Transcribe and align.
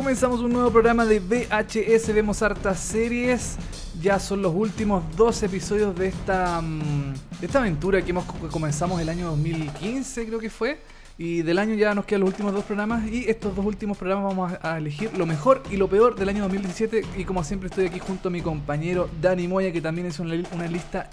Comenzamos 0.00 0.40
un 0.40 0.54
nuevo 0.54 0.70
programa 0.70 1.04
de 1.04 1.20
VHS, 1.20 2.14
vemos 2.14 2.42
hartas 2.42 2.80
series. 2.80 3.56
Ya 4.00 4.18
son 4.18 4.40
los 4.40 4.54
últimos 4.54 5.04
dos 5.14 5.42
episodios 5.42 5.94
de 5.94 6.06
esta, 6.06 6.62
mm, 6.62 7.12
esta 7.42 7.58
aventura 7.58 8.00
que, 8.00 8.08
hemos, 8.08 8.24
comenzamos 8.50 8.98
el 9.02 9.10
año 9.10 9.26
2015, 9.26 10.26
creo 10.26 10.38
que 10.38 10.48
fue. 10.48 10.80
Y 11.18 11.42
del 11.42 11.58
año 11.58 11.74
ya 11.74 11.94
nos 11.94 12.06
quedan 12.06 12.22
los 12.22 12.30
últimos 12.30 12.54
dos 12.54 12.64
programas. 12.64 13.06
Y 13.10 13.28
estos 13.28 13.54
dos 13.54 13.62
últimos 13.62 13.98
programas 13.98 14.34
vamos 14.34 14.52
a, 14.62 14.72
a 14.72 14.78
elegir 14.78 15.14
lo 15.18 15.26
mejor 15.26 15.62
y 15.70 15.76
lo 15.76 15.86
peor 15.86 16.14
del 16.14 16.30
año 16.30 16.44
2017. 16.44 17.04
Y 17.18 17.24
como 17.26 17.44
siempre, 17.44 17.68
estoy 17.68 17.84
aquí 17.84 17.98
junto 17.98 18.28
a 18.28 18.32
mi 18.32 18.40
compañero 18.40 19.10
Dani 19.20 19.46
Moya, 19.48 19.70
que 19.70 19.82
también 19.82 20.06
es 20.06 20.18
una, 20.18 20.34
una 20.54 20.66
lista, 20.66 21.10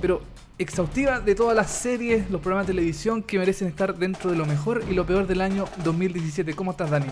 pero 0.00 0.22
exhaustiva 0.58 1.20
de 1.20 1.34
todas 1.34 1.54
las 1.54 1.70
series, 1.70 2.30
los 2.30 2.40
programas 2.40 2.66
de 2.66 2.72
televisión 2.72 3.22
que 3.22 3.38
merecen 3.38 3.68
estar 3.68 3.94
dentro 3.94 4.30
de 4.30 4.38
lo 4.38 4.46
mejor 4.46 4.82
y 4.90 4.94
lo 4.94 5.04
peor 5.04 5.26
del 5.26 5.42
año 5.42 5.66
2017. 5.84 6.54
¿Cómo 6.54 6.70
estás, 6.70 6.90
Dani? 6.90 7.08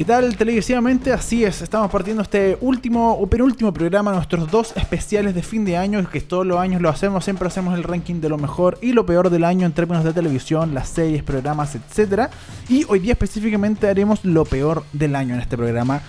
¿Qué 0.00 0.06
tal 0.06 0.34
televisivamente? 0.34 1.12
Así 1.12 1.44
es, 1.44 1.60
estamos 1.60 1.90
partiendo 1.90 2.22
este 2.22 2.56
último 2.62 3.12
o 3.12 3.26
penúltimo 3.26 3.70
programa, 3.70 4.14
nuestros 4.14 4.50
dos 4.50 4.72
especiales 4.74 5.34
de 5.34 5.42
fin 5.42 5.62
de 5.66 5.76
año, 5.76 6.02
que 6.08 6.22
todos 6.22 6.46
los 6.46 6.58
años 6.58 6.80
lo 6.80 6.88
hacemos, 6.88 7.22
siempre 7.22 7.46
hacemos 7.46 7.76
el 7.76 7.84
ranking 7.84 8.14
de 8.14 8.30
lo 8.30 8.38
mejor 8.38 8.78
y 8.80 8.94
lo 8.94 9.04
peor 9.04 9.28
del 9.28 9.44
año 9.44 9.66
en 9.66 9.72
términos 9.72 10.02
de 10.02 10.14
televisión, 10.14 10.72
las 10.72 10.88
series, 10.88 11.22
programas, 11.22 11.74
etc. 11.74 12.30
Y 12.70 12.86
hoy 12.88 13.00
día 13.00 13.12
específicamente 13.12 13.88
haremos 13.88 14.24
lo 14.24 14.46
peor 14.46 14.84
del 14.94 15.14
año 15.14 15.34
en 15.34 15.42
este 15.42 15.58
programa. 15.58 16.00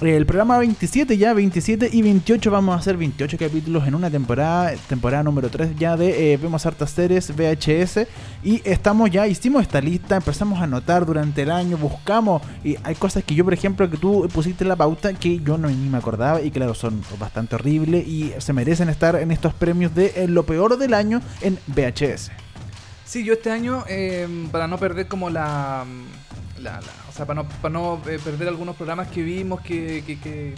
El 0.00 0.26
programa 0.26 0.58
27 0.58 1.18
ya, 1.18 1.32
27 1.32 1.90
y 1.92 2.02
28 2.02 2.52
vamos 2.52 2.76
a 2.76 2.78
hacer 2.78 2.96
28 2.96 3.36
capítulos 3.36 3.84
en 3.84 3.96
una 3.96 4.08
temporada, 4.08 4.72
temporada 4.88 5.24
número 5.24 5.50
3 5.50 5.76
ya 5.76 5.96
de 5.96 6.34
eh, 6.34 6.36
Vemos 6.36 6.64
Hartas 6.64 6.92
Series 6.92 7.34
VHS 7.34 8.06
y 8.44 8.62
estamos 8.64 9.10
ya, 9.10 9.26
hicimos 9.26 9.62
esta 9.62 9.80
lista, 9.80 10.14
empezamos 10.14 10.60
a 10.60 10.64
anotar 10.64 11.04
durante 11.04 11.42
el 11.42 11.50
año, 11.50 11.76
buscamos 11.76 12.42
y 12.62 12.76
hay 12.84 12.94
cosas 12.94 13.24
que 13.24 13.34
yo 13.34 13.42
por 13.42 13.54
ejemplo 13.54 13.90
que 13.90 13.96
tú 13.96 14.28
pusiste 14.32 14.64
la 14.64 14.76
pauta 14.76 15.12
que 15.14 15.40
yo 15.40 15.58
no 15.58 15.66
ni 15.68 15.88
me 15.88 15.98
acordaba 15.98 16.40
y 16.42 16.52
claro 16.52 16.74
son 16.74 17.02
bastante 17.18 17.56
horribles 17.56 18.06
y 18.06 18.32
se 18.38 18.52
merecen 18.52 18.90
estar 18.90 19.16
en 19.16 19.32
estos 19.32 19.52
premios 19.52 19.96
de 19.96 20.12
eh, 20.14 20.28
lo 20.28 20.46
peor 20.46 20.78
del 20.78 20.94
año 20.94 21.20
en 21.40 21.58
VHS. 21.66 22.30
Sí, 23.04 23.24
yo 23.24 23.32
este 23.32 23.50
año, 23.50 23.82
eh, 23.88 24.28
para 24.52 24.68
no 24.68 24.78
perder 24.78 25.08
como 25.08 25.28
la, 25.28 25.84
la, 26.60 26.80
sea, 27.18 27.26
para 27.26 27.70
no, 27.70 28.00
eh, 28.06 28.18
perder 28.22 28.48
algunos 28.48 28.76
programas 28.76 29.08
que 29.08 29.22
vimos, 29.22 29.60
que, 29.60 30.54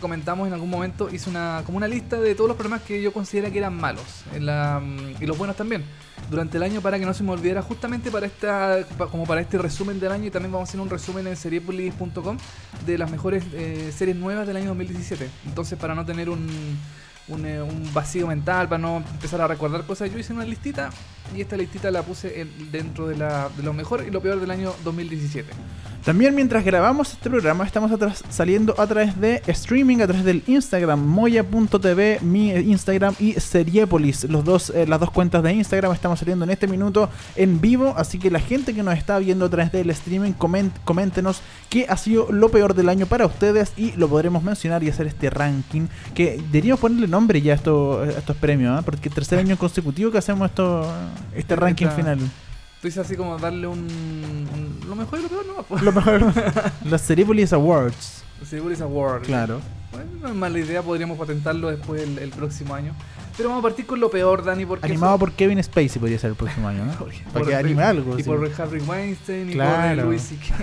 comentamos 0.00 0.48
en 0.48 0.52
algún 0.52 0.70
momento, 0.70 1.08
hice 1.08 1.30
una 1.30 1.62
como 1.64 1.78
una 1.78 1.86
lista 1.86 2.20
de 2.20 2.34
todos 2.34 2.48
los 2.48 2.56
programas 2.56 2.84
que 2.84 3.00
yo 3.00 3.12
considero 3.12 3.52
que 3.52 3.58
eran 3.58 3.76
malos 3.76 4.24
en 4.34 4.44
la, 4.44 4.82
y 5.20 5.24
los 5.24 5.38
buenos 5.38 5.54
también 5.54 5.84
durante 6.28 6.56
el 6.56 6.64
año 6.64 6.80
para 6.80 6.98
que 6.98 7.06
no 7.06 7.14
se 7.14 7.22
me 7.22 7.30
olvidara 7.30 7.62
justamente 7.62 8.10
para 8.10 8.26
esta 8.26 8.84
como 9.10 9.24
para 9.24 9.40
este 9.40 9.56
resumen 9.56 10.00
del 10.00 10.10
año 10.10 10.26
y 10.26 10.30
también 10.32 10.50
vamos 10.50 10.68
a 10.68 10.70
hacer 10.70 10.80
un 10.80 10.90
resumen 10.90 11.28
en 11.28 11.36
seriepolis.com 11.36 12.38
de 12.84 12.98
las 12.98 13.08
mejores 13.08 13.44
eh, 13.52 13.92
series 13.96 14.16
nuevas 14.16 14.48
del 14.48 14.56
año 14.56 14.66
2017 14.70 15.30
entonces 15.46 15.78
para 15.78 15.94
no 15.94 16.04
tener 16.04 16.28
un, 16.28 16.48
un, 17.28 17.46
eh, 17.46 17.62
un 17.62 17.92
vacío 17.94 18.26
mental 18.26 18.68
para 18.68 18.78
no 18.78 18.98
empezar 18.98 19.40
a 19.40 19.46
recordar 19.48 19.84
cosas 19.84 20.10
yo 20.12 20.18
hice 20.18 20.32
una 20.32 20.44
listita 20.44 20.90
y 21.34 21.40
esta 21.40 21.56
listita 21.56 21.90
la 21.90 22.02
puse 22.02 22.40
en- 22.42 22.70
dentro 22.70 23.06
de, 23.08 23.16
la, 23.16 23.48
de 23.56 23.62
lo 23.62 23.72
mejor 23.72 24.04
y 24.06 24.10
lo 24.10 24.20
peor 24.20 24.38
del 24.40 24.50
año 24.50 24.72
2017 24.84 25.48
También 26.04 26.34
mientras 26.34 26.62
grabamos 26.66 27.12
este 27.14 27.30
programa 27.30 27.64
estamos 27.64 27.90
saliendo 28.28 28.74
a 28.78 28.86
través 28.86 29.18
de 29.18 29.40
streaming, 29.46 30.02
a 30.02 30.06
través 30.06 30.22
del 30.22 30.42
Instagram, 30.46 31.00
moya.tv, 31.00 32.18
mi 32.20 32.50
Instagram 32.50 33.14
y 33.18 33.32
Seriepolis. 33.40 34.24
Los 34.24 34.44
dos, 34.44 34.68
eh, 34.68 34.86
las 34.86 35.00
dos 35.00 35.10
cuentas 35.10 35.42
de 35.42 35.54
Instagram 35.54 35.92
estamos 35.94 36.18
saliendo 36.18 36.44
en 36.44 36.50
este 36.50 36.66
minuto 36.66 37.08
en 37.36 37.58
vivo, 37.58 37.94
así 37.96 38.18
que 38.18 38.30
la 38.30 38.38
gente 38.40 38.74
que 38.74 38.82
nos 38.82 38.98
está 38.98 39.18
viendo 39.18 39.46
a 39.46 39.48
través 39.48 39.72
del 39.72 39.88
streaming, 39.88 40.32
coment- 40.32 40.72
coméntenos 40.84 41.40
qué 41.70 41.86
ha 41.88 41.96
sido 41.96 42.30
lo 42.30 42.50
peor 42.50 42.74
del 42.74 42.90
año 42.90 43.06
para 43.06 43.24
ustedes 43.24 43.72
y 43.78 43.92
lo 43.92 44.06
podremos 44.08 44.42
mencionar 44.42 44.82
y 44.84 44.90
hacer 44.90 45.06
este 45.06 45.30
ranking, 45.30 45.86
que 46.14 46.36
deberíamos 46.52 46.80
ponerle 46.80 47.08
nombre 47.14 47.40
ya 47.40 47.54
esto- 47.54 48.04
estos 48.04 48.36
premios, 48.36 48.78
¿ah? 48.78 48.82
porque 48.82 49.08
el 49.08 49.14
tercer 49.14 49.38
año 49.38 49.56
consecutivo 49.56 50.10
que 50.10 50.18
hacemos 50.18 50.48
esto, 50.50 50.84
este 51.34 51.54
ranking 51.56 51.86
Esta- 51.86 51.96
final. 51.96 52.18
tú 52.18 52.88
dices 52.88 53.04
así 53.04 53.16
como 53.16 53.38
darle 53.38 53.66
un, 53.66 53.78
un- 53.78 54.80
lo 54.88 54.94
mejor 54.94 55.18
y 55.20 55.22
lo 55.22 55.28
peor 55.28 55.44
no. 55.46 55.80
Lo 55.82 55.92
mejor, 55.92 56.32
los 56.84 57.00
Seriepolis 57.00 57.52
Awards. 57.52 58.22
Seriepolis 58.44 58.80
Award 58.80 59.22
Claro. 59.22 59.60
Bueno, 59.92 60.10
no 60.22 60.28
es 60.28 60.34
mala 60.34 60.58
idea, 60.58 60.82
podríamos 60.82 61.16
patentarlo 61.16 61.70
después 61.70 62.02
el, 62.02 62.18
el 62.18 62.30
próximo 62.30 62.74
año. 62.74 62.92
Pero 63.36 63.48
vamos 63.48 63.62
a 63.64 63.68
partir 63.68 63.86
con 63.86 63.98
lo 64.00 64.10
peor, 64.10 64.44
Dani, 64.44 64.66
porque... 64.66 64.86
Animado 64.86 65.14
eso- 65.14 65.18
por 65.20 65.32
Kevin 65.32 65.62
Spacey 65.62 65.98
podría 66.00 66.18
ser 66.18 66.30
el 66.30 66.36
próximo 66.36 66.66
año, 66.68 66.84
¿no? 66.84 66.92
Para 67.32 67.46
que 67.46 67.54
anime 67.54 67.82
algo. 67.82 68.18
Y 68.18 68.22
sí. 68.22 68.28
por 68.28 68.50
Harry 68.58 68.80
Weinstein, 68.80 69.50
y 69.50 69.52
Claro. 69.54 69.96
por 69.96 70.04
Louis 70.06 70.22
C.K. 70.22 70.54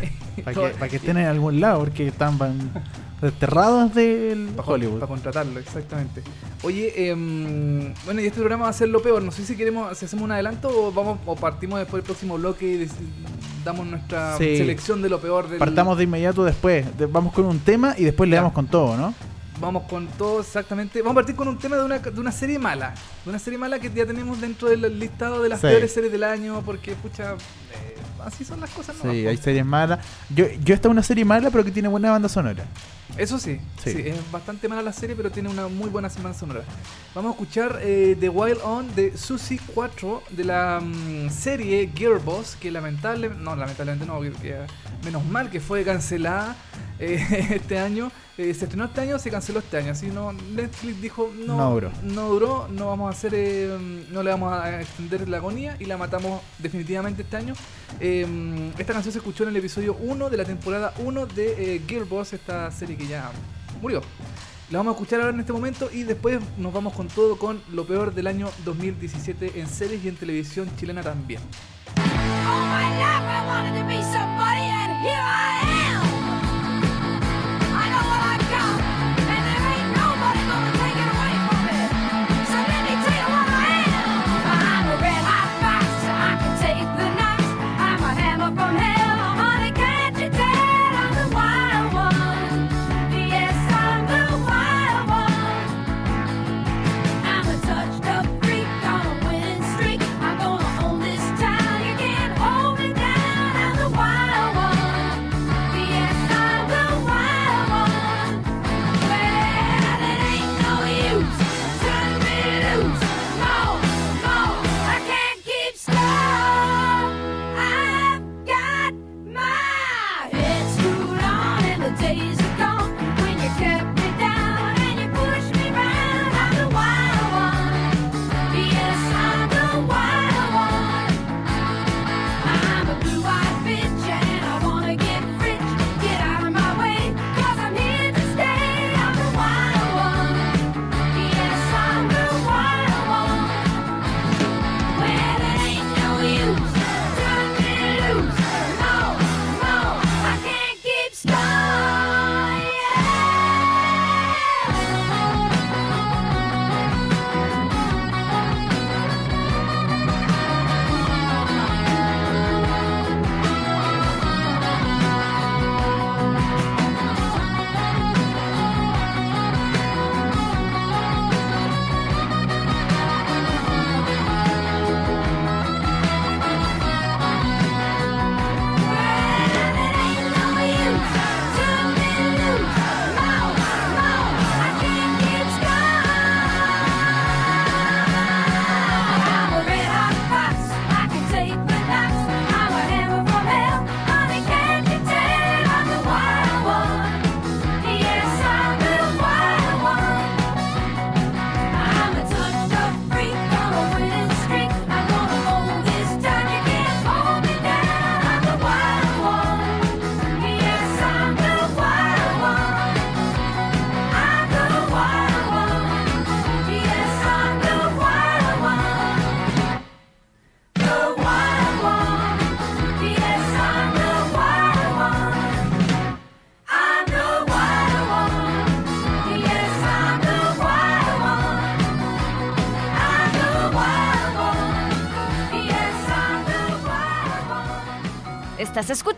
Para 0.43 0.53
que, 0.55 0.75
para 0.77 0.89
que 0.89 0.95
estén 0.97 1.17
en 1.17 1.27
algún 1.27 1.59
lado, 1.61 1.79
porque 1.79 2.07
están 2.07 2.37
van- 2.37 2.71
desterrados 3.21 3.93
del 3.93 4.49
Hollywood. 4.65 4.99
Para 4.99 5.07
contratarlo, 5.07 5.59
exactamente. 5.59 6.23
Oye, 6.63 7.09
em, 7.09 7.93
bueno, 8.05 8.21
y 8.21 8.25
este 8.25 8.39
programa 8.39 8.63
va 8.65 8.69
a 8.69 8.73
ser 8.73 8.89
lo 8.89 9.01
peor. 9.01 9.21
No 9.23 9.31
sé 9.31 9.45
si 9.45 9.55
queremos, 9.55 9.97
si 9.97 10.05
hacemos 10.05 10.25
un 10.25 10.31
adelanto 10.31 10.69
o 10.69 10.91
vamos 10.91 11.19
o 11.25 11.35
partimos 11.35 11.79
después 11.79 12.01
del 12.03 12.05
próximo 12.07 12.37
bloque 12.37 12.65
y 12.65 12.87
damos 13.63 13.85
nuestra 13.85 14.37
Sí. 14.37 14.57
selección 14.57 15.01
de 15.01 15.09
lo 15.09 15.19
peor 15.19 15.47
del... 15.49 15.59
Partamos 15.59 15.97
de 15.97 16.03
inmediato 16.05 16.43
después. 16.43 16.85
de- 16.97 17.05
vamos 17.05 17.33
con 17.33 17.45
un 17.45 17.59
tema 17.59 17.93
y 17.97 18.03
después 18.03 18.29
le 18.29 18.35
damos 18.37 18.53
con 18.53 18.67
todo, 18.67 18.97
¿no? 18.97 19.13
Vamos 19.61 19.83
con 19.87 20.07
todo 20.07 20.41
exactamente. 20.41 21.01
Vamos 21.01 21.11
a 21.11 21.15
partir 21.15 21.35
con 21.35 21.47
un 21.47 21.57
tema 21.57 21.77
de 21.77 21.83
una, 21.83 21.99
de 21.99 22.19
una 22.19 22.31
serie 22.31 22.57
mala. 22.57 22.95
De 23.23 23.29
una 23.29 23.37
serie 23.39 23.59
mala 23.59 23.79
que 23.79 23.91
ya 23.93 24.05
tenemos 24.07 24.41
dentro 24.41 24.67
del 24.69 24.99
listado 24.99 25.41
de 25.43 25.49
las 25.49 25.61
Sí. 25.61 25.67
peores 25.67 25.93
series 25.93 26.11
del 26.11 26.23
año. 26.23 26.61
Porque, 26.65 26.93
pucha, 26.95 27.33
eh, 27.33 27.95
así 28.25 28.43
son 28.43 28.59
las 28.59 28.71
cosas. 28.71 28.95
¿no? 29.03 29.11
Sí, 29.11 29.27
hay 29.27 29.37
series 29.37 29.63
malas. 29.65 29.99
Yo, 30.29 30.45
yo 30.63 30.73
esta 30.73 30.87
es 30.87 30.91
una 30.91 31.03
serie 31.03 31.23
mala, 31.25 31.51
pero 31.51 31.63
que 31.63 31.71
tiene 31.71 31.87
buena 31.87 32.09
banda 32.11 32.27
sonora. 32.27 32.63
Eso 33.17 33.37
sí, 33.37 33.59
sí, 33.83 33.91
Sí. 33.91 34.01
es 34.05 34.31
bastante 34.31 34.69
mala 34.69 34.81
la 34.81 34.93
serie, 34.93 35.15
pero 35.17 35.29
tiene 35.29 35.49
una 35.49 35.67
muy 35.67 35.89
buena 35.89 36.09
semana 36.09 36.33
sonora. 36.33 36.61
Vamos 37.13 37.31
a 37.31 37.33
escuchar 37.33 37.79
eh, 37.83 38.15
The 38.19 38.29
Wild 38.29 38.59
On 38.63 38.95
de 38.95 39.15
Susie 39.17 39.59
4 39.75 40.23
de 40.29 40.43
la 40.45 40.79
mm, 40.81 41.29
serie 41.29 41.91
Gearbox, 41.93 42.55
que 42.55 42.71
lamentable, 42.71 43.29
no, 43.29 43.55
lamentablemente 43.57 44.05
no, 44.05 44.21
que- 44.21 44.31
que, 44.31 44.55
menos 45.03 45.25
mal 45.25 45.49
que 45.49 45.59
fue 45.59 45.83
cancelada 45.83 46.55
eh, 46.99 47.47
este 47.61 47.77
año. 47.79 48.11
Eh, 48.37 48.53
se 48.53 48.65
estrenó 48.65 48.85
este 48.85 49.01
año, 49.01 49.19
se 49.19 49.29
canceló 49.29 49.59
este 49.59 49.77
año. 49.77 49.91
Así 49.91 50.07
no, 50.07 50.31
Netflix 50.33 51.01
dijo 51.01 51.31
no, 51.45 51.57
No 51.57 51.71
duró. 51.71 51.91
no 52.03 52.29
duró, 52.29 52.67
no 52.69 52.87
vamos 52.87 53.13
a 53.13 53.17
hacer, 53.17 53.33
eh, 53.35 54.05
no 54.09 54.23
le 54.23 54.31
vamos 54.31 54.53
a 54.53 54.81
extender 54.81 55.27
la 55.27 55.37
agonía 55.37 55.75
y 55.79 55.85
la 55.85 55.97
matamos 55.97 56.41
definitivamente 56.59 57.23
este 57.23 57.37
año. 57.37 57.53
Eh, 57.99 58.71
esta 58.77 58.93
canción 58.93 59.11
se 59.11 59.19
escuchó 59.19 59.43
en 59.43 59.49
el 59.49 59.57
episodio 59.57 59.95
1 59.99 60.29
de 60.29 60.37
la 60.37 60.45
temporada 60.45 60.93
1 60.99 61.25
de 61.27 61.75
eh, 61.75 61.81
Gearbox, 61.87 62.33
esta 62.33 62.71
serie 62.71 62.95
que 62.95 63.07
ya 63.07 63.29
murió. 63.81 64.01
La 64.69 64.77
vamos 64.77 64.91
a 64.93 64.95
escuchar 64.95 65.19
ahora 65.19 65.33
en 65.33 65.41
este 65.41 65.51
momento 65.51 65.89
y 65.91 66.03
después 66.03 66.39
nos 66.57 66.71
vamos 66.71 66.93
con 66.93 67.09
todo 67.09 67.37
con 67.37 67.61
lo 67.73 67.85
peor 67.85 68.13
del 68.13 68.27
año 68.27 68.49
2017 68.63 69.59
en 69.59 69.67
series 69.67 70.05
y 70.05 70.07
en 70.07 70.15
televisión 70.15 70.69
chilena 70.77 71.03
también. 71.03 71.41
All 71.97 72.65
my 72.65 72.89
life 72.97 73.27
I 73.27 73.45
wanted 73.45 73.81
to 73.81 73.85
be 73.87 74.01
somebody, 74.01 74.61
and 74.71 75.03
here 75.03 75.19
I 75.19 75.65
am. 75.65 75.70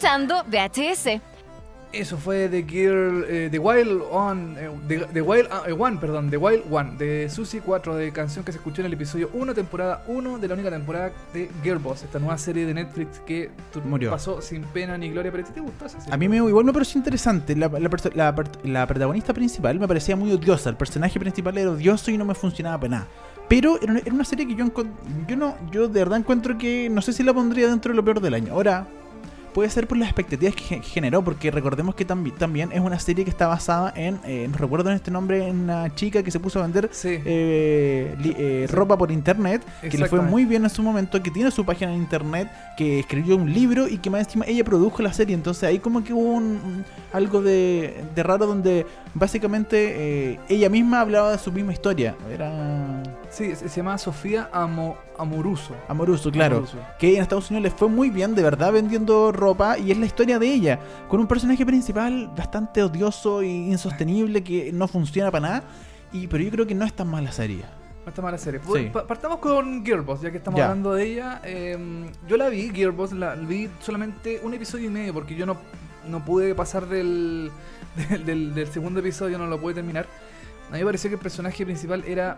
Escuchando 0.03 0.43
VHS. 0.51 1.21
Eso 1.93 2.17
fue 2.17 2.49
The 2.49 2.63
Girl, 2.63 3.23
eh, 3.25 3.47
The 3.49 3.57
Wild 3.57 4.01
One, 4.11 4.59
eh, 4.59 4.69
The, 4.85 4.97
The 5.13 5.21
Wild 5.21 5.47
eh, 5.65 5.71
One, 5.71 5.97
perdón, 5.97 6.29
The 6.29 6.35
Wild 6.35 6.63
One, 6.69 6.97
de 6.97 7.29
Susie 7.29 7.61
4, 7.61 7.95
de 7.95 8.11
canción 8.11 8.43
que 8.43 8.51
se 8.51 8.57
escuchó 8.57 8.81
en 8.81 8.87
el 8.87 8.93
episodio 8.93 9.29
1, 9.31 9.53
temporada 9.53 10.03
1 10.07 10.39
de 10.39 10.47
la 10.49 10.55
única 10.55 10.69
temporada 10.69 11.13
de 11.33 11.49
Girlboss, 11.63 12.03
esta 12.03 12.19
nueva 12.19 12.37
serie 12.37 12.65
de 12.65 12.73
Netflix 12.73 13.19
que 13.19 13.49
Murió. 13.85 14.11
pasó 14.11 14.41
sin 14.41 14.63
pena 14.63 14.97
ni 14.97 15.09
gloria, 15.09 15.31
pero 15.31 15.45
¿a 15.45 15.47
ti 15.47 15.53
te 15.53 15.61
gustó 15.61 15.85
esa 15.85 16.01
serie? 16.01 16.13
A 16.13 16.17
mí 16.17 16.27
me, 16.27 16.35
igual 16.35 16.65
me 16.65 16.73
pareció 16.73 16.97
interesante. 16.97 17.55
La, 17.55 17.69
la 17.69 17.89
la 18.13 18.35
la 18.65 18.87
protagonista 18.87 19.33
principal 19.33 19.79
me 19.79 19.87
parecía 19.87 20.17
muy 20.17 20.33
odiosa. 20.33 20.69
El 20.69 20.75
personaje 20.75 21.17
principal 21.17 21.57
era 21.57 21.71
odioso 21.71 22.11
y 22.11 22.17
no 22.17 22.25
me 22.25 22.35
funcionaba 22.35 22.77
para 22.77 22.89
nada. 22.89 23.07
Pero 23.47 23.79
era 23.81 23.93
una, 23.93 24.01
era 24.01 24.13
una 24.13 24.25
serie 24.25 24.45
que 24.45 24.55
yo 24.55 24.65
yo 25.27 25.37
no 25.37 25.55
yo 25.71 25.87
de 25.87 25.99
verdad 25.99 26.19
encuentro 26.19 26.57
que 26.57 26.89
no 26.89 27.01
sé 27.01 27.13
si 27.13 27.23
la 27.23 27.33
pondría 27.33 27.69
dentro 27.69 27.93
de 27.93 27.95
lo 27.95 28.03
peor 28.03 28.19
del 28.19 28.33
año. 28.33 28.51
Ahora 28.51 28.85
puede 29.53 29.69
ser 29.69 29.87
por 29.87 29.97
las 29.97 30.07
expectativas 30.09 30.55
que 30.55 30.63
ge- 30.63 30.81
generó, 30.81 31.23
porque 31.23 31.51
recordemos 31.51 31.95
que 31.95 32.05
tambi- 32.07 32.33
también 32.35 32.71
es 32.71 32.79
una 32.79 32.99
serie 32.99 33.23
que 33.23 33.29
está 33.29 33.47
basada 33.47 33.93
en, 33.95 34.19
eh, 34.25 34.47
no 34.51 34.57
recuerdo 34.57 34.89
en 34.89 34.95
este 34.95 35.11
nombre, 35.11 35.47
en 35.47 35.61
una 35.61 35.93
chica 35.95 36.23
que 36.23 36.31
se 36.31 36.39
puso 36.39 36.59
a 36.59 36.63
vender 36.63 36.89
Sí, 36.91 37.19
eh, 37.23 38.15
li- 38.21 38.35
eh, 38.37 38.65
Sí. 38.67 38.75
ropa 38.75 38.97
por 38.97 39.11
internet, 39.11 39.61
que 39.81 39.97
le 39.97 40.05
fue 40.07 40.21
muy 40.21 40.45
bien 40.45 40.63
en 40.63 40.69
su 40.69 40.81
momento, 40.83 41.21
que 41.21 41.31
tiene 41.31 41.51
su 41.51 41.63
página 41.65 41.91
en 41.93 41.97
internet, 41.99 42.49
que 42.77 42.99
escribió 42.99 43.35
un 43.35 43.53
libro 43.53 43.87
y 43.87 43.97
que 43.99 44.09
más 44.09 44.21
encima 44.25 44.45
ella 44.47 44.63
produjo 44.63 45.01
la 45.01 45.13
serie. 45.13 45.35
Entonces 45.35 45.63
ahí 45.63 45.79
como 45.79 46.03
que 46.03 46.13
hubo 46.13 46.31
un, 46.33 46.83
algo 47.11 47.41
de, 47.41 48.03
de 48.15 48.23
raro 48.23 48.47
donde 48.47 48.85
básicamente 49.13 50.31
eh, 50.33 50.39
ella 50.49 50.69
misma 50.69 51.01
hablaba 51.01 51.31
de 51.31 51.37
su 51.37 51.51
misma 51.51 51.73
historia. 51.73 52.15
Era 52.31 53.01
sí, 53.33 53.55
se, 53.55 53.67
llama 53.67 53.97
Sofía 53.97 54.49
Amo, 54.53 54.97
Amoruso. 55.17 55.75
amoroso, 55.87 56.31
claro. 56.31 56.57
Amoruso. 56.57 56.77
Que 56.99 57.15
en 57.15 57.21
Estados 57.21 57.49
Unidos 57.49 57.63
les 57.63 57.73
fue 57.73 57.89
muy 57.89 58.09
bien, 58.09 58.35
de 58.35 58.43
verdad, 58.43 58.71
vendiendo 58.71 59.31
ropa. 59.31 59.77
Y 59.77 59.91
es 59.91 59.97
la 59.97 60.05
historia 60.05 60.39
de 60.39 60.47
ella. 60.53 60.79
Con 61.09 61.19
un 61.19 61.27
personaje 61.27 61.65
principal 61.65 62.31
bastante 62.35 62.81
odioso 62.83 63.41
e 63.41 63.47
insostenible 63.47 64.43
que 64.43 64.71
no 64.71 64.87
funciona 64.87 65.31
para 65.31 65.47
nada. 65.47 65.63
Y, 66.11 66.27
pero 66.27 66.43
yo 66.43 66.51
creo 66.51 66.67
que 66.67 66.75
no 66.75 66.85
es 66.85 66.93
tan 66.93 67.07
mala 67.09 67.31
serie. 67.31 67.63
No 68.05 68.09
está 68.09 68.21
mala 68.21 68.37
serie. 68.37 68.59
Sí. 68.73 68.89
Pa- 68.91 69.07
partamos 69.07 69.39
con 69.39 69.83
Gearbox, 69.85 70.21
ya 70.21 70.31
que 70.31 70.37
estamos 70.37 70.57
Ya. 70.57 70.65
hablando 70.65 70.93
de 70.93 71.03
ella. 71.05 71.41
Eh, 71.43 72.05
yo 72.27 72.37
la 72.37 72.49
vi, 72.49 72.69
Gearbox, 72.73 73.13
la 73.13 73.35
vi 73.35 73.69
solamente 73.79 74.39
un 74.43 74.53
episodio 74.53 74.87
y 74.87 74.91
medio, 74.91 75.13
porque 75.13 75.35
yo 75.35 75.45
no, 75.45 75.57
no 76.09 76.23
pude 76.23 76.53
pasar 76.53 76.85
del, 76.87 77.49
del, 78.09 78.25
del- 78.25 78.53
del 78.53 78.67
segundo 78.67 78.99
episodio, 78.99 79.37
no 79.37 79.47
lo 79.47 79.59
pude 79.59 79.73
terminar. 79.75 80.05
A 80.69 80.73
mí 80.73 80.79
me 80.79 80.85
pareció 80.85 81.09
que 81.09 81.15
el 81.15 81.21
personaje 81.21 81.63
principal 81.65 82.03
era 82.05 82.37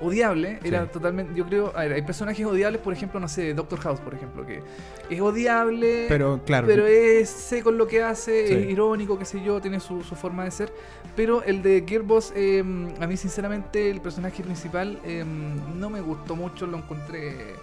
odiable, 0.00 0.58
era 0.62 0.84
Sí. 0.84 0.90
totalmente, 0.92 1.34
yo 1.34 1.46
creo, 1.46 1.72
a 1.74 1.80
ver, 1.80 1.92
hay 1.94 2.02
personajes 2.02 2.44
odiables, 2.44 2.80
por 2.80 2.92
ejemplo, 2.92 3.18
no 3.18 3.28
sé, 3.28 3.54
Doctor 3.54 3.80
House, 3.80 4.00
por 4.00 4.14
ejemplo, 4.14 4.44
que 4.46 4.62
es 5.08 5.20
odiable, 5.20 6.06
Pero 6.08 6.40
claro. 6.44 6.66
pero 6.66 6.86
es 6.86 7.28
seco 7.30 7.70
en 7.70 7.78
lo 7.78 7.86
que 7.86 8.02
hace, 8.02 8.46
Sí. 8.48 8.54
es 8.54 8.70
irónico, 8.70 9.18
qué 9.18 9.24
sé 9.24 9.42
yo, 9.42 9.60
tiene 9.60 9.80
su, 9.80 10.02
su 10.02 10.14
forma 10.14 10.44
de 10.44 10.50
ser. 10.50 10.72
Pero 11.14 11.42
el 11.42 11.62
de 11.62 11.84
Gearbox, 11.86 12.32
eh, 12.36 12.60
a 13.00 13.06
mí 13.06 13.16
sinceramente 13.16 13.90
el 13.90 14.00
personaje 14.00 14.42
principal 14.42 14.98
eh, 15.04 15.24
no 15.24 15.88
me 15.90 16.00
gustó 16.00 16.36
mucho, 16.36 16.66
lo 16.66 16.78
encontré... 16.78 17.54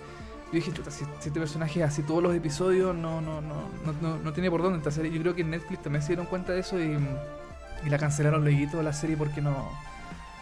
Yo 0.52 0.58
dije, 0.58 0.72
chuta, 0.72 0.92
si, 0.92 1.04
este 1.04 1.32
personaje 1.40 1.80
es 1.82 1.86
así 1.88 2.04
todos 2.04 2.22
los 2.22 2.36
episodios, 2.36 2.96
no, 2.96 3.22
no, 3.22 3.42
no, 3.42 3.64
no, 3.86 3.94
no, 4.02 4.18
no 4.18 4.34
tiene 4.34 4.52
por 4.52 4.62
dónde 4.62 4.78
esta 4.78 4.92
serie. 4.92 5.12
Yo 5.12 5.20
creo 5.22 5.34
que 5.34 5.42
en 5.42 5.50
Netflix 5.50 5.82
también 5.82 6.02
se 6.04 6.10
dieron 6.10 6.28
cuenta 6.28 6.54
de 6.54 6.60
eso 6.60 6.80
y, 6.80 6.96
y 7.86 7.90
la 7.90 7.98
cancelaron 7.98 8.44
luego 8.44 8.78
de 8.78 8.84
la 8.84 8.94
serie 8.94 9.18
porque 9.18 9.42
no... 9.42 9.72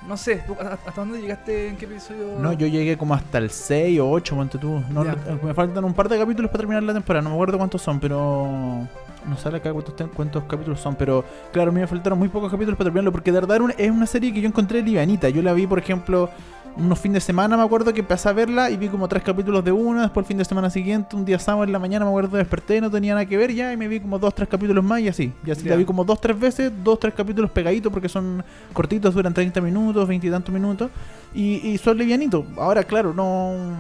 No 0.07 0.17
sé, 0.17 0.37
¿tú 0.47 0.55
a- 0.59 0.73
¿hasta 0.73 0.91
dónde 0.95 1.21
llegaste? 1.21 1.67
¿En 1.69 1.77
qué 1.77 1.85
episodio? 1.85 2.37
No, 2.39 2.53
yo 2.53 2.65
llegué 2.67 2.97
como 2.97 3.13
hasta 3.13 3.37
el 3.37 3.49
6 3.51 3.99
o 3.99 4.09
8, 4.09 4.35
ponte 4.35 4.57
tú. 4.57 4.81
No, 4.89 5.03
no, 5.03 5.15
me 5.43 5.53
faltan 5.53 5.83
un 5.83 5.93
par 5.93 6.09
de 6.09 6.17
capítulos 6.17 6.49
para 6.49 6.59
terminar 6.61 6.83
la 6.83 6.93
temporada. 6.93 7.21
No 7.23 7.29
me 7.29 7.35
acuerdo 7.35 7.57
cuántos 7.57 7.81
son, 7.81 7.99
pero. 7.99 8.87
No 9.27 9.37
sale 9.37 9.57
acá 9.57 9.71
cuántos, 9.71 9.95
ten- 9.95 10.09
cuántos 10.09 10.43
capítulos 10.45 10.79
son. 10.79 10.95
Pero 10.95 11.23
claro, 11.51 11.69
a 11.69 11.73
mí 11.73 11.79
me 11.79 11.87
faltaron 11.87 12.17
muy 12.17 12.29
pocos 12.29 12.49
capítulos 12.51 12.77
para 12.77 12.85
terminarlo. 12.85 13.11
Porque 13.11 13.31
de 13.31 13.39
verdad 13.39 13.55
era 13.57 13.65
una- 13.65 13.73
es 13.77 13.91
una 13.91 14.05
serie 14.05 14.33
que 14.33 14.41
yo 14.41 14.47
encontré 14.47 14.81
livianita. 14.81 15.29
Yo 15.29 15.41
la 15.41 15.53
vi, 15.53 15.67
por 15.67 15.79
ejemplo, 15.79 16.29
unos 16.77 16.99
fines 16.99 17.15
de 17.15 17.19
semana, 17.21 17.57
me 17.57 17.63
acuerdo 17.63 17.93
que 17.93 17.99
empecé 17.99 18.29
a 18.29 18.31
verla 18.33 18.69
y 18.71 18.77
vi 18.77 18.87
como 18.87 19.05
tres 19.09 19.23
capítulos 19.23 19.61
de 19.63 19.73
una. 19.73 20.03
Después 20.03 20.23
el 20.23 20.27
fin 20.29 20.37
de 20.37 20.45
semana 20.45 20.69
siguiente, 20.69 21.17
un 21.17 21.25
día 21.25 21.37
sábado 21.37 21.65
en 21.65 21.71
la 21.73 21.79
mañana, 21.79 22.05
me 22.05 22.09
acuerdo, 22.11 22.37
desperté, 22.37 22.79
no 22.79 22.89
tenía 22.89 23.13
nada 23.13 23.25
que 23.25 23.35
ver 23.37 23.53
ya. 23.53 23.73
Y 23.73 23.77
me 23.77 23.87
vi 23.89 23.99
como 23.99 24.17
dos, 24.17 24.33
tres 24.33 24.47
capítulos 24.47 24.81
más 24.83 25.01
y 25.01 25.09
así. 25.09 25.33
Y 25.45 25.51
así 25.51 25.67
la 25.67 25.75
vi 25.75 25.85
como 25.85 26.05
dos, 26.05 26.21
tres 26.21 26.39
veces, 26.39 26.71
dos, 26.81 26.97
tres 26.99 27.13
capítulos 27.13 27.51
pegaditos 27.51 27.91
porque 27.91 28.07
son 28.07 28.41
cortitos, 28.73 29.13
duran 29.13 29.33
30 29.33 29.59
minutos, 29.59 30.07
20 30.07 30.27
y 30.27 30.31
tantos 30.31 30.53
minutos. 30.53 30.89
Y, 31.33 31.55
y 31.67 31.77
son 31.77 31.97
livianitos. 31.97 32.45
Ahora, 32.57 32.83
claro, 32.83 33.13
no. 33.13 33.75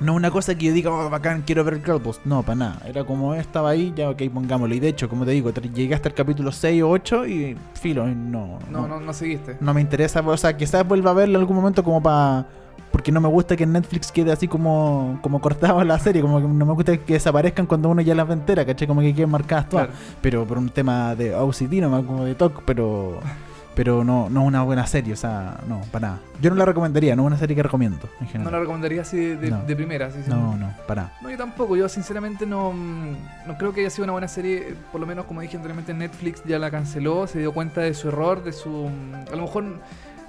No 0.00 0.14
una 0.14 0.30
cosa 0.30 0.54
que 0.54 0.66
yo 0.66 0.72
diga, 0.72 0.90
oh, 0.90 1.10
bacán, 1.10 1.42
quiero 1.46 1.62
ver 1.62 1.82
Girlboss. 1.84 2.20
No, 2.24 2.42
para 2.42 2.56
nada. 2.56 2.82
Era 2.86 3.04
como 3.04 3.34
estaba 3.34 3.70
ahí, 3.70 3.92
ya 3.94 4.08
ok, 4.08 4.22
pongámoslo. 4.32 4.74
Y 4.74 4.80
de 4.80 4.88
hecho, 4.88 5.10
como 5.10 5.26
te 5.26 5.32
digo, 5.32 5.50
llegué 5.52 5.94
hasta 5.94 6.08
el 6.08 6.14
capítulo 6.14 6.50
6 6.52 6.82
o 6.82 6.88
8 6.88 7.26
y 7.26 7.56
filo, 7.74 8.08
y 8.08 8.14
no. 8.14 8.58
No, 8.70 8.88
no, 8.88 8.98
no 8.98 9.12
seguiste. 9.12 9.58
no 9.60 9.74
me 9.74 9.82
interesa. 9.82 10.20
O 10.20 10.36
sea, 10.38 10.56
quizás 10.56 10.88
vuelva 10.88 11.10
a 11.10 11.14
verlo 11.14 11.36
en 11.36 11.42
algún 11.42 11.56
momento 11.56 11.84
como 11.84 12.02
para. 12.02 12.46
Porque 12.90 13.12
no 13.12 13.20
me 13.20 13.28
gusta 13.28 13.56
que 13.56 13.66
Netflix 13.66 14.10
quede 14.10 14.32
así 14.32 14.48
como, 14.48 15.18
como 15.22 15.40
cortado 15.40 15.84
la 15.84 15.98
serie. 15.98 16.22
Como 16.22 16.40
que 16.40 16.48
no 16.48 16.66
me 16.66 16.72
gusta 16.72 16.96
que 16.96 17.12
desaparezcan 17.12 17.66
cuando 17.66 17.88
uno 17.90 18.00
ya 18.00 18.14
las 18.14 18.26
ve 18.26 18.34
entera, 18.34 18.64
¿cachai? 18.64 18.88
Como 18.88 19.00
que 19.02 19.14
queden 19.14 19.30
marcadas 19.30 19.68
todas. 19.68 19.86
Claro. 19.88 20.00
Pero 20.22 20.46
por 20.46 20.58
un 20.58 20.70
tema 20.70 21.14
de 21.14 21.34
OCD, 21.34 21.74
nomás 21.74 22.04
como 22.04 22.24
de 22.24 22.34
TOC, 22.34 22.62
pero. 22.64 23.20
Pero 23.74 24.02
no, 24.04 24.28
no 24.28 24.40
es 24.42 24.46
una 24.48 24.62
buena 24.62 24.86
serie, 24.86 25.12
o 25.12 25.16
sea, 25.16 25.58
no, 25.68 25.80
para 25.92 26.08
nada. 26.08 26.20
Yo 26.42 26.50
no 26.50 26.56
la 26.56 26.64
recomendaría, 26.64 27.14
no 27.14 27.22
es 27.22 27.26
una 27.28 27.38
serie 27.38 27.54
que 27.54 27.62
recomiendo 27.62 28.08
en 28.20 28.26
No 28.26 28.32
general. 28.32 28.52
la 28.52 28.58
recomendaría 28.60 29.02
así 29.02 29.16
de, 29.16 29.36
de, 29.36 29.50
No. 29.50 29.62
de 29.62 29.76
primera. 29.76 30.06
Así, 30.06 30.18
No, 30.28 30.56
no, 30.56 30.72
para 30.88 31.02
nada. 31.02 31.14
No, 31.22 31.30
yo 31.30 31.36
tampoco. 31.38 31.76
Yo 31.76 31.88
sinceramente 31.88 32.46
no, 32.46 32.72
mm, 32.72 33.16
no 33.46 33.56
creo 33.56 33.72
que 33.72 33.80
haya 33.82 33.90
sido 33.90 34.04
una 34.04 34.12
buena 34.12 34.28
serie. 34.28 34.74
Por 34.90 35.00
lo 35.00 35.06
menos, 35.06 35.24
como 35.26 35.40
dije 35.40 35.56
anteriormente, 35.56 35.94
Netflix 35.94 36.42
ya 36.44 36.58
la 36.58 36.70
canceló, 36.70 37.26
se 37.26 37.38
dio 37.38 37.52
cuenta 37.52 37.80
de 37.82 37.94
su 37.94 38.08
error, 38.08 38.42
de 38.42 38.52
su... 38.52 38.68
mm, 38.68 39.32
A 39.32 39.36
lo 39.36 39.42
mejor, 39.42 39.64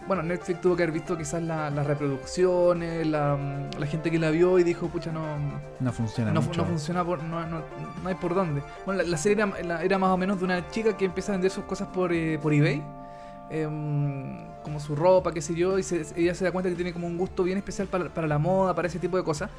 bueno, 0.08 0.22
Netflix 0.24 0.62
tuvo 0.62 0.76
que 0.76 0.84
haber 0.84 0.94
visto 0.94 1.18
quizás 1.18 1.42
la- 1.42 1.70
las 1.72 1.86
reproducciones, 1.88 3.06
la, 3.08 3.36
mm, 3.36 3.80
la 3.80 3.88
gente 3.88 4.12
que 4.12 4.20
la 4.20 4.30
vio 4.30 4.60
y 4.60 4.64
dijo, 4.64 4.88
pucha, 4.88 5.12
no, 5.12 5.24
No 5.80 5.92
funciona 5.92 6.32
no, 6.32 6.42
mucho. 6.42 6.62
no 6.62 6.68
funciona, 6.68 7.04
por, 7.04 7.24
no, 7.24 7.46
no, 7.48 7.62
no 8.04 8.10
hay 8.10 8.16
por 8.16 8.36
dónde. 8.36 8.62
Bueno, 8.86 9.02
la, 9.02 9.10
la 9.10 9.18
serie 9.18 9.44
era, 9.60 9.82
era 9.84 9.98
más 9.98 10.12
o 10.12 10.18
menos 10.18 10.38
de 10.40 10.46
una 10.46 10.68
chica 10.70 10.96
que 10.96 11.06
empieza 11.06 11.32
a 11.32 11.36
vender 11.36 11.52
sus 11.52 11.64
cosas 11.66 11.88
por, 11.90 12.14
eh, 12.14 12.40
por 12.42 12.54
eBay. 12.54 12.82
Em, 13.52 14.46
como 14.64 14.80
su 14.80 14.96
ropa, 14.96 15.32
qué 15.34 15.42
sé 15.42 15.54
yo, 15.56 15.78
y 15.80 15.84
se- 15.84 16.06
ella 16.16 16.34
se 16.36 16.44
da 16.46 16.52
cuenta 16.52 16.70
que 16.70 16.76
tiene 16.76 16.94
como 16.94 17.08
un 17.08 17.18
gusto 17.18 17.44
bien 17.44 17.58
especial 17.58 17.88
para, 17.88 18.10
para 18.10 18.28
la 18.28 18.38
moda, 18.38 18.74
para 18.76 18.88
ese 18.88 19.00
tipo 19.00 19.18
de 19.18 19.24
cosas, 19.24 19.50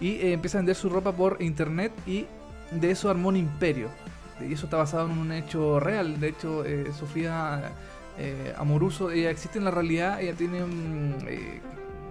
y 0.00 0.12
eh, 0.16 0.32
empieza 0.32 0.58
a 0.58 0.60
vender 0.60 0.74
su 0.76 0.88
ropa 0.88 1.12
por 1.12 1.36
internet 1.40 1.92
y 2.06 2.26
de 2.70 2.90
eso 2.90 3.10
armó 3.10 3.28
un 3.28 3.36
imperio. 3.36 3.88
Y 4.40 4.54
eso 4.54 4.64
está 4.66 4.76
basado 4.78 5.06
en 5.10 5.18
un 5.18 5.30
hecho 5.30 5.78
real. 5.78 6.18
De 6.18 6.28
hecho, 6.28 6.64
eh, 6.64 6.90
Sofía 6.98 7.70
eh, 8.18 8.52
Amoruso, 8.58 9.10
ella 9.10 9.30
existe 9.30 9.58
en 9.58 9.64
la 9.64 9.70
realidad, 9.70 10.20
ella 10.20 10.34
tiene 10.34 10.64
un... 10.64 11.14
eh, 11.28 11.60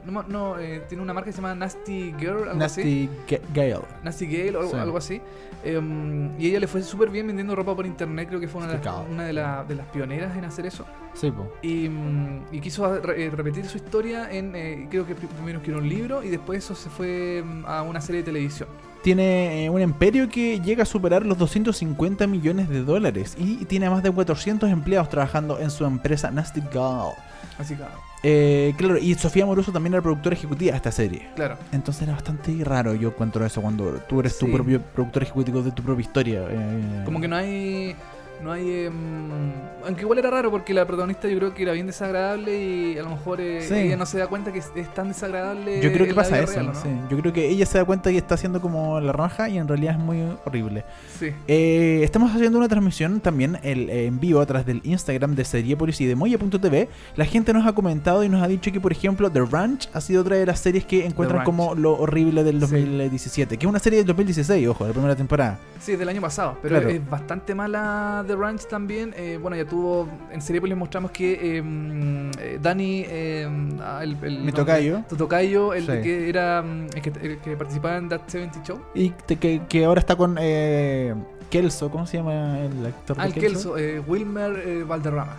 no, 0.06 0.24
no, 0.24 0.60
eh, 0.60 0.84
tiene 0.88 1.04
una 1.04 1.14
marca 1.14 1.28
que 1.30 1.32
se 1.34 1.42
llama 1.42 1.56
Nasty 1.56 2.14
Girl, 2.20 2.50
algo 2.50 2.64
así. 2.64 2.82
Nasty 2.82 3.10
Ga- 3.28 3.42
Gale. 3.54 3.86
Nasty 4.04 4.26
Gale 4.26 4.56
o 4.58 4.60
algo, 4.62 4.72
Sí. 4.72 4.78
algo 4.78 4.98
así. 4.98 5.22
Em, 5.64 6.40
y 6.40 6.48
ella 6.48 6.60
le 6.60 6.68
fue 6.68 6.82
súper 6.82 7.10
bien 7.10 7.28
vendiendo 7.28 7.56
ropa 7.56 7.76
por 7.76 7.86
internet. 7.86 8.28
Creo 8.30 8.40
que 8.40 8.48
fue 8.48 8.60
una, 8.64 8.68
de 8.72 8.74
las, 8.78 8.86
Explicado. 8.86 9.14
una 9.14 9.24
de, 9.26 9.34
la- 9.34 9.64
de 9.64 9.76
las 9.76 9.88
pioneras 9.88 10.36
en 10.36 10.46
hacer 10.46 10.66
eso. 10.66 10.86
Sí, 11.14 11.30
po. 11.30 11.52
Y, 11.62 11.88
mm, 11.90 12.46
y 12.52 12.60
quiso 12.62 13.00
re- 13.00 13.26
eh, 13.26 13.30
repetir 13.30 13.66
su 13.66 13.78
historia 13.78 14.32
en. 14.32 14.56
eh, 14.56 14.88
creo 14.90 15.06
que 15.06 15.14
pri- 15.14 15.28
primero 15.28 15.60
escribió 15.60 15.82
un 15.82 15.88
libro 15.90 16.24
y 16.24 16.30
después 16.30 16.60
eso 16.64 16.74
se 16.74 16.90
fue 16.90 17.44
mm, 17.46 17.66
a 17.66 17.84
una 17.84 18.02
serie 18.02 18.22
de 18.22 18.26
televisión. 18.26 18.70
Tiene 19.04 19.66
eh, 19.66 19.70
un 19.70 19.82
imperio 19.82 20.30
que 20.30 20.60
llega 20.60 20.84
a 20.84 20.86
superar 20.86 21.26
los 21.26 21.38
250 21.38 22.28
millones 22.28 22.70
de 22.70 22.84
dólares 22.84 23.36
y 23.40 23.66
tiene 23.66 23.90
más 23.90 24.04
de 24.04 24.12
400 24.12 24.70
empleados 24.70 25.10
trabajando 25.10 25.60
en 25.60 25.72
su 25.72 25.86
empresa 25.86 26.30
Nasty 26.30 26.62
Gal. 26.74 27.14
Así 27.58 27.76
que, 27.76 27.84
Eh, 28.24 28.74
claro, 28.78 28.98
y 29.00 29.16
Sofía 29.16 29.46
Moruso 29.48 29.72
también 29.72 29.94
era 29.94 30.02
productora 30.04 30.36
ejecutiva 30.36 30.72
de 30.72 30.78
esta 30.78 30.92
serie. 30.92 31.28
claro. 31.36 31.58
Entonces 31.72 32.04
era 32.04 32.14
bastante 32.14 32.56
raro 32.64 32.94
yo 32.94 33.10
encuentro 33.10 33.44
eso 33.46 33.62
cuando 33.62 33.94
tú 34.08 34.20
eres 34.20 34.38
tu 34.38 34.52
propio 34.52 34.80
productor 34.82 35.24
ejecutivo 35.24 35.64
de 35.64 35.72
tu 35.72 35.82
propia 35.82 36.02
historia. 36.02 36.42
eh. 36.50 37.02
Como 37.04 37.20
que 37.20 37.28
no 37.28 37.36
hay. 37.36 37.96
No 38.44 38.52
hay. 38.52 38.86
em, 38.86 39.52
aunque 39.86 40.02
igual 40.02 40.20
era 40.20 40.30
raro 40.30 40.52
porque 40.52 40.74
la 40.74 40.86
protagonista 40.86 41.28
yo 41.28 41.38
creo 41.38 41.54
que 41.54 41.64
era 41.64 41.72
bien 41.74 41.88
desagradable 41.88 42.64
y 42.94 42.98
a 42.98 43.04
lo 43.04 43.10
mejor 43.10 43.42
eh, 43.42 43.62
Sí. 43.62 43.74
ella 43.74 43.98
no 43.98 44.06
se 44.06 44.20
da 44.20 44.28
cuenta 44.28 44.52
que 44.52 44.60
es, 44.60 44.72
es 44.76 44.94
tan 44.94 45.08
desagradable. 45.08 45.82
Yo 45.82 45.92
creo 45.92 46.06
que 46.08 46.14
pasa 46.14 46.40
eso, 46.40 46.54
real, 46.54 46.70
¿o 46.70 46.74
¿no? 46.74 46.80
sí. 46.82 46.90
Yo 47.10 47.18
creo 47.20 47.34
que 47.34 47.48
ella 47.50 47.66
se 47.66 47.78
da 47.80 47.86
cuenta 47.86 48.12
que 48.12 48.18
está 48.18 48.36
haciendo 48.36 48.62
como 48.62 49.00
la 49.00 49.12
raja 49.12 49.50
y 49.50 49.58
en 49.58 49.68
realidad 49.68 49.94
es 49.98 50.00
muy 50.00 50.22
horrible. 50.46 50.84
Sí. 51.20 51.32
Eh, 51.48 52.02
estamos 52.04 52.32
haciendo 52.32 52.58
una 52.60 52.68
transmisión 52.68 53.20
también 53.22 53.58
el- 53.64 53.90
eh, 53.90 54.06
en 54.06 54.20
vivo 54.20 54.40
a 54.42 54.46
través 54.46 54.66
del 54.66 54.82
Instagram 54.84 55.34
de 55.36 55.46
Seriepolis 55.46 56.00
y 56.02 56.06
de 56.06 56.16
Moya.tv. 56.16 56.90
La 57.16 57.26
gente 57.26 57.52
nos 57.54 57.66
ha 57.66 57.74
comentado 57.74 58.24
y 58.24 58.30
nos 58.30 58.44
ha 58.44 58.48
dicho 58.48 58.72
que, 58.72 58.80
por 58.80 58.92
ejemplo, 58.92 59.32
The 59.32 59.42
Ranch 59.46 59.90
ha 59.94 60.02
sido 60.02 60.22
otra 60.22 60.36
de 60.36 60.46
las 60.46 60.60
series 60.60 60.86
que 60.86 61.06
encuentran 61.06 61.44
como 61.44 61.74
lo 61.76 61.98
horrible 62.00 62.44
del 62.44 62.56
Sí. 62.56 62.62
2017. 62.62 63.58
Que 63.58 63.66
es 63.66 63.70
una 63.70 63.80
serie 63.80 63.98
del 64.00 64.06
2016, 64.08 64.68
ojo, 64.68 64.86
la 64.86 64.92
primera 64.94 65.16
temporada. 65.16 65.60
Sí, 65.80 65.96
del 65.96 66.08
año 66.10 66.22
pasado, 66.22 66.58
pero 66.62 66.76
Claro. 66.76 66.90
es 66.90 67.10
bastante 67.10 67.56
mala 67.56 68.24
The 68.32 68.36
Ranch 68.38 68.66
también, 68.68 69.14
eh, 69.18 69.38
bueno, 69.42 69.56
ya 69.58 69.66
tuvo. 69.66 70.08
En 70.32 70.42
serie 70.42 70.60
pues 70.62 70.70
les 70.70 70.78
mostramos 70.78 71.12
que 71.12 71.58
eh, 71.58 71.62
mm, 71.62 72.32
eh, 72.40 72.60
Danny, 72.62 73.06
eh, 73.08 73.48
ah, 73.82 74.00
el, 74.04 74.18
el 74.24 74.40
Mi 74.44 74.52
tocayo. 74.52 75.04
tu 75.10 75.16
tocayo, 75.16 75.74
el 75.74 75.86
Sí. 75.86 75.92
que 76.02 76.30
era. 76.30 76.62
mm, 76.62 76.88
El 76.96 77.02
que, 77.02 77.10
el 77.22 77.38
que 77.40 77.58
participaba 77.58 77.98
en 77.98 78.10
That 78.10 78.22
70 78.28 78.64
Show. 78.64 78.80
Y 78.96 79.10
te- 79.12 79.38
que, 79.38 79.62
que 79.70 79.86
ahora 79.86 80.00
está 80.00 80.16
con 80.16 80.38
eh, 80.40 81.14
Kelso, 81.50 81.90
¿cómo 81.92 82.06
se 82.08 82.18
llama 82.18 82.60
el 82.60 82.86
actor 82.86 83.18
de 83.18 83.24
Al 83.24 83.34
Kelso, 83.34 83.78
eh, 83.78 84.00
Wilmer 84.00 84.58
eh, 84.66 84.84
Valderrama. 84.84 85.36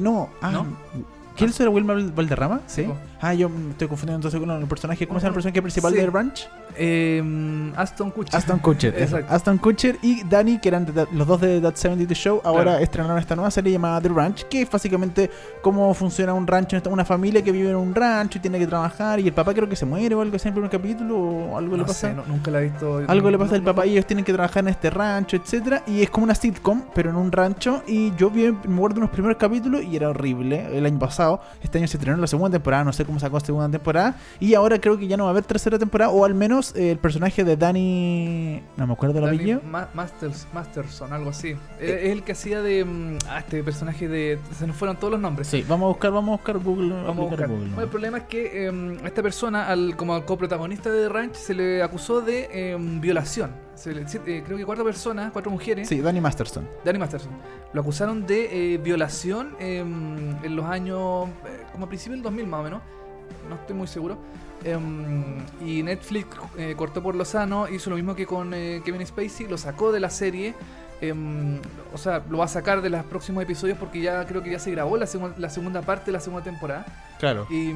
No, 0.00 0.28
ah, 0.40 0.50
¿No? 0.50 0.66
¿Kelso 1.36 1.62
era 1.62 1.70
Wilmer 1.70 2.02
Valderrama? 2.12 2.60
Sí. 2.66 2.86
Ah, 3.20 3.32
yo 3.34 3.48
me 3.48 3.70
estoy 3.70 3.88
confundiendo 3.88 4.18
entonces 4.28 4.38
con 4.40 4.50
el 4.50 4.66
personaje. 4.68 5.06
¿Cómo 5.06 5.18
se 5.18 5.24
llama 5.24 5.30
el 5.30 5.34
personaje 5.36 5.62
principal 5.62 5.92
Sí. 5.92 5.98
de 5.98 6.04
The 6.04 6.10
Ranch? 6.10 6.48
Eh, 6.76 7.20
mm, 7.24 7.72
Aston 7.76 8.10
Kutcher. 8.10 8.36
Aston 8.36 8.58
Kutcher. 8.58 8.94
Exacto. 9.00 9.32
Aston 9.34 9.58
Kutcher 9.58 9.98
y 10.02 10.22
Danny, 10.24 10.58
que 10.58 10.68
eran 10.68 10.86
de 10.86 11.06
los 11.12 11.26
dos 11.26 11.40
de 11.40 11.60
That 11.60 11.74
70 11.76 12.14
Show, 12.14 12.40
ahora 12.44 12.62
Claro. 12.64 12.78
estrenaron 12.84 13.18
esta 13.18 13.34
nueva 13.36 13.50
serie 13.50 13.72
llamada 13.72 14.00
The 14.00 14.08
Ranch, 14.08 14.44
que 14.48 14.62
es 14.62 14.70
básicamente 14.70 15.30
cómo 15.62 15.92
funciona 15.94 16.32
un 16.34 16.46
rancho, 16.46 16.80
una 16.90 17.04
familia 17.04 17.42
que 17.42 17.52
vive 17.52 17.70
en 17.70 17.76
un 17.76 17.94
rancho 17.94 18.38
y 18.38 18.40
tiene 18.40 18.58
que 18.58 18.66
trabajar, 18.66 19.20
y 19.20 19.26
el 19.28 19.32
papá 19.32 19.54
creo 19.54 19.68
que 19.68 19.76
se 19.76 19.86
muere 19.86 20.14
o 20.14 20.20
algo 20.22 20.36
así 20.36 20.48
en 20.48 20.50
el 20.50 20.54
primer 20.54 20.70
capítulo, 20.70 21.16
o 21.18 21.58
algo 21.58 21.76
le 21.76 21.84
pasa. 21.84 22.08
sé, 22.08 22.14
no- 22.14 22.24
nunca 22.26 22.50
la 22.50 22.60
he 22.60 22.64
visto. 22.64 23.00
Algo 23.08 23.30
le 23.30 23.38
pasa 23.38 23.54
al 23.54 23.62
papá 23.62 23.86
y 23.86 23.92
ellos 23.92 24.06
tienen 24.06 24.24
que 24.24 24.32
trabajar 24.32 24.62
en 24.64 24.68
este 24.68 24.90
rancho, 24.90 25.36
etcétera 25.36 25.82
Y 25.86 26.02
es 26.02 26.10
como 26.10 26.24
una 26.24 26.34
sitcom, 26.34 26.82
pero 26.94 27.10
en 27.10 27.16
un 27.16 27.30
rancho. 27.32 27.82
Y 27.86 28.14
yo 28.16 28.30
vi, 28.30 28.50
me 28.66 28.76
acuerdo 28.76 28.98
unos 28.98 29.10
primeros 29.10 29.36
capítulos 29.36 29.82
y 29.82 29.96
era 29.96 30.08
horrible. 30.08 30.76
El 30.76 30.86
año 30.86 30.98
pasado, 30.98 31.40
este 31.62 31.78
año 31.78 31.86
se 31.88 31.96
estrenó 31.96 32.16
la 32.18 32.26
segunda 32.26 32.50
temporada, 32.50 32.84
no 32.84 32.92
sé 32.92 33.04
cómo 33.04 33.18
sacó 33.18 33.38
la 33.38 33.44
segunda 33.44 33.68
temporada. 33.68 34.16
Y 34.40 34.54
ahora 34.54 34.78
creo 34.78 34.98
que 34.98 35.06
ya 35.06 35.16
no 35.16 35.24
va 35.24 35.30
a 35.30 35.32
haber 35.32 35.44
tercera 35.44 35.78
temporada, 35.78 36.10
o 36.10 36.24
al 36.24 36.34
menos 36.34 36.61
el 36.76 36.98
personaje 36.98 37.42
de 37.44 37.56
Danny. 37.56 38.62
No 38.76 38.86
me 38.86 38.92
acuerdo 38.92 39.18
el 39.18 39.24
apellido. 39.26 39.60
Ma- 39.68 39.88
Masters, 39.94 40.46
Masterson, 40.54 41.12
algo 41.12 41.30
así. 41.30 41.56
Eh, 41.80 42.00
Es 42.04 42.10
el 42.12 42.22
que 42.22 42.32
hacía 42.32 42.62
de. 42.62 42.84
mm, 42.84 43.18
Ah, 43.28 43.40
este 43.40 43.62
personaje 43.64 44.06
de. 44.08 44.38
Se 44.58 44.66
nos 44.66 44.76
fueron 44.76 44.96
todos 44.96 45.10
los 45.10 45.20
nombres. 45.20 45.48
Sí, 45.48 45.64
vamos 45.68 45.86
a 45.86 45.88
buscar, 45.88 46.12
vamos 46.12 46.28
a 46.28 46.36
buscar 46.36 46.58
Google. 46.58 46.88
Vamos 46.94 47.06
a 47.06 47.10
aplicar 47.10 47.28
buscar. 47.30 47.48
Google, 47.48 47.66
Bueno, 47.70 47.82
el 47.82 47.88
problema 47.88 48.18
es 48.18 48.24
que 48.24 48.66
eh, 48.68 48.98
a 49.02 49.06
esta 49.06 49.22
persona, 49.22 49.66
al, 49.68 49.96
como 49.96 50.14
al 50.14 50.24
coprotagonista 50.24 50.90
de 50.90 51.02
The 51.02 51.08
Ranch, 51.08 51.34
se 51.34 51.54
le 51.54 51.82
acusó 51.82 52.20
de 52.20 52.48
eh, 52.52 52.76
violación. 52.78 53.50
Se 53.74 53.92
le- 53.92 54.06
sí, 54.06 54.18
eh, 54.26 54.42
creo 54.46 54.56
que 54.58 54.64
cuatro 54.64 54.84
personas, 54.84 55.32
cuatro 55.32 55.50
mujeres, 55.50 55.88
Sí, 55.88 56.00
Danny 56.00 56.20
Masterson. 56.20 56.68
Danny 56.84 56.98
Masterson, 56.98 57.32
lo 57.72 57.80
acusaron 57.80 58.26
de 58.26 58.74
eh, 58.74 58.78
violación 58.78 59.56
eh, 59.58 59.78
en 59.78 60.56
los 60.56 60.66
años, 60.66 61.28
eh, 61.46 61.62
como 61.72 61.86
a 61.86 61.88
principios 61.88 62.16
del 62.18 62.22
2000 62.22 62.46
más 62.46 62.60
o 62.60 62.64
menos, 62.64 62.82
no 63.48 63.54
estoy 63.56 63.74
muy 63.74 63.86
seguro. 63.86 64.18
Em, 64.64 65.38
y 65.66 65.82
Netflix 65.82 66.26
eh, 66.56 66.74
cortó 66.76 67.02
por 67.02 67.14
lo 67.14 67.24
sano, 67.24 67.68
hizo 67.68 67.90
lo 67.90 67.96
mismo 67.96 68.14
que 68.14 68.26
con 68.26 68.52
eh, 68.54 68.80
Kevin 68.84 69.06
Spacey, 69.06 69.46
lo 69.48 69.58
sacó 69.58 69.92
de 69.92 70.00
la 70.00 70.10
serie. 70.10 70.54
em, 71.00 71.58
o 71.92 71.98
sea, 71.98 72.22
lo 72.30 72.38
va 72.38 72.44
a 72.44 72.48
sacar 72.48 72.80
de 72.80 72.88
los 72.90 73.04
próximos 73.04 73.42
episodios 73.42 73.76
porque 73.78 74.00
ya 74.00 74.24
creo 74.26 74.42
que 74.42 74.50
ya 74.52 74.58
se 74.60 74.70
grabó 74.70 74.96
la, 74.96 75.06
segun- 75.06 75.34
la 75.36 75.50
segunda 75.50 75.82
parte 75.82 76.06
de 76.06 76.12
la 76.12 76.20
segunda 76.20 76.44
temporada. 76.44 76.86
Claro. 77.18 77.46
Y, 77.50 77.72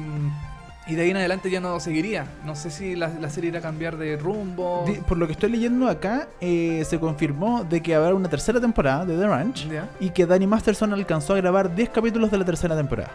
y 0.89 0.95
de 0.95 1.01
ahí 1.01 1.09
en 1.09 1.17
adelante 1.17 1.49
ya 1.51 1.59
no 1.59 1.77
seguiría. 1.81 2.25
No 2.45 2.55
sé 2.55 2.71
si 2.71 2.95
la, 2.95 3.09
la 3.19 3.29
serie 3.29 3.49
irá 3.49 3.59
a 3.59 3.61
cambiar 3.61 3.97
de 3.97 4.15
rumbo. 4.15 4.85
Por 5.09 5.17
lo 5.17 5.25
que 5.27 5.33
estoy 5.33 5.51
leyendo 5.51 5.89
acá, 5.89 6.29
eh, 6.39 6.85
se 6.87 6.97
confirmó 7.01 7.65
de 7.65 7.81
que 7.81 7.93
habrá 7.95 8.15
una 8.15 8.29
tercera 8.29 8.61
temporada 8.61 9.05
de 9.05 9.17
The 9.17 9.27
Ranch. 9.27 9.67
Y 9.99 10.11
que 10.11 10.25
Danny 10.25 10.47
Masterson 10.47 10.93
alcanzó 10.93 11.33
a 11.33 11.37
grabar 11.37 11.75
10 11.75 11.89
capítulos 11.89 12.31
de 12.31 12.37
la 12.37 12.45
tercera 12.45 12.77
temporada. 12.77 13.11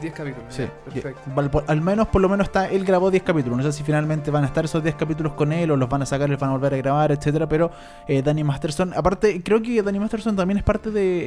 10 0.00 0.14
capítulos. 0.14 0.46
Sí, 0.54 0.64
perfecto. 0.84 1.64
al 1.66 1.80
menos 1.80 2.08
por 2.08 2.20
lo 2.20 2.28
menos 2.28 2.46
está 2.48 2.68
él 2.68 2.84
grabó 2.84 3.10
10 3.10 3.22
capítulos. 3.22 3.58
No 3.58 3.64
sé 3.64 3.72
si 3.72 3.82
finalmente 3.82 4.30
van 4.30 4.44
a 4.44 4.46
estar 4.46 4.64
esos 4.64 4.82
10 4.82 4.94
capítulos 4.94 5.34
con 5.34 5.52
él 5.52 5.70
o 5.70 5.76
los 5.76 5.88
van 5.88 6.02
a 6.02 6.06
sacar, 6.06 6.28
les 6.28 6.38
van 6.38 6.50
a 6.50 6.52
volver 6.54 6.74
a 6.74 6.76
grabar, 6.76 7.12
etcétera. 7.12 7.48
Pero 7.48 7.70
eh, 8.08 8.22
Danny 8.22 8.44
Masterson, 8.44 8.92
aparte, 8.94 9.42
creo 9.42 9.62
que 9.62 9.82
Danny 9.82 9.98
Masterson 9.98 10.36
también 10.36 10.58
es 10.58 10.64
parte 10.64 10.90
de. 10.90 11.20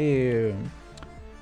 eh, 0.50 0.54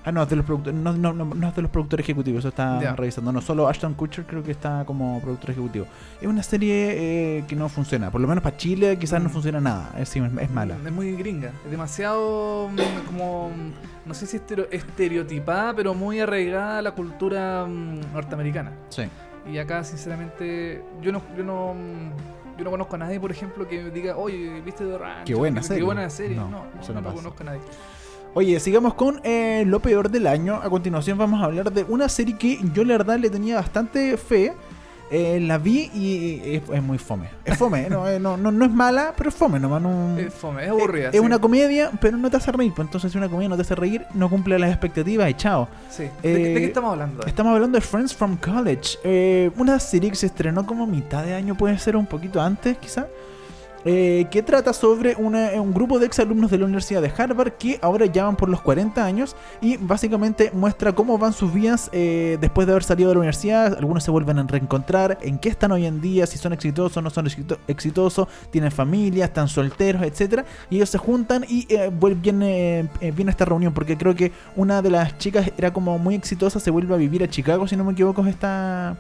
ah, 0.06 0.12
no, 0.12 0.24
es 0.24 0.30
de 0.30 0.36
los 0.36 0.46
productores, 0.46 0.80
no, 0.80 0.94
no, 0.94 1.14
no, 1.14 1.26
no 1.26 1.48
es 1.48 1.56
de 1.56 1.62
los 1.62 1.72
productores 1.72 2.04
ejecutivos, 2.04 2.40
eso 2.40 2.50
está 2.50 2.82
Ya. 2.82 2.96
revisando. 2.96 3.32
No, 3.32 3.42
solo 3.42 3.68
Ashton 3.68 3.94
Kutcher 3.94 4.26
creo 4.26 4.44
que 4.44 4.52
está 4.52 4.84
como 4.86 5.20
productor 5.22 5.52
ejecutivo. 5.52 5.86
Es 6.22 6.28
una 6.28 6.44
serie 6.44 7.38
eh, 7.40 7.44
que 7.48 7.56
no 7.56 7.70
funciona, 7.70 8.10
por 8.12 8.22
lo 8.22 8.28
menos 8.28 8.44
para 8.44 8.58
Chile 8.58 8.98
quizás 8.98 9.22
no 9.22 9.30
Mm. 9.30 9.32
funciona 9.32 9.62
nada, 9.62 9.90
es, 9.98 10.16
es 10.16 10.52
mala. 10.52 10.78
Es 10.86 10.92
muy 10.92 11.14
gringa. 11.16 11.52
Es 11.66 11.72
demasiado 11.72 12.70
mm, 12.70 13.06
como. 13.08 13.50
mm, 13.50 13.72
No 14.08 14.14
sé 14.16 14.26
si 14.26 14.38
estereo- 14.38 14.68
estereotipada, 14.72 15.76
pero 15.76 15.94
muy 15.94 16.20
arraigada 16.20 16.80
a 16.80 16.82
la 16.82 16.92
cultura 16.92 17.66
mm, 17.68 18.14
norteamericana. 18.14 18.72
Sí. 18.90 19.04
Y 19.52 19.58
acá, 19.58 19.84
sinceramente, 19.84 20.84
yo 21.02 21.12
no, 21.12 21.22
yo 21.38 21.44
no, 21.44 21.74
mm, 21.76 22.58
yo 22.58 22.64
no 22.64 22.72
conozco 22.72 22.96
a 22.96 23.00
nadie, 23.00 23.20
por 23.20 23.32
ejemplo, 23.32 23.68
que 23.68 23.90
diga, 23.92 24.16
oye, 24.18 24.62
¿viste 24.66 24.86
The 24.86 24.98
Ranch? 24.98 25.26
Qué 25.26 25.36
buena 25.36 25.62
Qué, 25.62 25.68
serie". 25.68 25.84
buena 25.84 26.10
serie. 26.10 26.36
No, 26.38 26.50
No, 26.50 26.66
no, 26.94 27.02
no 27.02 27.14
conozco 27.14 27.42
a 27.42 27.46
nadie. 27.46 27.62
Oye, 28.34 28.60
sigamos 28.62 28.94
con 28.94 29.20
eh, 29.24 29.64
lo 29.68 29.82
peor 29.82 30.10
del 30.10 30.26
año. 30.28 30.56
A 30.56 30.70
continuación 30.70 31.18
vamos 31.18 31.42
a 31.42 31.46
hablar 31.46 31.72
de 31.72 31.84
una 31.84 32.08
serie 32.08 32.38
que 32.38 32.60
yo 32.74 32.84
la 32.86 32.98
verdad 32.98 33.20
le 33.20 33.30
tenía 33.30 33.56
bastante 33.56 34.16
fe. 34.18 34.54
Eh, 35.14 35.42
la 35.42 35.58
vi 35.58 35.92
y 35.94 36.42
es, 36.56 36.62
es 36.74 36.82
muy 36.82 36.98
fome. 36.98 37.28
Es 37.44 37.58
fome, 37.58 37.90
no, 37.90 38.08
eh, 38.08 38.18
no, 38.18 38.38
no, 38.38 38.50
no 38.50 38.64
es 38.64 38.72
mala, 38.72 39.14
pero 39.18 39.28
es 39.30 39.36
fome 39.36 39.60
nomás. 39.60 39.82
No, 39.82 40.18
Es 40.18 40.34
fome, 40.34 40.64
es 40.64 40.70
aburrida. 40.70 41.08
es 41.10 41.16
sí. 41.16 41.20
una 41.20 41.38
comedia, 41.38 41.92
pero 42.00 42.16
no 42.16 42.30
te 42.30 42.38
hace 42.38 42.50
reír. 42.54 42.72
Pues 42.74 42.88
entonces 42.88 43.12
si 43.12 43.18
una 43.18 43.28
comedia 43.28 43.50
no 43.50 43.58
te 43.58 43.64
hace 43.64 43.76
reír, 43.76 44.06
no 44.14 44.30
cumple 44.30 44.58
las 44.58 44.70
expectativas 44.70 45.30
y 45.30 45.34
chao. 45.34 45.68
Sí. 45.90 46.04
¿De, 46.04 46.10
qué- 46.22 46.30
de 46.30 46.52
Eh, 46.54 46.60
qué 46.60 46.66
estamos 46.68 46.94
hablando? 46.94 47.26
Estamos 47.26 47.54
hablando 47.54 47.78
de 47.78 47.82
Friends 47.82 48.16
from 48.16 48.38
College. 48.38 49.00
eh, 49.04 49.52
una 49.58 49.78
serie 49.82 50.10
que 50.10 50.16
se 50.16 50.28
estrenó 50.28 50.66
como 50.66 50.88
mitad 50.88 51.26
de 51.26 51.34
año, 51.34 51.56
puede 51.58 51.78
ser 51.78 51.98
un 51.98 52.06
poquito 52.06 52.42
antes, 52.42 52.78
quizá. 52.78 53.08
Eh, 53.86 54.28
que 54.32 54.44
trata 54.44 54.74
sobre 54.74 55.16
un 55.16 55.74
grupo 55.74 56.00
de 56.00 56.06
exalumnos 56.06 56.52
de 56.52 56.58
la 56.58 56.66
Universidad 56.66 57.02
de 57.02 57.12
Harvard 57.16 57.54
que 57.54 57.80
ahora 57.82 58.06
ya 58.06 58.26
van 58.26 58.36
por 58.36 58.50
los 58.50 58.62
40 58.62 59.04
años 59.04 59.36
y 59.62 59.78
básicamente 59.78 60.52
muestra 60.54 60.94
cómo 60.94 61.18
van 61.18 61.34
sus 61.34 61.54
vidas 61.54 61.90
eh, 61.94 62.38
después 62.40 62.68
de 62.68 62.74
haber 62.74 62.84
salido 62.84 63.10
de 63.10 63.16
la 63.16 63.20
universidad. 63.20 63.78
Algunos 63.78 64.04
se 64.04 64.12
vuelven 64.12 64.40
a 64.40 64.44
reencontrar, 64.44 65.18
en 65.22 65.40
qué 65.40 65.50
están 65.50 65.72
hoy 65.72 65.86
en 65.86 66.02
día, 66.02 66.28
si 66.28 66.38
son 66.38 66.54
exitosos, 66.54 67.02
no 67.04 67.10
son 67.10 67.26
exito- 67.26 67.58
exitosos, 67.68 68.28
tienen 68.52 68.72
familia, 68.72 69.26
están 69.26 69.48
solteros, 69.48 70.04
etcétera 70.04 70.46
Y 70.70 70.76
ellos 70.78 70.90
se 70.90 70.98
juntan 70.98 71.46
y 71.48 71.66
eh, 71.74 71.90
vuel- 71.92 72.20
viene, 72.22 72.90
eh, 73.00 73.12
viene 73.16 73.32
esta 73.32 73.46
reunión 73.46 73.74
porque 73.74 73.98
creo 73.98 74.16
que 74.16 74.32
una 74.56 74.82
de 74.82 74.90
las 74.90 75.18
chicas 75.18 75.52
era 75.58 75.72
como 75.74 75.98
muy 75.98 76.16
exitosa, 76.16 76.60
se 76.60 76.70
vuelve 76.72 76.94
a 76.94 76.98
vivir 76.98 77.24
a 77.24 77.30
Chicago, 77.30 77.68
si 77.68 77.76
no 77.76 77.84
me 77.84 77.94
equivoco, 77.94 78.26
esta, 78.28 78.96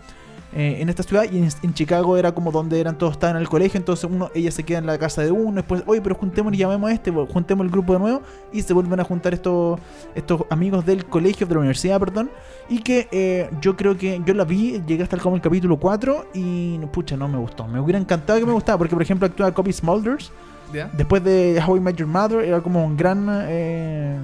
eh, 0.53 0.77
en 0.79 0.89
esta 0.89 1.03
ciudad. 1.03 1.25
Y 1.31 1.37
en, 1.37 1.49
en 1.63 1.73
Chicago 1.73 2.17
era 2.17 2.33
como 2.33 2.51
donde 2.51 2.79
eran 2.79 2.97
todos 2.97 3.13
estaban 3.13 3.35
en 3.37 3.41
el 3.41 3.49
colegio, 3.49 3.77
entonces 3.77 4.09
uno, 4.09 4.29
ella 4.33 4.51
se 4.51 4.63
queda 4.63 4.79
en 4.79 4.85
la 4.85 4.97
casa 4.97 5.21
de 5.21 5.31
uno, 5.31 5.55
después, 5.55 5.83
oye, 5.85 6.01
pero 6.01 6.15
juntemos 6.15 6.53
y 6.53 6.57
llamemos 6.57 6.89
a 6.89 6.93
este, 6.93 7.11
bueno, 7.11 7.29
juntemos 7.31 7.65
el 7.65 7.71
grupo 7.71 7.93
de 7.93 7.99
nuevo 7.99 8.21
y 8.51 8.61
se 8.61 8.73
vuelven 8.73 8.99
a 8.99 9.03
juntar 9.03 9.33
estos, 9.33 9.79
estos 10.15 10.43
amigos 10.49 10.85
del 10.85 11.05
colegio, 11.05 11.47
de 11.47 11.53
la 11.53 11.59
universidad, 11.59 11.99
perdón. 11.99 12.29
Y 12.69 12.79
que 12.79 13.07
eh, 13.11 13.49
yo 13.61 13.75
creo 13.75 13.97
que 13.97 14.21
yo 14.25 14.33
la 14.33 14.43
vi, 14.45 14.81
llegué 14.85 15.03
hasta 15.03 15.15
el, 15.15 15.21
como 15.21 15.35
el 15.35 15.41
capítulo 15.41 15.77
4 15.77 16.27
y 16.33 16.77
pucha, 16.91 17.17
no 17.17 17.27
me 17.27 17.37
gustó. 17.37 17.67
Me 17.67 17.79
hubiera 17.79 17.99
encantado 17.99 18.39
que 18.39 18.45
me 18.45 18.53
gustara, 18.53 18.77
porque 18.77 18.95
por 18.95 19.01
ejemplo 19.01 19.27
actúa 19.27 19.51
Copy 19.53 19.73
Smulders. 19.73 20.31
Después 20.93 21.21
de 21.21 21.61
How 21.65 21.75
I 21.75 21.79
Met 21.81 21.97
Your 21.97 22.07
Mother, 22.07 22.45
era 22.45 22.61
como 22.61 22.85
un 22.85 22.95
gran. 22.95 23.27
eh, 23.47 24.17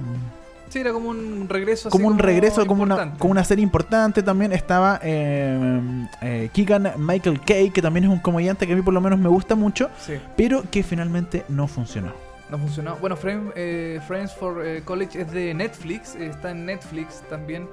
Sí, 0.68 0.78
era 0.80 0.92
como 0.92 1.08
un 1.10 1.46
regreso. 1.48 1.88
así 1.88 1.96
como 1.96 2.08
un 2.08 2.18
regreso, 2.18 2.66
como 2.66 2.82
una, 2.82 3.14
como 3.18 3.30
una 3.32 3.44
serie 3.44 3.62
importante 3.62 4.22
también. 4.22 4.52
Estaba 4.52 5.00
eh, 5.02 5.80
eh, 6.22 6.50
Keegan 6.52 6.92
Michael 6.98 7.40
Kay, 7.40 7.70
que 7.70 7.80
también 7.82 8.04
es 8.04 8.10
un 8.10 8.18
comediante 8.20 8.66
que 8.66 8.72
a 8.72 8.76
mí 8.76 8.82
por 8.82 8.94
lo 8.94 9.00
menos 9.00 9.18
me 9.18 9.28
gusta 9.28 9.54
mucho, 9.54 9.88
Sí, 9.98 10.14
pero 10.36 10.62
que 10.70 10.82
finalmente 10.82 11.44
no 11.48 11.66
funcionó. 11.68 12.12
no 12.50 12.58
funcionó. 12.58 12.96
Bueno, 12.96 13.16
Friends, 13.16 13.52
eh, 13.56 14.00
Friends 14.06 14.32
for 14.34 14.64
eh, 14.66 14.82
College 14.84 15.22
es 15.22 15.30
de 15.32 15.54
Netflix, 15.54 16.14
está 16.14 16.50
en 16.50 16.66
Netflix 16.66 17.22
también. 17.28 17.66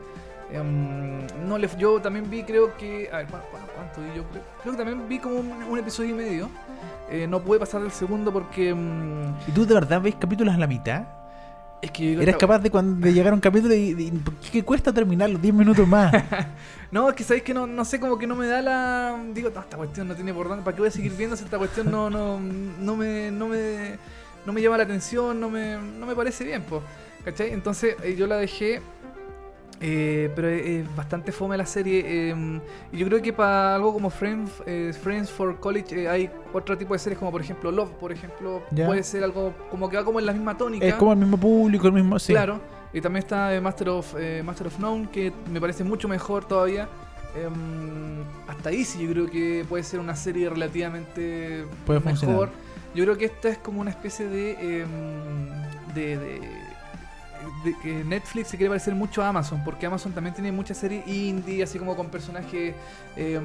Em, 0.53 1.25
no 1.47 1.57
le, 1.57 1.67
yo 1.77 1.99
también 2.01 2.29
vi, 2.29 2.43
creo 2.43 2.75
que. 2.77 3.09
A 3.11 3.17
ver, 3.17 3.25
¿cu- 3.25 3.37
cu- 3.37 3.57
¿cuánto 3.75 4.01
vi 4.01 4.15
yo? 4.17 4.23
Creo, 4.29 4.43
creo 4.61 4.71
que 4.73 4.77
también 4.77 5.09
vi 5.09 5.17
como 5.19 5.35
un, 5.37 5.51
un 5.69 5.79
episodio 5.79 6.11
y 6.11 6.13
medio. 6.13 6.49
Eh, 7.09 7.25
no 7.27 7.39
pude 7.41 7.59
pasar 7.59 7.81
del 7.81 7.91
segundo 7.91 8.31
porque. 8.31 8.73
mm, 8.73 9.49
¿Y 9.49 9.51
tú 9.53 9.65
de 9.65 9.73
verdad 9.73 10.01
ves 10.01 10.15
capítulos 10.19 10.53
a 10.53 10.57
la 10.57 10.67
mitad? 10.67 11.03
Es 11.85 11.91
que 11.91 12.03
yo 12.03 12.09
digo, 12.11 12.21
¿Eres 12.21 12.35
esta- 12.35 12.47
capaz 12.47 12.59
de, 12.59 12.69
cuando, 12.69 13.05
de 13.05 13.13
llegar 13.13 13.31
a 13.31 13.35
un 13.35 13.41
capítulo 13.41 13.73
y, 13.73 13.95
y- 13.97 14.11
¿por 14.11 14.33
qué 14.35 14.63
cuesta 14.63 14.91
terminar 14.93 15.29
los 15.29 15.41
10 15.41 15.53
minutos 15.53 15.87
más? 15.87 16.13
No, 16.91 17.09
es 17.09 17.15
que 17.15 17.23
sabéis 17.23 17.43
que 17.43 17.53
no, 17.53 17.67
no 17.67 17.83
sé, 17.83 17.99
como 17.99 18.17
que 18.17 18.25
no 18.27 18.35
me 18.35 18.47
da 18.47 18.61
la. 18.61 19.17
Digo, 19.33 19.49
"No, 19.53 19.59
esta 19.59 19.75
cuestión 19.75 20.07
no 20.07 20.15
tiene 20.15 20.33
por 20.33 20.47
dónde. 20.47 20.63
¿Para 20.63 20.75
qué 20.75 20.81
voy 20.81 20.87
a 20.87 20.91
seguir 20.91 21.11
viendo 21.17 21.35
si 21.35 21.43
esta 21.43 21.57
cuestión 21.57 21.91
no, 21.91 22.09
no, 22.09 22.39
no 22.39 22.95
me. 22.95 23.31
No 23.31 23.47
me 23.47 23.97
no 24.45 24.53
me 24.53 24.61
llama 24.61 24.77
la 24.77 24.83
atención, 24.83 25.39
no 25.41 25.49
me, 25.49 25.75
no 25.77 26.05
me 26.05 26.15
parece 26.15 26.45
bien, 26.45 26.63
pues. 26.69 26.81
¿Cachai? 27.25 27.51
Entonces 27.51 27.95
eh, 28.03 28.15
yo 28.15 28.27
la 28.27 28.37
dejé. 28.37 28.81
Eh, 29.81 30.31
pero 30.35 30.47
es 30.49 30.95
bastante 30.95 31.31
fome 31.31 31.57
la 31.57 31.65
serie. 31.65 32.03
eh, 32.05 32.61
y 32.91 32.97
yo 32.97 33.05
creo 33.07 33.21
que 33.21 33.33
para 33.33 33.75
algo 33.75 33.93
como 33.93 34.09
Friends, 34.09 34.51
eh, 34.65 34.93
Friends 34.99 35.29
for 35.29 35.59
College 35.59 36.03
eh, 36.03 36.09
hay 36.09 36.29
otro 36.53 36.77
tipo 36.77 36.93
de 36.93 36.99
series, 36.99 37.19
como 37.19 37.31
por 37.31 37.41
ejemplo 37.41 37.71
Love, 37.71 37.91
por 37.91 38.11
ejemplo. 38.11 38.63
Puede 38.69 39.03
ser 39.03 39.23
algo 39.23 39.53
como 39.69 39.89
que 39.89 39.97
va 39.97 40.05
como 40.05 40.19
en 40.19 40.25
la 40.25 40.33
misma 40.33 40.57
tónica. 40.57 40.85
es 40.85 40.95
como 40.95 41.11
el 41.13 41.19
mismo 41.19 41.37
público, 41.37 41.87
el 41.87 41.93
mismo. 41.93 42.17
Sí. 42.19 42.33
Claro. 42.33 42.59
Y 42.93 43.01
también 43.01 43.23
está 43.23 43.53
eh, 43.53 43.59
Master 43.59 43.89
of 43.89 44.15
eh, 44.17 44.41
Master 44.45 44.67
of 44.67 44.79
None, 44.79 45.09
que 45.11 45.33
me 45.51 45.59
parece 45.59 45.83
mucho 45.83 46.07
mejor 46.07 46.45
todavía. 46.45 46.87
Em, 47.35 48.23
hasta 48.47 48.69
ahí 48.69 48.85
sí 48.85 49.03
yo 49.05 49.11
creo 49.11 49.25
que 49.29 49.65
puede 49.67 49.83
ser 49.83 49.99
una 49.99 50.15
serie 50.15 50.49
relativamente 50.49 51.65
Puede 51.85 51.99
mejor. 51.99 52.11
funcionar. 52.17 52.49
Yo 52.93 53.03
creo 53.03 53.17
que 53.17 53.25
esta 53.25 53.49
es 53.49 53.57
como 53.57 53.81
una 53.81 53.89
especie 53.89 54.27
de, 54.29 54.51
em, 54.51 54.89
de, 55.93 56.17
de 56.17 56.41
de 57.63 57.77
que 57.79 58.03
Netflix 58.03 58.49
se 58.49 58.57
quiere 58.57 58.69
parecer 58.69 58.93
mucho 58.95 59.23
a 59.23 59.29
Amazon, 59.29 59.61
porque 59.63 59.85
Amazon 59.85 60.11
también 60.13 60.33
tiene 60.33 60.51
muchas 60.51 60.77
series 60.77 61.07
indie, 61.07 61.63
así 61.63 61.79
como 61.79 61.95
con 61.95 62.09
personajes 62.09 62.75
eh, 63.15 63.39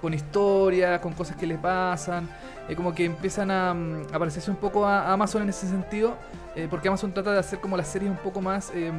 con 0.00 0.14
historias, 0.14 1.00
con 1.00 1.12
cosas 1.12 1.36
que 1.36 1.46
les 1.46 1.58
pasan, 1.58 2.28
eh, 2.68 2.76
como 2.76 2.94
que 2.94 3.04
empiezan 3.04 3.50
a, 3.50 3.74
mm, 3.74 4.06
a 4.12 4.18
parecerse 4.18 4.50
un 4.50 4.56
poco 4.56 4.86
a 4.86 5.12
Amazon 5.12 5.42
en 5.42 5.48
ese 5.48 5.68
sentido, 5.68 6.16
eh, 6.54 6.66
porque 6.70 6.88
Amazon 6.88 7.12
trata 7.12 7.32
de 7.32 7.38
hacer 7.38 7.60
como 7.60 7.76
las 7.76 7.88
series 7.88 8.10
un 8.10 8.16
poco 8.18 8.40
más, 8.40 8.70
eh, 8.74 8.92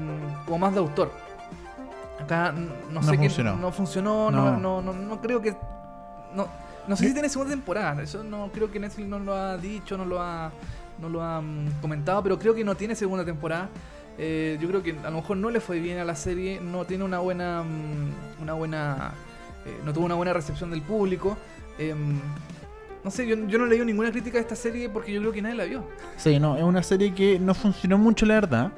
como 0.45 0.57
más 0.59 0.73
de 0.73 0.79
autor. 0.79 1.11
Acá 2.21 2.51
no 2.51 3.01
sé 3.01 3.15
funcionó. 3.17 3.55
qué 3.55 3.61
no 3.61 3.71
funcionó, 3.71 4.31
No. 4.31 4.57
no, 4.57 4.81
no, 4.81 4.93
no, 4.93 5.21
creo 5.21 5.41
que 5.41 5.55
no, 6.33 6.47
no 6.87 6.95
sé 6.95 7.07
si 7.07 7.13
tiene 7.13 7.29
segunda 7.29 7.53
temporada, 7.53 8.01
eso 8.01 8.23
no 8.23 8.49
creo 8.51 8.69
que 8.69 8.79
Netflix 8.79 9.07
no 9.07 9.19
lo 9.19 9.33
ha 9.33 9.57
dicho, 9.57 9.97
no 9.97 10.05
lo 10.05 10.21
ha 10.21 10.51
no 10.99 11.09
lo 11.09 11.21
ha 11.23 11.41
mm, 11.41 11.81
comentado, 11.81 12.21
pero 12.23 12.37
creo 12.37 12.53
que 12.53 12.63
no 12.63 12.75
tiene 12.75 12.95
segunda 12.95 13.23
temporada. 13.25 13.69
Eh, 14.21 14.57
yo 14.61 14.67
creo 14.67 14.83
que 14.83 14.91
a 15.03 15.09
lo 15.09 15.17
mejor 15.17 15.37
no 15.37 15.49
le 15.49 15.61
fue 15.61 15.79
bien 15.79 15.97
a 15.99 16.03
la 16.05 16.15
serie, 16.15 16.59
no 16.61 16.83
tiene 16.85 17.05
una 17.05 17.19
buena 17.19 17.63
mm, 17.63 18.41
una 18.43 18.53
buena 18.53 19.13
eh, 19.65 19.77
no 19.85 19.93
tuvo 19.93 20.05
una 20.05 20.15
buena 20.15 20.33
recepción 20.33 20.71
del 20.71 20.81
público. 20.81 21.37
Em, 21.77 22.19
no 23.03 23.11
sé, 23.11 23.25
yo, 23.25 23.35
yo 23.47 23.57
no 23.57 23.65
leí 23.65 23.79
ninguna 23.85 24.11
crítica 24.11 24.33
de 24.37 24.41
esta 24.41 24.55
serie 24.57 24.89
porque 24.89 25.13
yo 25.13 25.21
creo 25.21 25.31
que 25.31 25.41
nadie 25.41 25.55
la 25.55 25.63
vio. 25.63 25.83
Sí, 26.17 26.37
no, 26.39 26.57
es 26.57 26.63
una 26.63 26.83
serie 26.83 27.13
que 27.13 27.39
no 27.39 27.53
funcionó 27.53 27.97
mucho, 27.97 28.25
la 28.25 28.33
verdad. 28.35 28.71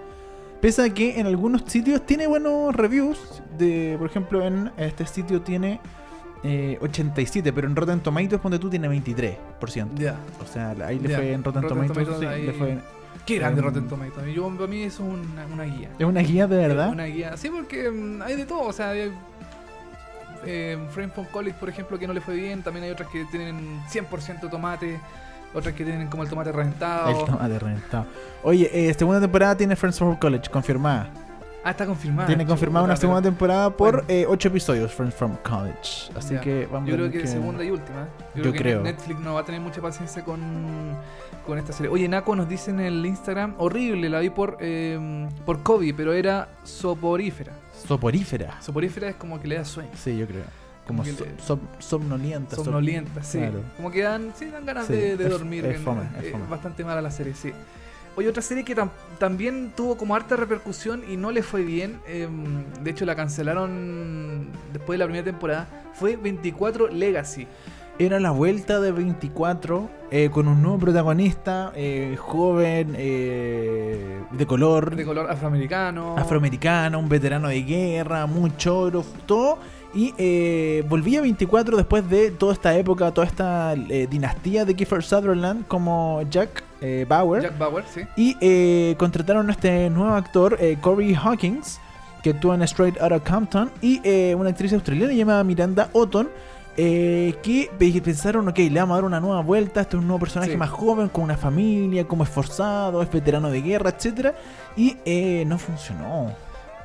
Pese 0.61 0.83
a 0.83 0.93
que 0.93 1.19
en 1.19 1.25
algunos 1.25 1.63
sitios 1.65 2.05
tiene 2.05 2.27
buenos 2.27 2.75
reviews. 2.75 3.41
De, 3.57 3.95
por 3.97 4.07
ejemplo, 4.07 4.45
en 4.45 4.71
este 4.77 5.07
sitio 5.07 5.41
tiene 5.41 5.79
eh, 6.43 6.77
87, 6.81 7.51
pero 7.51 7.67
en 7.67 7.75
Rotten 7.75 7.99
Tomatoes, 7.99 8.39
ponte 8.39 8.59
tú, 8.59 8.69
tiene 8.69 8.87
23%. 8.87 9.37
Ya. 9.95 10.17
O 10.39 10.45
sea, 10.45 10.75
ahí 10.85 10.99
le 10.99 11.15
fue 11.15 11.31
en 11.33 11.43
Rotten, 11.43 11.63
Rotten 11.63 11.77
Tomatoes. 11.87 12.07
Tomatoes 12.07 12.19
sí, 12.19 12.25
ahí- 12.27 12.45
le 12.45 12.53
fue- 12.53 12.77
Qué 13.25 13.35
grande 13.37 13.59
Em, 13.59 13.65
Rotten 13.67 13.87
Tomatoes. 13.87 14.33
Yo, 14.33 14.49
para 14.49 14.67
mí 14.67 14.83
eso 14.83 15.03
es 15.03 15.09
una, 15.09 15.45
una 15.45 15.63
guía. 15.63 15.89
Es 15.97 16.05
una 16.05 16.21
guía 16.21 16.47
de 16.47 16.57
verdad. 16.57 16.89
Una 16.89 17.05
guía. 17.05 17.37
Sí, 17.37 17.49
porque 17.49 17.89
mm, 17.89 18.21
hay 18.21 18.35
de 18.35 18.45
todo. 18.45 18.61
O 18.61 18.73
sea, 18.73 18.89
hay 18.89 19.11
eh, 20.45 20.77
Frame 20.91 21.09
from 21.09 21.25
College, 21.27 21.55
por 21.59 21.69
ejemplo, 21.69 21.99
que 21.99 22.07
no 22.07 22.13
le 22.13 22.21
fue 22.21 22.35
bien. 22.35 22.63
También 22.63 22.85
hay 22.85 22.91
otras 22.91 23.09
que 23.09 23.25
tienen 23.25 23.79
100% 23.91 24.49
tomate. 24.49 24.99
Otras 25.53 25.75
que 25.75 25.83
tienen 25.83 26.07
como 26.07 26.23
el 26.23 26.29
tomate 26.29 26.51
reventado. 26.51 27.09
El 27.09 27.25
tomate 27.25 27.59
reventado. 27.59 28.05
Oye, 28.43 28.69
eh, 28.73 28.93
segunda 28.93 29.19
temporada 29.19 29.55
tiene 29.55 29.75
Friends 29.75 29.99
from 29.99 30.15
College, 30.15 30.49
confirmada. 30.49 31.09
Ah, 31.63 31.71
está 31.71 31.85
confirmada. 31.85 32.27
tiene 32.27 32.43
confirmada 32.45 32.83
una 32.85 32.95
segunda 32.95 33.21
temporada 33.21 33.69
por 33.69 34.03
Bueno. 34.05 34.29
8 34.31 34.47
episodios, 34.47 34.91
Friends 34.93 35.13
from 35.15 35.35
College. 35.43 36.11
Así 36.15 36.33
Ya. 36.33 36.41
que 36.41 36.65
vamos 36.71 36.89
Yo 36.89 36.95
creo 36.95 37.11
que 37.11 37.27
segunda 37.27 37.63
y 37.63 37.69
última. 37.69 38.07
Yo, 38.35 38.43
Yo 38.45 38.51
creo 38.53 38.83
que. 38.83 38.91
Netflix 38.91 39.19
no 39.19 39.35
va 39.35 39.41
a 39.41 39.45
tener 39.45 39.61
mucha 39.61 39.79
paciencia 39.79 40.23
con, 40.23 40.39
con 41.45 41.59
esta 41.59 41.71
serie. 41.71 41.91
Oye, 41.91 42.07
Naco 42.07 42.35
nos 42.35 42.49
dice 42.49 42.71
en 42.71 42.79
el 42.79 43.05
Instagram, 43.05 43.53
horrible, 43.59 44.09
la 44.09 44.19
vi 44.21 44.31
por, 44.31 44.57
eh, 44.59 45.27
por 45.45 45.61
COVID, 45.61 45.93
pero 45.95 46.13
era 46.13 46.49
soporífera. 46.63 47.53
Soporífera. 47.87 48.59
Soporífera 48.61 49.09
es 49.09 49.15
como 49.15 49.39
que 49.39 49.47
le 49.47 49.55
da 49.57 49.65
sueño. 49.65 49.91
Sí, 49.95 50.17
yo 50.17 50.25
creo. 50.25 50.43
Como 50.87 51.05
so- 51.05 51.25
som- 51.47 51.59
somnolienta. 51.77 52.55
som- 52.57 52.63
Somnolienta, 52.65 53.21
sí. 53.23 53.37
claro. 53.37 53.61
Como 53.77 53.91
que 53.91 54.01
dan, 54.01 54.33
sí, 54.35 54.47
dan 54.47 54.65
ganas 54.65 54.87
Sí, 54.87 54.93
de, 54.93 55.15
dormir. 55.29 55.63
es 55.67 55.79
fome, 55.79 56.01
es 56.19 56.25
eh, 56.25 56.29
fome. 56.31 56.45
bastante 56.49 56.83
mala 56.83 57.01
la 57.03 57.11
serie, 57.11 57.35
sí. 57.35 57.53
Oye, 58.17 58.27
otra 58.27 58.41
serie 58.41 58.63
que 58.65 58.75
tam- 58.75 58.89
también 59.19 59.71
tuvo 59.75 59.95
como 59.97 60.15
harta 60.15 60.35
repercusión 60.35 61.01
y 61.09 61.15
no 61.17 61.31
le 61.31 61.43
fue 61.43 61.63
bien, 61.63 61.99
eh, 62.07 62.27
de 62.81 62.91
hecho 62.91 63.05
la 63.05 63.15
cancelaron 63.15 64.47
después 64.73 64.95
de 64.95 64.99
la 64.99 65.05
primera 65.05 65.23
temporada, 65.23 65.67
fue 65.93 66.17
24 66.17 66.87
Legacy. 66.89 67.47
Era 67.99 68.19
la 68.19 68.31
vuelta 68.31 68.79
de 68.79 68.91
24 68.91 69.89
eh, 70.09 70.29
con 70.31 70.47
un 70.47 70.61
nuevo 70.61 70.79
protagonista, 70.79 71.71
eh, 71.75 72.15
joven, 72.19 72.95
eh, 72.97 74.21
de 74.31 74.45
color, 74.45 74.95
De 74.95 75.05
color 75.05 75.29
afroamericano. 75.29 76.17
afroamericano, 76.17 76.99
un 76.99 77.07
veterano 77.09 77.47
de 77.49 77.61
guerra, 77.61 78.25
mucho 78.25 78.77
oro, 78.79 79.05
todo. 79.25 79.59
Y 79.93 80.13
eh, 80.17 80.85
volvía 80.87 81.19
a 81.19 81.21
24 81.23 81.75
después 81.75 82.09
de 82.09 82.31
toda 82.31 82.53
esta 82.53 82.75
época, 82.77 83.11
toda 83.11 83.27
esta 83.27 83.73
eh, 83.73 84.07
dinastía 84.09 84.63
de 84.63 84.73
Kiefer 84.75 85.03
Sutherland 85.03 85.67
como 85.67 86.21
Jack 86.29 86.63
eh, 86.79 87.05
Bauer. 87.07 87.41
Jack 87.43 87.57
Bauer, 87.57 87.83
sí. 87.93 88.01
Y 88.15 88.37
eh, 88.39 88.95
contrataron 88.97 89.49
a 89.49 89.51
este 89.51 89.89
nuevo 89.89 90.13
actor, 90.15 90.57
eh, 90.61 90.77
Corey 90.79 91.13
Hawkins, 91.13 91.79
que 92.23 92.29
actúa 92.29 92.55
en 92.55 92.61
Straight 92.63 93.01
Outta 93.01 93.19
Compton, 93.19 93.69
y 93.81 93.99
una 94.33 94.49
actriz 94.51 94.71
australiana 94.73 95.11
llamada 95.13 95.43
Miranda 95.43 95.89
Otton, 95.91 96.29
eh, 96.77 97.35
que 97.43 97.69
pe- 97.77 97.99
pensaron, 98.01 98.47
ok, 98.47 98.57
le 98.59 98.79
vamos 98.79 98.93
a 98.93 98.95
dar 98.97 99.03
una 99.03 99.19
nueva 99.19 99.41
vuelta, 99.41 99.81
este 99.81 99.97
es 99.97 100.01
un 100.01 100.07
nuevo 100.07 100.21
personaje 100.21 100.51
Sí. 100.51 100.57
más 100.57 100.69
joven, 100.69 101.09
con 101.09 101.25
una 101.25 101.35
familia, 101.35 102.07
como 102.07 102.23
esforzado, 102.23 103.01
es 103.01 103.11
veterano 103.11 103.49
de 103.49 103.61
guerra, 103.61 103.89
etcétera 103.89 104.35
Y 104.77 104.95
no 105.45 105.57
funcionó. 105.57 106.31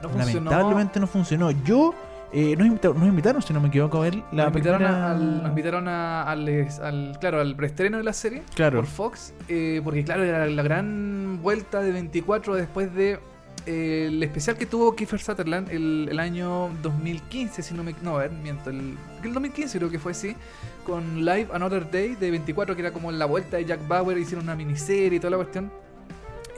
No 0.03 0.09
funcionó. 0.09 0.51
Lamentablemente 0.51 0.99
no 0.99 1.07
funcionó. 1.07 1.51
Yo, 1.53 1.95
eh, 2.33 2.55
nos, 2.57 2.67
invitaron, 2.67 2.99
nos 2.99 3.09
invitaron, 3.09 3.43
si 3.43 3.53
no 3.55 3.61
me 3.61 3.69
equivoco, 3.69 3.99
a 3.99 4.01
ver 4.03 4.17
la 4.33 4.45
nos 4.45 4.47
invitaron, 4.49 4.83
a- 4.85 5.11
al, 5.13 5.39
nos 5.43 5.49
invitaron 5.51 5.89
a- 5.89 6.23
al, 6.31 7.17
claro, 7.21 7.41
al 7.41 7.55
preestreno 7.57 7.99
de 7.99 8.05
la 8.05 8.13
serie 8.13 8.43
Claro. 8.55 8.79
por 8.79 8.87
Fox, 8.87 9.33
eh, 9.49 9.81
porque 9.85 10.05
claro, 10.05 10.25
era 10.25 10.47
la 10.47 10.63
gran 10.63 11.41
vuelta 11.43 11.81
de 11.81 11.93
24 11.93 12.55
después 12.57 12.95
de 12.95 13.19
eh, 13.65 14.07
el 14.09 14.23
especial 14.23 14.57
que 14.57 14.67
tuvo 14.67 14.95
Kiefer 14.95 15.19
Sutherland 15.21 15.71
el, 15.71 16.09
el 16.11 16.21
año 16.21 16.71
2015, 16.83 17.63
si 17.63 17.75
no 17.75 17.83
me... 17.83 17.95
No, 18.03 18.17
a 18.17 18.21
ver, 18.23 18.31
miento, 18.31 18.71
el, 18.71 18.97
el 19.25 19.33
2015 19.33 19.79
creo 19.79 19.91
que 19.91 19.99
fue 19.99 20.13
así, 20.13 20.37
con 20.85 21.25
Live 21.25 21.49
Another 21.53 21.91
Day 21.91 22.15
de 22.15 22.31
24, 22.31 22.77
que 22.77 22.83
era 22.83 22.93
como 22.93 23.11
la 23.11 23.25
vuelta 23.25 23.57
de 23.57 23.65
Jack 23.65 23.87
Bauer, 23.89 24.19
hicieron 24.19 24.45
una 24.45 24.55
miniserie 24.55 25.17
y 25.17 25.21
toda 25.21 25.33
la 25.33 25.37
cuestión. 25.39 25.73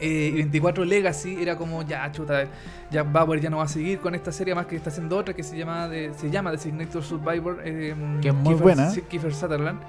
Eh, 0.01 0.29
y 0.29 0.35
24 0.35 0.85
Legacy 0.85 1.41
era 1.41 1.57
como 1.57 1.83
ya 1.83 2.09
chuta 2.11 2.45
Jack 2.89 3.11
Bauer 3.11 3.41
ya 3.41 3.49
no 3.49 3.57
va 3.57 3.63
a 3.63 3.67
seguir 3.67 3.99
con 3.99 4.15
esta 4.15 4.31
serie 4.31 4.55
más 4.55 4.65
que 4.65 4.75
está 4.77 4.89
haciendo 4.89 5.17
otra 5.17 5.33
que 5.33 5.43
se 5.43 5.57
llama 5.57 5.87
de, 5.89 6.13
se 6.13 6.29
llama 6.31 6.51
Designator 6.51 7.03
Survivor 7.03 7.61
eh, 7.65 7.93
Que 8.21 8.29
es 8.29 8.33
muy 8.33 8.53
Kiefer- 8.55 8.59
buena. 8.61 8.93
Kiefer 9.09 9.33
Sutherland. 9.33 9.79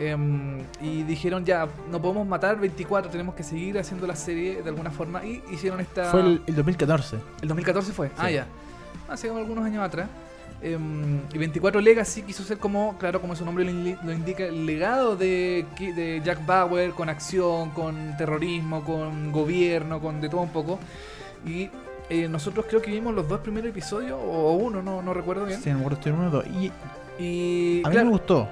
Em, 0.00 0.60
y 0.80 1.02
dijeron 1.02 1.44
ya 1.44 1.66
no 1.90 2.00
podemos 2.00 2.24
matar 2.24 2.56
24 2.60 3.10
tenemos 3.10 3.34
que 3.34 3.42
seguir 3.42 3.76
haciendo 3.80 4.06
la 4.06 4.14
serie 4.14 4.62
de 4.62 4.68
alguna 4.68 4.90
forma. 4.92 5.24
Y 5.24 5.42
hicieron 5.50 5.80
esta 5.80 6.04
Fue 6.12 6.20
el, 6.20 6.42
el 6.46 6.54
2014. 6.54 7.16
el 7.42 7.48
2014 7.48 7.92
fue 7.92 8.10
ah 8.16 8.30
ya. 8.30 8.46
Hace 9.08 9.28
algunos 9.28 9.64
años 9.64 9.82
atrás 9.82 10.08
Em, 10.60 11.20
y 11.32 11.38
24 11.38 11.80
Legacy 11.80 12.22
quiso 12.22 12.42
ser 12.42 12.58
como, 12.58 12.98
claro, 12.98 13.20
como 13.20 13.36
su 13.36 13.44
nombre 13.44 13.64
lo, 13.64 13.70
indi- 13.70 13.96
lo 14.02 14.12
indica, 14.12 14.44
el 14.44 14.66
legado 14.66 15.14
de, 15.16 15.64
de 15.78 16.20
Jack 16.24 16.44
Bauer 16.44 16.90
con 16.92 17.08
acción, 17.08 17.70
con 17.70 18.16
terrorismo, 18.16 18.82
con 18.84 19.30
gobierno, 19.30 20.00
con 20.00 20.20
de 20.20 20.28
todo 20.28 20.40
un 20.40 20.48
poco. 20.50 20.80
Y 21.46 21.70
eh, 22.10 22.26
nosotros 22.28 22.66
creo 22.68 22.82
que 22.82 22.90
vimos 22.90 23.14
los 23.14 23.28
dos 23.28 23.38
primeros 23.40 23.70
episodios, 23.70 24.18
o 24.20 24.52
uno, 24.54 24.82
no, 24.82 25.00
no 25.00 25.14
recuerdo 25.14 25.46
bien. 25.46 25.60
Sí, 25.62 25.70
me 25.70 25.76
acuerdo, 25.78 25.96
estoy 25.98 26.12
en 26.12 26.18
uno 26.18 26.28
o 26.28 26.30
dos. 26.30 26.46
Y 26.48 26.72
Y 27.22 27.82
a 27.84 27.88
mí 27.88 27.92
claro, 27.92 28.06
me 28.06 28.12
gustó. 28.12 28.48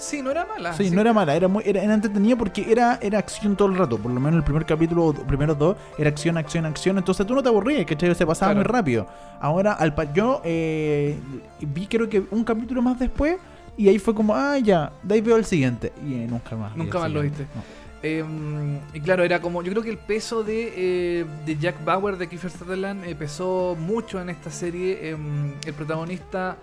Sí, 0.00 0.22
no 0.22 0.30
era 0.30 0.44
mala. 0.46 0.72
Sí, 0.72 0.90
no 0.90 1.00
era 1.00 1.12
mala, 1.12 1.34
era 1.36 1.46
muy 1.48 1.62
era, 1.66 1.82
era 1.82 1.94
entretenida 1.94 2.36
porque 2.36 2.70
era, 2.70 2.98
era 3.00 3.18
acción 3.18 3.54
todo 3.56 3.68
el 3.68 3.76
rato. 3.76 3.98
Por 3.98 4.10
lo 4.10 4.18
menos 4.20 4.38
el 4.38 4.44
primer 4.44 4.66
capítulo, 4.66 5.06
o 5.06 5.14
primeros 5.14 5.58
dos, 5.58 5.76
era 5.98 6.08
acción, 6.10 6.36
acción, 6.36 6.66
acción. 6.66 6.98
Entonces 6.98 7.26
tú 7.26 7.34
no 7.34 7.42
te 7.42 7.48
aburrías, 7.48 7.86
que 7.86 7.94
se 8.14 8.26
pasaba 8.26 8.52
Claro. 8.52 8.56
muy 8.56 8.64
rápido. 8.64 9.06
Ahora, 9.40 9.72
al 9.74 9.94
pa- 9.94 10.12
yo 10.12 10.40
eh, 10.44 11.16
vi 11.60 11.86
creo 11.86 12.08
que 12.08 12.22
un 12.30 12.42
capítulo 12.44 12.82
más 12.82 12.98
después 12.98 13.36
y 13.76 13.88
ahí 13.88 13.98
fue 13.98 14.14
como, 14.14 14.34
ah, 14.34 14.58
ya, 14.58 14.92
de 15.02 15.14
ahí 15.14 15.20
veo 15.20 15.36
el 15.36 15.44
siguiente. 15.44 15.92
Y 16.06 16.14
eh, 16.14 16.26
nunca 16.28 16.56
más. 16.56 16.76
Nunca 16.76 16.98
más 16.98 17.10
lo 17.10 17.22
viste. 17.22 17.46
No. 17.54 17.62
Em, 18.02 18.78
y 18.94 19.00
claro, 19.00 19.22
era 19.24 19.40
como. 19.42 19.62
Yo 19.62 19.70
creo 19.72 19.82
que 19.82 19.90
el 19.90 19.98
peso 19.98 20.42
de, 20.42 20.72
eh, 21.20 21.26
de 21.44 21.56
Jack 21.58 21.84
Bauer, 21.84 22.16
de 22.16 22.28
Kiefer 22.28 22.50
Sutherland, 22.50 23.04
eh, 23.04 23.14
pesó 23.14 23.76
mucho 23.78 24.20
en 24.20 24.30
esta 24.30 24.50
serie. 24.50 25.10
Em, 25.10 25.52
el 25.66 25.74
protagonista. 25.74 26.56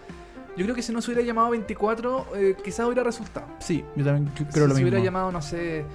Yo 0.57 0.63
creo 0.63 0.75
que 0.75 0.81
si 0.81 0.91
no 0.91 1.01
se 1.01 1.11
hubiera 1.11 1.25
llamado 1.25 1.51
24, 1.51 2.27
eh, 2.35 2.55
quizás 2.63 2.85
hubiera 2.87 3.03
resultado. 3.03 3.45
Sí, 3.59 3.85
yo 3.95 4.03
también 4.03 4.31
creo 4.35 4.51
si 4.51 4.59
lo 4.59 4.67
se 4.67 4.73
mismo. 4.73 4.81
hubiera 4.89 4.99
llamado, 4.99 5.31
no 5.31 5.41
sé. 5.41 5.85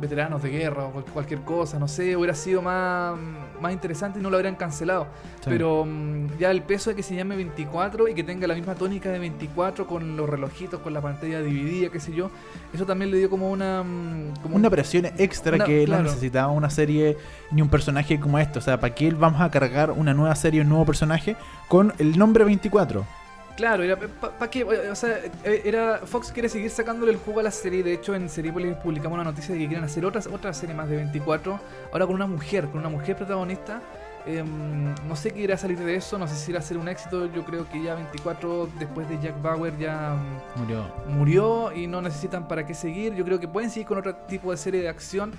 Veteranos 0.00 0.42
de 0.42 0.50
guerra 0.50 0.84
o 0.86 0.90
cual- 0.92 1.04
cualquier 1.12 1.40
cosa, 1.40 1.78
no 1.78 1.86
sé, 1.88 2.16
hubiera 2.16 2.34
sido 2.34 2.62
más, 2.62 3.14
más 3.60 3.72
interesante 3.72 4.18
y 4.18 4.22
no 4.22 4.30
lo 4.30 4.36
habrían 4.36 4.56
cancelado. 4.56 5.06
Sí. 5.40 5.46
Pero 5.50 5.84
mm, 5.84 6.38
ya 6.38 6.50
el 6.50 6.62
peso 6.62 6.90
de 6.90 6.96
que 6.96 7.02
se 7.02 7.14
llame 7.14 7.36
24 7.36 8.08
y 8.08 8.14
que 8.14 8.24
tenga 8.24 8.46
la 8.46 8.54
misma 8.54 8.74
tónica 8.74 9.10
de 9.10 9.18
24 9.18 9.86
con 9.86 10.16
los 10.16 10.28
relojitos, 10.28 10.80
con 10.80 10.94
la 10.94 11.00
pantalla 11.00 11.40
dividida, 11.42 11.90
qué 11.90 12.00
sé 12.00 12.12
yo, 12.12 12.30
eso 12.72 12.86
también 12.86 13.10
le 13.10 13.18
dio 13.18 13.28
como 13.30 13.50
una... 13.50 13.82
mm, 13.82 14.40
Como 14.42 14.56
una 14.56 14.68
un- 14.68 14.72
presión 14.72 15.06
extra 15.18 15.56
Una- 15.56 15.64
que 15.64 15.84
claro. 15.84 16.02
no 16.04 16.08
necesitaba 16.08 16.52
una 16.52 16.70
serie 16.70 17.16
ni 17.50 17.60
un 17.62 17.68
personaje 17.68 18.18
como 18.18 18.38
este. 18.38 18.58
O 18.58 18.62
sea, 18.62 18.80
¿para 18.80 18.94
qué 18.94 19.10
vamos 19.12 19.40
a 19.40 19.50
cargar 19.50 19.90
una 19.90 20.14
nueva 20.14 20.34
serie, 20.34 20.60
un 20.62 20.68
nuevo 20.68 20.86
personaje 20.86 21.36
con 21.68 21.92
el 21.98 22.18
nombre 22.18 22.44
24? 22.44 23.04
Claro, 23.60 23.82
era 23.82 23.96
para 23.98 24.50
qué, 24.50 24.64
o 24.64 24.94
sea, 24.94 25.18
eh, 25.44 25.60
era 25.66 25.98
Fox 26.04 26.32
quiere 26.32 26.48
seguir 26.48 26.70
sacándole 26.70 27.12
el 27.12 27.18
jugo 27.18 27.40
a 27.40 27.42
la 27.42 27.50
serie. 27.50 27.82
De 27.82 27.92
hecho, 27.92 28.14
en 28.14 28.30
Seriepolis 28.30 28.74
publicamos 28.76 29.14
una 29.16 29.24
noticia 29.24 29.52
de 29.54 29.60
que 29.60 29.66
quieren 29.68 29.84
hacer 29.84 30.04
otras 30.06 30.26
otra 30.28 30.54
serie 30.54 30.74
más 30.74 30.88
de 30.88 30.96
24, 30.96 31.60
ahora 31.92 32.06
con 32.06 32.14
una 32.14 32.26
mujer, 32.26 32.68
con 32.68 32.80
una 32.80 32.88
mujer 32.88 33.16
protagonista. 33.16 33.82
Em, 34.26 34.94
no 35.06 35.14
sé 35.16 35.30
qué 35.32 35.40
irá 35.40 35.54
a 35.56 35.58
salir 35.58 35.78
de 35.78 35.94
eso, 35.94 36.18
no 36.18 36.26
sé 36.26 36.36
si 36.36 36.50
irá 36.52 36.60
a 36.60 36.62
ser 36.62 36.78
un 36.78 36.88
éxito. 36.88 37.26
Yo 37.34 37.44
creo 37.44 37.68
que 37.68 37.82
ya 37.82 37.94
24 37.96 38.68
después 38.78 39.06
de 39.10 39.18
Jack 39.20 39.42
Bauer 39.42 39.76
ya 39.78 40.14
mm, 40.56 40.60
Murió. 40.60 40.86
murió 41.08 41.72
y 41.72 41.86
no 41.86 42.00
necesitan 42.00 42.48
para 42.48 42.66
qué 42.66 42.72
seguir. 42.74 43.14
Yo 43.14 43.24
creo 43.26 43.40
que 43.40 43.48
pueden 43.48 43.68
seguir 43.70 43.86
con 43.86 43.98
otro 43.98 44.14
tipo 44.26 44.50
de 44.52 44.56
serie 44.56 44.80
de 44.80 44.88
acción. 44.88 45.32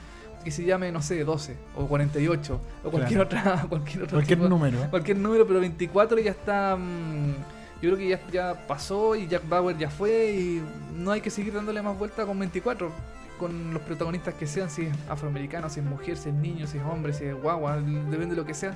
que 0.43 0.49
se 0.49 0.63
llame, 0.63 0.91
no 0.91 1.03
sé, 1.03 1.23
12 1.23 1.55
o 1.75 1.85
48 1.85 2.61
o 2.83 2.89
cualquier 2.89 3.19
otra 3.21 3.65
cualquier 3.69 4.03
otro 4.03 4.15
Cualquier 4.17 4.39
tipo- 4.39 4.49
número. 4.49 4.77
cualquier 4.89 5.17
número, 5.17 5.45
pero 5.45 5.59
24 5.59 6.17
ya 6.19 6.31
está. 6.31 6.75
mm, 6.75 7.35
yo 7.81 7.89
creo 7.89 7.97
que 7.97 8.07
ya, 8.07 8.19
ya 8.31 8.67
pasó 8.67 9.15
y 9.15 9.27
Jack 9.27 9.47
Bauer 9.49 9.75
ya 9.77 9.89
fue 9.89 10.31
y 10.31 10.63
no 10.95 11.11
hay 11.11 11.21
que 11.21 11.31
seguir 11.31 11.53
dándole 11.53 11.81
más 11.81 11.97
vuelta 11.97 12.25
con 12.25 12.37
24. 12.37 12.91
Con 13.39 13.73
los 13.73 13.81
protagonistas 13.81 14.35
que 14.35 14.45
sean, 14.45 14.69
si 14.69 14.83
es 14.83 14.95
afroamericano, 15.09 15.67
si 15.67 15.79
es 15.79 15.85
mujer, 15.85 16.15
si 16.15 16.29
es 16.29 16.35
niño, 16.35 16.67
si 16.67 16.77
es 16.77 16.83
hombre, 16.83 17.11
si 17.11 17.25
es 17.25 17.33
guagua, 17.33 17.77
depende 17.77 18.27
de 18.27 18.35
lo 18.35 18.45
que 18.45 18.53
sea. 18.53 18.75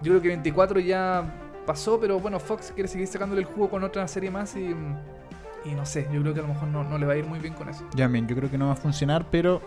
Yo 0.00 0.12
creo 0.12 0.22
que 0.22 0.28
24 0.28 0.78
ya 0.78 1.24
pasó, 1.66 1.98
pero 1.98 2.20
bueno, 2.20 2.38
Fox 2.38 2.70
quiere 2.72 2.88
seguir 2.88 3.08
sacándole 3.08 3.40
el 3.40 3.48
jugo 3.48 3.68
con 3.68 3.82
otra 3.82 4.06
serie 4.06 4.30
más 4.30 4.54
y. 4.54 4.74
Y 5.64 5.70
no 5.74 5.86
sé, 5.86 6.06
yo 6.12 6.20
creo 6.20 6.34
que 6.34 6.40
a 6.40 6.42
lo 6.42 6.50
mejor 6.50 6.68
no, 6.68 6.84
no 6.84 6.98
le 6.98 7.06
va 7.06 7.14
a 7.14 7.16
ir 7.16 7.24
muy 7.24 7.38
bien 7.38 7.54
con 7.54 7.70
eso. 7.70 7.84
Ya 7.94 8.06
bien, 8.06 8.28
yo 8.28 8.36
creo 8.36 8.50
que 8.50 8.58
no 8.58 8.66
va 8.66 8.72
a 8.74 8.76
funcionar, 8.76 9.26
pero 9.30 9.62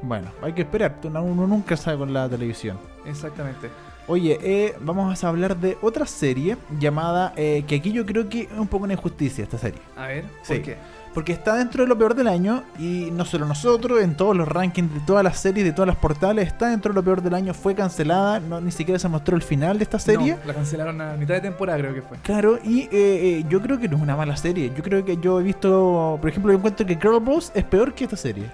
bueno, 0.00 0.30
hay 0.40 0.52
que 0.52 0.62
esperar. 0.62 1.00
Uno 1.02 1.24
uno 1.24 1.46
nunca 1.46 1.76
sabe 1.76 1.98
con 1.98 2.12
la 2.12 2.28
televisión. 2.28 2.78
Exactamente. 3.04 3.68
Oye, 4.06 4.38
eh, 4.42 4.74
vamos 4.80 5.24
a 5.24 5.28
hablar 5.28 5.56
de 5.56 5.78
otra 5.80 6.04
serie 6.06 6.56
llamada, 6.78 7.32
eh, 7.36 7.64
que 7.66 7.76
aquí 7.76 7.90
yo 7.90 8.04
creo 8.04 8.28
que 8.28 8.42
es 8.42 8.48
un 8.58 8.66
poco 8.66 8.84
una 8.84 8.92
injusticia 8.92 9.44
esta 9.44 9.56
serie. 9.58 9.80
A 9.96 10.06
ver, 10.08 10.24
Sí. 10.42 10.54
¿por 10.54 10.62
qué? 10.62 10.76
Porque 11.14 11.32
está 11.32 11.54
dentro 11.54 11.84
de 11.84 11.88
lo 11.88 11.96
peor 11.96 12.14
del 12.16 12.26
año 12.26 12.64
y 12.76 13.08
no 13.12 13.24
solo 13.24 13.46
nosotros, 13.46 14.02
en 14.02 14.16
todos 14.16 14.36
los 14.36 14.48
rankings 14.48 14.92
de 14.92 15.00
todas 15.06 15.22
las 15.22 15.38
series, 15.38 15.64
de 15.64 15.72
todas 15.72 15.86
las 15.86 15.96
portales, 15.96 16.48
está 16.48 16.68
dentro 16.70 16.92
de 16.92 16.96
lo 16.96 17.04
peor 17.04 17.22
del 17.22 17.34
año, 17.34 17.54
fue 17.54 17.72
cancelada, 17.74 18.40
no, 18.40 18.60
ni 18.60 18.72
siquiera 18.72 18.98
se 18.98 19.08
mostró 19.08 19.36
el 19.36 19.42
final 19.42 19.78
de 19.78 19.84
esta 19.84 19.98
serie. 20.00 20.32
No, 20.32 20.38
la 20.44 20.54
cancelaron 20.54 21.00
a 21.00 21.16
mitad 21.16 21.34
de 21.34 21.42
temporada, 21.42 21.78
creo 21.78 21.94
que 21.94 22.02
fue. 22.02 22.18
Claro, 22.18 22.58
y 22.64 22.80
eh, 22.80 22.88
eh, 22.92 23.44
yo 23.48 23.62
creo 23.62 23.78
que 23.78 23.88
no 23.88 23.96
es 23.96 24.02
una 24.02 24.16
mala 24.16 24.36
serie. 24.36 24.72
Yo 24.76 24.82
creo 24.82 25.04
que 25.04 25.16
yo 25.18 25.38
he 25.40 25.44
visto, 25.44 26.18
por 26.20 26.28
ejemplo, 26.28 26.50
yo 26.52 26.58
encuentro 26.58 26.84
que 26.84 26.96
Girl 26.96 27.20
Boss 27.20 27.52
es 27.54 27.62
peor 27.64 27.94
que 27.94 28.04
esta 28.04 28.16
serie. 28.16 28.46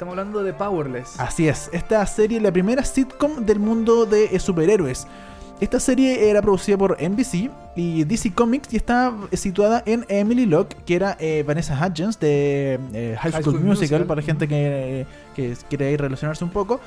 Estamos 0.00 0.12
hablando 0.12 0.42
de 0.42 0.54
Powerless. 0.54 1.20
Así 1.20 1.46
es, 1.46 1.68
esta 1.74 2.06
serie 2.06 2.38
es 2.38 2.42
la 2.42 2.50
primera 2.50 2.82
sitcom 2.82 3.44
del 3.44 3.58
mundo 3.58 4.06
de 4.06 4.34
eh, 4.34 4.40
superhéroes. 4.40 5.06
Esta 5.60 5.78
serie 5.78 6.30
era 6.30 6.40
producida 6.40 6.78
por 6.78 6.96
NBC 6.98 7.50
y 7.76 8.04
DC 8.04 8.32
Comics 8.32 8.72
y 8.72 8.78
está 8.78 9.14
situada 9.34 9.82
en 9.84 10.06
Emily 10.08 10.46
Locke, 10.46 10.74
que 10.86 10.94
era 10.96 11.18
eh, 11.20 11.44
Vanessa 11.46 11.74
Hudgens 11.74 12.18
de 12.18 12.80
eh, 12.94 13.16
High, 13.20 13.42
School, 13.42 13.60
Musical, 13.60 13.66
Musical. 13.66 14.06
para 14.06 14.22
gente 14.22 14.48
que, 14.48 15.06
que 15.36 15.54
quiere 15.68 15.94
relacionarse 15.98 16.44
un 16.44 16.50
poco. 16.50 16.80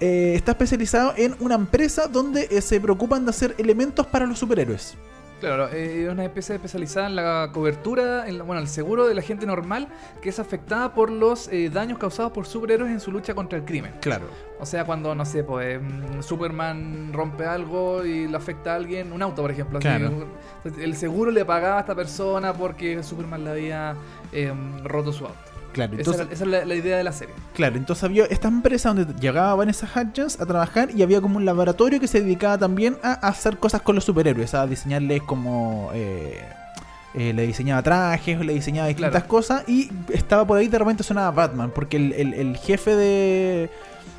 Eh, 0.00 0.34
está 0.36 0.52
especializado 0.52 1.12
en 1.16 1.34
una 1.40 1.56
empresa 1.56 2.06
donde 2.06 2.46
eh, 2.50 2.60
se 2.60 2.80
preocupan 2.80 3.24
de 3.24 3.30
hacer 3.30 3.54
elementos 3.58 4.06
para 4.06 4.26
los 4.26 4.38
superhéroes. 4.38 4.96
Claro, 5.40 5.68
eh, 5.68 6.04
es 6.04 6.10
una 6.10 6.24
empresa 6.24 6.52
especializada 6.54 7.06
en 7.06 7.14
la 7.14 7.50
cobertura, 7.52 8.26
en 8.28 8.38
la- 8.38 8.44
bueno, 8.44 8.60
el 8.60 8.66
seguro 8.68 9.06
de 9.06 9.14
la 9.14 9.22
gente 9.22 9.46
normal 9.46 9.86
que 10.20 10.30
es 10.30 10.38
afectada 10.40 10.92
por 10.94 11.10
los 11.10 11.46
eh, 11.52 11.70
daños 11.70 11.98
causados 11.98 12.32
por 12.32 12.44
superhéroes 12.46 12.90
en 12.90 12.98
su 12.98 13.12
lucha 13.12 13.34
contra 13.34 13.56
el 13.58 13.64
crimen. 13.64 13.92
Claro. 14.00 14.26
O 14.58 14.66
sea, 14.66 14.84
cuando, 14.84 15.14
no 15.14 15.24
sé, 15.24 15.44
pues 15.44 15.80
mm, 15.80 16.22
Superman 16.22 17.12
rompe 17.12 17.44
algo 17.46 18.04
y 18.04 18.26
le 18.26 18.36
afecta 18.36 18.72
a 18.72 18.76
alguien, 18.76 19.12
un 19.12 19.22
auto, 19.22 19.42
por 19.42 19.50
ejemplo. 19.52 19.78
así, 19.78 19.86
Claro. 19.86 20.26
entonces, 20.56 20.82
el 20.84 20.96
seguro 20.96 21.30
le 21.30 21.44
pagaba 21.44 21.76
a 21.76 21.80
esta 21.80 21.94
persona 21.94 22.52
porque 22.52 23.02
Superman 23.04 23.44
le 23.44 23.50
había 23.50 23.94
eh, 24.32 24.52
roto 24.82 25.12
su 25.12 25.24
auto. 25.26 25.38
Claro, 25.78 25.92
Esa 25.92 26.00
entonces, 26.00 26.22
era- 26.26 26.32
esa 26.34 26.44
es 26.44 26.50
la, 26.50 26.64
la 26.64 26.74
idea 26.74 26.96
de 26.96 27.04
la 27.04 27.12
serie. 27.12 27.34
Claro, 27.54 27.76
entonces 27.76 28.02
había 28.04 28.24
esta 28.26 28.48
empresa 28.48 28.92
donde 28.92 29.14
llegaba 29.20 29.54
Vanessa 29.54 29.86
Hudgens 29.94 30.40
a 30.40 30.46
trabajar 30.46 30.88
y 30.94 31.02
había 31.02 31.20
como 31.20 31.36
un 31.36 31.44
laboratorio 31.44 32.00
que 32.00 32.08
se 32.08 32.20
dedicaba 32.20 32.58
también 32.58 32.96
a 33.02 33.12
hacer 33.12 33.58
cosas 33.58 33.82
con 33.82 33.94
los 33.94 34.04
superhéroes, 34.04 34.54
a 34.54 34.66
diseñarles 34.66 35.22
como... 35.22 35.90
eh, 35.94 36.40
eh, 37.14 37.32
le 37.32 37.46
diseñaba 37.46 37.82
trajes, 37.82 38.38
le 38.44 38.52
diseñaba 38.52 38.88
distintas 38.88 39.12
Claro. 39.12 39.28
cosas 39.28 39.64
y 39.66 39.90
estaba 40.12 40.46
por 40.46 40.58
ahí 40.58 40.68
de 40.68 40.78
repente 40.78 41.02
sonaba 41.02 41.30
Batman, 41.30 41.70
porque 41.74 41.96
el, 41.96 42.12
el- 42.12 42.34
el 42.34 42.56
jefe 42.58 42.94
de, 42.94 43.70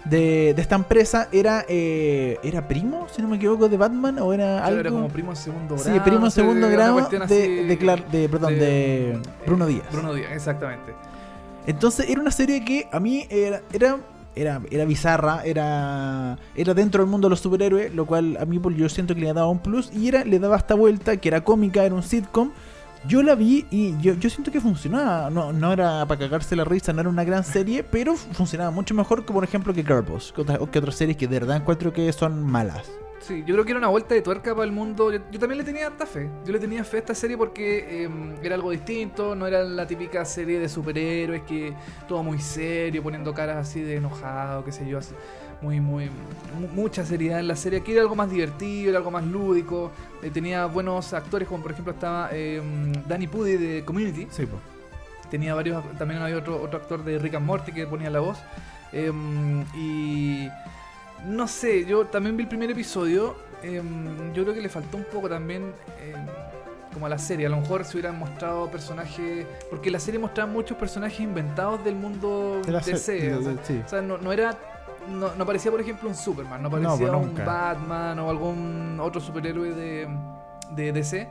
de, 0.06 0.54
de 0.56 0.62
esta 0.62 0.76
empresa 0.76 1.28
era 1.32 1.64
eh, 1.70 2.40
era 2.44 2.68
primo, 2.68 3.06
si 3.16 3.22
no 3.22 3.28
me 3.28 3.36
equivoco, 3.38 3.70
de 3.70 3.78
Batman 3.78 4.18
o 4.20 4.34
era 4.34 4.56
Claro, 4.58 4.66
algo... 4.66 4.80
Era 4.80 4.90
como 4.90 5.08
primo 5.10 5.30
en 5.32 5.38
segundo 5.38 5.76
grado. 5.76 5.94
sí, 5.94 6.00
primo 6.00 6.30
segundo 6.32 6.68
grado 6.68 7.08
de, 7.28 7.66
de, 7.68 7.78
de- 8.12 8.28
perdón, 8.30 8.56
de, 8.58 9.12
eh, 9.12 9.20
Bruno 9.46 9.68
Díaz. 9.68 9.86
Bruno 9.92 10.14
Díaz, 10.14 10.32
exactamente. 10.32 10.94
Entonces 11.68 12.10
era 12.10 12.22
una 12.22 12.32
serie 12.32 12.64
que 12.64 12.88
a 12.92 13.00
mí 13.00 13.26
era, 13.30 13.62
era, 13.74 14.00
era, 14.36 14.62
era 14.72 14.86
bizarra, 14.86 15.44
era, 15.46 16.38
era 16.56 16.74
dentro 16.74 17.04
del 17.04 17.12
mundo 17.12 17.28
de 17.28 17.32
los 17.32 17.40
superhéroes, 17.40 17.94
lo 17.94 18.06
cual 18.06 18.38
a 18.40 18.46
mí 18.46 18.60
pues, 18.60 18.76
yo 18.76 18.90
siento 18.90 19.16
que 19.16 19.22
le 19.22 19.34
daba 19.34 19.48
un 19.48 19.60
plus 19.60 19.92
y 19.94 20.08
era, 20.08 20.24
le 20.24 20.40
daba 20.40 20.58
esta 20.58 20.76
vuelta, 20.76 21.18
que 21.18 21.28
era 21.28 21.44
cómica, 21.44 21.84
era 21.84 21.96
un 21.96 22.04
sitcom. 22.04 22.52
Yo 23.08 23.24
la 23.24 23.36
vi 23.36 23.66
y 23.72 23.98
yo, 24.02 24.14
yo 24.16 24.30
siento 24.30 24.52
que 24.52 24.60
funcionaba. 24.60 25.30
No, 25.30 25.54
no 25.54 25.72
era 25.72 26.06
para 26.06 26.20
cagarse 26.20 26.56
la 26.56 26.66
risa, 26.66 26.92
no 26.92 27.02
era 27.02 27.10
una 27.10 27.24
gran 27.24 27.44
serie, 27.44 27.84
pero 27.84 28.16
funcionaba 28.16 28.72
mucho 28.72 28.94
mejor 28.94 29.26
que, 29.26 29.32
por 29.32 29.44
ejemplo, 29.44 29.74
que 29.74 29.84
Girl 29.84 30.02
Boss, 30.02 30.34
que, 30.36 30.44
que 30.44 30.80
otras 30.80 30.96
series 30.96 31.18
que 31.18 31.28
de 31.28 31.40
verdad 31.40 31.58
encuentro 31.58 31.94
que 31.94 32.12
son 32.12 32.44
malas. 32.44 32.92
Sí, 33.22 33.44
yo 33.46 33.54
creo 33.54 33.66
que 33.66 33.72
era 33.72 33.80
una 33.80 33.90
vuelta 33.90 34.16
de 34.16 34.22
tuerca 34.22 34.54
para 34.54 34.66
el 34.66 34.72
mundo. 34.72 35.12
Yo, 35.12 35.20
yo 35.32 35.40
también 35.40 35.58
le 35.58 35.64
tenía 35.64 35.88
harta 35.88 36.06
fe. 36.06 36.30
Yo 36.46 36.54
le 36.54 36.60
tenía 36.60 36.84
fe 36.84 36.98
a 36.98 37.00
esta 37.02 37.16
serie 37.16 37.38
porque 37.38 38.06
eh, 38.06 38.10
era 38.42 38.56
algo 38.56 38.72
distinto, 38.72 39.36
no 39.36 39.46
era 39.46 39.64
la 39.64 39.86
típica 39.86 40.24
serie 40.26 40.60
de 40.60 40.70
superhéroes 40.70 41.44
que 41.44 41.74
todo 42.08 42.24
muy 42.24 42.40
serio, 42.40 43.04
poniendo 43.04 43.34
caras 43.34 43.58
así 43.58 43.82
de 43.82 43.98
enojado, 43.98 44.64
qué 44.64 44.72
sé 44.72 44.88
yo, 44.88 44.98
así, 44.98 45.14
muy, 45.62 45.80
muy, 45.82 46.10
mu- 46.60 46.68
mucha 46.74 47.06
seriedad 47.06 47.40
en 47.40 47.48
la 47.48 47.56
serie. 47.56 47.80
Aquí 47.80 47.92
era 47.92 48.02
algo 48.02 48.16
más 48.16 48.30
divertido, 48.32 48.90
era 48.90 48.98
algo 49.00 49.12
más 49.12 49.26
lúdico. 49.26 49.92
eh, 50.24 50.30
tenía 50.32 50.66
buenos 50.66 51.14
actores, 51.14 51.48
como 51.48 51.62
por 51.64 51.72
ejemplo 51.72 51.94
estaba 51.94 52.30
eh, 52.32 52.62
Danny 53.08 53.28
Pudi 53.28 53.58
de 53.58 53.84
Community. 53.86 54.28
Sí, 54.32 54.46
pues. 54.46 54.62
Tenía 55.30 55.54
varios, 55.54 55.84
también 55.98 56.22
había 56.22 56.38
otro, 56.38 56.62
otro 56.62 56.80
actor 56.80 57.04
de 57.04 57.20
Rick 57.20 57.36
and 57.36 57.46
Morty 57.46 57.72
que 57.72 57.86
ponía 57.86 58.10
la 58.10 58.20
voz. 58.20 58.40
Em, 58.92 59.62
y 59.76 60.48
no 61.28 61.48
sé, 61.48 61.86
yo 61.86 62.06
también 62.06 62.36
vi 62.38 62.44
el 62.44 62.50
primer 62.50 62.72
episodio. 62.72 63.36
em, 63.62 64.34
yo 64.34 64.44
creo 64.44 64.56
que 64.56 64.62
le 64.62 64.70
faltó 64.70 64.98
un 64.98 65.04
poco 65.04 65.30
también 65.30 65.74
em, 66.02 66.16
como 66.94 67.06
a 67.06 67.10
la 67.10 67.20
serie. 67.20 67.46
A 67.46 67.50
lo 67.50 67.58
mejor 67.58 67.86
se 67.86 67.98
hubieran 67.98 68.18
mostrado 68.18 68.72
personajes. 68.72 69.46
Porque 69.70 69.92
la 69.92 70.00
serie 70.00 70.20
mostraba 70.20 70.52
muchos 70.52 70.78
personajes 70.78 71.20
inventados 71.20 71.84
del 71.84 71.96
mundo 71.96 72.62
De 72.66 72.72
DC. 72.72 72.98
se- 72.98 73.34
o 73.36 73.42
sea, 73.44 73.54
sí. 73.64 73.82
o 73.86 73.90
sea, 73.90 74.02
no, 74.02 74.18
no 74.18 74.32
era. 74.34 74.58
No, 75.10 75.36
no 75.36 75.46
parecía, 75.46 75.72
por 75.72 75.82
ejemplo, 75.82 76.08
un 76.10 76.16
Superman, 76.16 76.62
no 76.62 76.70
parecía 76.70 76.96
pues 76.98 77.12
un. 77.12 77.36
Batman 77.36 78.20
o 78.20 78.30
algún 78.30 78.98
otro 79.02 79.20
superhéroe 79.22 79.74
de, 79.74 80.08
de 80.76 80.92
DC. 80.92 81.28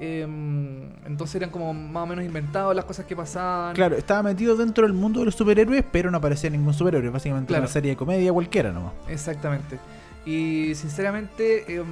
Em, 0.00 0.90
entonces 1.06 1.34
eran 1.34 1.50
como 1.50 1.74
más 1.74 2.04
o 2.04 2.06
menos 2.06 2.24
inventados 2.24 2.74
las 2.74 2.84
cosas 2.84 3.04
que 3.04 3.16
pasaban. 3.16 3.74
Claro, 3.74 3.96
estaba 3.96 4.22
metido 4.22 4.54
dentro 4.56 4.84
del 4.86 4.92
mundo 4.92 5.18
de 5.20 5.26
los 5.26 5.34
superhéroes, 5.34 5.84
pero 5.90 6.10
no 6.10 6.18
aparecía 6.18 6.48
ningún 6.50 6.72
superhéroe. 6.72 7.10
Básicamente 7.10 7.48
Claro. 7.48 7.62
una 7.64 7.72
serie 7.72 7.90
de 7.90 7.96
comedia 7.96 8.32
cualquiera 8.32 8.70
nomás. 8.70 8.92
Exactamente. 9.08 9.78
Y 10.24 10.72
sinceramente, 10.76 11.74
em, 11.74 11.86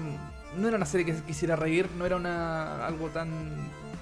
no 0.57 0.69
era 0.69 0.77
una 0.77 0.87
serie 0.87 1.05
que 1.05 1.15
quisiera 1.23 1.57
reír, 1.57 1.89
no 1.99 2.07
era 2.07 2.17
una 2.17 2.87
algo 2.87 3.09
tan, 3.09 3.29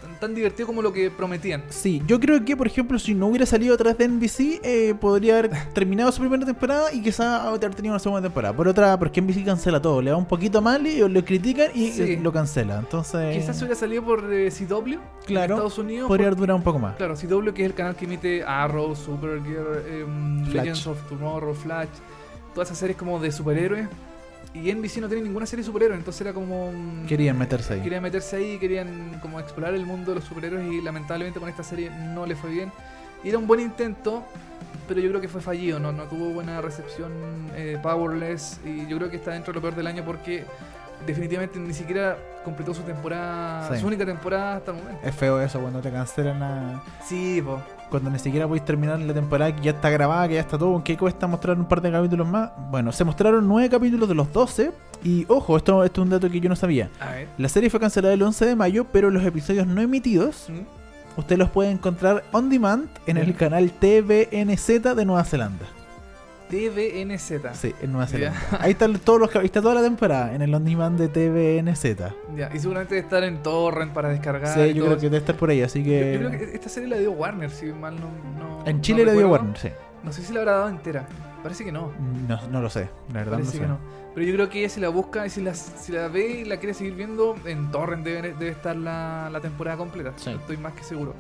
tan, 0.05 0.21
tan 0.21 0.35
divertido 0.35 0.67
como 0.67 0.83
lo 0.83 0.93
que 0.93 1.11
prometían. 1.11 1.63
Sí, 1.71 2.03
yo 2.07 2.21
creo 2.21 2.45
que, 2.45 2.57
por 2.57 2.67
ejemplo, 2.67 2.99
si 2.99 3.15
no 3.15 3.27
hubiera 3.27 3.47
salido 3.47 3.75
a 3.75 3.77
través 3.77 3.99
de 3.99 4.07
NBC, 4.09 4.61
eh, 4.63 4.95
podría 5.01 5.39
haber 5.39 5.51
terminado 5.75 6.13
su 6.13 6.21
primera 6.21 6.45
temporada 6.47 6.93
y 6.93 7.03
quizá 7.03 7.49
haber 7.49 7.75
tenido 7.75 7.93
una 7.95 7.99
segunda 7.99 8.23
temporada. 8.23 8.55
Por 8.55 8.69
otra, 8.69 8.99
porque 8.99 9.21
NBC 9.21 9.45
cancela 9.45 9.81
todo, 9.81 10.01
le 10.01 10.11
va 10.11 10.17
un 10.17 10.27
poquito 10.27 10.61
mal 10.63 10.87
y 10.87 10.99
lo 11.09 11.25
critican 11.25 11.69
y 11.75 11.91
Sí. 11.91 12.03
eh, 12.03 12.21
lo 12.23 12.33
cancela. 12.33 12.79
Entonces, 12.79 13.37
Quizás 13.37 13.59
hubiera 13.61 13.75
salido 13.75 14.03
por 14.05 14.33
eh, 14.33 14.51
CW 14.51 14.99
Claro, 15.27 15.45
en 15.55 15.59
Estados 15.59 15.79
Unidos. 15.79 16.09
podría 16.09 16.27
por- 16.27 16.33
haber 16.33 16.37
durado 16.39 16.57
un 16.59 16.63
poco 16.65 16.79
más. 16.79 16.97
Claro, 16.97 17.15
CW 17.17 17.53
que 17.55 17.63
es 17.63 17.67
el 17.67 17.75
canal 17.75 17.97
que 17.97 18.05
emite 18.05 18.45
Arrow, 18.45 18.95
Supergirl, 18.95 20.45
Flash. 20.45 20.55
Legends 20.55 20.87
of 20.87 20.99
Tomorrow, 21.09 21.55
Flash, 21.55 21.89
todas 22.55 22.69
esas 22.69 22.79
series 22.79 22.97
como 22.99 23.19
de 23.19 23.33
superhéroes. 23.33 23.89
Y 24.55 24.73
NBC 24.73 24.99
no 24.99 25.09
tiene 25.09 25.25
ninguna 25.25 25.47
serie 25.47 25.63
de 25.63 25.67
superhéroes, 25.67 25.99
entonces 25.99 26.21
era 26.21 26.33
como... 26.33 26.69
un- 26.69 27.05
Querían 27.09 27.37
meterse 27.37 27.75
ahí. 27.75 27.81
Querían 27.83 28.03
meterse 28.03 28.37
ahí, 28.37 28.59
querían 28.59 29.19
como 29.21 29.41
explorar 29.41 29.75
el 29.75 29.85
mundo 29.85 30.13
de 30.13 30.21
los 30.21 30.25
superhéroes 30.25 30.73
y 30.73 30.81
lamentablemente 30.81 31.41
con 31.41 31.49
esta 31.49 31.65
serie 31.65 31.91
no 31.91 32.25
le 32.25 32.37
fue 32.37 32.51
bien. 32.51 32.71
Y 33.25 33.31
era 33.31 33.39
un 33.39 33.47
buen 33.49 33.59
intento, 33.61 34.23
pero 34.87 35.01
yo 35.01 35.09
creo 35.09 35.21
que 35.21 35.29
fue 35.29 35.41
fallido, 35.41 35.81
no, 35.81 35.91
no 35.93 36.05
tuvo 36.05 36.29
buena 36.31 36.61
recepción 36.61 37.11
eh, 37.57 37.79
Powerless 37.83 38.61
y 38.65 38.87
yo 38.87 38.97
creo 38.99 39.11
que 39.11 39.17
está 39.17 39.33
dentro 39.33 39.53
de 39.53 39.57
lo 39.57 39.61
peor 39.63 39.75
del 39.75 39.87
año 39.89 40.05
porque 40.05 40.45
definitivamente 41.07 41.59
ni 41.59 41.75
siquiera 41.75 42.17
completó 42.45 42.73
su 42.75 42.83
temporada, 42.83 43.75
Sí. 43.75 43.81
su 43.81 43.87
única 43.89 44.07
temporada 44.07 44.57
hasta 44.57 44.71
el 44.71 44.77
momento. 44.79 45.01
Es 45.07 45.15
feo 45.15 45.41
eso 45.41 45.59
cuando 45.61 45.81
te 45.81 45.91
cancelan 45.91 46.39
la... 46.39 46.83
Sí, 47.05 47.43
po. 47.43 47.61
Cuando 47.91 48.11
ni 48.11 48.19
siquiera 48.19 48.47
podéis 48.47 48.65
terminar 48.65 48.99
la 48.99 49.15
temporada 49.15 49.55
que 49.55 49.63
ya 49.63 49.71
está 49.73 49.91
grabada, 49.91 50.29
que 50.29 50.35
ya 50.35 50.41
está 50.41 50.59
todo, 50.59 50.73
aunque 50.73 50.97
cuesta 50.97 51.27
mostrar 51.27 51.59
un 51.59 51.67
par 51.67 51.81
de 51.81 51.93
capítulos 51.93 52.27
más. 52.27 52.51
Bueno, 52.71 52.91
se 52.93 53.05
mostraron 53.05 53.47
nueve 53.47 53.69
capítulos 53.69 54.09
de 54.09 54.15
los 54.15 54.33
12. 54.33 54.73
Y 55.05 55.27
ojo, 55.29 55.57
esto, 55.57 55.85
esto 55.85 56.01
es 56.01 56.05
un 56.05 56.11
dato 56.11 56.31
que 56.31 56.41
yo 56.41 56.49
no 56.49 56.57
sabía. 56.57 56.91
A 57.01 57.11
ver. 57.11 57.29
La 57.39 57.49
serie 57.49 57.71
fue 57.71 57.79
cancelada 57.79 58.15
el 58.15 58.23
11 58.23 58.47
de 58.47 58.57
mayo, 58.57 58.87
pero 58.91 59.11
los 59.11 59.25
episodios 59.25 59.67
no 59.67 59.81
emitidos 59.81 60.49
¿Mm? 60.49 61.21
usted 61.21 61.37
los 61.37 61.51
puede 61.51 61.71
encontrar 61.71 62.25
on 62.33 62.49
demand 62.49 62.89
en 63.07 63.17
el 63.19 63.35
canal 63.37 63.71
TVNZ 63.71 64.67
de 64.97 65.05
Nueva 65.05 65.25
Zelanda. 65.25 65.67
TVNZ. 66.49 67.33
Sí, 67.55 67.75
en 67.81 67.93
Nueva 67.93 68.07
Ya. 68.07 68.33
Zelanda. 68.33 68.41
Ahí 68.61 68.73
están 68.73 68.99
todos 68.99 69.21
los, 69.21 69.37
ahí 69.37 69.47
está 69.47 69.61
toda 69.63 69.75
la 69.75 69.83
temporada 69.83 70.35
en 70.35 70.43
el 70.43 70.55
on 70.55 70.65
demand 70.65 70.99
de 70.99 71.09
TVNZ. 71.09 72.13
Ya, 72.37 72.51
y 72.55 72.59
seguramente 72.59 72.95
debe 72.95 73.05
estar 73.07 73.23
en 73.25 73.43
torrent 73.43 73.93
para 73.93 74.09
descargar. 74.09 74.55
Sí, 74.55 74.75
yo 74.75 74.85
creo 74.85 74.97
que 74.97 75.03
debe 75.03 75.19
estar 75.19 75.37
por 75.37 75.51
ahí, 75.51 75.63
así 75.63 75.81
Yo- 75.81 75.85
que. 75.85 76.13
Yo, 76.21 76.29
creo 76.29 76.31
que 76.39 76.55
esta 76.55 76.69
serie 76.69 76.89
la 76.89 76.99
dio 76.99 77.13
Warner, 77.13 77.51
si 77.51 77.67
mal 77.67 77.97
no. 77.97 78.09
no- 78.39 78.67
en 78.67 78.77
no 78.77 78.83
Chile 78.83 79.05
le 79.05 79.13
dio 79.13 79.23
recuerdo. 79.23 79.45
Warner, 79.47 79.59
sí. 79.59 79.69
No 80.03 80.13
sé 80.13 80.23
si 80.23 80.33
la 80.33 80.41
habrá 80.41 80.53
dado 80.53 80.69
entera. 80.69 81.07
Parece 81.43 81.65
que 81.65 81.73
no. 81.73 81.93
No, 82.29 82.41
no 82.49 82.61
lo 82.63 82.71
sé, 82.71 82.89
la 83.09 83.21
verdad 83.21 83.33
no 83.33 83.39
Parece 83.39 83.53
sé. 83.53 83.59
que 83.61 83.67
no. 83.67 83.79
Pero 84.15 84.27
yo 84.27 84.35
creo 84.35 84.49
que 84.49 84.61
ella 84.61 84.69
si 84.69 84.81
la 84.81 84.89
busca 84.91 85.27
y 85.27 85.31
si 85.31 85.43
la, 85.43 85.55
si 85.55 85.93
la 85.93 86.09
ve 86.09 86.41
y 86.41 86.45
la 86.45 86.59
quiere 86.59 86.73
seguir 86.73 86.95
viendo, 86.95 87.35
en 87.45 87.71
Torrent 87.71 88.05
debe, 88.05 88.23
debe 88.33 88.49
estar 88.51 88.77
la, 88.77 89.29
la 89.31 89.41
temporada 89.41 89.77
completa. 89.77 90.13
Sí. 90.17 90.31
Estoy 90.31 90.57
más 90.57 90.73
que 90.75 90.85
seguro. 90.85 91.15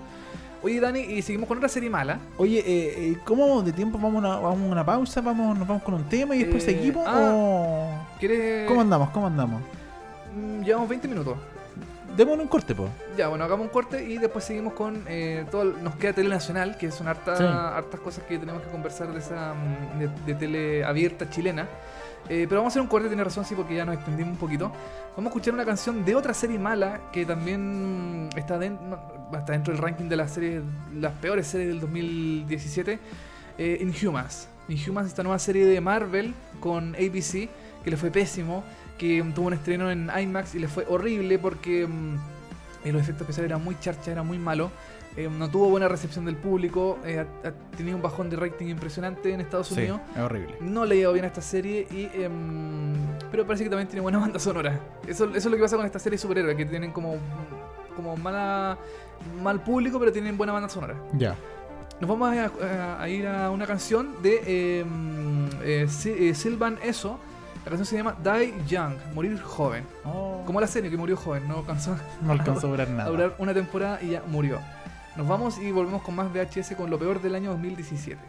Oye, 0.64 0.80
Dani, 0.80 1.00
y 1.00 1.20
seguimos 1.20 1.46
con 1.46 1.58
otra 1.58 1.68
serie 1.68 1.90
mala. 1.90 2.18
Oye, 2.38 2.58
eh, 2.60 2.94
eh, 3.10 3.16
¿cómo 3.24 3.46
vamos 3.46 3.66
de 3.66 3.72
tiempo? 3.74 3.98
¿Vamos 3.98 4.14
a 4.16 4.18
una, 4.28 4.36
vamos 4.38 4.62
a 4.68 4.72
una 4.72 4.84
pausa? 4.86 5.20
¿Vamos, 5.20 5.58
¿Nos 5.58 5.68
vamos 5.68 5.82
con 5.82 5.92
un 5.92 6.04
tema 6.04 6.34
y 6.34 6.38
después 6.38 6.62
Eh, 6.64 6.66
seguimos? 6.74 7.04
ah. 7.06 7.32
o- 7.34 8.18
¿Quieres...? 8.18 8.66
¿Cómo 8.66 8.80
andamos? 8.80 9.10
¿Cómo 9.10 9.26
andamos? 9.26 9.60
Mm, 10.34 10.62
Llevamos 10.62 10.88
20 10.88 11.06
minutos. 11.06 11.36
Démosle 12.16 12.42
un 12.42 12.48
corte, 12.48 12.74
po. 12.74 12.88
Ya, 13.16 13.28
bueno, 13.28 13.44
hagamos 13.44 13.66
un 13.66 13.72
corte 13.72 14.04
y 14.08 14.18
después 14.18 14.44
seguimos 14.44 14.72
con 14.74 15.04
eh, 15.08 15.44
todo. 15.50 15.62
el- 15.62 15.82
Nos 15.82 15.96
queda 15.96 16.12
Tele 16.12 16.28
Nacional, 16.28 16.76
que 16.78 16.90
son 16.92 17.08
hartas, 17.08 17.38
Sí. 17.38 17.44
hartas 17.44 17.98
cosas 18.00 18.24
que 18.24 18.38
tenemos 18.38 18.62
que 18.62 18.68
conversar 18.70 19.12
de 19.12 19.18
esa 19.18 19.54
mm, 19.54 19.98
de, 19.98 20.08
de 20.26 20.34
tele 20.34 20.84
abierta 20.84 21.28
chilena. 21.28 21.66
Eh, 22.28 22.46
pero 22.48 22.60
vamos 22.60 22.70
a 22.70 22.74
hacer 22.74 22.82
un 22.82 22.88
corte, 22.88 23.08
tiene 23.08 23.22
razón, 23.24 23.44
sí, 23.44 23.54
porque 23.54 23.74
ya 23.74 23.84
nos 23.84 23.96
extendimos 23.96 24.32
un 24.32 24.38
poquito. 24.38 24.70
Vamos 25.16 25.26
a 25.26 25.28
escuchar 25.28 25.54
una 25.54 25.64
canción 25.64 26.04
de 26.04 26.14
otra 26.14 26.32
serie 26.32 26.58
mala 26.58 27.00
que 27.12 27.26
también 27.26 28.30
está, 28.36 28.58
den- 28.58 28.78
no, 28.88 28.98
está 29.36 29.52
dentro 29.52 29.74
del 29.74 29.82
ranking 29.82 30.08
de 30.08 30.16
las 30.16 30.30
series, 30.30 30.62
las 30.94 31.12
peores 31.14 31.46
series 31.48 31.68
del 31.68 31.80
2017. 31.80 32.98
eh, 33.58 33.78
Inhumans. 33.80 34.48
Inhumans, 34.68 35.08
esta 35.08 35.22
nueva 35.22 35.38
serie 35.38 35.66
de 35.66 35.80
Marvel 35.80 36.34
con 36.60 36.94
ABC, 36.94 37.48
que 37.84 37.90
le 37.90 37.96
fue 37.96 38.10
pésimo, 38.10 38.64
que 39.04 39.22
tuvo 39.34 39.48
un 39.48 39.52
estreno 39.54 39.90
en 39.90 40.10
IMAX 40.18 40.54
y 40.54 40.58
le 40.60 40.68
fue 40.68 40.86
horrible 40.88 41.38
porque 41.38 41.82
eh, 41.82 42.92
los 42.92 43.02
efectos 43.02 43.22
especiales 43.22 43.50
eran 43.50 43.62
muy 43.62 43.78
charcha, 43.80 44.10
era 44.12 44.22
muy 44.22 44.38
malo. 44.38 44.70
eh, 45.16 45.28
no 45.30 45.48
tuvo 45.48 45.68
buena 45.70 45.86
recepción 45.86 46.24
del 46.24 46.34
público, 46.34 46.98
eh, 47.04 47.20
ha- 47.20 47.48
ha 47.48 47.52
tenido 47.76 47.94
un 47.96 48.02
bajón 48.02 48.28
de 48.30 48.36
rating 48.36 48.66
impresionante 48.66 49.32
en 49.32 49.40
Estados 49.40 49.68
Sí, 49.68 49.74
Unidos. 49.74 50.00
es 50.12 50.20
horrible. 50.20 50.56
No 50.60 50.84
le 50.84 50.96
ha 50.96 50.98
ido 50.98 51.12
bien 51.12 51.24
a 51.24 51.28
esta 51.28 51.40
serie, 51.40 51.86
y, 51.88 52.10
em, 52.20 52.94
pero 53.30 53.46
parece 53.46 53.62
que 53.62 53.70
también 53.70 53.86
tiene 53.86 54.00
buena 54.00 54.18
banda 54.18 54.40
sonora. 54.40 54.80
Eso, 55.06 55.26
eso 55.26 55.36
es 55.36 55.44
lo 55.46 55.52
que 55.56 55.62
pasa 55.62 55.76
con 55.76 55.86
esta 55.86 56.00
serie 56.00 56.16
de 56.16 56.22
superhéroes, 56.22 56.56
que 56.56 56.66
tienen 56.66 56.90
como, 56.90 57.14
como 57.94 58.16
mala, 58.16 58.76
mal 59.40 59.62
público, 59.62 60.00
pero 60.00 60.10
tienen 60.10 60.36
buena 60.36 60.52
banda 60.52 60.68
sonora. 60.68 60.96
Ya. 61.16 61.36
Nos 62.00 62.10
vamos 62.10 62.36
a, 62.36 62.46
a- 62.46 63.02
a 63.02 63.08
ir 63.08 63.24
a 63.28 63.50
una 63.52 63.68
canción 63.68 64.20
de 64.20 64.80
em, 64.80 65.48
eh, 65.62 65.86
Si- 65.88 66.10
eh, 66.10 66.34
Sylvan 66.34 66.76
Eso. 66.82 67.20
La 67.64 67.70
canción 67.70 67.86
se 67.86 67.96
llama 67.96 68.14
Die 68.22 68.54
Young, 68.68 68.94
Morir 69.14 69.40
Joven. 69.40 69.86
Como 70.44 70.60
la 70.60 70.66
serie 70.66 70.90
que 70.90 70.98
murió 70.98 71.16
joven, 71.16 71.48
no 71.48 71.58
alcanzó 71.58 71.96
no 72.20 72.32
alcanzó 72.32 72.66
a 72.66 72.70
durar 72.70 72.88
a 72.88 72.90
nada. 72.90 73.10
durar 73.10 73.34
una 73.38 73.54
temporada 73.54 74.02
y 74.02 74.10
ya 74.10 74.22
murió. 74.26 74.60
Nos 75.16 75.26
vamos 75.26 75.58
y 75.58 75.70
volvemos 75.72 76.02
con 76.02 76.14
más 76.14 76.30
VHS 76.30 76.74
con 76.76 76.90
lo 76.90 76.98
peor 76.98 77.22
del 77.22 77.34
año 77.34 77.50
2017. 77.52 78.20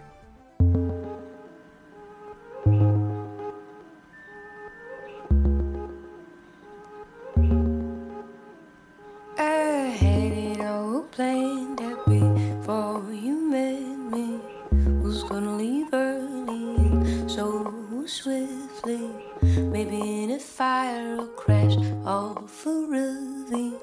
Fire 20.55 21.17
or 21.19 21.27
crash 21.35 21.75
off 22.05 22.65
a 22.65 22.87
ravine. 22.87 23.77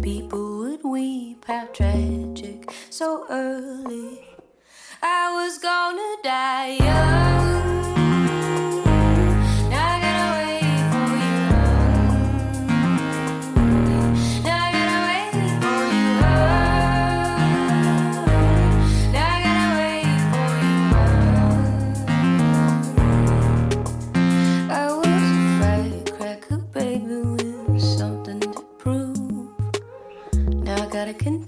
People 0.00 0.60
would 0.60 0.82
weep 0.82 1.44
how 1.46 1.66
tragic 1.74 2.72
so 2.88 3.26
early. 3.28 4.24
I 5.02 5.34
was 5.34 5.58
gonna 5.58 6.16
die 6.22 6.78
young. 6.80 7.85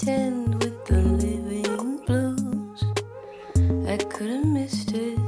With 0.08 0.86
the 0.86 1.02
living 1.02 1.98
blues. 2.06 2.82
I 3.86 3.98
could 3.98 4.30
have 4.30 4.46
missed 4.46 4.92
it. 4.94 5.18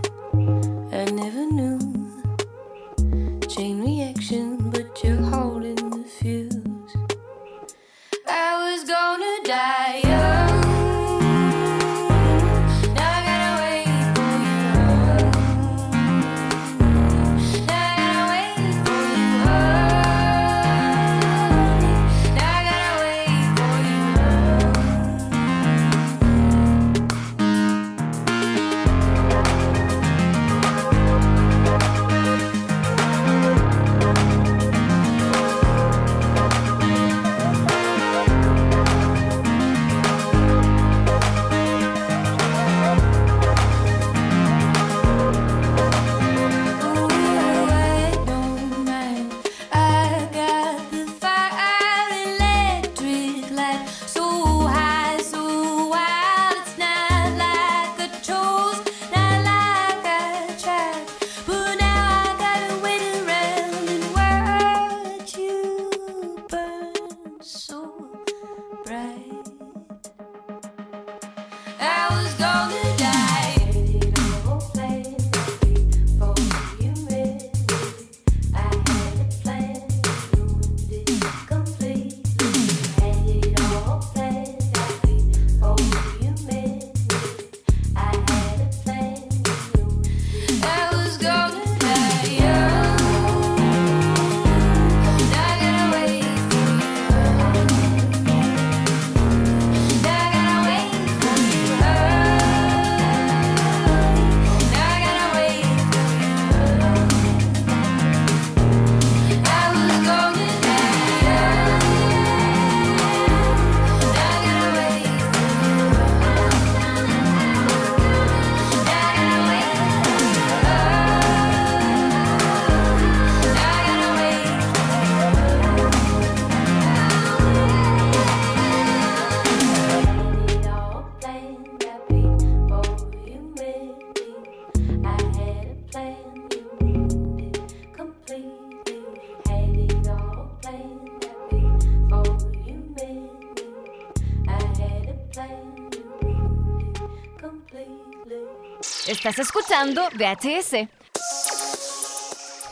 Estás 149.23 149.39
escuchando 149.39 150.01
VHS. 150.17 150.89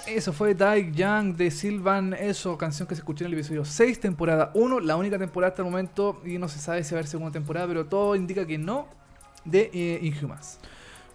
Eso 0.07 0.33
fue 0.33 0.55
Die 0.55 0.93
Young 0.95 1.37
de 1.37 1.51
Sylvan 1.51 2.15
Eso, 2.15 2.57
canción 2.57 2.89
que 2.89 2.95
se 2.95 3.01
escuchó 3.03 3.25
en 3.25 3.33
el 3.33 3.39
episodio 3.39 3.67
6, 3.67 4.01
temporada 4.01 4.51
1, 4.55 4.81
la 4.81 4.97
única 4.97 5.19
temporada 5.19 5.51
hasta 5.51 5.61
el 5.61 5.69
momento, 5.71 6.23
y 6.25 6.39
no 6.39 6.49
se 6.49 6.59
sabe 6.59 6.83
si 6.85 6.95
va 6.95 6.97
a 6.97 7.01
haber 7.01 7.11
segunda 7.11 7.31
temporada, 7.33 7.67
pero 7.67 7.85
todo 7.85 8.17
indica 8.17 8.47
que 8.47 8.57
no, 8.57 8.87
de 9.45 9.71
eh, 9.75 9.99
Inhumans. 10.03 10.59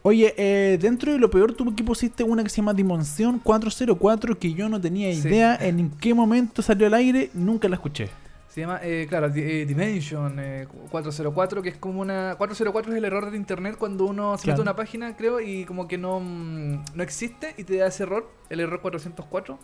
Oye, 0.04 0.36
eh, 0.38 0.78
dentro 0.80 1.12
de 1.13 1.17
lo 1.17 1.32
peor, 1.32 1.54
tú 1.54 1.67
aquí 1.72 1.82
pusiste 1.82 2.24
una 2.24 2.43
que 2.43 2.50
se 2.50 2.58
llama 2.58 2.76
Dimensión 2.76 3.39
404, 3.39 4.38
que 4.38 4.54
yo 4.54 4.69
no 4.69 4.80
tenía 4.80 5.12
Sí. 5.15 5.28
idea 5.28 5.56
en 5.56 5.89
qué 5.89 6.13
momento 6.13 6.62
salió 6.62 6.86
al 6.86 6.93
aire, 6.93 7.32
nunca 7.34 7.67
la 7.67 7.78
escuché. 7.78 8.10
Se 8.54 8.62
llama, 8.62 8.80
eh, 8.84 9.08
claro, 9.10 9.32
eh, 9.36 9.66
Dimension 9.66 10.36
eh, 10.38 10.68
404, 10.92 11.63
que 11.63 11.70
es 11.70 11.78
como 11.78 12.02
una... 12.02 12.36
404 12.38 12.92
es 12.92 12.98
el 13.00 13.06
error 13.06 13.32
de 13.32 13.36
internet 13.36 13.78
cuando 13.80 14.06
uno 14.06 14.38
se 14.38 14.46
mete 14.46 14.58
Claro. 14.58 14.60
a 14.60 14.62
una 14.62 14.76
página, 14.76 15.18
creo, 15.18 15.42
y 15.42 15.66
como 15.66 15.88
que 15.88 15.98
no, 15.98 16.20
mm, 16.20 16.84
no 16.94 17.02
existe 17.02 17.56
y 17.58 17.63
te 17.63 17.78
da 17.78 17.88
ese 17.88 18.04
error, 18.04 18.30
el 18.52 18.60
error 18.60 18.80
404. 18.80 19.58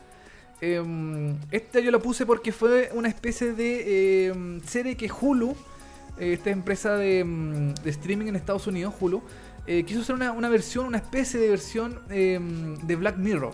Eh, 0.62 1.36
este 1.52 1.84
yo 1.84 1.92
lo 1.92 2.02
puse 2.02 2.26
porque 2.26 2.52
fue 2.52 2.90
una 2.96 3.10
especie 3.10 3.54
de 3.54 4.30
eh, 4.30 4.60
serie 4.66 4.98
que 4.98 5.08
Hulu, 5.12 5.52
eh, 6.18 6.34
esta 6.34 6.50
empresa 6.50 6.96
de, 6.96 7.24
mm, 7.24 7.76
de 7.84 7.90
streaming 7.92 8.26
en 8.26 8.38
Estados 8.38 8.66
Unidos, 8.66 8.96
Hulu, 9.00 9.22
eh, 9.68 9.84
quiso 9.84 10.02
hacer 10.02 10.16
una, 10.16 10.32
una 10.32 10.50
versión, 10.50 10.88
una 10.88 10.98
especie 10.98 11.40
de 11.40 11.48
versión 11.48 12.00
eh, 12.10 12.40
de 12.82 12.96
Black 12.96 13.18
Mirror. 13.18 13.54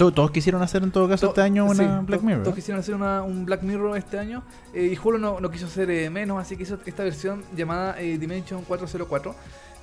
To- 0.00 0.12
Todos 0.12 0.30
quisieron 0.30 0.62
hacer 0.62 0.82
en 0.82 0.90
todo 0.90 1.06
caso 1.08 1.26
To- 1.26 1.32
este 1.32 1.42
año 1.42 1.66
una 1.66 2.00
sí, 2.00 2.06
Black 2.06 2.22
Mirror. 2.22 2.42
Todos 2.44 2.54
quisieron 2.56 2.80
hacer 2.80 2.94
una- 2.94 3.22
un 3.22 3.44
Black 3.44 3.60
Mirror 3.62 3.98
este 3.98 4.18
año 4.18 4.42
eh, 4.72 4.90
y 4.94 4.98
Hulu 4.98 5.18
no, 5.18 5.40
no 5.40 5.50
quiso 5.50 5.66
hacer 5.66 5.90
eh, 5.90 6.08
menos, 6.08 6.40
así 6.40 6.56
que 6.56 6.62
hizo 6.62 6.78
esta 6.86 7.04
versión 7.04 7.42
llamada 7.54 8.00
eh, 8.00 8.16
Dimension 8.16 8.62
404, 8.64 9.34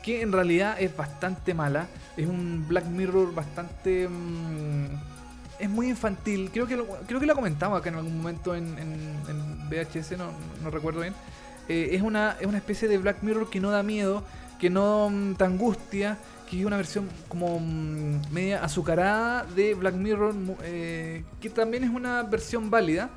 que 0.01 0.21
en 0.23 0.31
realidad 0.31 0.75
es 0.79 0.95
bastante 0.97 1.53
mala. 1.53 1.85
Es 2.17 2.27
un 2.27 2.65
Black 2.67 2.85
Mirror 2.85 3.31
bastante. 3.35 4.07
mm, 4.09 4.85
es 5.59 5.69
muy 5.69 5.87
infantil. 5.89 6.49
Creo 6.51 6.65
que 6.65 6.75
lo, 6.77 6.87
creo 7.07 7.19
que 7.19 7.25
lo 7.27 7.35
comentaba 7.35 7.77
acá 7.77 7.89
en 7.89 7.95
algún 7.95 8.17
momento 8.17 8.55
en, 8.55 8.75
en- 8.79 9.15
en 9.29 9.69
VHS, 9.69 10.17
no, 10.17 10.31
no 10.63 10.71
recuerdo 10.71 11.01
bien. 11.01 11.13
Eh, 11.69 11.89
es, 11.91 12.01
una, 12.01 12.37
es 12.39 12.47
una 12.47 12.57
especie 12.57 12.87
de 12.87 12.97
Black 12.97 13.17
Mirror 13.21 13.49
que 13.51 13.59
no 13.59 13.69
da 13.69 13.83
miedo, 13.83 14.23
que 14.59 14.69
no 14.71 15.09
mm, 15.11 15.33
te 15.35 15.43
angustia, 15.43 16.17
que 16.49 16.59
es 16.59 16.65
una 16.65 16.77
versión 16.77 17.07
como 17.27 17.59
mm, 17.59 18.31
media 18.31 18.63
azucarada 18.63 19.43
de 19.55 19.73
Black 19.73 19.95
Mirror, 19.95 20.33
eh, 20.63 21.23
que 21.39 21.49
también 21.49 21.83
es 21.83 21.89
una 21.89 22.23
versión 22.23 22.69
válida. 22.69 23.09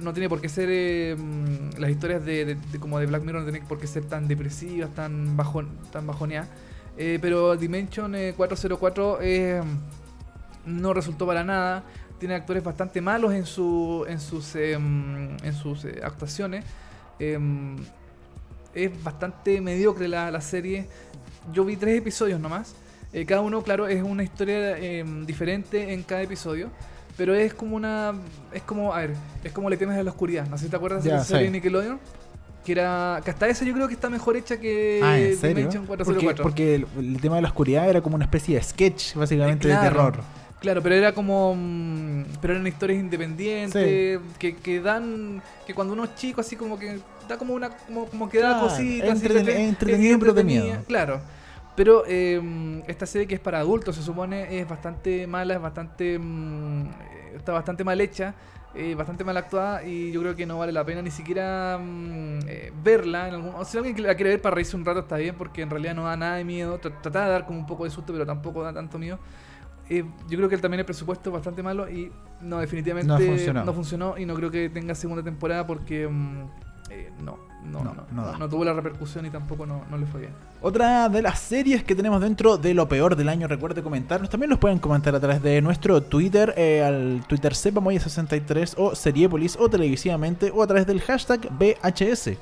No 0.00 0.12
tiene 0.12 0.28
por 0.28 0.40
qué 0.40 0.48
ser 0.48 0.68
eh, 0.70 1.16
mm, 1.16 1.78
las 1.78 1.90
historias 1.90 2.24
de, 2.24 2.56
como 2.80 2.98
de 2.98 3.06
Black 3.06 3.22
Mirror, 3.22 3.42
no 3.42 3.50
tienen 3.50 3.68
por 3.68 3.78
qué 3.78 3.86
ser 3.86 4.04
tan 4.04 4.28
depresivas, 4.28 4.94
tan, 4.94 5.36
bajo, 5.36 5.64
tan 5.92 6.06
bajoneadas. 6.06 6.48
Eh, 7.00 7.20
pero 7.22 7.56
Dimension 7.56 8.12
eh, 8.16 8.34
404 8.36 9.18
eh, 9.22 9.62
no 10.66 10.92
resultó 10.92 11.26
para 11.26 11.44
nada. 11.44 11.84
Tiene 12.18 12.34
actores 12.34 12.64
bastante 12.64 13.00
malos 13.00 13.32
en, 13.32 13.46
su, 13.46 14.04
en 14.08 14.18
sus, 14.18 14.56
em, 14.56 15.36
en 15.44 15.54
sus 15.54 15.84
actuaciones. 16.02 16.64
Es 18.74 19.02
bastante 19.04 19.60
mediocre 19.60 20.08
la, 20.08 20.30
la 20.32 20.40
serie. 20.40 20.88
Yo 21.52 21.64
vi 21.64 21.76
tres 21.76 21.98
episodios 21.98 22.40
nomás. 22.40 22.74
Eh, 23.12 23.24
cada 23.24 23.40
uno, 23.40 23.62
claro, 23.62 23.88
es 23.88 24.02
una 24.02 24.22
historia 24.22 24.76
em, 24.78 25.24
diferente 25.24 25.92
en 25.92 26.02
cada 26.02 26.22
episodio. 26.22 26.70
Pero 27.16 27.34
es 27.34 27.52
como 27.54 27.74
una. 27.76 28.14
Es 28.52 28.62
como. 28.62 28.92
A 28.94 28.98
ver, 29.00 29.14
es 29.42 29.52
como 29.52 29.68
Le 29.70 29.76
temes 29.76 29.98
a 29.98 30.02
la 30.02 30.10
oscuridad. 30.10 30.46
No 30.48 30.56
sé 30.58 30.64
si 30.66 30.70
te 30.70 30.76
acuerdas 30.76 31.02
de 31.04 31.10
esa 31.10 31.24
serie 31.24 31.46
sí. 31.46 31.52
Nickelodeon. 31.52 31.98
Que 32.64 32.72
era. 32.72 33.20
Que 33.24 33.30
hasta 33.30 33.48
esa 33.48 33.64
yo 33.64 33.72
creo 33.74 33.88
que 33.88 33.94
está 33.94 34.08
mejor 34.10 34.36
hecha 34.36 34.58
que 34.60 35.00
Ah, 35.02 35.18
¿en 35.18 35.36
serio? 35.36 35.56
Dimension 35.56 35.86
Porque, 35.86 36.04
404. 36.04 36.42
porque 36.44 36.74
el, 36.76 36.86
el 36.98 37.20
tema 37.20 37.36
de 37.36 37.42
la 37.42 37.48
oscuridad 37.48 37.88
era 37.88 38.00
como 38.02 38.14
una 38.16 38.24
especie 38.26 38.54
de 38.56 38.62
sketch, 38.62 39.14
básicamente, 39.14 39.66
Eh, 39.68 39.70
de 39.72 39.78
claro. 39.78 39.94
terror. 40.12 40.24
Claro, 40.60 40.82
pero 40.82 40.94
era 40.94 41.12
como. 41.12 41.54
mm, 41.56 42.24
Pero 42.40 42.54
eran 42.54 42.66
historias 42.66 43.00
independientes. 43.00 44.20
Que, 44.38 44.56
que 44.56 44.80
dan. 44.80 45.42
Que 45.66 45.74
cuando 45.74 45.94
uno 45.94 46.04
es 46.04 46.14
chico, 46.14 46.40
así 46.40 46.54
como 46.56 46.78
que. 46.78 47.00
Da 47.28 47.36
como 47.38 47.54
una. 47.54 47.70
Como, 47.70 48.06
como 48.06 48.28
que 48.28 48.38
da 48.38 48.52
Claro, 48.54 48.68
cositas. 48.68 49.10
así, 49.10 49.26
entreten- 49.26 49.44
¿cachai? 49.44 49.64
entretenido, 49.68 50.08
Es 50.08 50.14
entretenida, 50.14 50.14
entretenido. 50.60 50.84
Claro. 50.86 51.20
Pero 51.76 52.02
eh, 52.08 52.82
esta 52.88 53.06
serie 53.06 53.26
que 53.28 53.34
es 53.36 53.40
para 53.40 53.60
adultos, 53.60 53.94
se 53.94 54.02
supone, 54.02 54.58
es 54.58 54.68
bastante 54.68 55.26
mala, 55.26 55.54
es 55.54 55.60
bastante. 55.60 56.18
mm, 56.18 56.88
está 57.36 57.52
bastante 57.52 57.84
mal 57.84 58.00
hecha. 58.00 58.34
eh, 58.74 58.94
bastante 58.94 59.24
mal 59.24 59.36
actuada 59.36 59.82
y 59.82 60.12
yo 60.12 60.20
creo 60.20 60.36
que 60.36 60.44
no 60.46 60.58
vale 60.58 60.70
la 60.72 60.84
pena 60.84 61.00
ni 61.02 61.10
siquiera 61.10 61.78
mm, 61.80 62.38
eh, 62.46 62.72
verla. 62.84 63.26
En 63.28 63.34
algún, 63.34 63.54
o 63.54 63.64
si 63.64 63.76
alguien 63.78 64.00
la 64.02 64.14
quiere 64.14 64.30
ver 64.30 64.42
para 64.42 64.54
reírse 64.54 64.76
un 64.76 64.84
rato 64.84 65.00
está 65.00 65.16
bien 65.16 65.34
porque 65.36 65.62
en 65.62 65.70
realidad 65.70 65.94
no 65.94 66.04
da 66.04 66.16
nada 66.16 66.36
de 66.36 66.44
miedo. 66.44 66.78
Tra- 66.80 67.00
Trata 67.00 67.24
de 67.24 67.30
dar 67.30 67.46
como 67.46 67.58
un 67.58 67.66
poco 67.66 67.84
de 67.84 67.90
susto, 67.90 68.12
pero 68.12 68.26
tampoco 68.26 68.62
da 68.62 68.72
tanto 68.72 68.98
miedo. 68.98 69.18
Eh, 69.88 70.04
yo 70.28 70.36
creo 70.36 70.48
que 70.50 70.58
también 70.58 70.80
el 70.80 70.84
presupuesto 70.86 71.30
es 71.30 71.34
bastante 71.34 71.62
malo 71.62 71.88
y 71.88 72.12
no, 72.42 72.58
definitivamente 72.58 73.08
No 73.08 73.14
ha 73.14 73.18
funcionado. 73.20 73.66
no 73.66 73.72
funcionó 73.72 74.18
y 74.18 74.26
no 74.26 74.34
creo 74.34 74.50
que 74.50 74.68
tenga 74.68 74.94
segunda 74.94 75.22
temporada 75.22 75.66
porque 75.66 76.06
mm, 76.06 76.44
eh, 76.90 77.10
no, 77.20 77.38
no, 77.64 77.82
No, 77.84 77.94
no, 77.94 78.04
no 78.10 78.26
da. 78.26 78.38
no 78.38 78.48
tuvo 78.48 78.64
la 78.64 78.72
repercusión 78.72 79.26
y 79.26 79.30
tampoco 79.30 79.66
no, 79.66 79.84
no 79.90 79.98
le 79.98 80.06
fue 80.06 80.20
bien. 80.20 80.32
Otra 80.60 81.08
de 81.08 81.22
las 81.22 81.38
series 81.38 81.84
que 81.84 81.94
tenemos 81.94 82.20
dentro 82.20 82.56
de 82.56 82.74
lo 82.74 82.88
peor 82.88 83.14
del 83.16 83.28
año, 83.28 83.46
recuerde 83.46 83.82
comentarnos. 83.82 84.30
También 84.30 84.50
nos 84.50 84.58
pueden 84.58 84.78
comentar 84.78 85.14
a 85.14 85.20
través 85.20 85.42
de 85.42 85.60
nuestro 85.62 86.02
Twitter, 86.02 86.54
eh, 86.56 86.82
al 86.82 87.24
Twitter 87.28 87.52
Sepamoya63 87.52 88.74
o 88.76 88.94
Seriepolis 88.94 89.56
o 89.58 89.68
televisivamente 89.68 90.50
o 90.54 90.62
a 90.62 90.66
través 90.66 90.86
del 90.86 91.00
hashtag 91.00 91.48
VHS. 91.58 92.38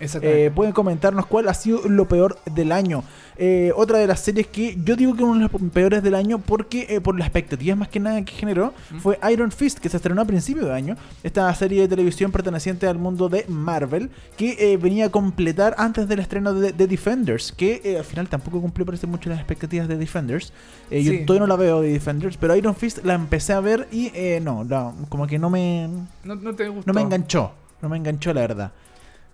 Eh, 0.00 0.50
pueden 0.54 0.72
comentarnos 0.72 1.26
cuál 1.26 1.48
ha 1.48 1.54
sido 1.54 1.82
lo 1.88 2.08
peor 2.08 2.38
del 2.54 2.72
año. 2.72 3.04
Eh, 3.42 3.72
otra 3.74 3.98
de 3.98 4.06
las 4.06 4.20
series 4.20 4.46
que 4.48 4.76
yo 4.84 4.96
digo 4.96 5.14
que 5.14 5.22
una 5.22 5.46
de 5.46 5.50
las 5.50 5.70
peores 5.72 6.02
del 6.02 6.14
año 6.14 6.40
porque 6.40 6.86
eh, 6.90 7.00
por 7.00 7.18
las 7.18 7.26
expectativas 7.26 7.78
más 7.78 7.88
que 7.88 7.98
nada 7.98 8.22
que 8.22 8.34
generó 8.34 8.74
fue 9.00 9.18
Iron 9.32 9.50
Fist 9.50 9.78
que 9.78 9.88
se 9.88 9.96
estrenó 9.96 10.20
a 10.20 10.24
principio 10.26 10.66
de 10.66 10.74
año. 10.74 10.96
Esta 11.22 11.54
serie 11.54 11.80
de 11.80 11.88
televisión 11.88 12.32
perteneciente 12.32 12.86
al 12.86 12.98
mundo 12.98 13.30
de 13.30 13.46
Marvel 13.48 14.10
que 14.36 14.56
eh, 14.58 14.76
venía 14.76 15.06
a 15.06 15.08
completar 15.08 15.74
antes 15.78 16.06
del 16.06 16.18
estreno 16.18 16.52
de 16.52 16.74
The 16.74 16.86
Defenders 16.86 17.52
que 17.52 17.96
al 17.98 18.04
final 18.04 18.28
tampoco 18.28 18.60
cumplió 18.60 18.84
parece 18.84 19.06
mucho 19.06 19.30
las 19.30 19.38
expectativas 19.38 19.88
de 19.88 19.96
Defenders. 19.96 20.52
Sí. 20.90 21.02
Yo 21.02 21.24
todavía 21.24 21.40
no 21.40 21.46
la 21.46 21.56
veo 21.56 21.80
de 21.80 21.92
Defenders 21.92 22.36
pero 22.36 22.54
Iron 22.56 22.74
Fist 22.74 23.04
la 23.04 23.14
empecé 23.14 23.52
a 23.52 23.60
ver 23.60 23.88
y 23.90 24.10
eh, 24.14 24.40
no, 24.42 24.64
no, 24.64 24.94
como 25.08 25.26
que 25.26 25.38
no 25.38 25.50
me, 25.50 25.88
no, 26.24 26.34
no 26.34 26.54
te 26.54 26.68
gustó. 26.68 26.86
no 26.86 26.94
me 26.94 27.02
enganchó. 27.02 27.52
No 27.82 27.88
me 27.88 27.96
enganchó 27.96 28.34
la 28.34 28.42
verdad. 28.42 28.72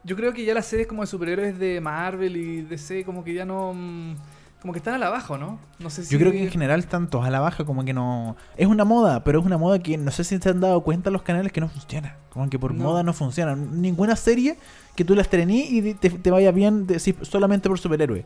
Yo 0.07 0.17
creo 0.17 0.33
que 0.33 0.45
ya 0.45 0.55
las 0.55 0.67
series 0.67 0.87
como 0.87 1.03
de 1.03 1.09
superhéroes 1.09 1.59
de 1.59 1.81
Marvel 1.81 2.37
y 2.37 2.63
DC 2.63 3.05
como 3.05 3.25
que 3.25 3.35
ya 3.35 3.45
no... 3.45 3.75
mm, 3.75 4.15
Como 4.61 4.73
que 4.73 4.79
están 4.79 4.95
a 4.95 4.99
la 4.99 5.11
baja, 5.11 5.37
¿no? 5.37 5.59
No 5.81 5.91
sé 5.91 6.05
si... 6.05 6.13
Yo 6.13 6.19
creo 6.19 6.33
que 6.33 6.43
en 6.43 6.51
general 6.51 6.81
están 6.81 7.11
todos 7.11 7.27
a 7.27 7.31
la 7.31 7.41
baja, 7.41 7.65
como 7.65 7.85
que 7.85 7.93
no. 7.93 8.37
Es 8.57 8.67
una 8.67 8.85
moda, 8.85 9.23
pero 9.25 9.41
es 9.41 9.47
una 9.47 9.59
moda 9.59 9.79
que 9.81 9.99
no 9.99 10.11
sé 10.11 10.23
si 10.25 10.39
se 10.39 10.49
han 10.49 10.61
dado 10.61 10.81
cuenta 10.83 11.11
los 11.11 11.23
canales 11.23 11.53
que 11.53 11.61
no 11.61 11.69
funciona. 11.69 12.17
Como 12.31 12.49
que 12.49 12.59
por 12.59 12.73
No. 12.75 12.85
moda 12.85 13.03
no 13.03 13.13
funciona. 13.13 13.55
Ninguna 13.57 14.17
serie 14.17 14.57
que 14.95 15.05
tú 15.05 15.15
la 15.15 15.23
estrenes 15.23 15.71
y 15.71 15.95
te, 15.95 16.09
te 16.11 16.31
vaya 16.31 16.51
bien 16.53 16.87
de- 16.87 16.99
si- 17.01 17.17
solamente 17.23 17.69
por 17.69 17.79
superhéroe. 17.79 18.25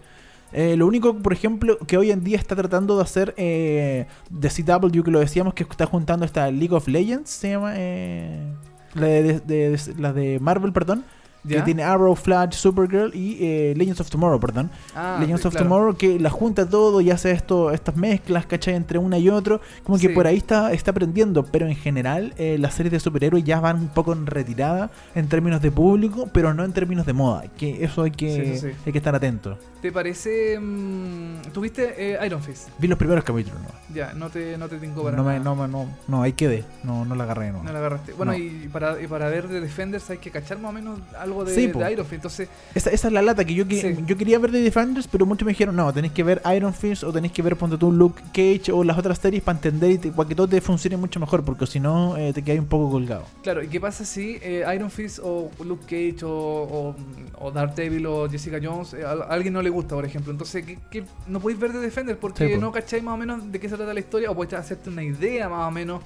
Eh, 0.53 0.77
lo 0.77 0.87
único, 0.87 1.15
por 1.17 1.33
ejemplo, 1.33 1.79
que 1.87 1.97
hoy 1.97 2.11
en 2.11 2.25
día 2.25 2.37
está 2.37 2.57
tratando 2.57 2.97
de 2.97 3.03
hacer 3.03 3.35
eh, 3.37 4.07
de 4.31 4.49
CW, 4.51 5.03
que 5.03 5.11
lo 5.11 5.21
decíamos, 5.21 5.55
que 5.55 5.63
está 5.63 5.87
juntando 5.87 6.25
esta 6.27 6.51
League 6.51 6.75
of 6.75 6.89
Legends, 6.89 7.31
se 7.31 7.51
llama. 7.51 7.73
eh, 7.77 8.53
la, 8.95 9.07
de, 9.07 9.23
de- 9.41 9.71
de- 9.71 9.95
la 9.99 10.13
de 10.13 10.39
Marvel, 10.41 10.73
perdón. 10.73 11.05
Que 11.49 11.63
tiene 11.63 11.83
Arrow, 11.83 12.15
Flash, 12.15 12.53
Supergirl 12.55 13.15
y 13.15 13.39
eh, 13.41 13.75
Legends 13.77 14.01
of 14.01 14.11
Tomorrow, 14.11 14.39
perdón. 14.39 14.71
Ah, 14.95 15.17
Legends 15.21 15.41
sí, 15.43 15.49
of 15.49 15.55
claro. 15.55 15.67
Tomorrow 15.69 15.97
que 15.97 16.19
la 16.21 16.29
junta 16.31 16.69
todo 16.69 17.01
y 17.01 17.11
hace 17.11 17.31
esto, 17.31 17.71
estas 17.71 17.97
mezclas, 17.97 18.45
¿cachai? 18.47 18.75
Entre 18.75 18.99
una 18.99 19.17
y 19.19 19.29
otro. 19.31 19.61
Como 19.83 19.99
que 19.99 20.09
Sí. 20.09 20.15
por 20.15 20.27
ahí 20.27 20.37
está, 20.37 20.73
está 20.73 20.91
aprendiendo, 20.91 21.45
pero 21.45 21.67
en 21.67 21.77
general 21.77 22.35
eh, 22.37 22.57
las 22.59 22.75
series 22.75 22.93
de 22.93 23.01
superhéroes 23.01 23.43
ya 23.45 23.59
van 23.61 23.77
un 23.79 23.89
poco 23.89 24.13
en 24.13 24.27
retirada 24.27 24.91
en 25.15 25.29
términos 25.29 25.63
de 25.63 25.71
público, 25.71 26.29
pero 26.33 26.53
no 26.53 26.65
en 26.65 26.73
términos 26.73 27.07
de 27.07 27.13
moda. 27.15 27.45
Que 27.57 27.85
eso 27.85 28.03
hay 28.03 28.11
que, 28.11 28.59
sí. 28.59 28.67
Hay 28.87 28.93
que 28.93 28.99
estar 28.99 29.15
atento. 29.15 29.57
¿Te 29.81 29.91
parece... 29.93 30.59
mm, 30.61 31.53
¿Tuviste 31.53 31.95
eh, 31.97 32.19
Iron 32.27 32.43
Fist? 32.43 32.69
Vi 32.79 32.87
los 32.87 32.99
primeros 32.99 33.25
capítulos, 33.25 33.59
¿no? 33.63 33.69
Ya, 33.95 34.13
no 34.13 34.29
te, 34.29 34.59
no 34.59 34.69
te 34.69 34.77
tincó 34.77 35.03
para 35.03 35.17
No, 35.17 35.25
me, 35.25 35.33
nada. 35.39 35.45
no, 35.45 35.57
me- 35.57 35.69
no, 35.69 35.89
no, 36.07 36.23
ahí 36.23 36.35
quedé. 36.35 36.65
No, 36.85 37.05
no 37.07 37.15
la 37.15 37.25
agarré, 37.25 37.51
no. 37.51 37.63
No 37.63 37.73
la 37.73 37.79
agarraste. 37.79 38.13
Bueno, 38.13 38.33
No. 38.33 38.39
y, 38.39 38.69
para, 38.73 39.01
y 39.01 39.07
para 39.07 39.29
ver 39.31 39.49
de 39.49 39.61
Defenders 39.61 40.09
hay 40.11 40.19
que 40.19 40.31
cachar 40.31 40.59
más 40.59 40.71
o 40.71 40.73
menos 40.75 41.01
algo 41.19 41.45
de, 41.45 41.55
Sí, 41.55 41.67
de 41.67 41.73
po. 41.73 41.89
Iron 41.89 42.05
Fist. 42.05 42.15
Entonces, 42.17 42.49
Esa, 42.75 42.91
esa 42.91 43.07
es 43.09 43.13
la 43.15 43.23
lata 43.23 43.45
que 43.45 43.55
yo, 43.55 43.67
que- 43.67 43.81
Sí. 43.81 44.05
yo 44.07 44.17
quería 44.19 44.39
ver 44.39 44.51
de 44.53 44.61
Defenders, 44.61 45.09
pero 45.09 45.25
muchos 45.25 45.47
me 45.47 45.53
dijeron, 45.53 45.75
no, 45.75 45.93
tenéis 45.93 46.13
que 46.13 46.23
ver 46.25 46.43
Iron 46.55 46.75
Fist 46.75 47.03
o 47.03 47.13
tenéis 47.13 47.33
que 47.33 47.41
ver, 47.43 47.57
ponte 47.57 47.79
tú, 47.79 47.91
Luke 47.91 48.23
Cage 48.35 48.71
o 48.73 48.85
las 48.85 48.99
otras 48.99 49.19
series 49.19 49.43
para 49.43 49.57
entender 49.57 49.91
y 49.93 49.99
te- 49.99 50.11
para 50.13 50.29
que 50.29 50.35
todo 50.35 50.47
te 50.47 50.61
funcione 50.61 50.97
mucho 50.99 51.19
mejor, 51.19 51.43
porque 51.43 51.67
si 51.67 51.81
no, 51.81 52.17
eh, 52.19 52.33
te 52.35 52.43
quedas 52.43 52.61
un 52.61 52.67
poco 52.67 52.91
colgado. 52.91 53.25
claro, 53.43 53.63
¿y 53.63 53.69
qué 53.69 53.81
pasa 53.81 54.05
si 54.05 54.39
eh, 54.43 54.65
Iron 54.77 54.91
Fist 54.91 55.21
o 55.23 55.51
Luke 55.65 55.85
Cage 55.85 56.25
o, 56.25 56.31
o, 56.31 56.95
o 57.41 57.51
Daredevil 57.51 58.07
o 58.07 58.29
Jessica 58.29 58.59
Jones 58.63 58.93
eh, 58.95 59.05
a, 59.05 59.11
a 59.13 59.15
alguien 59.35 59.55
no 59.55 59.63
le 59.63 59.70
gusta, 59.71 59.95
por 59.95 60.05
ejemplo? 60.05 60.31
Entonces, 60.33 60.65
¿qué, 60.67 60.79
qué- 60.91 61.05
no 61.27 61.41
podéis 61.41 61.59
ver 61.59 61.73
de 61.73 61.81
Defenders 61.81 62.19
porque 62.19 62.47
Sí, 62.55 62.59
no 62.59 62.71
cacháis 62.71 63.03
más 63.03 63.15
o 63.15 63.17
menos 63.17 63.51
de 63.51 63.59
qué 63.59 63.69
se 63.69 63.77
trata 63.77 63.95
la 63.95 64.01
historia 64.01 64.31
o 64.31 64.35
podéis 64.35 64.55
hacerte 64.55 64.91
una 64.91 65.03
idea 65.03 65.49
más 65.49 65.67
o 65.67 65.71
menos 65.71 66.03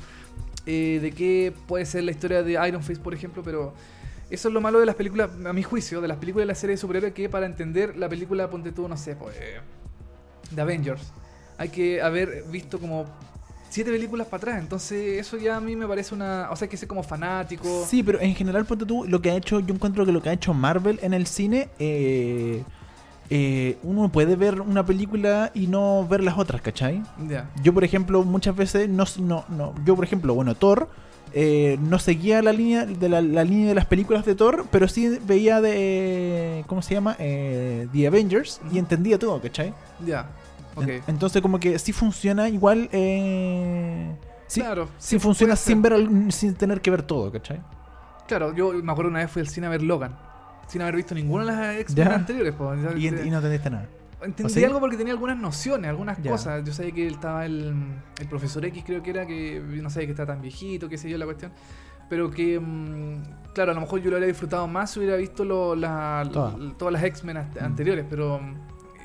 eh, 0.66 0.98
de 1.02 1.10
qué 1.12 1.52
puede 1.66 1.84
ser 1.86 2.04
la 2.04 2.12
historia 2.12 2.42
de 2.42 2.52
Iron 2.68 2.82
Fist, 2.82 3.02
por 3.02 3.12
ejemplo, 3.14 3.42
pero... 3.42 3.74
Eso 4.30 4.48
es 4.48 4.54
lo 4.54 4.60
malo 4.62 4.80
de 4.80 4.86
las 4.86 4.94
películas, 4.94 5.30
a 5.44 5.52
mi 5.52 5.62
juicio, 5.62 6.00
de 6.00 6.08
las 6.08 6.16
películas 6.16 6.44
de 6.44 6.46
la 6.46 6.54
serie 6.54 6.74
de 6.74 6.78
superhéroes, 6.78 7.12
que 7.12 7.28
para 7.28 7.44
entender 7.44 7.94
la 7.96 8.08
película, 8.08 8.48
ponte 8.48 8.72
tú, 8.72 8.88
no 8.88 8.96
sé, 8.96 9.14
pues... 9.16 9.36
de 10.50 10.60
Avengers, 10.62 11.12
hay 11.58 11.68
que 11.68 12.00
haber 12.00 12.42
visto 12.50 12.80
como 12.80 13.04
siete 13.68 13.90
películas 13.92 14.26
para 14.26 14.38
atrás. 14.38 14.60
Entonces, 14.60 15.20
eso 15.20 15.36
ya 15.36 15.56
a 15.56 15.60
mí 15.60 15.76
me 15.76 15.86
parece 15.86 16.14
una. 16.14 16.48
O 16.50 16.56
sea, 16.56 16.66
que 16.68 16.76
ser 16.76 16.88
como 16.88 17.02
fanático. 17.02 17.84
Sí, 17.86 18.02
pero 18.02 18.20
en 18.20 18.34
general, 18.34 18.64
ponte 18.64 18.86
tú, 18.86 19.04
lo 19.06 19.20
que 19.20 19.30
ha 19.30 19.36
hecho, 19.36 19.60
yo 19.60 19.74
encuentro 19.74 20.06
que 20.06 20.10
lo 20.12 20.22
que 20.22 20.30
ha 20.30 20.32
hecho 20.32 20.54
Marvel 20.54 20.98
en 21.02 21.12
el 21.12 21.26
cine, 21.26 21.68
eh, 21.78 22.62
eh, 23.30 23.78
uno 23.82 24.10
puede 24.10 24.36
ver 24.36 24.60
una 24.60 24.84
película 24.84 25.50
y 25.54 25.66
no 25.66 26.06
ver 26.06 26.22
las 26.22 26.36
otras, 26.38 26.60
¿cachai? 26.62 27.02
Ya. 27.28 27.50
Yo, 27.62 27.72
por 27.72 27.84
ejemplo, 27.84 28.22
muchas 28.22 28.54
veces 28.54 28.88
no, 28.88 29.04
no, 29.18 29.44
no 29.48 29.74
yo, 29.84 29.96
por 29.96 30.04
ejemplo, 30.04 30.34
bueno, 30.34 30.54
Thor 30.54 30.88
eh, 31.32 31.78
no 31.80 31.98
seguía 31.98 32.42
la 32.42 32.52
línea 32.52 32.86
de 32.86 33.08
la, 33.08 33.20
la 33.20 33.42
línea 33.44 33.68
de 33.68 33.74
las 33.74 33.86
películas 33.86 34.24
de 34.24 34.34
Thor, 34.34 34.66
pero 34.70 34.86
sí 34.88 35.18
veía 35.26 35.60
de 35.60 36.64
¿cómo 36.68 36.80
se 36.82 36.94
llama? 36.94 37.16
Eh, 37.18 37.88
The 37.92 38.06
Avengers 38.06 38.60
y 38.70 38.78
entendía 38.78 39.18
todo, 39.18 39.40
¿cachai? 39.40 39.74
Ya. 40.06 40.26
Ok. 40.76 40.88
En- 40.88 41.02
Entonces 41.08 41.40
como 41.42 41.58
que 41.58 41.78
sí 41.78 41.92
funciona 41.92 42.48
igual 42.48 42.88
eh, 42.92 44.14
sí, 44.46 44.60
claro. 44.60 44.88
sí 44.98 45.18
funciona 45.18 45.56
sin 45.56 45.80
ver 45.82 45.94
sin 46.30 46.54
tener 46.54 46.80
que 46.80 46.90
ver 46.90 47.02
todo, 47.02 47.32
¿cachai? 47.32 47.60
Claro, 48.28 48.54
yo 48.54 48.72
me 48.72 48.92
acuerdo 48.92 49.10
una 49.10 49.20
vez 49.20 49.30
fui 49.30 49.40
al 49.40 49.48
cine 49.48 49.66
a 49.66 49.70
ver 49.70 49.82
Logan. 49.82 50.16
Sin 50.68 50.82
haber 50.82 50.96
visto 50.96 51.14
ninguna 51.14 51.44
de 51.44 51.50
las 51.52 51.76
X-Men 51.80 52.08
anteriores. 52.08 52.54
po. 52.54 52.74
Y, 52.96 53.06
y 53.08 53.10
no 53.30 53.36
entendiste 53.36 53.70
nada. 53.70 53.86
Entendí 54.22 54.64
algo 54.64 54.80
porque 54.80 54.96
tenía 54.96 55.12
algunas 55.12 55.36
nociones, 55.38 55.88
algunas 55.90 56.22
Ya. 56.22 56.30
cosas. 56.30 56.64
Yo 56.64 56.72
sabía 56.72 56.92
que 56.92 57.06
estaba 57.06 57.44
el, 57.44 57.74
el 58.18 58.28
profesor 58.28 58.64
X, 58.64 58.82
creo 58.86 59.02
que 59.02 59.10
era, 59.10 59.26
que 59.26 59.60
no 59.82 59.90
sabía 59.90 60.06
que 60.06 60.12
estaba 60.12 60.32
tan 60.32 60.40
viejito, 60.40 60.88
qué 60.88 60.96
sé 60.96 61.10
yo, 61.10 61.18
la 61.18 61.26
cuestión. 61.26 61.52
Pero 62.08 62.30
que, 62.30 62.58
mm, 62.58 63.52
claro, 63.54 63.72
a 63.72 63.74
lo 63.74 63.80
mejor 63.82 64.00
yo 64.00 64.10
lo 64.10 64.16
habría 64.16 64.28
disfrutado 64.28 64.66
más 64.66 64.90
si 64.92 65.00
hubiera 65.00 65.16
visto 65.16 65.44
lo- 65.44 65.74
la- 65.76 66.26
Todas. 66.32 66.92
las 66.92 67.02
X-Men 67.04 67.36
Mm. 67.38 67.64
anteriores. 67.64 68.06
Pero 68.08 68.38
mm, 68.40 68.54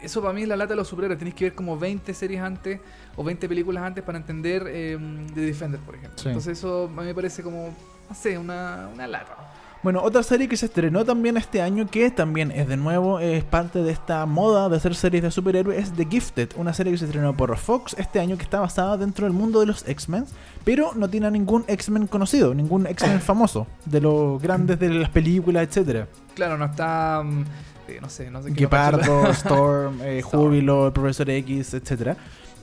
eso 0.03 0.21
para 0.21 0.33
mí 0.33 0.43
es 0.43 0.47
la 0.47 0.55
lata 0.55 0.69
de 0.69 0.75
los 0.77 0.87
superhéroes. 0.87 1.19
Tenéis 1.19 1.35
que 1.35 1.45
ver 1.45 1.53
como 1.55 1.77
20 1.77 2.13
series 2.13 2.41
antes 2.41 2.79
o 3.17 3.23
20 3.23 3.49
películas 3.49 3.83
antes 3.83 4.01
para 4.03 4.17
entender 4.17 4.63
eh, 4.67 4.97
The 5.33 5.41
Defender, 5.41 5.81
por 5.81 5.95
ejemplo. 5.95 6.17
Sí. 6.17 6.29
Entonces 6.29 6.57
eso 6.57 6.85
a 6.85 7.01
mí 7.01 7.07
me 7.07 7.13
parece 7.15 7.43
como, 7.43 7.73
no 8.07 8.15
sé, 8.15 8.37
una, 8.37 8.87
una 8.93 9.05
lata. 9.07 9.35
Bueno, 9.81 10.01
otra 10.03 10.23
serie 10.23 10.49
que 10.49 10.57
se 10.57 10.65
estrenó 10.65 11.05
también 11.05 11.37
este 11.37 11.61
año, 11.61 11.87
que 11.87 12.11
también 12.11 12.51
es 12.51 12.67
de 12.67 12.75
nuevo, 12.75 13.21
es 13.21 13.45
parte 13.45 13.81
de 13.81 13.93
esta 13.93 14.25
moda 14.25 14.67
de 14.67 14.75
hacer 14.75 14.93
series 14.93 15.23
de 15.23 15.31
superhéroes, 15.31 15.79
es 15.79 15.93
The 15.93 16.05
Gifted, 16.05 16.49
una 16.57 16.73
serie 16.73 16.91
que 16.91 16.97
se 16.97 17.05
estrenó 17.05 17.33
por 17.33 17.55
Fox 17.55 17.95
este 17.97 18.19
año 18.19 18.35
que 18.37 18.43
está 18.43 18.59
basada 18.59 18.97
dentro 18.97 19.25
del 19.25 19.33
mundo 19.33 19.61
de 19.61 19.67
los 19.67 19.87
X-Men, 19.87 20.25
pero 20.65 20.91
no 20.95 21.09
tiene 21.09 21.27
a 21.27 21.31
ningún 21.31 21.63
X-Men 21.65 22.07
conocido, 22.07 22.53
ningún 22.53 22.87
X-Men 22.87 23.21
famoso, 23.21 23.67
de 23.85 24.01
los 24.01 24.41
grandes 24.41 24.77
de 24.79 24.89
las 24.89 25.09
películas, 25.11 25.63
etcétera. 25.63 26.07
Claro, 26.35 26.57
no 26.57 26.65
está, 26.65 27.23
mm, 27.23 27.45
eh, 27.87 27.99
no 28.01 28.09
sé, 28.09 28.29
no 28.29 28.43
sé 28.43 28.51
qué 28.51 28.59
Gepardo, 28.59 29.29
Storm, 29.31 30.01
eh, 30.01 30.19
Storm. 30.25 30.43
Júbilo, 30.43 30.87
el 30.87 30.91
Profesor 30.91 31.29
X, 31.29 31.73
etcétera. 31.73 32.17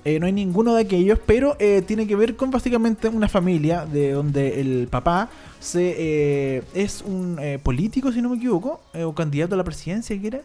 Eh, 0.07 0.21
no 0.21 0.27
hay 0.27 0.33
ninguno 0.33 0.75
de 0.75 0.83
aquellos, 0.83 1.19
pero 1.27 1.57
eh, 1.59 1.83
tiene 1.85 2.07
que 2.07 2.15
ver 2.15 2.37
con 2.37 2.53
básicamente 2.53 3.09
una 3.09 3.29
familia 3.29 3.85
de 3.87 4.13
donde 4.13 4.61
el 4.61 4.87
papá 4.89 5.29
se 5.59 5.97
eh, 5.99 6.63
es 6.75 7.03
un 7.03 7.39
eh, 7.41 7.59
político, 7.61 8.13
si 8.13 8.23
no 8.23 8.31
me 8.31 8.37
equivoco, 8.37 8.81
eh, 8.95 9.03
o 9.03 9.15
candidato 9.17 9.55
a 9.55 9.59
la 9.59 9.65
presidencia, 9.65 10.17
que 10.21 10.27
era? 10.29 10.41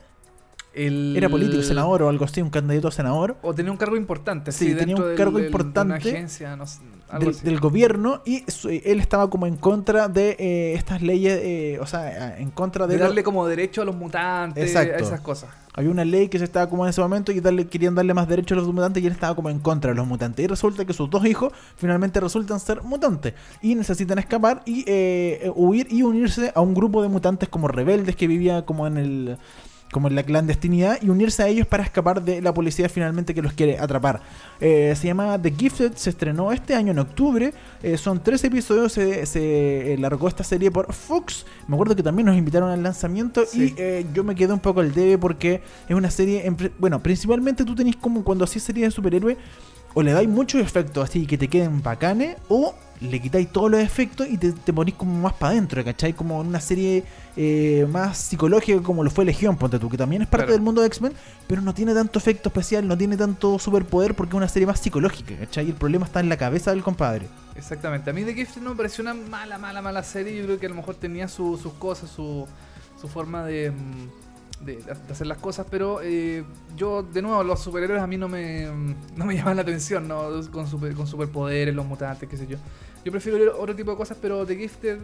El- 0.74 1.16
Era 1.18 1.28
político, 1.30 1.62
senador 1.64 2.01
o 2.01 2.09
algo 2.09 2.24
así, 2.26 2.41
un 2.41 2.49
candidato 2.49 2.88
a 2.88 2.91
senador 2.91 3.36
O 3.41 3.53
tenía 3.53 3.72
un 3.72 3.78
cargo 3.78 3.97
importante, 3.97 4.51
Sí, 4.53 4.70
sí, 4.70 4.74
tenía 4.76 4.95
un 4.95 5.16
cargo 5.16 5.38
del- 5.38 5.47
importante 5.47 5.82
una 5.82 5.95
agencia, 5.97 6.55
no 6.55 6.66
sé, 6.66 6.80
algo 7.09 7.26
del, 7.26 7.36
así. 7.36 7.45
del 7.45 7.59
gobierno 7.59 8.22
y 8.26 8.49
su- 8.49 8.70
él 8.70 8.99
estaba 9.01 9.30
como 9.30 9.45
en 9.47 9.57
contra 9.57 10.07
de 10.07 10.38
eh, 10.39 10.74
estas 10.76 11.01
leyes, 11.01 11.38
eh, 11.43 11.78
o 11.82 11.86
sea, 11.86 12.38
en 12.39 12.51
contra 12.51 12.88
de, 12.88 12.93
de 12.93 12.99
lo- 12.99 13.05
darle 13.05 13.22
como 13.22 13.45
derecho 13.45 13.82
a 13.82 13.86
los 13.86 13.95
mutantes, 13.97 14.64
Exacto. 14.64 14.93
a 15.03 15.07
esas 15.07 15.20
cosas. 15.20 15.49
Había 15.74 15.90
una 15.90 16.04
ley 16.04 16.28
que 16.28 16.38
se 16.38 16.44
estaba 16.44 16.70
como 16.70 16.86
en 16.86 16.90
ese 16.90 17.02
momento 17.02 17.32
y 17.32 17.42
querían 17.66 17.96
darle 17.96 18.14
más 18.14 18.28
derechos 18.28 18.58
a 18.58 18.62
los 18.62 18.74
mutantes 18.74 19.02
y 19.02 19.08
él 19.08 19.14
estaba 19.14 19.36
como 19.36 19.50
en 19.50 19.60
contra 19.60 19.92
de 19.92 19.96
los 19.96 20.06
mutantes. 20.06 20.44
Y 20.44 20.48
resulta 20.48 20.86
que 20.86 20.94
sus 20.94 21.10
dos 21.10 21.26
hijos 21.26 21.54
finalmente 21.78 22.20
resultan 22.20 22.60
ser 22.60 22.84
mutantes 22.84 23.34
y 23.62 23.76
necesitan 23.76 24.20
escapar 24.20 24.64
y 24.66 24.82
eh, 24.82 25.40
eh, 25.44 25.52
huir 25.56 25.88
y 25.90 26.04
unirse 26.04 26.52
a 26.54 26.62
un 26.62 26.74
grupo 26.74 27.02
de 27.02 27.10
mutantes 27.10 27.48
como 27.48 27.68
rebeldes 27.68 28.16
que 28.16 28.28
vivía 28.28 28.66
como 28.66 28.86
en 28.86 28.98
el 28.98 29.38
como 29.92 30.08
en 30.08 30.16
la 30.16 30.24
clandestinidad 30.24 30.98
y 31.02 31.10
unirse 31.10 31.44
a 31.44 31.48
ellos 31.48 31.68
para 31.68 31.84
escapar 31.84 32.24
de 32.24 32.42
la 32.42 32.54
policía 32.54 32.88
finalmente 32.89 33.34
que 33.34 33.42
los 33.42 33.54
quiere 33.54 33.78
atrapar. 33.78 34.22
Eh, 34.60 34.94
se 34.96 35.08
llama 35.08 35.39
The 35.42 35.52
Gifted, 35.52 35.94
se 35.96 36.10
estrenó 36.12 36.52
este 36.52 36.76
año 36.76 36.92
en 36.92 37.00
octubre, 37.00 37.54
eh, 37.84 37.98
son 37.98 38.24
tres 38.24 38.44
episodios, 38.44 38.94
se, 38.94 39.26
se, 39.26 39.94
eh, 39.94 39.98
largó 39.98 40.28
esta 40.28 40.44
serie 40.44 40.72
por 40.72 40.92
Fox, 40.94 41.46
me 41.68 41.76
acuerdo 41.76 41.96
que 41.96 42.04
también 42.04 42.26
nos 42.28 42.38
invitaron 42.38 42.70
al 42.70 42.82
lanzamiento 42.82 43.44
Sí. 43.46 43.74
y 43.78 43.82
eh, 43.82 44.06
yo 44.14 44.24
me 44.24 44.34
quedé 44.36 44.54
un 44.54 44.60
poco 44.60 44.80
al 44.80 44.94
debe 44.94 45.18
porque 45.18 45.62
es 45.89 45.96
una 45.96 46.10
serie, 46.10 46.46
en 46.46 46.56
bueno, 46.80 47.02
principalmente 47.04 47.66
tú 47.66 47.76
tenés 47.76 47.96
como 47.98 48.24
cuando 48.24 48.46
hacís 48.46 48.64
series 48.64 48.88
de 48.88 48.92
superhéroe, 48.92 49.38
o 49.94 50.02
le 50.02 50.12
dais 50.14 50.28
muchos 50.30 50.62
efectos 50.62 51.10
así 51.10 51.26
que 51.26 51.38
te 51.38 51.48
queden 51.48 51.82
bacanes, 51.82 52.38
o 52.50 52.74
le 53.02 53.20
quitáis 53.20 53.52
todos 53.52 53.72
los 53.72 53.82
efectos 53.82 54.28
y 54.30 54.38
te, 54.38 54.52
te 54.52 54.72
ponís 54.72 54.94
como 54.94 55.12
más 55.20 55.34
para 55.34 55.54
adentro, 55.54 55.84
¿cachai? 55.84 56.14
Como 56.14 56.39
una 56.39 56.60
serie 56.62 57.04
eh, 57.36 57.88
más 57.89 58.16
psicológica 58.16 58.80
como 58.84 59.04
lo 59.04 59.10
fue 59.10 59.26
Legión, 59.26 59.58
ponte 59.58 59.80
tú, 59.80 59.89
que 59.89 59.98
también 59.98 60.22
es 60.22 60.28
parte 60.28 60.46
Claro. 60.46 60.54
del 60.54 60.62
mundo 60.62 60.82
de 60.82 60.88
X-Men, 60.88 61.14
pero 61.48 61.64
no 61.64 61.74
tiene 61.74 61.96
tanto 61.96 62.20
efecto 62.20 62.50
especial, 62.50 62.88
no 62.88 62.96
tiene 62.96 63.18
tanto 63.18 63.58
superpoder 63.58 64.14
porque 64.14 64.32
es 64.32 64.38
una 64.38 64.48
serie 64.48 64.68
más 64.68 64.80
psicológica, 64.80 65.36
¿cachai? 65.36 65.66
Y 65.66 65.70
el 65.70 65.76
problema 65.76 66.06
está 66.06 66.20
en 66.20 66.30
la 66.30 66.38
cabeza 66.38 66.70
del 66.70 66.84
compadre. 66.84 67.26
Exactamente. 67.56 68.12
A 68.12 68.14
mí 68.14 68.24
The 68.24 68.36
Gifted 68.36 68.62
no 68.62 68.70
me 68.70 68.76
pareció 68.76 69.02
una 69.02 69.16
mala, 69.16 69.58
mala, 69.58 69.82
mala 69.82 70.04
serie. 70.04 70.38
Yo 70.38 70.46
creo 70.46 70.60
que 70.60 70.68
a 70.68 70.70
lo 70.70 70.76
mejor 70.76 70.94
tenía 70.94 71.28
su- 71.28 71.58
sus 71.58 71.74
cosas, 71.74 72.12
su, 72.12 72.48
su 73.02 73.08
forma 73.08 73.44
de, 73.46 73.72
mm, 73.72 74.31
de, 74.66 74.78
de 74.78 74.91
hacer 75.12 75.28
las 75.28 75.38
cosas, 75.38 75.66
pero 75.70 75.99
eh, 76.03 76.43
yo, 76.76 77.03
de 77.03 77.22
nuevo, 77.22 77.43
los 77.43 77.59
superhéroes 77.59 78.01
a 78.01 78.07
mí 78.07 78.18
no 78.18 78.28
me, 78.28 78.68
no 79.16 79.26
me 79.26 79.36
llaman 79.38 79.55
la 79.57 79.62
atención, 79.64 80.07
¿no? 80.07 80.24
Con, 80.51 80.68
super- 80.68 80.93
con 80.93 81.07
superpoderes, 81.07 81.74
los 81.76 81.86
mutantes, 81.86 82.28
qué 82.30 82.38
sé 82.38 82.47
yo. 82.47 82.57
Yo 83.03 83.12
prefiero 83.12 83.39
ver 83.39 83.49
otro 83.49 83.76
tipo 83.76 83.91
de 83.91 83.97
cosas, 83.97 84.18
pero 84.22 84.45
The 84.45 84.55
Gifted, 84.55 84.99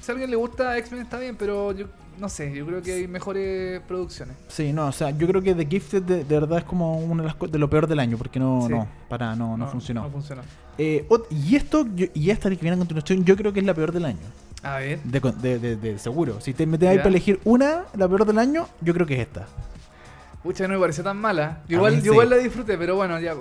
si 0.00 0.10
a 0.10 0.12
alguien 0.12 0.30
le 0.30 0.36
gusta 0.36 0.76
X-Men 0.78 1.02
está 1.02 1.18
bien, 1.18 1.36
pero 1.36 1.70
yo 1.72 1.86
no 2.18 2.28
sé, 2.28 2.52
yo 2.52 2.66
creo 2.66 2.82
que 2.82 2.92
hay 2.94 3.06
mejores 3.06 3.80
producciones. 3.82 4.34
Sí, 4.48 4.72
no, 4.72 4.88
o 4.88 4.92
sea, 4.92 5.10
yo 5.10 5.28
creo 5.28 5.40
que 5.40 5.54
The 5.54 5.66
Gifted 5.66 6.02
de, 6.02 6.24
de 6.24 6.40
verdad 6.40 6.58
es 6.58 6.64
como 6.64 6.98
una 6.98 7.22
de 7.22 7.28
las 7.28 7.50
de 7.52 7.58
lo 7.60 7.70
peor 7.70 7.86
del 7.86 8.00
año, 8.00 8.18
porque 8.18 8.40
no, 8.40 8.62
Sí. 8.66 8.72
no, 8.72 8.88
para, 9.08 9.36
no, 9.36 9.56
no, 9.56 9.68
funcionó. 9.68 10.02
No 10.02 10.10
funcionó. 10.10 10.42
Eh, 10.78 11.06
y 11.30 11.54
esto, 11.54 11.86
yo- 11.94 12.06
y 12.12 12.30
esta 12.30 12.50
que 12.50 12.56
viene 12.56 12.74
a 12.74 12.78
continuación, 12.78 13.24
yo 13.24 13.36
creo 13.36 13.52
que 13.52 13.60
es 13.60 13.66
la 13.66 13.74
peor 13.74 13.92
del 13.92 14.04
año. 14.06 14.18
A 14.74 14.78
ver. 14.78 15.00
De, 15.02 15.20
con- 15.20 15.40
de, 15.40 15.58
de- 15.58 15.76
de 15.76 15.98
seguro. 15.98 16.40
Si 16.40 16.52
te 16.54 16.66
metes 16.66 16.88
ahí 16.88 16.96
para 16.98 17.08
elegir 17.10 17.40
una, 17.44 17.84
la 17.94 18.08
peor 18.08 18.24
del 18.26 18.38
año, 18.38 18.66
yo 18.80 18.92
creo 18.94 19.06
que 19.06 19.14
es 19.14 19.20
esta. 19.20 19.46
Pucha, 20.42 20.66
no 20.68 20.74
me 20.74 20.80
pareció 20.80 21.02
tan 21.04 21.16
mala. 21.16 21.62
Yo 21.68 21.78
igual, 21.78 22.00
sí. 22.00 22.06
igual 22.06 22.30
la 22.30 22.36
disfruté, 22.36 22.76
pero 22.78 22.96
bueno, 22.96 23.18
ya. 23.20 23.34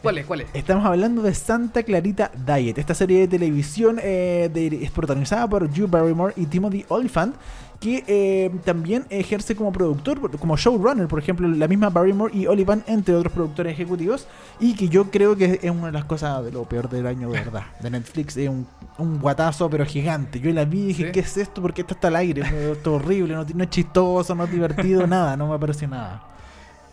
¿Cuál 0.00 0.18
es? 0.18 0.26
¿Cuál 0.26 0.42
es? 0.42 0.46
Estamos 0.54 0.86
hablando 0.86 1.20
de 1.22 1.34
Santa 1.34 1.82
Clarita 1.82 2.30
Diet, 2.46 2.78
esta 2.78 2.94
serie 2.94 3.18
de 3.20 3.28
televisión 3.28 3.98
eh, 4.00 4.48
de- 4.52 4.84
es 4.84 4.90
protagonizada 4.92 5.48
por 5.48 5.68
Drew 5.68 5.88
Barrymore 5.88 6.32
y 6.36 6.46
Timothy 6.46 6.84
Olyphant, 6.88 7.34
que 7.80 8.04
eh, 8.06 8.52
también 8.64 9.04
ejerce 9.10 9.56
como 9.56 9.72
productor, 9.72 10.30
como 10.38 10.56
showrunner, 10.56 11.08
por 11.08 11.18
ejemplo, 11.18 11.48
la 11.48 11.66
misma 11.66 11.90
Barrymore 11.90 12.32
y 12.32 12.46
Olyphant, 12.46 12.88
entre 12.88 13.16
otros 13.16 13.32
productores 13.32 13.72
ejecutivos, 13.72 14.28
y 14.60 14.74
que 14.76 14.88
yo 14.88 15.10
creo 15.10 15.34
que 15.36 15.58
es 15.60 15.70
una 15.72 15.86
de 15.86 15.92
las 15.92 16.04
cosas 16.04 16.44
de 16.44 16.52
lo 16.52 16.62
peor 16.64 16.88
del 16.88 17.08
año, 17.08 17.28
de 17.30 17.40
verdad. 17.40 17.64
De 17.80 17.90
Netflix 17.90 18.36
es 18.36 18.48
un, 18.48 18.68
un 18.98 19.18
guatazo, 19.20 19.68
pero 19.68 19.84
gigante. 19.84 20.40
Yo 20.40 20.52
la 20.52 20.64
vi 20.64 20.80
y 20.80 20.86
dije, 20.88 21.06
¿Sí? 21.06 21.12
¿qué 21.12 21.20
es 21.20 21.36
esto? 21.36 21.60
Porque 21.60 21.82
esto 21.82 21.94
está 21.94 22.08
al 22.08 22.16
aire, 22.16 22.42
esto 22.42 22.96
es 22.96 23.02
horrible, 23.02 23.34
no, 23.34 23.44
no 23.44 23.64
es 23.64 23.70
chistoso, 23.70 24.34
no 24.34 24.44
es 24.44 24.50
divertido, 24.50 25.06
nada, 25.08 25.36
no 25.36 25.48
me 25.48 25.58
pareció 25.58 25.88
nada. 25.88 26.22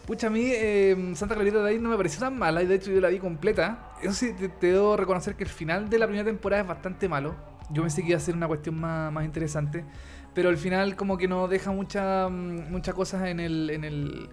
Pucha, 0.05 0.27
a 0.27 0.29
mí 0.29 0.43
eh, 0.45 1.13
Santa 1.15 1.35
Clarita 1.35 1.61
de 1.61 1.69
ahí 1.69 1.79
no 1.79 1.89
me 1.89 1.95
pareció 1.95 2.19
tan 2.19 2.37
mala 2.37 2.63
y 2.63 2.65
de 2.65 2.75
hecho 2.75 2.91
yo 2.91 2.99
la 2.99 3.09
vi 3.09 3.19
completa. 3.19 3.91
Eso 4.01 4.13
sí, 4.13 4.33
te, 4.33 4.49
te 4.49 4.67
debo 4.71 4.97
reconocer 4.97 5.35
que 5.35 5.43
el 5.43 5.49
final 5.49 5.89
de 5.89 5.99
la 5.99 6.07
primera 6.07 6.25
temporada 6.25 6.63
es 6.63 6.67
bastante 6.67 7.07
malo. 7.07 7.35
Yo 7.69 7.83
pensé 7.83 8.01
que 8.01 8.09
iba 8.09 8.17
a 8.17 8.21
ser 8.21 8.35
una 8.35 8.47
cuestión 8.47 8.79
más, 8.79 9.11
más 9.13 9.23
interesante, 9.23 9.85
pero 10.33 10.49
al 10.49 10.57
final 10.57 10.95
como 10.95 11.17
que 11.17 11.27
no 11.27 11.47
deja 11.47 11.71
mucha, 11.71 12.27
mm, 12.29 12.71
muchas 12.71 12.95
cosas 12.95 13.27
en 13.27 13.39
el... 13.39 13.69
En 13.69 13.83
el 13.83 14.29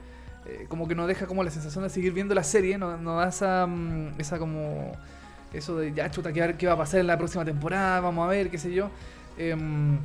eh, 0.47 0.64
como 0.69 0.89
que 0.89 0.95
no 0.95 1.07
deja 1.07 1.27
como 1.27 1.45
la 1.45 1.51
sensación 1.51 1.85
de 1.85 1.91
seguir 1.91 2.14
viendo 2.14 2.35
la 2.35 2.43
serie, 2.43 2.79
no, 2.79 2.97
no 2.97 3.16
da 3.16 3.29
esa, 3.29 3.66
mm, 3.66 4.14
esa 4.19 4.39
como... 4.39 4.93
Eso 5.53 5.76
de 5.78 5.92
ya 5.94 6.11
chuta, 6.11 6.32
¿qué, 6.32 6.55
qué 6.59 6.66
va 6.66 6.74
a 6.74 6.76
pasar 6.78 7.01
en 7.01 7.07
la 7.07 7.16
próxima 7.16 7.44
temporada? 7.44 8.01
Vamos 8.01 8.26
a 8.26 8.28
ver, 8.28 8.51
qué 8.51 8.59
sé 8.59 8.72
yo. 8.72 8.90
Em, 9.38 9.99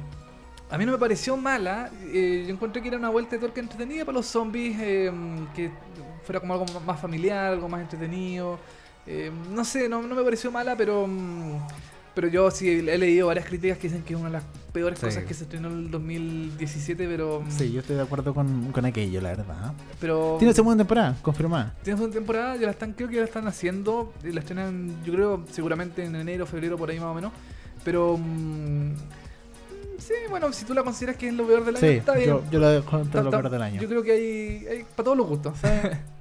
a 0.69 0.77
mí 0.77 0.85
no 0.85 0.91
me 0.93 0.97
pareció 0.97 1.35
mala. 1.37 1.91
eh, 2.13 2.45
yo 2.47 2.53
encontré 2.53 2.81
que 2.81 2.87
era 2.87 2.97
una 2.97 3.09
vuelta 3.09 3.35
de 3.35 3.39
torque 3.41 3.59
entretenida 3.59 4.05
para 4.05 4.17
los 4.17 4.25
zombies. 4.27 4.77
eh, 4.79 5.11
que 5.55 5.71
fuera 6.23 6.39
como 6.39 6.53
algo 6.53 6.65
más 6.85 6.99
familiar, 6.99 7.53
algo 7.53 7.67
más 7.69 7.81
entretenido. 7.81 8.57
eh, 9.05 9.31
no 9.51 9.65
sé, 9.65 9.89
no, 9.89 10.01
no 10.01 10.15
me 10.15 10.23
pareció 10.23 10.51
mala, 10.51 10.75
pero. 10.75 11.07
Pero 12.15 12.27
yo 12.27 12.49
sí 12.51 12.69
he 12.69 12.97
leído 12.97 13.27
varias 13.27 13.45
críticas 13.45 13.77
que 13.77 13.87
dicen 13.87 14.03
que 14.03 14.13
es 14.13 14.19
una 14.19 14.29
de 14.29 14.33
las 14.33 14.43
peores 14.71 14.99
Sí. 14.99 15.05
cosas 15.05 15.23
que 15.23 15.33
se 15.33 15.43
estrenó 15.43 15.69
en 15.69 15.77
el 15.79 15.91
2017, 15.91 17.07
pero. 17.07 17.41
mm, 17.41 17.51
Sí, 17.51 17.71
yo 17.71 17.79
estoy 17.81 17.95
de 17.95 18.01
acuerdo 18.03 18.33
con, 18.33 18.71
con 18.71 18.85
aquello, 18.85 19.21
la 19.21 19.29
verdad. 19.29 19.73
Pero. 19.99 20.35
Tiene 20.39 20.53
segunda 20.53 20.77
temporada, 20.83 21.15
confirmada. 21.21 21.73
Tiene 21.83 21.97
segunda 21.97 22.15
temporada, 22.15 22.55
ya 22.55 22.65
la 22.65 22.71
están, 22.71 22.93
creo 22.93 23.07
que 23.09 23.15
ya 23.15 23.21
la 23.21 23.27
están 23.27 23.47
haciendo. 23.47 24.13
y 24.23 24.31
La 24.31 24.39
estrenan, 24.41 25.03
yo 25.03 25.13
creo, 25.13 25.43
seguramente 25.51 26.03
en 26.03 26.15
enero, 26.15 26.45
febrero, 26.45 26.77
por 26.77 26.89
ahí 26.89 26.99
más 26.99 27.07
o 27.09 27.13
menos. 27.13 27.31
Pero. 27.83 28.17
mm, 28.17 28.91
sí, 29.99 30.13
bueno, 30.29 30.51
si 30.53 30.65
tú 30.65 30.73
la 30.73 30.83
consideras 30.83 31.17
que 31.17 31.27
es 31.27 31.33
lo 31.33 31.45
peor 31.47 31.65
del 31.65 31.75
año, 31.77 31.87
Sí, 31.87 31.93
está 31.97 32.13
bien. 32.15 32.29
yo, 32.29 32.43
yo 32.51 32.59
lo 32.59 32.69
dejo 32.69 32.99
entre 32.99 33.23
lo 33.23 33.29
peor 33.31 33.49
del 33.49 33.61
año. 33.61 33.81
Yo 33.81 33.87
creo 33.87 34.03
que 34.03 34.11
hay, 34.11 34.67
hay 34.67 34.83
para 34.95 35.03
todos 35.05 35.17
los 35.17 35.27
gustos. 35.27 35.53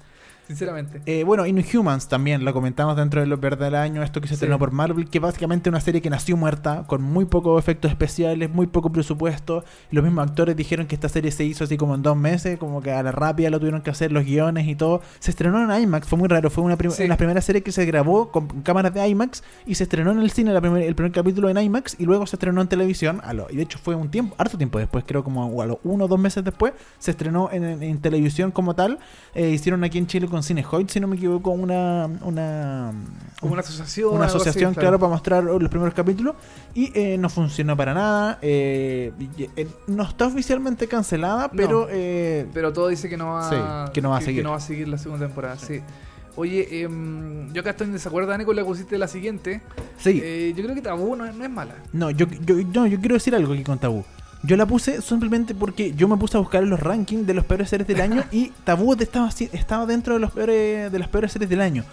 sinceramente. 0.52 1.02
Eh, 1.06 1.24
bueno, 1.24 1.46
Inhumans 1.46 2.08
también, 2.08 2.44
lo 2.44 2.52
comentamos 2.52 2.96
dentro 2.96 3.20
de 3.20 3.26
lo 3.26 3.40
peor 3.40 3.56
del 3.58 3.74
año, 3.74 4.02
esto 4.02 4.20
que 4.20 4.28
se 4.28 4.32
Sí. 4.32 4.34
estrenó 4.36 4.58
por 4.58 4.70
Marvel, 4.72 5.08
que 5.08 5.18
básicamente 5.18 5.68
es 5.68 5.72
una 5.72 5.80
serie 5.80 6.00
que 6.00 6.10
nació 6.10 6.36
muerta, 6.36 6.84
con 6.86 7.02
muy 7.02 7.24
pocos 7.24 7.58
efectos 7.58 7.90
especiales, 7.90 8.50
muy 8.50 8.66
poco 8.66 8.90
presupuesto. 8.92 9.64
Los 9.90 10.04
mismos 10.04 10.28
actores 10.28 10.56
dijeron 10.56 10.86
que 10.86 10.94
esta 10.94 11.08
serie 11.08 11.30
se 11.30 11.44
hizo 11.44 11.64
así 11.64 11.76
como 11.76 11.94
en 11.94 12.02
dos 12.02 12.16
meses, 12.16 12.58
como 12.58 12.80
que 12.82 12.92
a 12.92 13.02
la 13.02 13.12
rápida 13.12 13.50
lo 13.50 13.58
tuvieron 13.58 13.82
que 13.82 13.90
hacer 13.90 14.12
los 14.12 14.24
guiones 14.24 14.66
y 14.68 14.74
todo. 14.74 15.02
Se 15.18 15.30
estrenó 15.30 15.62
en 15.72 15.82
IMAX, 15.82 16.06
fue 16.08 16.18
muy 16.18 16.28
raro, 16.28 16.50
fue 16.50 16.62
una 16.64 16.76
Sí. 16.90 17.02
en 17.04 17.08
las 17.08 17.18
primeras 17.18 17.44
series 17.44 17.64
que 17.64 17.72
se 17.72 17.84
grabó 17.86 18.30
con 18.30 18.46
cámaras 18.62 18.92
de 18.94 19.06
IMAX 19.08 19.42
y 19.66 19.74
se 19.74 19.84
estrenó 19.84 20.10
en 20.12 20.18
el 20.18 20.30
cine 20.30 20.52
la 20.52 20.60
primer- 20.60 20.82
el 20.82 20.94
primer 20.94 21.12
capítulo 21.12 21.48
en 21.48 21.58
IMAX 21.58 21.96
y 21.98 22.04
luego 22.04 22.26
se 22.26 22.36
estrenó 22.36 22.60
en 22.60 22.68
televisión. 22.68 23.20
A 23.24 23.32
lo, 23.32 23.46
y 23.50 23.56
de 23.56 23.62
hecho 23.62 23.78
fue 23.78 23.94
un 23.94 24.10
tiempo, 24.10 24.34
harto 24.38 24.58
tiempo 24.58 24.78
después, 24.78 25.04
creo 25.06 25.22
como 25.24 25.60
a 25.62 25.66
los 25.66 25.78
uno 25.84 26.04
o 26.04 26.08
dos 26.08 26.18
meses 26.18 26.44
después, 26.44 26.72
se 26.98 27.10
estrenó 27.12 27.50
en, 27.52 27.64
en- 27.64 27.82
en 27.82 27.98
televisión 28.00 28.50
como 28.50 28.74
tal. 28.74 28.98
Eh, 29.34 29.50
hicieron 29.50 29.84
aquí 29.84 29.98
en 29.98 30.06
Chile 30.06 30.26
con 30.28 30.41
Cinehoid, 30.42 30.88
si 30.88 31.00
no 31.00 31.06
me 31.08 31.16
equivoco, 31.16 31.50
una, 31.50 32.08
una, 32.22 32.92
Como 33.40 33.52
una 33.52 33.60
asociación. 33.60 34.14
una 34.14 34.26
así, 34.26 34.36
asociación, 34.36 34.74
claro, 34.74 34.98
para 34.98 35.10
mostrar 35.10 35.44
los 35.44 35.68
primeros 35.70 35.94
capítulos. 35.94 36.34
Y 36.74 36.90
eh, 36.98 37.16
no 37.18 37.28
funcionó 37.28 37.76
para 37.76 37.94
nada. 37.94 38.38
eh, 38.42 39.12
eh, 39.56 39.68
no 39.86 40.02
está 40.04 40.26
oficialmente 40.26 40.86
cancelada, 40.88 41.50
pero... 41.50 41.86
eh, 41.90 42.46
Pero 42.54 42.72
todo 42.72 42.88
dice 42.88 43.08
que 43.08 43.16
no 43.16 43.32
va, 43.32 43.48
Sí, 43.86 43.90
que 43.92 44.00
no 44.02 44.10
va 44.10 44.18
a 44.18 44.20
seguir. 44.20 44.42
no 44.44 44.50
va 44.50 44.56
a 44.56 44.60
seguir 44.60 44.88
la 44.88 44.98
segunda 44.98 45.26
temporada, 45.26 45.56
sí. 45.58 45.80
Oye, 46.34 46.82
em, 46.82 47.52
yo 47.52 47.60
acá 47.60 47.70
estoy 47.70 47.88
en 47.88 47.92
desacuerdo, 47.92 48.30
Dani, 48.30 48.46
con 48.46 48.56
la 48.56 48.62
que 48.62 48.66
pusiste 48.68 48.96
la 48.96 49.06
siguiente. 49.06 49.60
sí. 49.98 50.52
Yo 50.56 50.62
creo 50.64 50.74
que 50.74 50.80
Tabú 50.80 51.14
no, 51.14 51.26
es- 51.26 51.34
no 51.34 51.44
es 51.44 51.50
mala. 51.50 51.74
No, 51.92 52.10
yo, 52.10 52.26
yo, 52.46 52.54
no, 52.74 52.86
yo 52.86 52.98
quiero 53.00 53.14
decir 53.16 53.34
algo 53.34 53.52
aquí 53.52 53.62
con 53.64 53.78
Tabú. 53.78 54.04
Yo 54.44 54.56
la 54.56 54.66
puse 54.66 55.00
simplemente 55.02 55.54
porque 55.54 55.92
yo 55.94 56.08
me 56.08 56.16
puse 56.16 56.36
a 56.36 56.40
buscar 56.40 56.62
en 56.64 56.70
los 56.70 56.80
rankings 56.80 57.26
de 57.26 57.34
los 57.34 57.44
peores 57.44 57.68
series 57.68 57.86
del 57.86 58.00
año 58.00 58.24
y 58.32 58.50
Tabú 58.64 58.92
estaba, 58.94 59.28
estaba 59.52 59.86
dentro 59.86 60.14
de, 60.14 60.20
los 60.20 60.32
peores, 60.32 60.90
de 60.90 60.98
las 60.98 61.08
peores 61.08 61.30
series 61.32 61.48
del 61.48 61.60
año. 61.60 61.84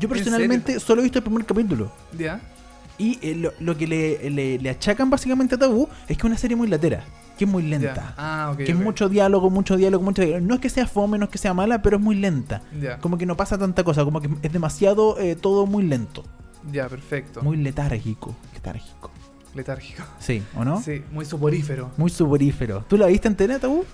Yo 0.00 0.08
¿En 0.08 0.14
personalmente 0.14 0.80
solo 0.80 1.00
he 1.00 1.04
visto 1.04 1.18
el 1.20 1.24
primer 1.24 1.44
capítulo. 1.46 1.92
¿Ya? 2.18 2.40
Y 2.98 3.18
eh, 3.22 3.36
lo, 3.36 3.52
lo 3.60 3.76
que 3.76 3.86
le, 3.86 4.30
le- 4.30 4.58
le 4.58 4.70
achacan 4.70 5.10
básicamente 5.10 5.54
a 5.54 5.58
Tabú 5.58 5.88
es 6.08 6.16
que 6.16 6.22
es 6.22 6.24
una 6.24 6.36
serie 6.36 6.56
muy 6.56 6.66
latera, 6.66 7.04
que 7.38 7.44
es 7.44 7.50
muy 7.50 7.62
lenta. 7.62 8.14
Ah, 8.16 8.50
ok. 8.52 8.58
que 8.58 8.72
es 8.72 8.76
mucho 8.78 9.08
diálogo, 9.08 9.48
mucho 9.48 9.76
diálogo, 9.76 10.02
mucho 10.02 10.22
diálogo. 10.22 10.44
No 10.44 10.54
es 10.56 10.60
que 10.60 10.70
sea 10.70 10.88
fome, 10.88 11.18
no 11.18 11.26
es 11.26 11.30
que 11.30 11.38
sea 11.38 11.54
mala, 11.54 11.82
pero 11.82 11.98
es 11.98 12.02
muy 12.02 12.16
lenta. 12.16 12.62
Ya. 12.80 12.98
Como 12.98 13.16
que 13.16 13.26
no 13.26 13.36
pasa 13.36 13.58
tanta 13.58 13.84
cosa, 13.84 14.04
como 14.04 14.20
que 14.20 14.28
es 14.42 14.52
demasiado 14.52 15.20
eh, 15.20 15.36
todo 15.36 15.66
muy 15.66 15.84
lento, 15.84 16.24
Ya, 16.72 16.88
perfecto. 16.88 17.42
muy 17.42 17.56
letárgico. 17.58 18.34
Letárgico. 18.54 19.11
Letárgico. 19.54 20.02
Sí, 20.18 20.42
¿o 20.56 20.64
no? 20.64 20.80
Sí, 20.82 21.02
muy 21.12 21.24
soporífero. 21.24 21.90
Muy 21.96 22.10
suborífero. 22.10 22.84
¿Tú 22.88 22.96
la 22.96 23.06
viste 23.06 23.28
entera, 23.28 23.58
Tabú? 23.58 23.84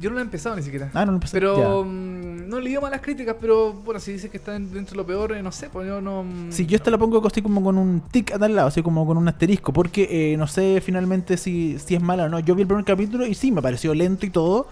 Yo 0.00 0.10
no 0.10 0.14
lo 0.14 0.20
he 0.20 0.24
empezado 0.24 0.56
ni 0.56 0.62
siquiera. 0.62 0.90
Ah, 0.94 1.04
no, 1.04 1.12
no 1.12 1.16
empecé. 1.18 1.32
Pero 1.38 1.84
mm, 1.84 2.48
no 2.48 2.58
he 2.58 2.62
leído 2.62 2.80
malas 2.80 3.00
críticas, 3.00 3.36
pero 3.40 3.72
bueno, 3.72 4.00
si 4.00 4.12
dices 4.12 4.30
que 4.30 4.36
está 4.38 4.56
en- 4.56 4.72
dentro 4.72 4.92
de 4.92 4.96
lo 4.96 5.06
peor, 5.06 5.30
eh, 5.32 5.42
no 5.42 5.52
sé, 5.52 5.68
pues 5.68 5.86
yo 5.86 6.00
no. 6.00 6.24
mm, 6.24 6.50
Sí, 6.50 6.66
yo 6.66 6.74
esta 6.76 6.90
la 6.90 6.98
pongo 6.98 7.24
así 7.24 7.40
como 7.40 7.62
con 7.62 7.78
un 7.78 8.00
tic 8.10 8.32
a 8.32 8.38
tal 8.38 8.54
lado, 8.56 8.66
así 8.68 8.82
como 8.82 9.06
con 9.06 9.16
un 9.16 9.28
asterisco, 9.28 9.72
porque 9.72 10.32
eh, 10.32 10.36
no 10.36 10.46
sé 10.48 10.80
finalmente 10.84 11.36
si, 11.36 11.78
si 11.78 11.94
es 11.94 12.02
mala 12.02 12.24
o 12.24 12.28
no. 12.28 12.40
Yo 12.40 12.54
vi 12.56 12.62
el 12.62 12.66
primer 12.68 12.84
capítulo 12.84 13.26
y 13.26 13.34
sí, 13.34 13.52
me 13.52 13.62
pareció 13.62 13.94
lento 13.94 14.26
y 14.26 14.30
todo. 14.30 14.66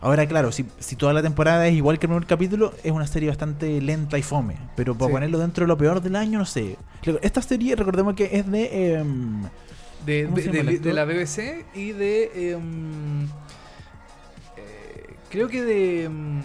Ahora, 0.00 0.28
claro, 0.28 0.52
si, 0.52 0.64
si 0.78 0.94
toda 0.94 1.12
la 1.12 1.22
temporada 1.22 1.66
es 1.66 1.74
igual 1.74 1.98
que 1.98 2.06
el 2.06 2.10
primer 2.10 2.26
capítulo, 2.26 2.72
es 2.84 2.92
una 2.92 3.08
serie 3.08 3.30
bastante 3.30 3.80
lenta 3.80 4.16
y 4.16 4.22
fome. 4.22 4.54
Pero 4.76 4.94
para 4.94 5.08
Sí. 5.08 5.12
ponerlo 5.14 5.38
dentro 5.40 5.64
de 5.64 5.68
lo 5.68 5.76
peor 5.76 6.00
del 6.00 6.14
año, 6.14 6.38
no 6.38 6.44
sé. 6.46 6.76
Esta 7.20 7.42
serie, 7.42 7.74
recordemos 7.74 8.14
que 8.14 8.28
es 8.32 8.48
de... 8.48 8.94
em, 8.94 9.42
De, 10.08 10.92
la 10.92 11.04
BBC 11.04 11.64
y 11.74 11.92
de. 11.92 12.52
em, 12.52 13.24
eh, 14.56 15.14
creo 15.30 15.48
que 15.48 15.62
de. 15.62 16.04
em, 16.04 16.40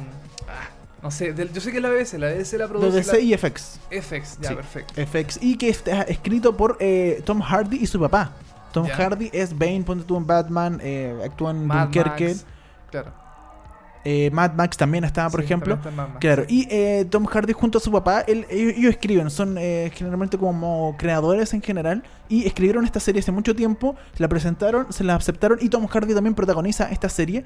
ah, 0.48 0.70
no 1.02 1.12
sé, 1.12 1.34
yo 1.54 1.62
sé 1.62 1.72
que 1.72 1.78
es 1.78 1.84
la 1.84 1.90
BBC, 1.90 2.18
la 2.18 2.28
BBC 2.28 2.58
la 2.58 2.68
produce. 2.68 3.12
La- 3.12 3.20
y 3.20 3.34
FX. 3.34 3.80
FX, 3.90 4.38
ya, 4.42 4.50
Sí. 4.50 4.56
perfecto. 4.56 4.94
FX. 5.02 5.40
Y 5.42 5.58
que 5.58 5.70
está 5.70 6.02
escrito 6.04 6.56
por 6.58 6.78
eh, 6.80 7.22
Tom 7.26 7.42
Hardy 7.42 7.78
y 7.78 7.88
su 7.88 8.00
papá. 8.00 8.34
Tom 8.72 8.88
Ya. 8.88 8.96
Hardy 8.96 9.30
es 9.34 9.58
Bane, 9.58 9.84
ponte 9.86 10.04
tú 10.06 10.18
en 10.18 10.26
Batman, 10.26 10.80
eh, 10.84 11.16
actúa 11.24 11.52
en 11.52 11.68
Dunkerque. 11.68 12.36
Claro. 12.90 13.23
Eh, 14.06 14.30
Mad 14.34 14.54
Max 14.54 14.76
también 14.78 15.04
estaba, 15.04 15.30
por 15.30 15.40
Sí, 15.42 15.46
ejemplo. 15.46 15.76
está 15.76 16.18
Claro, 16.20 16.44
y 16.48 16.68
eh, 16.70 17.06
Tom 17.10 17.26
Hardy 17.26 17.54
junto 17.54 17.78
a 17.78 17.82
su 17.82 17.92
papá, 17.92 18.22
él- 18.28 18.46
ellos, 18.50 18.74
ellos 18.78 18.92
escriben, 18.92 19.30
son 19.30 19.58
eh, 19.58 19.92
generalmente 19.94 20.38
como 20.38 20.96
creadores 20.98 21.54
en 21.54 21.62
general, 21.62 22.04
y 22.28 22.46
escribieron 22.46 22.84
esta 22.86 23.00
serie 23.00 23.20
hace 23.22 23.32
mucho 23.32 23.56
tiempo, 23.56 23.96
la 24.18 24.28
presentaron, 24.28 24.92
se 24.92 25.04
la 25.04 25.16
aceptaron, 25.16 25.58
y 25.62 25.70
Tom 25.70 25.88
Hardy 25.88 26.14
también 26.14 26.36
protagoniza 26.36 26.90
esta 26.92 27.08
serie, 27.10 27.46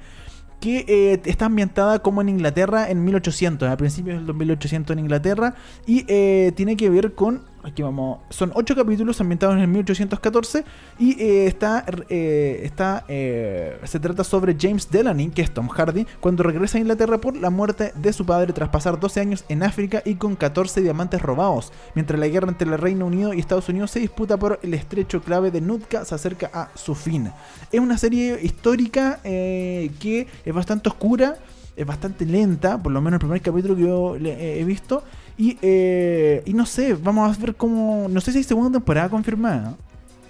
que 0.60 0.84
eh, 0.88 1.20
está 1.26 1.46
ambientada 1.46 2.00
como 2.00 2.20
en 2.20 2.28
Inglaterra 2.28 2.90
en 2.90 3.04
1800, 3.04 3.68
a 3.68 3.76
principios 3.76 4.16
del 4.16 4.26
2800 4.26 4.94
en 4.94 4.98
Inglaterra, 4.98 5.54
y 5.86 6.04
eh, 6.08 6.50
tiene 6.56 6.76
que 6.76 6.90
ver 6.90 7.14
con, 7.14 7.42
aquí 7.62 7.82
vamos, 7.82 8.20
son 8.30 8.52
ocho 8.54 8.74
capítulos 8.74 9.20
ambientados 9.20 9.56
en 9.56 9.62
el 9.62 9.68
1814, 9.68 10.64
y 10.98 11.20
eh, 11.20 11.46
está, 11.46 11.84
eh, 12.08 12.60
está 12.64 13.04
eh, 13.08 13.78
se 13.84 14.00
trata 14.00 14.24
sobre 14.24 14.56
James 14.58 14.90
Delaney, 14.90 15.28
que 15.28 15.42
es 15.42 15.52
Tom 15.52 15.68
Hardy, 15.68 16.06
cuando 16.20 16.42
regresa 16.42 16.78
a 16.78 16.80
Inglaterra 16.80 17.18
por 17.18 17.36
la 17.36 17.50
muerte 17.50 17.92
de 17.94 18.12
su 18.12 18.24
padre 18.24 18.52
tras 18.52 18.68
pasar 18.68 18.98
12 18.98 19.20
años 19.20 19.44
en 19.48 19.62
África 19.62 20.02
y 20.04 20.14
con 20.14 20.36
14 20.36 20.80
diamantes 20.82 21.20
robados, 21.20 21.72
mientras 21.94 22.18
la 22.18 22.28
guerra 22.28 22.48
entre 22.48 22.68
el 22.68 22.78
Reino 22.78 23.06
Unido 23.06 23.34
y 23.34 23.40
Estados 23.40 23.68
Unidos 23.68 23.90
se 23.90 24.00
disputa 24.00 24.36
por 24.36 24.58
el 24.62 24.74
estrecho 24.74 25.22
clave 25.22 25.50
de 25.50 25.60
Nootka 25.60 26.04
se 26.04 26.14
acerca 26.14 26.50
a 26.52 26.70
su 26.74 26.94
fin. 26.94 27.30
Es 27.72 27.80
una 27.80 27.98
serie 27.98 28.38
histórica 28.42 29.20
que 29.22 30.26
es 30.44 30.54
bastante 30.54 30.88
oscura, 30.88 31.36
es 31.76 31.86
bastante 31.86 32.24
lenta, 32.24 32.80
por 32.82 32.92
lo 32.92 33.00
menos 33.00 33.16
el 33.16 33.20
primer 33.20 33.40
capítulo 33.40 33.76
que 33.76 33.82
yo 33.82 34.16
he 34.16 34.64
visto. 34.64 35.02
Y, 35.38 35.56
eh, 35.62 36.42
y 36.44 36.52
no 36.52 36.66
sé, 36.66 36.94
vamos 36.94 37.36
a 37.36 37.40
ver 37.40 37.54
cómo. 37.54 38.08
No 38.10 38.20
sé 38.20 38.32
si 38.32 38.38
hay 38.38 38.44
segunda 38.44 38.76
temporada 38.78 39.08
confirmada. 39.08 39.76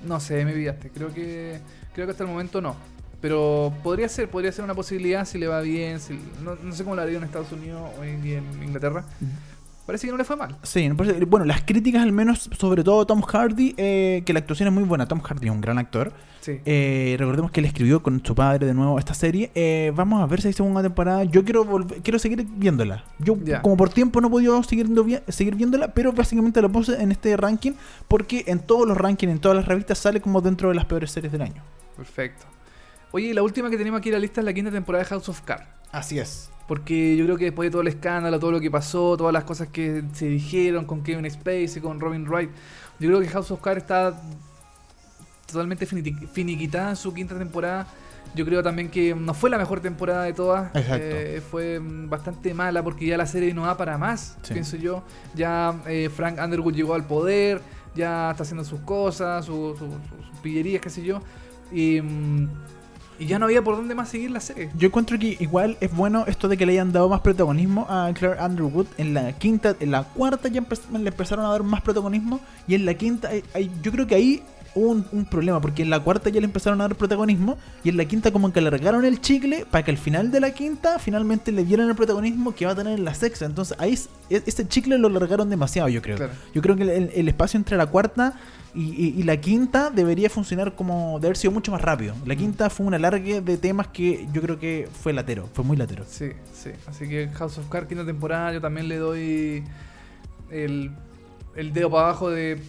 No 0.06 0.20
sé, 0.20 0.44
me 0.44 0.52
pillaste. 0.52 0.90
Creo 0.90 1.12
que 1.12 1.58
creo 1.94 2.06
que 2.06 2.10
hasta 2.12 2.24
el 2.24 2.30
momento 2.30 2.60
no. 2.60 2.76
Pero 3.20 3.72
podría 3.82 4.08
ser, 4.08 4.28
podría 4.28 4.52
ser 4.52 4.64
una 4.64 4.74
posibilidad 4.74 5.24
si 5.24 5.38
le 5.38 5.48
va 5.48 5.60
bien. 5.60 5.98
Si, 5.98 6.18
no, 6.44 6.56
no 6.62 6.72
sé 6.74 6.84
cómo 6.84 6.94
la 6.94 7.02
haría 7.02 7.18
en 7.18 7.24
Estados 7.24 7.50
Unidos 7.52 7.90
o 7.98 8.04
en, 8.04 8.24
Inglaterra. 8.62 9.04
Parece 9.86 10.06
que 10.06 10.12
no 10.12 10.18
le 10.18 10.24
fue 10.24 10.36
mal. 10.36 10.56
Sí, 10.62 10.88
bueno, 11.26 11.46
las 11.46 11.62
críticas 11.62 12.02
al 12.02 12.12
menos, 12.12 12.50
sobre 12.58 12.84
todo 12.84 13.06
Tom 13.06 13.22
Hardy, 13.22 13.74
eh, 13.78 14.22
que 14.26 14.34
la 14.34 14.40
actuación 14.40 14.68
es 14.68 14.74
muy 14.74 14.84
buena. 14.84 15.08
Tom 15.08 15.20
Hardy 15.20 15.46
es 15.46 15.52
un 15.52 15.62
gran 15.62 15.78
actor. 15.78 16.12
Sí. 16.48 16.60
Eh, 16.64 17.16
recordemos 17.18 17.50
que 17.50 17.60
él 17.60 17.66
escribió 17.66 18.02
con 18.02 18.24
su 18.24 18.34
padre 18.34 18.66
de 18.66 18.72
nuevo 18.72 18.98
esta 18.98 19.12
serie. 19.12 19.50
Eh, 19.54 19.92
vamos 19.94 20.22
a 20.22 20.26
ver 20.26 20.40
si 20.40 20.46
hay 20.48 20.54
segunda 20.54 20.80
temporada. 20.80 21.24
Yo 21.24 21.44
quiero 21.44 21.62
volver- 21.66 22.00
quiero 22.02 22.18
seguir 22.18 22.46
viéndola. 22.48 23.04
Yo, 23.18 23.36
como 23.60 23.76
por 23.76 23.90
tiempo, 23.90 24.22
no 24.22 24.28
he 24.28 24.30
podido 24.30 24.62
seguir, 24.62 24.88
seguir 25.28 25.56
viéndola, 25.56 25.88
pero 25.88 26.12
básicamente 26.12 26.62
la 26.62 26.70
puse 26.70 27.02
en 27.02 27.12
este 27.12 27.36
ranking 27.36 27.72
porque 28.08 28.44
en 28.46 28.60
todos 28.60 28.88
los 28.88 28.96
rankings, 28.96 29.30
en 29.32 29.40
todas 29.40 29.56
las 29.56 29.66
revistas, 29.66 29.98
sale 29.98 30.22
como 30.22 30.40
dentro 30.40 30.70
de 30.70 30.74
las 30.74 30.86
peores 30.86 31.10
series 31.10 31.30
del 31.30 31.42
año. 31.42 31.62
Perfecto. 31.96 32.46
Oye, 33.12 33.26
y 33.28 33.32
la 33.34 33.42
última 33.42 33.68
que 33.68 33.76
tenemos 33.76 33.98
aquí 33.98 34.08
en 34.08 34.14
la 34.14 34.18
lista 34.20 34.40
es 34.40 34.44
la 34.46 34.54
quinta 34.54 34.70
temporada 34.70 35.04
de 35.04 35.08
House 35.10 35.28
of 35.28 35.42
Cards. 35.42 35.66
Así 35.92 36.18
es. 36.18 36.50
Porque 36.66 37.16
yo 37.16 37.24
creo 37.24 37.36
que 37.38 37.44
después 37.46 37.66
de 37.66 37.70
todo 37.70 37.80
el 37.82 37.88
escándalo, 37.88 38.38
todo 38.38 38.52
lo 38.52 38.60
que 38.60 38.70
pasó, 38.70 39.16
todas 39.16 39.32
las 39.32 39.44
cosas 39.44 39.68
que 39.68 40.02
se 40.12 40.26
dijeron 40.28 40.84
con 40.84 41.02
Kevin 41.02 41.30
Spacey, 41.30 41.80
con 41.82 41.98
Robin 42.00 42.26
Wright, 42.26 42.50
yo 43.00 43.08
creo 43.08 43.20
que 43.20 43.28
House 43.28 43.50
of 43.50 43.60
Cards 43.62 43.82
está 43.82 44.20
totalmente 45.50 45.86
finiquitada 45.86 46.90
en 46.90 46.96
su 46.96 47.12
quinta 47.12 47.36
temporada. 47.38 47.86
Yo 48.34 48.44
creo 48.44 48.62
también 48.62 48.90
que 48.90 49.14
no 49.14 49.32
fue 49.32 49.48
la 49.48 49.56
mejor 49.56 49.80
temporada 49.80 50.24
de 50.24 50.34
todas. 50.34 50.66
Exacto. 50.76 50.96
Eh, 51.00 51.42
fue 51.50 51.80
mm, 51.80 52.10
bastante 52.10 52.52
mala 52.52 52.82
porque 52.82 53.06
ya 53.06 53.16
la 53.16 53.26
serie 53.26 53.54
no 53.54 53.64
da 53.64 53.76
para 53.76 53.96
más, 53.96 54.36
Sí. 54.42 54.52
pienso 54.52 54.76
yo. 54.76 55.02
Ya 55.34 55.74
eh, 55.86 56.10
Frank 56.14 56.38
Underwood 56.42 56.74
llegó 56.74 56.94
al 56.94 57.06
poder, 57.06 57.60
ya 57.94 58.30
está 58.30 58.42
haciendo 58.42 58.64
sus 58.64 58.80
cosas, 58.80 59.46
su- 59.46 59.74
su- 59.78 59.86
su- 59.86 60.26
sus 60.30 60.38
pillerías, 60.42 60.82
qué 60.82 60.90
sé 60.90 61.02
yo. 61.02 61.22
Y, 61.72 62.00
mm, 62.02 62.48
y 63.20 63.26
ya 63.26 63.38
no 63.38 63.46
había 63.46 63.62
por 63.64 63.74
dónde 63.76 63.94
más 63.94 64.10
seguir 64.10 64.30
la 64.30 64.40
serie. 64.40 64.70
Yo 64.76 64.88
encuentro 64.88 65.18
que 65.18 65.36
igual 65.40 65.78
es 65.80 65.90
bueno 65.96 66.24
esto 66.28 66.48
de 66.48 66.56
que 66.58 66.66
le 66.66 66.72
hayan 66.72 66.92
dado 66.92 67.08
más 67.08 67.20
protagonismo 67.22 67.86
a 67.88 68.12
Claire 68.12 68.40
Underwood. 68.44 68.86
En 68.98 69.14
la 69.14 69.32
quinta, 69.32 69.74
en 69.80 69.90
la 69.90 70.04
cuarta 70.04 70.48
ya 70.48 70.60
empe- 70.60 70.78
le 70.98 71.08
empezaron 71.08 71.46
a 71.46 71.48
dar 71.48 71.62
más 71.62 71.80
protagonismo. 71.80 72.40
Y 72.68 72.74
en 72.74 72.84
la 72.84 72.92
quinta, 72.94 73.28
hay- 73.28 73.42
hay- 73.54 73.70
yo 73.82 73.90
creo 73.90 74.06
que 74.06 74.14
ahí 74.14 74.42
hubo 74.78 74.90
un, 74.90 75.04
un 75.12 75.24
problema. 75.24 75.60
Porque 75.60 75.82
en 75.82 75.90
la 75.90 76.00
cuarta 76.00 76.30
ya 76.30 76.40
le 76.40 76.46
empezaron 76.46 76.80
a 76.80 76.84
dar 76.88 76.96
protagonismo. 76.96 77.58
Y 77.84 77.88
en 77.90 77.96
la 77.96 78.04
quinta, 78.04 78.30
como 78.32 78.52
que 78.52 78.60
alargaron 78.60 79.04
el 79.04 79.20
chicle 79.20 79.66
para 79.70 79.84
que 79.84 79.90
al 79.90 79.98
final 79.98 80.30
de 80.30 80.40
la 80.40 80.52
quinta, 80.52 80.98
finalmente 80.98 81.52
le 81.52 81.64
dieran 81.64 81.88
el 81.88 81.94
protagonismo 81.96 82.54
que 82.54 82.66
va 82.66 82.72
a 82.72 82.74
tener 82.74 82.98
en 82.98 83.04
la 83.04 83.14
sexta. 83.14 83.44
Entonces 83.44 83.76
ahí 83.80 83.92
es- 83.94 84.08
ese 84.30 84.66
chicle 84.68 84.98
lo 84.98 85.08
alargaron 85.08 85.48
demasiado, 85.50 85.88
yo 85.88 86.00
creo. 86.02 86.16
Claro. 86.16 86.32
Yo 86.54 86.62
creo 86.62 86.76
que 86.76 86.82
el, 86.84 87.10
el 87.14 87.28
espacio 87.28 87.58
entre 87.58 87.76
la 87.76 87.86
cuarta 87.86 88.34
y, 88.74 88.82
y- 88.82 89.14
y 89.18 89.22
la 89.22 89.38
quinta 89.38 89.88
debería 89.90 90.28
funcionar 90.28 90.74
como 90.74 91.18
de 91.20 91.26
haber 91.28 91.36
sido 91.38 91.52
mucho 91.52 91.72
más 91.72 91.80
rápido. 91.80 92.14
La 92.26 92.36
quinta 92.36 92.68
fue 92.70 92.84
un 92.86 92.92
alargue 92.94 93.40
de 93.40 93.56
temas 93.56 93.88
que 93.88 94.28
yo 94.32 94.42
creo 94.42 94.58
que 94.58 94.88
fue 95.02 95.12
latero, 95.14 95.48
fue 95.54 95.64
muy 95.64 95.76
latero. 95.76 96.04
Sí, 96.08 96.30
sí. 96.52 96.70
Así 96.86 97.08
que 97.08 97.28
House 97.34 97.56
of 97.58 97.68
Cards, 97.68 97.88
quinta 97.88 98.04
temporada, 98.04 98.52
yo 98.52 98.60
también 98.60 98.88
le 98.88 98.98
doy 98.98 99.64
el, 100.50 100.90
el 101.56 101.72
dedo 101.72 101.90
para 101.90 102.04
abajo 102.08 102.30
de 102.30 102.60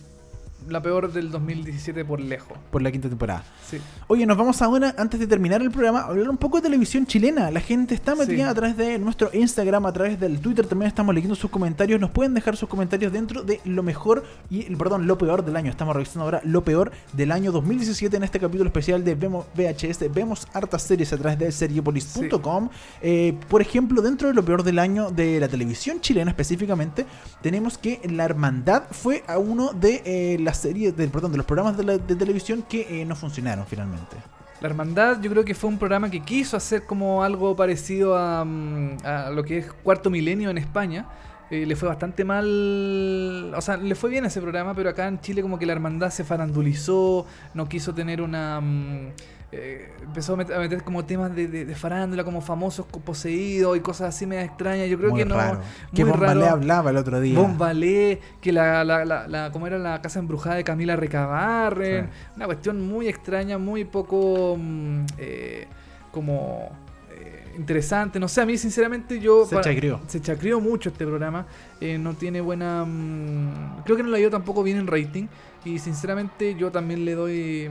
la 0.68 0.82
peor 0.82 1.12
del 1.12 1.32
2017 1.32 2.06
por 2.06 2.20
lejos. 2.20 2.58
por 2.72 2.82
la 2.82 2.92
quinta 2.92 3.10
temporada. 3.10 3.44
Sí. 3.70 3.78
Oye, 4.08 4.26
nos 4.26 4.38
vamos 4.38 4.62
ahora, 4.62 4.94
antes 4.98 5.20
de 5.20 5.28
terminar 5.28 5.62
el 5.62 5.72
programa, 5.72 6.02
a 6.02 6.06
hablar 6.08 6.30
un 6.30 6.38
poco 6.38 6.58
de 6.58 6.64
televisión 6.64 7.06
chilena. 7.06 7.50
La 7.52 7.60
gente 7.62 7.96
está 7.96 8.16
metida 8.16 8.44
Sí. 8.44 8.50
a 8.50 8.54
través 8.54 8.78
de 8.78 9.00
nuestro 9.00 9.30
Instagram, 9.34 9.86
a 9.86 9.94
través 9.94 10.20
del 10.20 10.40
Twitter, 10.40 10.68
también 10.68 10.88
estamos 10.88 11.14
leyendo 11.16 11.36
sus 11.36 11.50
comentarios. 11.50 12.00
Nos 12.00 12.12
pueden 12.12 12.34
dejar 12.34 12.56
sus 12.58 12.70
comentarios 12.70 13.12
dentro 13.14 13.44
de 13.44 13.60
lo 13.66 13.84
mejor 13.84 14.24
y, 14.50 14.64
perdón, 14.76 15.08
lo 15.08 15.18
peor 15.18 15.44
del 15.46 15.56
año. 15.56 15.70
Estamos 15.72 15.96
revisando 15.96 16.24
ahora 16.26 16.42
lo 16.44 16.64
peor 16.64 16.92
del 17.14 17.32
año 17.32 17.52
2017 17.52 18.18
en 18.18 18.24
este 18.24 18.40
capítulo 18.40 18.68
especial 18.68 19.04
de 19.04 19.16
Vemos 19.16 19.46
VHS. 19.56 20.12
Vemos 20.14 20.48
hartas 20.54 20.84
series 20.84 21.12
a 21.14 21.18
través 21.18 21.40
de 21.40 21.52
seriepolis.com. 21.52 22.70
Eh, 23.02 23.34
por 23.50 23.62
ejemplo, 23.62 24.02
dentro 24.02 24.28
de 24.28 24.34
lo 24.34 24.44
peor 24.44 24.64
del 24.64 24.80
año 24.80 25.12
de 25.12 25.40
la 25.40 25.48
televisión 25.48 26.02
chilena 26.02 26.32
específicamente, 26.32 27.06
tenemos 27.42 27.78
que 27.78 28.00
La 28.10 28.26
Hermandad 28.26 28.84
fue 28.92 29.24
a 29.28 29.38
uno 29.38 29.72
de 29.74 30.02
eh, 30.06 30.38
las 30.40 30.49
series, 30.58 30.96
de, 30.98 31.08
perdón, 31.08 31.32
de 31.32 31.38
los 31.38 31.46
programas 31.46 31.78
de, 31.78 31.84
la- 31.84 31.98
de 31.98 32.16
televisión 32.16 32.64
que 32.68 33.02
eh, 33.02 33.06
no 33.06 33.16
funcionaron 33.16 33.66
finalmente. 33.68 34.16
La 34.62 34.68
Hermandad 34.68 35.22
yo 35.22 35.30
creo 35.32 35.46
que 35.46 35.56
fue 35.56 35.70
un 35.70 35.78
programa 35.78 36.10
que 36.12 36.20
quiso 36.22 36.58
hacer 36.58 36.86
como 36.86 37.24
algo 37.24 37.56
parecido 37.56 38.18
a, 38.18 38.44
mm, 38.44 38.98
lo 39.34 39.44
que 39.44 39.60
es 39.60 39.72
Cuarto 39.72 40.10
Milenio 40.10 40.50
en 40.50 40.58
España. 40.58 41.06
Eh, 41.50 41.66
le 41.66 41.76
fue 41.76 41.88
bastante 41.90 42.24
mal, 42.26 43.54
o 43.56 43.62
sea, 43.62 43.78
le 43.78 43.96
fue 43.96 44.10
bien 44.12 44.26
ese 44.26 44.40
programa, 44.42 44.76
pero 44.76 44.90
acá 44.90 45.08
en 45.08 45.20
Chile 45.20 45.42
como 45.42 45.58
que 45.58 45.66
la 45.66 45.74
Hermandad 45.74 46.12
se 46.12 46.24
farandulizó, 46.24 47.26
no 47.54 47.68
quiso 47.68 47.94
tener 47.96 48.22
una... 48.22 48.60
mm, 48.62 49.12
eh, 49.52 49.92
empezó 50.04 50.34
a 50.34 50.38
meter, 50.38 50.56
a 50.56 50.60
meter 50.60 50.84
como 50.84 51.04
temas 51.06 51.36
de, 51.36 51.48
de- 51.48 51.66
de 51.66 51.76
farándula, 51.76 52.24
como 52.24 52.40
famosos 52.42 52.86
poseídos 52.86 53.76
y 53.78 53.80
cosas 53.80 54.16
así 54.16 54.26
medio 54.28 54.44
extrañas. 54.44 54.88
Yo 54.88 54.98
creo 54.98 55.10
Muy 55.10 55.20
que 55.22 55.26
no... 55.26 55.36
raro. 55.36 55.60
Que 55.94 56.06
muy 56.06 56.18
Ballet 56.20 56.42
raro. 56.44 56.54
hablaba 56.56 56.90
el 56.92 56.98
otro 56.98 57.20
día. 57.20 57.40
Bon 57.40 57.58
Ballet, 57.58 58.20
que 58.42 58.52
la, 58.52 58.84
la, 58.84 59.04
la, 59.06 59.28
la- 59.28 59.52
como 59.52 59.66
era 59.66 59.78
la 59.80 60.02
casa 60.02 60.20
embrujada 60.20 60.56
de 60.58 60.64
Camila 60.64 60.96
Recabarren, 60.96 62.06
Sí. 62.06 62.12
una 62.36 62.46
cuestión 62.46 62.88
muy 62.88 63.08
extraña, 63.08 63.58
muy 63.58 63.86
poco 63.86 64.56
mm, 64.60 65.06
eh, 65.18 65.68
como 66.12 66.70
eh, 67.12 67.46
interesante, 67.58 68.20
no 68.20 68.28
sé, 68.28 68.42
a 68.42 68.46
mí 68.46 68.56
sinceramente 68.58 69.20
yo... 69.20 69.46
Se 69.46 69.56
para- 69.56 69.64
chacrió. 69.74 70.00
Se 70.08 70.22
chacrió 70.22 70.60
mucho 70.60 70.90
este 70.90 71.06
programa, 71.06 71.48
eh, 71.82 71.98
no 71.98 72.14
tiene 72.14 72.40
buena... 72.42 72.86
mm, 72.86 73.82
creo 73.84 73.98
que 73.98 74.04
no 74.04 74.10
le 74.10 74.20
dio 74.20 74.30
tampoco 74.30 74.62
bien 74.64 74.78
en 74.78 74.86
rating 74.88 75.26
y 75.66 75.80
sinceramente 75.80 76.54
yo 76.56 76.72
también 76.72 77.04
le 77.04 77.16
doy... 77.16 77.70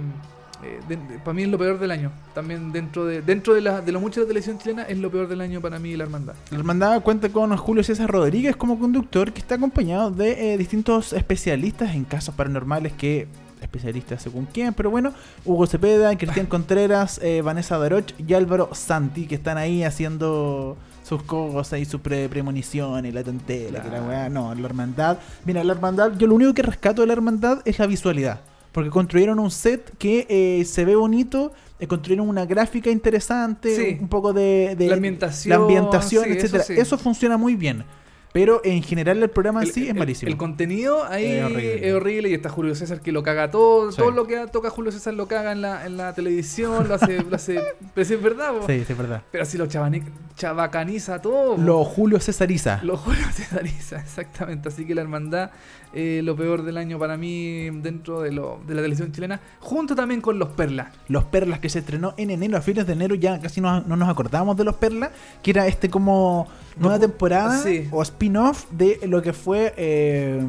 para 1.24 1.34
mí 1.34 1.42
es 1.42 1.48
lo 1.48 1.58
peor 1.58 1.78
del 1.78 1.90
año. 1.90 2.10
También 2.34 2.72
dentro 2.72 3.06
de 3.06 3.22
dentro 3.22 3.54
de, 3.54 3.60
la, 3.60 3.80
de 3.80 3.92
lo 3.92 4.00
mucho 4.00 4.20
de 4.20 4.26
la 4.26 4.28
televisión 4.28 4.58
chilena 4.58 4.82
es 4.82 4.98
lo 4.98 5.10
peor 5.10 5.28
del 5.28 5.40
año 5.40 5.60
para 5.60 5.78
mí 5.78 5.96
la 5.96 6.04
hermandad. 6.04 6.34
La 6.50 6.58
hermandad 6.58 7.02
cuenta 7.02 7.28
con 7.28 7.56
Julio 7.56 7.82
César 7.84 8.10
Rodríguez 8.10 8.56
como 8.56 8.78
conductor, 8.78 9.32
que 9.32 9.40
está 9.40 9.54
acompañado 9.56 10.10
de 10.10 10.54
eh, 10.54 10.58
distintos 10.58 11.12
especialistas 11.12 11.94
en 11.94 12.04
casos 12.04 12.34
paranormales 12.34 12.92
que 12.92 13.28
especialistas 13.60 14.22
según 14.22 14.46
quién, 14.52 14.72
pero 14.72 14.88
bueno, 14.88 15.12
Hugo 15.44 15.66
Cepeda, 15.66 16.16
Cristian 16.16 16.46
Contreras, 16.54 17.18
eh, 17.22 17.42
Vanessa 17.42 17.76
Daroch 17.76 18.12
y 18.18 18.34
Álvaro 18.34 18.70
Santi, 18.72 19.26
que 19.26 19.34
están 19.34 19.58
ahí 19.58 19.82
haciendo 19.82 20.76
sus 21.02 21.22
cosas 21.24 21.80
y 21.80 21.84
su 21.84 22.00
pre 22.00 22.28
premonición 22.28 23.04
y 23.06 23.10
la 23.12 23.24
tontera, 23.24 23.82
que 23.82 23.88
la 23.88 23.98
Claro. 23.98 24.06
weá, 24.06 24.28
no, 24.28 24.54
la 24.54 24.64
hermandad. 24.66 25.18
Mira, 25.44 25.64
la 25.64 25.72
hermandad, 25.72 26.12
yo 26.18 26.26
lo 26.26 26.34
único 26.36 26.54
que 26.54 26.62
rescato 26.62 27.00
de 27.00 27.06
la 27.08 27.14
hermandad 27.14 27.60
es 27.64 27.78
la 27.78 27.86
visualidad. 27.86 28.40
Porque 28.78 28.90
construyeron 28.90 29.40
un 29.40 29.50
set 29.50 29.92
que 29.98 30.24
eh, 30.28 30.64
se 30.64 30.84
ve 30.84 30.94
bonito, 30.94 31.52
eh, 31.80 31.88
construyeron 31.88 32.28
una 32.28 32.46
gráfica 32.46 32.90
interesante, 32.90 33.74
Sí. 33.74 33.94
un, 33.96 34.04
un 34.04 34.08
poco 34.08 34.32
de, 34.32 34.76
de- 34.78 34.86
La 34.86 34.94
ambientación, 34.94 35.50
la 35.50 35.56
ambientación, 35.64 36.24
sí, 36.24 36.30
eso 36.30 36.38
etcétera. 36.38 36.62
sí. 36.64 36.74
Eso, 36.78 36.96
funciona 36.96 37.36
muy 37.36 37.56
bien. 37.56 37.84
Pero 38.30 38.60
en 38.62 38.82
general 38.82 39.20
el 39.22 39.30
programa 39.30 39.62
en 39.62 39.72
sí 39.72 39.84
es 39.84 39.88
el- 39.88 39.94
malísimo. 39.96 40.30
El 40.30 40.36
contenido 40.36 41.02
ahí 41.06 41.24
Es 41.24 41.82
es 41.82 41.94
horrible. 41.94 42.28
y 42.28 42.34
está 42.34 42.50
Julio 42.50 42.74
César 42.76 43.00
que 43.00 43.10
lo 43.10 43.22
caga 43.24 43.50
todo. 43.50 43.90
Todo 43.90 44.10
lo 44.12 44.26
que 44.26 44.46
toca 44.52 44.68
Julio 44.70 44.92
César 44.92 45.14
lo 45.14 45.26
caga 45.26 45.50
en 45.50 45.62
la, 45.62 45.86
en 45.86 45.96
la 45.96 46.12
televisión, 46.14 46.86
lo 46.86 46.94
hace, 46.94 47.22
lo 47.22 47.34
hace. 47.34 47.58
Pero 47.94 48.04
sí 48.04 48.14
es 48.14 48.22
verdad, 48.22 48.52
po. 48.52 48.66
Sí, 48.66 48.84
sí, 48.86 48.92
es 48.92 48.98
verdad. 48.98 49.22
Pero 49.32 49.42
así 49.42 49.56
lo 49.58 49.66
chabani- 49.66 50.04
chabacaniza 50.36 51.20
todo. 51.20 51.56
po. 51.56 51.62
Lo 51.62 51.84
Julio 51.84 52.20
Cesariza. 52.20 52.80
Lo 52.82 52.96
Julio 52.96 53.24
Cesariza, 53.32 53.98
exactamente. 54.00 54.68
Así 54.68 54.84
que 54.86 54.94
la 54.94 55.00
hermandad, 55.02 55.50
eh, 55.92 56.20
lo 56.24 56.36
peor 56.36 56.62
del 56.62 56.76
año 56.76 56.98
para 56.98 57.16
mí 57.16 57.70
dentro 57.70 58.20
de, 58.22 58.32
lo, 58.32 58.60
de 58.66 58.74
la 58.74 58.82
televisión 58.82 59.12
chilena, 59.12 59.40
junto 59.60 59.94
también 59.94 60.20
con 60.20 60.38
los 60.38 60.50
Perlas. 60.50 60.94
Los 61.08 61.24
Perlas 61.24 61.60
que 61.60 61.68
se 61.68 61.80
estrenó 61.80 62.14
en 62.16 62.30
enero, 62.30 62.56
a 62.58 62.60
fines 62.60 62.86
de 62.86 62.92
enero, 62.92 63.14
ya 63.14 63.40
casi 63.40 63.60
no, 63.60 63.80
no 63.80 63.96
nos 63.96 64.08
acordamos 64.08 64.56
de 64.56 64.64
Los 64.64 64.76
Perlas, 64.76 65.10
que 65.42 65.50
era 65.50 65.66
este 65.66 65.88
como 65.88 66.48
nueva 66.76 66.98
temporada 66.98 67.62
sí. 67.62 67.88
o 67.90 68.02
spin-off 68.02 68.66
de 68.70 69.00
lo 69.06 69.22
que 69.22 69.32
fue... 69.32 69.74
eh, 69.76 70.46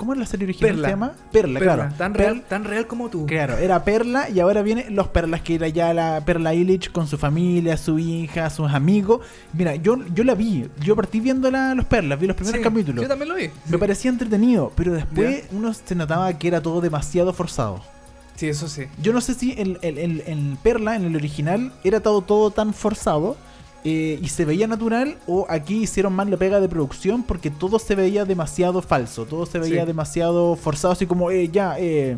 ¿Cómo 0.00 0.14
era 0.14 0.20
la 0.20 0.26
serie 0.26 0.46
original? 0.46 0.70
Perla. 0.70 0.88
¿Se 0.88 0.92
llama? 0.92 1.12
Perla, 1.30 1.58
Perla, 1.60 1.74
claro. 1.76 1.94
Tan 1.98 2.14
real, 2.14 2.42
tan 2.48 2.64
real 2.64 2.86
como 2.86 3.10
tú. 3.10 3.26
Claro, 3.26 3.58
era 3.58 3.84
Perla 3.84 4.30
y 4.30 4.40
ahora 4.40 4.62
viene 4.62 4.86
Los 4.88 5.08
Perlas, 5.08 5.42
que 5.42 5.56
era 5.56 5.68
ya 5.68 5.92
la 5.92 6.22
Perla 6.24 6.54
Illich 6.54 6.90
con 6.90 7.06
su 7.06 7.18
familia, 7.18 7.76
su 7.76 7.98
hija, 7.98 8.48
sus 8.48 8.70
amigos. 8.72 9.20
Mira, 9.52 9.74
yo, 9.76 9.98
yo 10.14 10.24
la 10.24 10.34
vi, 10.34 10.66
yo 10.82 10.96
partí 10.96 11.20
viendo 11.20 11.50
la, 11.50 11.74
Los 11.74 11.84
Perlas, 11.84 12.18
vi 12.18 12.26
los 12.28 12.34
primeros 12.36 12.58
Sí, 12.58 12.64
capítulos. 12.64 13.02
Yo 13.02 13.08
también 13.08 13.28
lo 13.28 13.34
vi. 13.34 13.48
Me 13.66 13.72
Sí. 13.72 13.76
parecía 13.76 14.10
entretenido, 14.10 14.72
pero 14.74 14.94
después 14.94 15.44
uno 15.52 15.74
se 15.74 15.94
notaba 15.94 16.32
que 16.38 16.48
era 16.48 16.62
todo 16.62 16.80
demasiado 16.80 17.34
forzado. 17.34 17.82
Sí, 18.36 18.48
eso 18.48 18.68
sí. 18.68 18.84
Yo 19.02 19.12
no 19.12 19.20
sé 19.20 19.34
si 19.34 19.52
en 19.52 19.76
el, 19.82 19.98
el- 19.98 20.22
en 20.26 20.56
Perla, 20.62 20.96
en 20.96 21.04
el 21.04 21.14
original, 21.14 21.72
era 21.84 22.00
todo, 22.00 22.22
todo 22.22 22.50
tan 22.50 22.72
forzado 22.72 23.36
eh, 23.84 24.18
y 24.22 24.28
se 24.28 24.44
veía 24.44 24.66
natural, 24.66 25.16
o 25.26 25.46
aquí 25.48 25.82
hicieron 25.82 26.12
mal 26.12 26.30
la 26.30 26.36
pega 26.36 26.60
de 26.60 26.68
producción 26.68 27.22
porque 27.22 27.50
todo 27.50 27.78
se 27.78 27.94
veía 27.94 28.24
demasiado 28.24 28.82
falso, 28.82 29.24
todo 29.26 29.46
se 29.46 29.58
veía 29.58 29.82
Sí. 29.82 29.86
demasiado 29.86 30.56
forzado, 30.56 30.92
así 30.92 31.06
como, 31.06 31.30
eh, 31.30 31.48
ya, 31.48 31.76
eh, 31.78 32.16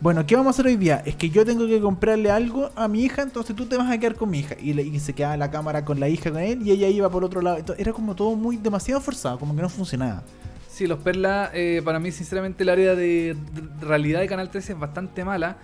bueno, 0.00 0.26
¿qué 0.26 0.36
vamos 0.36 0.48
a 0.48 0.50
hacer 0.56 0.66
hoy 0.66 0.76
día? 0.76 1.02
Es 1.06 1.16
que 1.16 1.30
yo 1.30 1.44
tengo 1.44 1.66
que 1.66 1.80
comprarle 1.80 2.30
algo 2.30 2.70
a 2.76 2.86
mi 2.88 3.02
hija, 3.02 3.22
entonces 3.22 3.56
tú 3.56 3.64
te 3.66 3.76
vas 3.76 3.90
a 3.90 3.98
quedar 3.98 4.14
con 4.14 4.28
mi 4.30 4.40
hija. 4.40 4.54
Y, 4.60 4.74
le- 4.74 4.82
y 4.82 4.98
se 5.00 5.12
quedaba 5.14 5.36
la 5.38 5.50
cámara 5.50 5.84
con 5.86 5.98
la 6.00 6.08
hija 6.08 6.30
con 6.30 6.40
él 6.40 6.60
y 6.66 6.70
ella 6.70 6.88
iba 6.88 7.08
por 7.10 7.24
otro 7.24 7.40
lado. 7.40 7.56
Entonces, 7.56 7.80
era 7.80 7.92
como 7.94 8.14
todo 8.14 8.36
muy 8.36 8.56
demasiado 8.58 9.00
forzado, 9.00 9.38
como 9.38 9.56
que 9.56 9.62
no 9.62 9.68
funcionaba. 9.70 10.22
Sí, 10.70 10.86
los 10.86 10.98
Perlas, 10.98 11.48
eh, 11.54 11.80
para 11.82 11.98
mí, 11.98 12.12
sinceramente, 12.12 12.62
el 12.62 12.68
área 12.68 12.94
de 12.94 13.34
de 13.54 13.86
realidad 13.86 14.20
de 14.20 14.26
Canal 14.28 14.50
13 14.50 14.74
es 14.74 14.78
bastante 14.78 15.24
mala. 15.24 15.56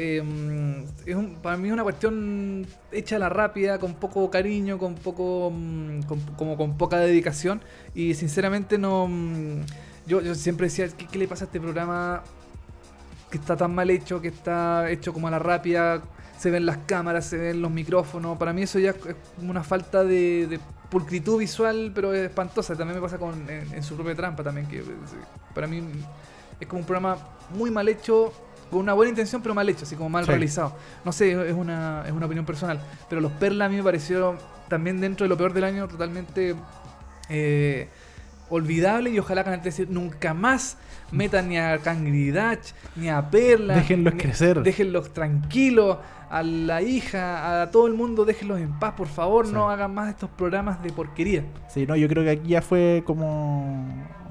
Eh, 0.00 0.22
es 1.06 1.14
un- 1.16 1.36
para 1.42 1.56
mí 1.56 1.66
es 1.68 1.72
una 1.74 1.82
cuestión 1.82 2.64
hecha 2.92 3.16
a 3.16 3.18
la 3.18 3.28
rápida, 3.28 3.78
con 3.80 3.94
poco 3.94 4.30
cariño, 4.30 4.78
con 4.78 4.94
poco 4.94 5.50
mm, 5.52 6.02
con- 6.02 6.20
como 6.36 6.56
con 6.56 6.76
poca 6.78 6.98
dedicación. 6.98 7.60
Y 7.94 8.14
sinceramente 8.14 8.78
no. 8.78 9.08
mm, 9.08 9.62
Yo, 10.06 10.22
yo 10.22 10.34
siempre 10.34 10.66
decía, 10.68 10.88
¿qué, 10.96 11.06
qué 11.06 11.18
le 11.18 11.28
pasa 11.28 11.44
a 11.44 11.46
este 11.46 11.60
programa 11.60 12.22
que 13.30 13.38
está 13.38 13.56
tan 13.56 13.74
mal 13.74 13.90
hecho, 13.90 14.20
que 14.20 14.28
está 14.28 14.90
hecho 14.90 15.12
como 15.12 15.28
a 15.28 15.30
la 15.30 15.38
rápida? 15.38 16.02
Se 16.38 16.50
ven 16.50 16.66
las 16.66 16.78
cámaras, 16.86 17.26
se 17.26 17.36
ven 17.36 17.60
los 17.60 17.70
micrófonos. 17.70 18.38
Para 18.38 18.52
mí 18.52 18.62
eso 18.62 18.78
ya 18.78 18.90
es 18.90 19.16
una 19.42 19.62
falta 19.64 20.04
de, 20.04 20.60
pulcritud 20.90 21.38
visual, 21.38 21.92
pero 21.94 22.14
es 22.14 22.26
espantosa. 22.28 22.74
También 22.76 22.96
me 22.96 23.02
pasa 23.02 23.18
con, 23.18 23.48
en, 23.50 23.72
en 23.74 23.82
su 23.82 23.94
propia 23.96 24.14
trampa 24.14 24.42
también, 24.42 24.66
que 24.68 24.78
eh, 24.78 24.84
para 25.54 25.66
mí 25.66 25.82
es 26.60 26.66
como 26.66 26.80
un 26.80 26.86
programa 26.86 27.18
muy 27.50 27.70
mal 27.70 27.88
hecho, 27.88 28.32
con 28.70 28.80
una 28.80 28.92
buena 28.94 29.10
intención, 29.10 29.42
pero 29.42 29.54
mal 29.54 29.68
hecho, 29.68 29.84
así 29.84 29.96
como 29.96 30.08
mal 30.10 30.24
Sí. 30.24 30.30
realizado. 30.30 30.74
No 31.04 31.12
sé, 31.12 31.32
es 31.48 31.54
una, 31.54 32.04
es 32.06 32.12
una 32.12 32.26
opinión 32.26 32.44
personal. 32.46 32.80
Pero 33.08 33.20
los 33.20 33.32
Perla 33.32 33.66
a 33.66 33.68
mí 33.68 33.76
me 33.76 33.82
parecieron 33.82 34.36
también 34.68 35.00
dentro 35.00 35.24
de 35.24 35.28
lo 35.28 35.36
peor 35.36 35.52
del 35.52 35.64
año 35.64 35.88
totalmente 35.88 36.54
eh, 37.28 37.88
olvidable 38.50 39.10
y 39.10 39.18
ojalá 39.18 39.44
Canal 39.44 39.60
13 39.60 39.86
nunca 39.90 40.32
más 40.34 40.78
metan 41.10 41.48
ni 41.48 41.58
a 41.58 41.78
Cangridach 41.78 42.72
ni 42.96 43.08
a 43.10 43.30
Perla. 43.30 43.74
Déjenlos 43.76 44.14
ni- 44.14 44.20
crecer. 44.20 44.62
Déjenlos 44.62 45.12
tranquilos. 45.12 45.98
A 46.30 46.42
la 46.42 46.82
hija, 46.82 47.62
a 47.62 47.70
todo 47.70 47.86
el 47.86 47.94
mundo, 47.94 48.26
déjenlos 48.26 48.60
en 48.60 48.78
paz, 48.78 48.92
por 48.94 49.08
favor. 49.08 49.46
Sí. 49.46 49.52
No 49.54 49.70
hagan 49.70 49.94
más 49.94 50.10
estos 50.10 50.28
programas 50.28 50.82
de 50.82 50.92
porquería. 50.92 51.42
Sí, 51.72 51.86
no, 51.86 51.96
yo 51.96 52.06
creo 52.06 52.22
que 52.22 52.30
aquí 52.32 52.48
ya 52.48 52.60
fue 52.60 53.02
como. 53.06 53.86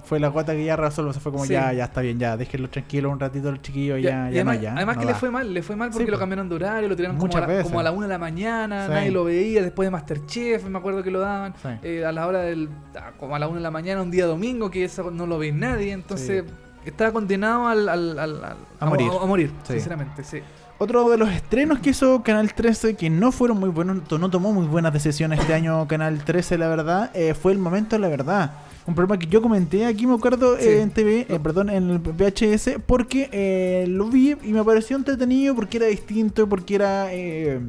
Fue 0.07 0.19
la 0.19 0.29
gota 0.29 0.53
que 0.53 0.63
ya 0.63 0.75
resolvió. 0.75 1.11
Se 1.13 1.19
fue 1.19 1.31
como 1.31 1.45
Sí. 1.45 1.53
ya, 1.53 1.73
ya 1.73 1.83
está 1.85 2.01
bien, 2.01 2.17
ya, 2.17 2.37
déjenlo 2.37 2.69
tranquilo 2.69 3.09
un 3.09 3.19
ratito 3.19 3.51
los 3.51 3.61
chiquillos, 3.61 4.01
ya, 4.01 4.09
Ya- 4.09 4.31
y 4.31 4.33
ya, 4.35 4.41
además, 4.41 4.55
no, 4.55 4.61
ya. 4.63 4.73
además 4.75 4.95
no 4.95 4.99
que 5.01 5.05
da. 5.07 5.11
le 5.13 5.17
fue 5.19 5.31
mal, 5.31 5.53
le 5.53 5.61
fue 5.63 5.75
mal 5.75 5.91
Sí, 5.91 5.97
porque 5.99 6.11
lo 6.11 6.19
cambiaron 6.19 6.47
de 6.49 6.55
horario, 6.55 6.87
lo 6.89 6.95
tiraron 6.95 7.17
como 7.17 7.35
a, 7.37 7.41
la, 7.47 7.63
como 7.63 7.79
a 7.79 7.83
la 7.83 7.91
una 7.91 8.07
de 8.07 8.13
la 8.13 8.17
mañana, 8.19 8.85
Sí. 8.85 8.91
nadie 8.93 9.11
lo 9.11 9.23
veía, 9.25 9.61
después 9.61 9.85
de 9.87 9.91
Masterchef, 9.91 10.63
me 10.65 10.77
acuerdo 10.79 11.03
que 11.03 11.11
lo 11.11 11.19
daban, 11.19 11.53
eh, 11.83 12.05
a 12.05 12.11
la 12.11 12.25
hora 12.25 12.39
del, 12.39 12.69
a- 12.95 13.11
como 13.19 13.35
a 13.35 13.39
la 13.39 13.47
una 13.47 13.57
de 13.57 13.63
la 13.63 13.71
mañana, 13.71 14.01
un 14.01 14.09
día 14.11 14.25
domingo, 14.25 14.71
que 14.71 14.85
eso 14.85 15.11
no 15.11 15.27
lo 15.27 15.37
ve 15.39 15.51
nadie, 15.51 15.91
entonces 15.91 16.45
estaba 16.85 17.11
condenado 17.11 17.67
al, 17.67 17.89
al- 17.89 18.17
al- 18.19 18.43
al- 18.45 18.57
A 18.79 18.85
morir. 18.85 19.11
A, 19.21 19.25
morir, 19.25 19.51
Sí. 19.63 19.73
sinceramente, 19.73 20.23
sí. 20.23 20.39
Otro 20.79 21.09
de 21.09 21.17
los 21.17 21.29
estrenos 21.29 21.79
que 21.79 21.89
hizo 21.89 22.21
Canal 22.21 22.53
13, 22.53 22.95
que 22.95 23.09
no 23.09 23.31
fueron 23.31 23.59
muy 23.59 23.69
buenos, 23.69 23.97
no 24.11 24.29
tomó 24.29 24.53
muy 24.53 24.67
buenas 24.67 24.93
decisiones 24.93 25.39
este 25.39 25.53
año 25.55 25.87
Canal 25.87 26.23
13, 26.23 26.57
la 26.59 26.67
verdad, 26.69 27.09
eh, 27.15 27.33
fue 27.33 27.51
El 27.51 27.57
Momento 27.57 27.95
de 27.95 27.99
la 27.99 28.07
Verdad. 28.09 28.51
Un 28.87 28.95
programa 28.95 29.19
que 29.19 29.27
yo 29.27 29.41
comenté 29.41 29.85
aquí, 29.85 30.07
me 30.07 30.15
acuerdo, 30.15 30.57
Sí. 30.57 30.65
eh, 30.67 30.81
en 30.81 30.89
TV, 30.91 31.25
eh, 31.29 31.39
perdón, 31.43 31.69
en 31.69 31.89
el 31.89 31.99
VHS, 31.99 32.79
porque 32.85 33.29
eh, 33.33 33.85
lo 33.89 34.05
vi 34.05 34.35
y 34.43 34.53
me 34.53 34.63
pareció 34.63 34.95
entretenido, 34.95 35.53
porque 35.55 35.75
era 35.77 35.87
distinto, 35.87 36.47
porque 36.47 36.75
era, 36.75 37.13
eh, 37.13 37.59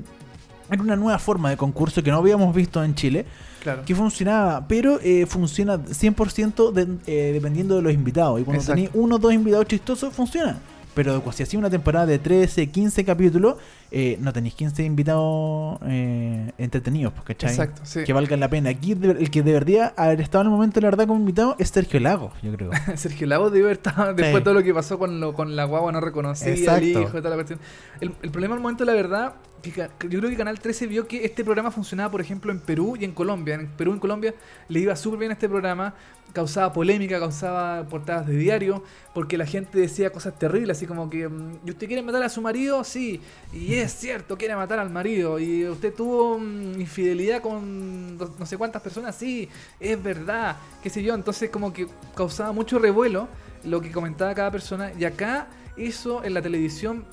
era 0.71 0.83
una 0.83 0.95
nueva 0.95 1.19
forma 1.19 1.51
de 1.51 1.57
concurso 1.57 2.03
que 2.05 2.11
no 2.13 2.19
habíamos 2.19 2.55
visto 2.55 2.83
en 2.83 2.95
Chile. 2.95 3.27
Claro. 3.61 3.83
que 3.85 3.93
funcionaba, 3.93 4.67
pero 4.69 5.01
eh, 5.03 5.27
funciona 5.27 5.79
100% 5.85 6.71
de- 6.71 6.87
eh, 7.09 7.33
dependiendo 7.35 7.75
de 7.75 7.83
los 7.83 7.93
invitados. 7.93 8.41
Y 8.41 8.45
cuando 8.45 8.63
tenéis 8.65 8.89
uno 8.95 9.17
o 9.17 9.19
dos 9.19 9.33
invitados 9.35 9.67
chistosos, 9.67 10.15
funciona. 10.15 10.61
Pero 10.95 11.21
si 11.33 11.43
hacía 11.43 11.59
una 11.59 11.69
temporada 11.69 12.07
de 12.07 12.21
13, 12.21 12.69
15 12.69 13.05
capítulos, 13.05 13.57
eh, 13.91 14.19
no 14.21 14.33
tenéis 14.33 14.55
15 14.55 14.85
invitados 14.85 15.79
eh, 15.87 16.53
entretenidos, 16.59 17.15
¿cachai? 17.25 17.51
Exacto, 17.51 17.83
sí. 17.85 18.05
Que 18.05 18.13
valgan 18.13 18.41
la 18.41 18.51
pena. 18.51 18.71
Aquí 18.71 18.93
el 18.93 19.31
que 19.31 19.43
debería 19.43 19.95
haber 19.97 20.21
estado 20.21 20.43
en 20.43 20.49
el 20.49 20.53
momento, 20.53 20.81
la 20.81 20.89
verdad, 20.89 21.07
como 21.07 21.21
invitado 21.21 21.57
es 21.59 21.71
Sergio 21.71 21.99
Lagos, 22.01 22.33
yo 22.43 22.53
creo. 22.53 22.71
Sergio 22.97 23.27
Lagos 23.27 23.53
debe 23.53 23.67
haber 23.67 23.79
estado 23.79 24.15
después 24.15 24.35
de 24.35 24.41
todo 24.43 24.55
lo 24.55 24.63
que 24.63 24.75
pasó 24.75 24.99
con, 24.99 25.21
lo, 25.21 25.35
con 25.35 25.57
la 25.57 25.65
guagua 25.65 25.91
no 25.93 26.01
reconocida, 26.01 26.77
el 26.77 26.89
hijo 26.89 27.09
toda 27.09 27.31
la 27.31 27.37
cuestión. 27.37 27.61
El, 28.01 28.13
el 28.23 28.31
problema 28.31 28.55
al 28.55 28.61
momento, 28.61 28.85
la 28.85 28.93
verdad, 28.93 29.35
que 29.63 29.71
yo 30.09 30.19
creo 30.21 30.31
que 30.31 30.37
Canal 30.37 30.61
13 30.61 30.87
vio 30.87 31.07
que 31.07 31.25
este 31.25 31.45
programa 31.45 31.71
funcionaba, 31.71 32.11
por 32.11 32.21
ejemplo, 32.21 32.53
en 32.53 32.61
Perú 32.61 32.97
y 32.99 33.05
en 33.05 33.13
Colombia. 33.13 33.55
En 33.55 33.69
Perú 33.69 33.93
y 33.93 33.95
en 33.95 34.01
Colombia 34.01 34.35
le 34.69 34.81
iba 34.81 34.95
súper 34.97 35.19
bien 35.19 35.31
a 35.31 35.35
este 35.35 35.49
programa, 35.49 35.95
causaba 36.33 36.73
polémica, 36.73 37.19
causaba 37.19 37.85
portadas 37.89 38.27
de 38.27 38.37
diario, 38.37 38.85
porque 39.15 39.37
la 39.37 39.47
gente 39.47 39.79
decía 39.79 40.11
cosas 40.11 40.39
terribles, 40.39 40.77
así 40.77 40.87
como 40.87 41.11
que, 41.11 41.29
mm, 41.29 41.61
¿y 41.65 41.71
usted 41.71 41.87
quiere 41.87 42.03
matar 42.03 42.23
a 42.23 42.29
su 42.29 42.41
marido? 42.41 42.85
Sí, 42.85 43.21
y 43.53 43.75
es 43.79 43.93
cierto, 43.95 44.37
quiere 44.37 44.55
matar 44.57 44.79
al 44.79 44.91
marido. 44.91 45.39
¿Y 45.39 45.67
usted 45.67 45.93
tuvo 45.95 46.39
mm, 46.39 46.81
infidelidad 46.81 47.41
con 47.41 48.17
no 48.19 48.47
sé 48.47 48.57
cuántas 48.57 48.83
personas? 48.83 49.15
Sí, 49.17 49.49
es 49.81 50.03
verdad, 50.03 50.57
qué 50.83 50.91
sé 50.91 51.03
yo. 51.03 51.15
Entonces 51.15 51.51
como 51.51 51.73
que 51.73 51.87
causaba 52.15 52.53
mucho 52.53 52.79
revuelo 52.79 53.29
lo 53.65 53.81
que 53.81 53.91
comentaba 53.91 54.35
cada 54.35 54.51
persona. 54.51 54.93
Y 54.99 55.05
acá 55.05 55.49
eso 55.77 56.23
en 56.25 56.35
la 56.35 56.43
televisión, 56.43 57.05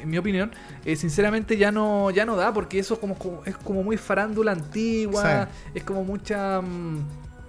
en 0.00 0.10
mi 0.10 0.18
opinión, 0.18 0.52
eh, 0.84 0.96
sinceramente 0.96 1.56
ya 1.56 1.70
no, 1.72 2.10
ya 2.10 2.24
no 2.26 2.36
da, 2.36 2.52
porque 2.52 2.78
eso 2.78 3.00
como, 3.00 3.16
como- 3.16 3.42
es 3.44 3.56
como 3.56 3.82
muy 3.82 3.96
farándula 3.96 4.52
antigua, 4.52 5.48
es 5.74 5.84
como 5.84 6.04
mucha... 6.04 6.60
mm, 6.60 6.98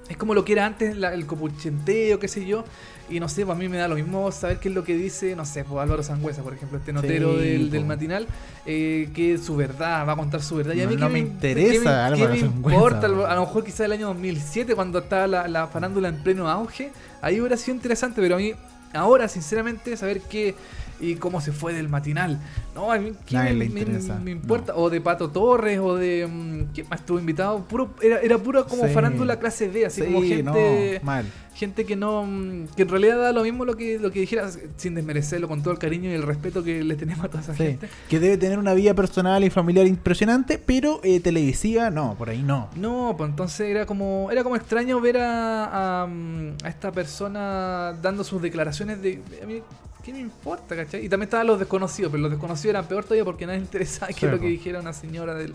es 0.09 0.17
como 0.17 0.33
lo 0.33 0.45
que 0.45 0.53
era 0.53 0.65
antes 0.65 0.95
la- 0.97 1.13
el 1.13 1.25
copuchenteo, 1.25 2.19
qué 2.19 2.27
sé 2.27 2.45
yo. 2.45 2.63
Y 3.07 3.19
no 3.19 3.29
sé, 3.29 3.45
pues 3.45 3.55
a 3.55 3.59
mí 3.59 3.69
me 3.69 3.77
da 3.77 3.87
lo 3.87 3.93
mismo 3.95 4.31
saber 4.31 4.59
qué 4.59 4.69
es 4.69 4.73
lo 4.73 4.83
que 4.83 4.95
dice, 4.95 5.35
no 5.35 5.45
sé, 5.45 5.63
pues 5.63 5.79
Álvaro 5.79 6.01
Sangüesa, 6.01 6.41
por 6.41 6.55
ejemplo, 6.55 6.79
este 6.79 6.91
notero 6.91 7.33
Sí, 7.39 7.39
del, 7.45 7.65
po. 7.67 7.71
del 7.73 7.85
matinal, 7.85 8.27
eh, 8.65 9.09
que 9.13 9.37
su 9.37 9.55
verdad, 9.55 10.07
va 10.07 10.13
a 10.13 10.15
contar 10.15 10.41
su 10.41 10.55
verdad. 10.55 10.73
Y 10.73 10.81
a 10.81 10.85
No- 10.85 10.89
mí 10.89 10.95
no 10.95 11.07
qué 11.07 11.13
me 11.13 11.19
interesa 11.19 11.83
qué 11.83 11.89
Álvaro 11.89 12.31
me 12.33 12.39
importa? 12.39 13.07
po. 13.07 13.25
A 13.27 13.35
lo 13.35 13.41
mejor 13.41 13.63
quizás 13.63 13.81
el 13.81 13.91
año 13.91 14.07
2007, 14.07 14.73
cuando 14.73 14.97
estaba 14.99 15.27
la, 15.27 15.47
la 15.47 15.67
farándula 15.67 16.07
en 16.09 16.15
pleno 16.23 16.49
auge, 16.49 16.91
ahí 17.21 17.39
hubiera 17.39 17.57
sido 17.57 17.75
interesante, 17.75 18.21
pero 18.21 18.35
a 18.35 18.37
mí 18.39 18.53
ahora, 18.93 19.27
sinceramente, 19.27 19.95
saber 19.97 20.21
qué 20.21 20.55
y 20.99 21.15
cómo 21.15 21.41
se 21.41 21.51
fue 21.51 21.73
del 21.73 21.89
matinal. 21.89 22.39
No, 22.73 22.91
a 22.91 22.97
mí 22.97 23.11
¿qué 23.25 23.35
Nadie 23.35 23.53
me, 23.53 23.65
le 23.65 23.69
me- 23.69 23.79
interesa, 23.81 24.15
me 24.19 24.31
importa. 24.31 24.75
O 24.75 24.89
de 24.89 25.01
Pato 25.01 25.29
Torres, 25.29 25.79
o 25.79 25.95
de... 25.95 26.27
mm, 26.27 26.73
¿Quién 26.73 26.87
más 26.89 26.99
estuvo 27.01 27.19
invitado? 27.19 27.59
Puro, 27.65 27.91
era, 28.01 28.19
era 28.19 28.37
puro 28.37 28.65
como 28.67 28.85
Sí. 28.87 28.93
farándula 28.93 29.39
clase 29.39 29.67
B, 29.67 29.85
así 29.85 30.01
Sí, 30.01 30.07
como 30.07 30.21
gente... 30.21 30.99
no, 31.01 31.05
mal. 31.05 31.25
Gente 31.55 31.85
que 31.85 31.95
no. 31.95 32.25
mm, 32.25 32.67
que 32.75 32.81
en 32.81 32.89
realidad 32.89 33.17
da 33.17 33.31
lo 33.31 33.43
mismo 33.43 33.63
lo 33.63 33.75
que, 33.77 33.97
lo 33.97 34.11
que 34.11 34.19
dijeras, 34.19 34.59
sin 34.75 34.93
desmerecerlo, 34.93 35.47
con 35.47 35.61
todo 35.63 35.71
el 35.71 35.79
cariño 35.79 36.09
y 36.09 36.13
el 36.13 36.23
respeto 36.23 36.63
que 36.65 36.83
le 36.83 36.95
tenemos 36.95 37.23
a 37.23 37.29
toda 37.29 37.43
esa 37.43 37.53
Sí, 37.55 37.63
gente. 37.63 37.87
que 38.09 38.19
debe 38.19 38.37
tener 38.37 38.59
una 38.59 38.73
vida 38.73 38.93
personal 38.93 39.41
y 39.45 39.49
familiar 39.49 39.87
impresionante, 39.87 40.57
pero 40.57 40.99
eh, 41.03 41.21
televisiva 41.21 41.89
no, 41.91 42.15
por 42.17 42.29
ahí 42.29 42.41
no. 42.43 42.69
No, 42.75 43.15
pues 43.17 43.29
entonces 43.29 43.69
era 43.69 43.85
como 43.85 44.27
era 44.31 44.43
como 44.43 44.57
extraño 44.57 44.99
ver 44.99 45.17
a, 45.17 46.01
a, 46.03 46.07
mm, 46.07 46.55
a 46.63 46.67
esta 46.67 46.91
persona 46.91 47.93
dando 48.01 48.23
sus 48.25 48.41
declaraciones 48.41 49.01
de... 49.01 49.21
A 49.41 49.45
mí, 49.45 49.61
¿qué 50.05 50.13
me 50.13 50.19
importa, 50.19 50.75
cachai? 50.75 51.03
Y 51.05 51.09
también 51.09 51.27
estaban 51.27 51.47
los 51.47 51.57
desconocidos, 51.59 52.11
pero 52.11 52.21
los 52.21 52.31
desconocidos 52.31 52.69
eran 52.69 52.85
peor 52.85 53.03
todavía 53.03 53.25
porque 53.25 53.45
nadie 53.47 53.59
interesaba 53.59 54.07
qué 54.13 54.25
es 54.27 54.31
lo 54.31 54.39
que 54.39 54.47
dijera 54.47 54.79
una 54.79 54.93
señora 54.93 55.33
del... 55.33 55.53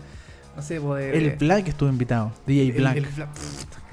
No 0.55 0.61
sé, 0.61 0.81
pues 0.81 1.05
de... 1.05 1.17
El 1.17 1.37
Black 1.37 1.69
estuvo 1.69 1.87
invitado, 1.87 2.33
DJ 2.45 2.73
Black. 2.73 2.97
el 2.97 3.05
Black, 3.05 3.29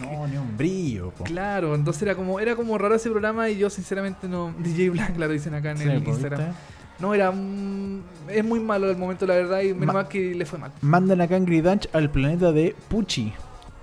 No, 0.00 0.26
ni 0.26 0.36
un 0.36 0.56
brillo. 0.56 1.10
po. 1.10 1.22
Claro, 1.22 1.76
entonces 1.76 2.02
era 2.02 2.16
como 2.16 2.40
era 2.40 2.56
como 2.56 2.76
raro 2.76 2.96
ese 2.96 3.08
programa 3.10 3.48
y 3.48 3.56
yo 3.58 3.70
sinceramente 3.70 4.26
no... 4.28 4.52
DJ 4.58 4.90
Black, 4.90 5.14
claro, 5.14 5.32
dicen 5.32 5.54
acá 5.54 5.70
en 5.70 5.78
Sí, 5.78 5.84
el 5.88 6.02
po, 6.02 6.10
Instagram. 6.10 6.40
¿viste? 6.48 6.54
No, 6.98 7.14
era... 7.14 7.30
mm, 7.30 8.02
es 8.28 8.44
muy 8.44 8.58
malo 8.58 8.90
el 8.90 8.96
momento, 8.96 9.24
la 9.24 9.34
verdad, 9.34 9.60
y 9.60 9.72
menos 9.72 9.86
Ma- 9.86 9.92
mal 9.92 10.08
que 10.08 10.34
le 10.34 10.44
fue 10.44 10.58
mal. 10.58 10.72
Mandan 10.80 11.20
a 11.20 11.28
Kangri 11.28 11.60
Dutch 11.60 11.86
al 11.92 12.10
planeta 12.10 12.50
de 12.50 12.74
Pucci. 12.88 13.32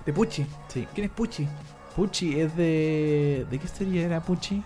De 0.04 0.12
Pucci. 0.12 0.44
Sí. 0.68 0.86
¿Quién 0.94 1.06
es 1.06 1.10
Pucci? 1.12 1.48
Pucci 1.96 2.38
es 2.38 2.54
de. 2.58 3.46
¿De 3.50 3.58
qué 3.58 3.66
serie 3.66 4.04
era 4.04 4.20
Pucci? 4.20 4.62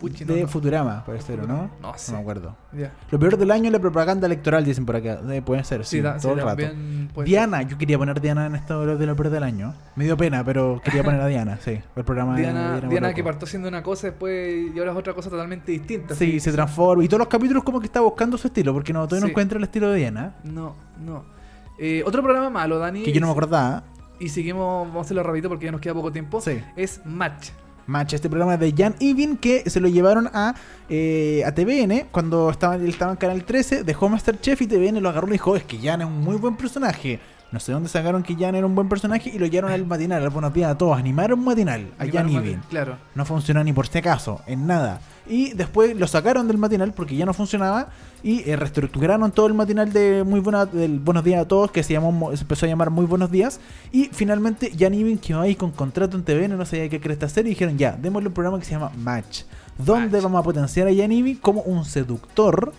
No, 0.00 0.34
de 0.34 0.42
no. 0.42 0.48
Futurama, 0.48 1.04
puede 1.04 1.20
ser, 1.20 1.40
¿o 1.40 1.46
no? 1.46 1.70
No 1.82 1.92
sé. 1.96 2.12
me 2.12 2.18
acuerdo. 2.18 2.54
Lo 3.10 3.18
peor 3.18 3.36
del 3.36 3.50
año 3.50 3.66
es 3.66 3.72
la 3.72 3.78
propaganda 3.80 4.26
electoral, 4.26 4.64
dicen 4.64 4.86
por 4.86 4.94
acá. 4.96 5.20
Eh, 5.30 5.42
puede 5.42 5.64
ser, 5.64 5.84
sí, 5.84 5.96
Sí, 5.96 6.02
da- 6.02 6.18
sí, 6.18 6.22
todo 6.28 6.34
el 6.34 6.44
rato. 6.44 6.62
Diana, 7.24 7.62
yo 7.62 7.76
quería 7.78 7.98
poner 7.98 8.20
Diana 8.20 8.46
en 8.46 8.54
esto 8.54 8.96
de 8.96 9.06
lo 9.06 9.16
peor 9.16 9.30
del 9.30 9.42
año. 9.42 9.74
Me 9.96 10.04
dio 10.04 10.16
pena, 10.16 10.44
pero 10.44 10.80
quería 10.84 11.02
poner 11.02 11.20
a 11.20 11.26
Diana, 11.26 11.58
sí. 11.64 11.80
El 11.96 12.04
programa 12.04 12.36
Diana, 12.36 12.72
Diana 12.78 12.88
Diana 12.88 13.14
que 13.14 13.24
partió 13.24 13.46
siendo 13.46 13.68
una 13.68 13.82
cosa 13.82 14.06
después 14.08 14.70
y 14.74 14.78
ahora 14.78 14.92
es 14.92 14.96
otra 14.98 15.14
cosa 15.14 15.30
totalmente 15.30 15.72
distinta. 15.72 16.14
Sí, 16.14 16.38
se 16.38 16.52
transforma. 16.52 17.02
Y 17.04 17.08
todos 17.08 17.18
los 17.18 17.28
capítulos 17.28 17.64
como 17.64 17.80
que 17.80 17.86
está 17.86 18.00
buscando 18.00 18.38
su 18.38 18.46
estilo, 18.48 18.72
porque 18.72 18.92
no, 18.92 19.06
todavía 19.08 19.26
no 19.26 19.30
encuentra 19.30 19.58
el 19.58 19.64
estilo 19.64 19.90
de 19.90 19.98
Diana. 19.98 20.34
No, 20.44 20.76
no. 21.04 21.24
Eh, 21.78 22.02
otro 22.06 22.22
programa 22.22 22.50
malo, 22.50 22.78
Dani. 22.78 23.02
Que 23.02 23.12
yo 23.12 23.20
no 23.20 23.26
me 23.26 23.32
acordaba. 23.32 23.82
Y 24.20 24.28
seguimos, 24.30 24.86
vamos 24.88 24.96
a 24.98 25.00
hacerlo 25.02 25.22
rapidito 25.22 25.48
porque 25.48 25.66
ya 25.66 25.72
nos 25.72 25.80
queda 25.80 25.94
poco 25.94 26.10
tiempo. 26.12 26.40
Sí. 26.40 26.60
Es 26.76 27.00
Match. 27.04 27.50
Match, 27.88 28.12
este 28.12 28.28
programa 28.28 28.58
de 28.58 28.74
Jan 28.76 28.94
Evin 29.00 29.38
que 29.38 29.68
se 29.68 29.80
lo 29.80 29.88
llevaron 29.88 30.28
a, 30.34 30.54
eh, 30.90 31.42
a 31.46 31.52
TVN 31.52 32.08
cuando 32.12 32.50
estaba, 32.50 32.76
estaba 32.76 33.12
en 33.12 33.16
Canal 33.16 33.44
13, 33.44 33.82
dejó 33.82 34.10
Masterchef 34.10 34.60
y 34.60 34.66
TVN 34.66 35.00
lo 35.00 35.08
agarró 35.08 35.26
y 35.28 35.32
dijo, 35.32 35.56
es 35.56 35.64
que 35.64 35.78
Jan 35.78 36.02
es 36.02 36.06
un 36.06 36.20
muy 36.20 36.36
buen 36.36 36.56
personaje. 36.56 37.18
No 37.50 37.60
sé 37.60 37.72
dónde 37.72 37.88
sacaron 37.88 38.22
que 38.22 38.34
Jan 38.34 38.54
era 38.54 38.66
un 38.66 38.74
buen 38.74 38.90
personaje 38.90 39.30
y 39.34 39.38
lo 39.38 39.46
llevaron 39.46 39.72
al 39.72 39.86
matinal, 39.86 40.22
al 40.22 40.28
Buenos 40.28 40.52
Días 40.52 40.70
a 40.70 40.76
todos, 40.76 40.98
animaron 40.98 41.42
matinal 41.42 41.90
a 41.98 42.06
Jan. 42.06 42.30
Match, 42.30 42.58
Claro. 42.68 42.98
No 43.14 43.24
funcionó 43.24 43.64
ni 43.64 43.72
por 43.72 43.86
si 43.86 43.96
acaso, 43.98 44.42
en 44.46 44.66
nada. 44.66 45.00
Y 45.26 45.54
después 45.54 45.96
lo 45.96 46.06
sacaron 46.06 46.46
del 46.46 46.58
matinal 46.58 46.92
porque 46.92 47.16
ya 47.16 47.24
no 47.24 47.32
funcionaba 47.32 47.88
y 48.22 48.48
eh, 48.50 48.56
reestructuraron 48.56 49.32
todo 49.32 49.46
el 49.46 49.54
matinal 49.54 49.90
de 49.94 50.24
muy 50.24 50.40
buena, 50.40 50.66
del 50.66 50.98
Buenos 50.98 51.24
Días 51.24 51.40
a 51.40 51.48
todos, 51.48 51.70
que 51.70 51.82
se, 51.82 51.94
llamó, 51.94 52.36
se 52.36 52.42
empezó 52.42 52.66
a 52.66 52.68
llamar 52.68 52.90
Muy 52.90 53.06
Buenos 53.06 53.30
Días. 53.30 53.60
Y 53.92 54.10
finalmente 54.12 54.70
Jan 54.78 54.92
Evin 54.92 55.16
quedó 55.16 55.40
ahí 55.40 55.54
con 55.54 55.70
contrato 55.70 56.18
en 56.18 56.24
TVN, 56.24 56.54
no 56.54 56.66
sabía 56.66 56.90
qué 56.90 57.00
cresta 57.00 57.26
hacer 57.26 57.46
y 57.46 57.50
dijeron 57.50 57.78
ya, 57.78 57.92
démosle 57.92 58.28
un 58.28 58.34
programa 58.34 58.58
que 58.58 58.66
se 58.66 58.72
llama 58.72 58.92
Match, 58.98 59.44
donde 59.78 60.18
Match. 60.18 60.22
vamos 60.22 60.40
a 60.40 60.42
potenciar 60.42 60.86
a 60.86 60.94
Jan 60.94 61.12
Evin 61.12 61.36
como 61.36 61.62
un 61.62 61.86
seductor. 61.86 62.74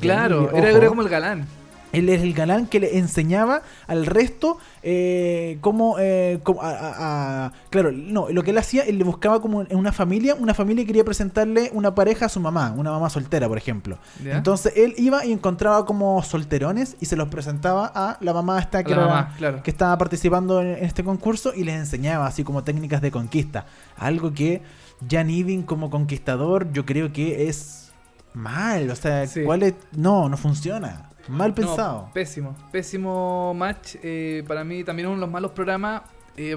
Claro, 0.00 0.52
era, 0.52 0.70
era 0.70 0.86
como 0.86 1.02
el 1.02 1.08
galán. 1.08 1.46
Él 1.94 2.08
es 2.08 2.22
el 2.22 2.34
galán 2.34 2.66
que 2.66 2.80
le 2.80 2.98
enseñaba 2.98 3.62
al 3.86 4.06
resto 4.06 4.58
eh, 4.82 5.58
cómo, 5.60 5.96
eh, 5.98 6.40
cómo- 6.42 6.62
a, 6.62 6.70
a- 6.70 7.46
a- 7.46 7.52
claro, 7.70 7.90
no, 7.92 8.28
lo 8.28 8.42
que 8.42 8.50
él 8.50 8.58
hacía, 8.58 8.82
él 8.82 8.98
le 8.98 9.04
buscaba 9.04 9.40
como 9.40 9.62
en 9.62 9.76
una 9.76 9.92
familia, 9.92 10.34
una 10.34 10.52
familia 10.54 10.84
quería 10.84 11.04
presentarle 11.04 11.70
una 11.72 11.94
pareja 11.94 12.26
a 12.26 12.28
su 12.28 12.40
mamá, 12.40 12.74
una 12.76 12.90
mamá 12.90 13.08
soltera, 13.10 13.48
por 13.48 13.56
ejemplo. 13.58 13.98
¿Ya? 14.22 14.36
Entonces 14.36 14.72
él 14.76 14.94
iba 14.98 15.24
y 15.24 15.32
encontraba 15.32 15.86
como 15.86 16.22
solterones 16.22 16.96
y 17.00 17.06
se 17.06 17.16
los 17.16 17.28
presentaba 17.28 17.90
a 17.94 18.18
la 18.20 18.32
mamá 18.32 18.58
esta 18.58 18.82
que, 18.84 18.92
A 18.92 18.96
la 18.96 19.02
era- 19.04 19.10
mamá, 19.14 19.34
claro. 19.38 19.62
que 19.62 19.70
estaba 19.70 19.96
participando 19.98 20.60
en, 20.60 20.84
este 20.84 21.02
concurso 21.04 21.52
y 21.54 21.64
les 21.64 21.76
enseñaba 21.76 22.26
así 22.26 22.44
como 22.44 22.62
técnicas 22.64 23.00
de 23.00 23.10
conquista. 23.10 23.66
Algo 23.96 24.32
que 24.34 24.62
Jan 25.10 25.30
Evin 25.30 25.62
como 25.62 25.90
conquistador 25.90 26.70
yo 26.72 26.84
creo 26.84 27.12
que 27.12 27.48
es 27.48 27.90
mal, 28.32 28.90
o 28.90 28.96
sea, 28.96 29.26
Sí. 29.26 29.42
¿cuál 29.44 29.62
es? 29.62 29.74
No, 29.96 30.28
no 30.28 30.36
funciona. 30.36 31.10
Mal 31.28 31.50
No, 31.50 31.54
pensado. 31.54 32.10
pésimo. 32.12 32.54
Pésimo 32.70 33.54
match. 33.54 33.96
eh, 34.02 34.44
para 34.46 34.64
mí 34.64 34.84
también 34.84 35.08
uno 35.08 35.16
de 35.16 35.20
los 35.22 35.30
malos 35.30 35.52
programas. 35.52 36.02
eh, 36.36 36.54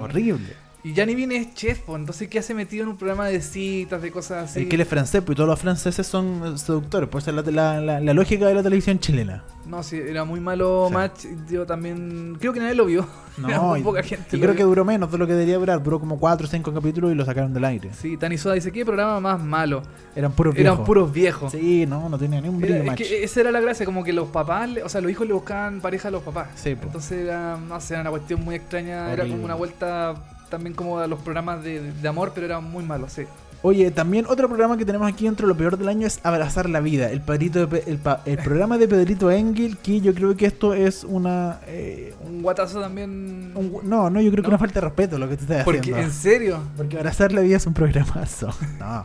Horrible. 0.00 0.54
Y 0.84 0.94
Gianni 0.94 1.16
viene 1.16 1.36
es 1.36 1.54
chef, 1.54 1.80
po, 1.80 1.96
entonces 1.96 2.28
¿qué 2.28 2.38
hace 2.38 2.54
metido 2.54 2.84
en 2.84 2.90
un 2.90 2.96
programa 2.96 3.26
de 3.26 3.40
citas, 3.40 4.00
de 4.00 4.12
cosas 4.12 4.50
así? 4.50 4.60
Es 4.62 4.68
que 4.68 4.76
él 4.76 4.80
es 4.82 4.88
francés, 4.88 5.22
pues 5.26 5.34
y 5.34 5.36
todos 5.36 5.48
los 5.50 5.58
franceses 5.58 6.06
son 6.06 6.40
eh, 6.54 6.58
seductores. 6.58 7.08
Pues 7.08 7.26
esa 7.26 7.38
es 7.40 7.52
la, 7.52 7.80
la- 7.80 8.00
la- 8.00 8.14
lógica 8.14 8.46
de 8.46 8.54
la 8.54 8.62
televisión 8.62 8.98
chilena. 9.00 9.42
No, 9.66 9.82
sí, 9.82 9.96
era 9.96 10.24
muy 10.24 10.38
malo 10.40 10.86
Sí. 10.88 10.94
match. 10.94 11.24
Yo 11.50 11.66
también. 11.66 12.36
Creo 12.40 12.52
que 12.52 12.60
nadie 12.60 12.74
lo 12.74 12.86
vio. 12.86 13.06
Era 13.46 13.60
muy 13.60 13.80
y, 13.80 13.82
poca 13.82 14.02
gente. 14.02 14.36
y 14.36 14.40
creo 14.40 14.54
que 14.56 14.62
duró 14.64 14.84
menos 14.84 15.12
de 15.12 15.18
lo 15.18 15.26
que 15.26 15.32
debería 15.34 15.58
durar. 15.58 15.80
Duró 15.82 16.00
como 16.00 16.18
4 16.18 16.46
o 16.46 16.50
5 16.50 16.72
capítulos 16.74 17.12
y 17.12 17.14
lo 17.14 17.24
sacaron 17.24 17.52
del 17.54 17.64
aire. 17.66 17.90
Sí, 17.92 18.16
Tani 18.16 18.38
Soda 18.38 18.54
dice: 18.54 18.72
¿Qué 18.72 18.84
programa 18.84 19.20
más 19.20 19.40
malo? 19.42 19.82
Eran 20.16 20.32
puros 20.32 20.54
Eran 20.56 20.72
viejos. 20.74 20.86
puros 20.86 21.12
viejos. 21.12 21.52
Sí, 21.52 21.86
no, 21.86 22.08
no 22.08 22.18
tenía 22.18 22.40
ni 22.40 22.48
un 22.48 22.56
Era- 22.56 22.66
brillo 22.66 22.80
es 22.80 22.86
match. 22.86 22.98
que 22.98 23.24
esa 23.24 23.40
era 23.40 23.50
la 23.52 23.60
gracia, 23.60 23.84
como 23.84 24.02
que 24.04 24.12
los 24.12 24.28
papás, 24.28 24.70
o 24.84 24.88
sea, 24.88 25.00
los 25.00 25.10
hijos 25.10 25.26
le 25.26 25.34
buscaban 25.34 25.80
pareja 25.80 26.08
a 26.08 26.10
los 26.12 26.22
papás. 26.22 26.48
Sí, 26.56 26.74
po. 26.76 26.84
Entonces 26.86 27.26
era, 27.26 27.56
no 27.58 27.80
sé, 27.80 27.94
era 27.94 28.00
una 28.02 28.10
cuestión 28.10 28.42
muy 28.44 28.54
extraña. 28.56 29.12
Era 29.12 29.24
como 29.28 29.44
una 29.44 29.54
vuelta 29.54 30.14
también 30.48 30.74
como 30.74 30.98
a 30.98 31.06
los 31.06 31.20
programas 31.20 31.62
de, 31.62 31.92
de 31.92 32.08
amor, 32.08 32.32
pero 32.34 32.46
era 32.46 32.60
muy 32.60 32.84
malo, 32.84 33.08
sí. 33.08 33.22
Oye, 33.60 33.90
también 33.90 34.24
otro 34.28 34.46
programa 34.46 34.76
que 34.76 34.84
tenemos 34.84 35.08
aquí 35.12 35.24
dentro 35.24 35.48
de 35.48 35.52
lo 35.52 35.58
peor 35.58 35.76
del 35.76 35.88
año 35.88 36.06
es 36.06 36.20
Abrazar 36.22 36.70
la 36.70 36.78
Vida. 36.78 37.10
El, 37.10 37.20
padrito 37.20 37.58
de 37.58 37.66
Pe- 37.66 37.90
el, 37.90 37.98
pa- 37.98 38.22
el 38.24 38.38
programa 38.38 38.78
de 38.78 38.86
Pedrito 38.86 39.32
Engel, 39.32 39.76
que 39.78 40.00
yo 40.00 40.14
creo 40.14 40.36
que 40.36 40.46
esto 40.46 40.74
es 40.74 41.02
una... 41.02 41.58
eh, 41.66 42.14
Un 42.24 42.40
guatazo 42.40 42.80
también. 42.80 43.50
un 43.56 43.80
no, 43.82 44.10
no, 44.10 44.20
yo 44.20 44.30
creo 44.30 44.44
que 44.44 44.48
una 44.50 44.58
falta 44.58 44.74
de 44.80 44.86
respeto 44.86 45.18
lo 45.18 45.28
que 45.28 45.36
te 45.36 45.42
estás 45.42 45.64
Porque, 45.64 45.80
haciendo. 45.80 46.02
en 46.02 46.12
serio. 46.12 46.60
Porque 46.76 46.98
Abrazar 46.98 47.32
la 47.32 47.40
Vida 47.40 47.56
es 47.56 47.66
un 47.66 47.74
programazo. 47.74 48.50
No. 48.78 49.04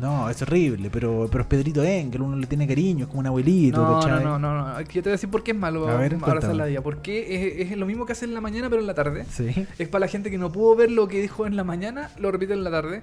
No, 0.00 0.30
es 0.30 0.40
horrible, 0.42 0.88
pero, 0.90 1.28
pero 1.30 1.42
es 1.42 1.46
Pedrito 1.46 1.82
Engel, 1.84 2.22
uno 2.22 2.36
le 2.36 2.46
tiene 2.46 2.66
cariño, 2.66 3.04
es 3.04 3.08
como 3.08 3.20
un 3.20 3.26
abuelito, 3.26 3.82
No, 3.82 3.92
no, 3.92 4.00
¿cachai? 4.00 4.24
no, 4.24 4.38
no, 4.38 4.54
no. 4.54 4.80
Yo 4.80 4.86
te 4.86 5.00
voy 5.02 5.10
a 5.10 5.12
decir 5.12 5.30
por 5.30 5.42
qué 5.42 5.50
es 5.50 5.56
malo 5.56 5.88
A 5.88 5.96
ver, 5.96 6.14
abrazar 6.14 6.54
la 6.54 6.64
vida. 6.64 6.80
Porque 6.80 7.60
es, 7.60 7.70
es 7.70 7.76
lo 7.78 7.86
mismo 7.86 8.06
que 8.06 8.12
hace 8.12 8.24
en 8.24 8.32
la 8.34 8.40
mañana, 8.40 8.70
pero 8.70 8.80
en 8.80 8.86
la 8.86 8.94
tarde. 8.94 9.26
Sí. 9.30 9.66
Es 9.78 9.88
para 9.88 10.06
la 10.06 10.08
gente 10.08 10.30
que 10.30 10.38
no 10.38 10.50
pudo 10.50 10.74
ver 10.76 10.90
lo 10.90 11.06
que 11.06 11.20
dijo 11.20 11.46
en 11.46 11.54
la 11.56 11.64
mañana, 11.64 12.10
lo 12.18 12.32
repite 12.32 12.54
en 12.54 12.64
la 12.64 12.70
tarde. 12.70 13.02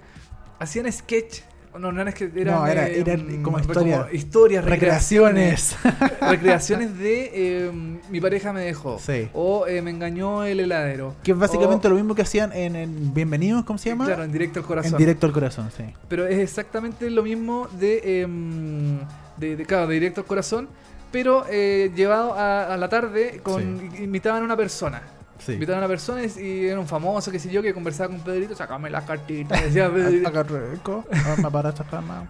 Hacían 0.59 0.91
sketch. 0.91 1.41
No, 1.79 1.91
no 1.91 2.01
era 2.01 2.11
que 2.11 2.31
eran, 2.35 2.55
No, 2.55 2.67
era- 2.67 2.87
eh, 2.87 2.99
eran 3.01 3.41
como 3.43 3.57
mm, 3.57 3.61
historia- 3.61 4.07
historias, 4.11 4.65
recreaciones. 4.65 5.75
Recreaciones. 5.83 6.19
recreaciones 6.21 6.97
de 6.99 7.31
eh, 7.33 7.71
mi 8.09 8.19
pareja 8.21 8.53
me 8.53 8.61
dejó. 8.61 8.99
Sí. 8.99 9.29
O 9.33 9.67
eh, 9.67 9.81
me 9.81 9.91
engañó 9.91 10.43
el 10.43 10.59
heladero. 10.59 11.15
que 11.23 11.31
es 11.31 11.37
básicamente 11.37 11.87
O- 11.87 11.91
lo 11.91 11.95
mismo 11.95 12.15
que 12.15 12.21
hacían 12.23 12.51
en, 12.53 12.75
en 12.75 13.13
Bienvenidos, 13.13 13.63
¿cómo 13.65 13.77
se 13.79 13.89
llama? 13.89 14.05
Claro, 14.05 14.23
en 14.23 14.31
directo 14.31 14.59
al 14.59 14.65
corazón. 14.65 14.91
en 14.93 14.97
directo 14.97 15.25
al 15.27 15.33
corazón, 15.33 15.69
sí. 15.75 15.83
Pero 16.07 16.27
es 16.27 16.39
exactamente 16.39 17.09
lo 17.09 17.23
mismo 17.23 17.67
de, 17.79 18.21
em, 18.21 18.99
de, 19.37 19.55
de, 19.55 19.65
claro, 19.65 19.87
de 19.87 19.93
directo 19.95 20.21
al 20.21 20.27
corazón, 20.27 20.67
pero 21.11 21.45
eh, 21.49 21.91
llevado 21.95 22.33
a, 22.33 22.73
a 22.73 22.77
la 22.77 22.89
tarde 22.89 23.39
con 23.43 23.61
invitaban 23.99 24.41
a 24.41 24.45
una 24.45 24.57
persona. 24.57 25.01
Sí. 25.39 25.53
Invitaban 25.53 25.81
a 25.83 25.85
una 25.85 25.87
persona 25.87 26.21
y, 26.23 26.65
era 26.65 26.79
un 26.79 26.87
famoso, 26.87 27.31
qué 27.31 27.39
sé 27.39 27.49
yo, 27.51 27.61
que 27.61 27.73
conversaba 27.73 28.09
con 28.09 28.19
Pedrito, 28.21 28.55
sacame 28.55 28.89
las 28.89 29.03
cartitas, 29.05 29.61
decía 29.63 29.89
Pedrito. 29.93 30.27
Acá 30.29 30.43
rico, 30.43 31.03
arma 31.27 31.49
para. 31.49 31.73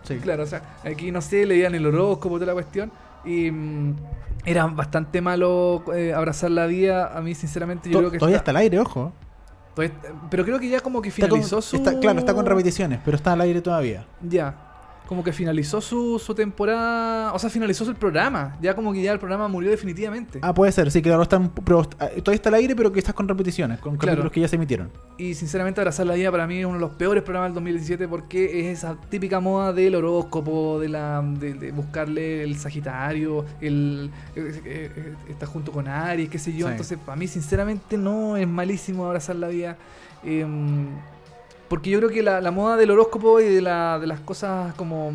Sí. 0.04 0.16
Claro, 0.22 0.44
o 0.44 0.48
sea, 0.48 0.62
aquí 0.84 1.12
no 1.12 1.22
sé, 1.22 1.46
leían 1.46 1.74
el 1.76 1.86
horóscopo, 1.86 2.36
toda 2.36 2.48
la 2.48 2.54
cuestión. 2.54 2.92
Y 3.26 3.50
mm, 3.52 3.96
era 4.46 4.66
bastante 4.68 5.22
malo 5.22 5.84
eh, 5.96 6.14
abrazar 6.14 6.52
la 6.52 6.66
vida. 6.68 7.18
A 7.18 7.22
mí, 7.22 7.34
sinceramente, 7.36 7.90
yo 7.90 7.94
To- 7.94 8.00
creo 8.00 8.12
que 8.12 8.20
Todavía 8.20 8.38
está 8.38 8.52
al 8.52 8.58
aire, 8.58 8.80
ojo. 8.80 9.12
todavía- 9.76 9.96
pero 10.30 10.44
creo 10.46 10.60
que 10.60 10.70
ya 10.70 10.80
como 10.82 11.02
que 11.02 11.10
Está 11.10 11.22
con- 11.28 11.38
finalizó 11.40 11.62
su. 11.62 11.78
está- 11.78 12.00
claro, 12.00 12.20
está 12.20 12.34
con 12.34 12.46
repeticiones, 12.46 13.00
pero 13.04 13.18
está 13.18 13.34
al 13.34 13.42
aire 13.42 13.62
todavía. 13.62 14.06
Ya. 14.22 14.67
Como 15.08 15.24
que 15.24 15.32
finalizó 15.32 15.80
su, 15.82 16.20
su 16.20 16.36
temporada. 16.36 17.34
O 17.34 17.40
sea, 17.40 17.50
finalizó 17.50 17.90
el 17.90 17.96
programa. 17.96 18.58
Ya 18.62 18.76
como 18.76 18.92
que 18.94 19.02
ya 19.02 19.12
el 19.14 19.20
programa 19.20 19.48
murió 19.48 19.70
definitivamente. 19.72 20.40
Ah, 20.42 20.54
puede 20.54 20.72
ser, 20.72 20.92
sí, 20.92 21.02
claro, 21.02 21.24
están, 21.24 21.50
pero, 21.50 21.82
ah, 22.00 22.08
todavía 22.10 22.36
está 22.36 22.50
al 22.50 22.56
aire, 22.56 22.76
pero 22.76 22.92
que 22.92 23.00
estás 23.00 23.16
con 23.16 23.28
repeticiones, 23.28 23.80
con 23.80 23.96
Claro. 23.96 24.12
capítulos 24.18 24.32
que 24.34 24.42
ya 24.42 24.48
se 24.50 24.58
emitieron. 24.58 24.92
Y 25.18 25.34
sinceramente, 25.34 25.80
Abrazar 25.82 26.06
la 26.06 26.14
Vida 26.16 26.30
para 26.30 26.46
mí 26.46 26.60
es 26.60 26.66
uno 26.66 26.76
de 26.76 26.82
los 26.82 26.92
peores 26.92 27.24
programas 27.24 27.50
del 27.50 27.56
2017 27.56 28.08
porque 28.08 28.70
es 28.70 28.78
esa 28.80 28.98
típica 29.10 29.40
moda 29.40 29.72
del 29.74 29.96
horóscopo, 29.96 30.80
de 30.80 30.90
la 30.90 31.22
de, 31.24 31.54
de 31.54 31.72
buscarle 31.72 32.44
el 32.44 32.58
Sagitario, 32.58 33.46
el 33.62 34.12
eh, 34.36 34.62
eh, 34.66 35.14
está 35.30 35.46
junto 35.46 35.72
con 35.72 35.88
Aries, 35.88 36.30
qué 36.30 36.38
sé 36.38 36.52
yo. 36.54 36.66
Sí. 36.68 36.72
Entonces, 36.72 36.98
para 36.98 37.16
mí, 37.16 37.28
sinceramente, 37.28 37.98
no 37.98 38.36
es 38.38 38.48
malísimo 38.48 39.06
Abrazar 39.06 39.38
la 39.38 39.48
Vida. 39.48 39.78
Em, 40.24 40.88
porque 41.70 41.90
yo 41.90 42.00
creo 42.00 42.10
que 42.10 42.24
la, 42.24 42.42
la 42.42 42.52
moda 42.52 42.76
del 42.78 42.92
horóscopo 42.92 43.40
y 43.40 43.46
de, 43.46 43.62
la, 43.62 44.00
de 44.00 44.08
las 44.08 44.20
cosas 44.22 44.74
como. 44.76 45.10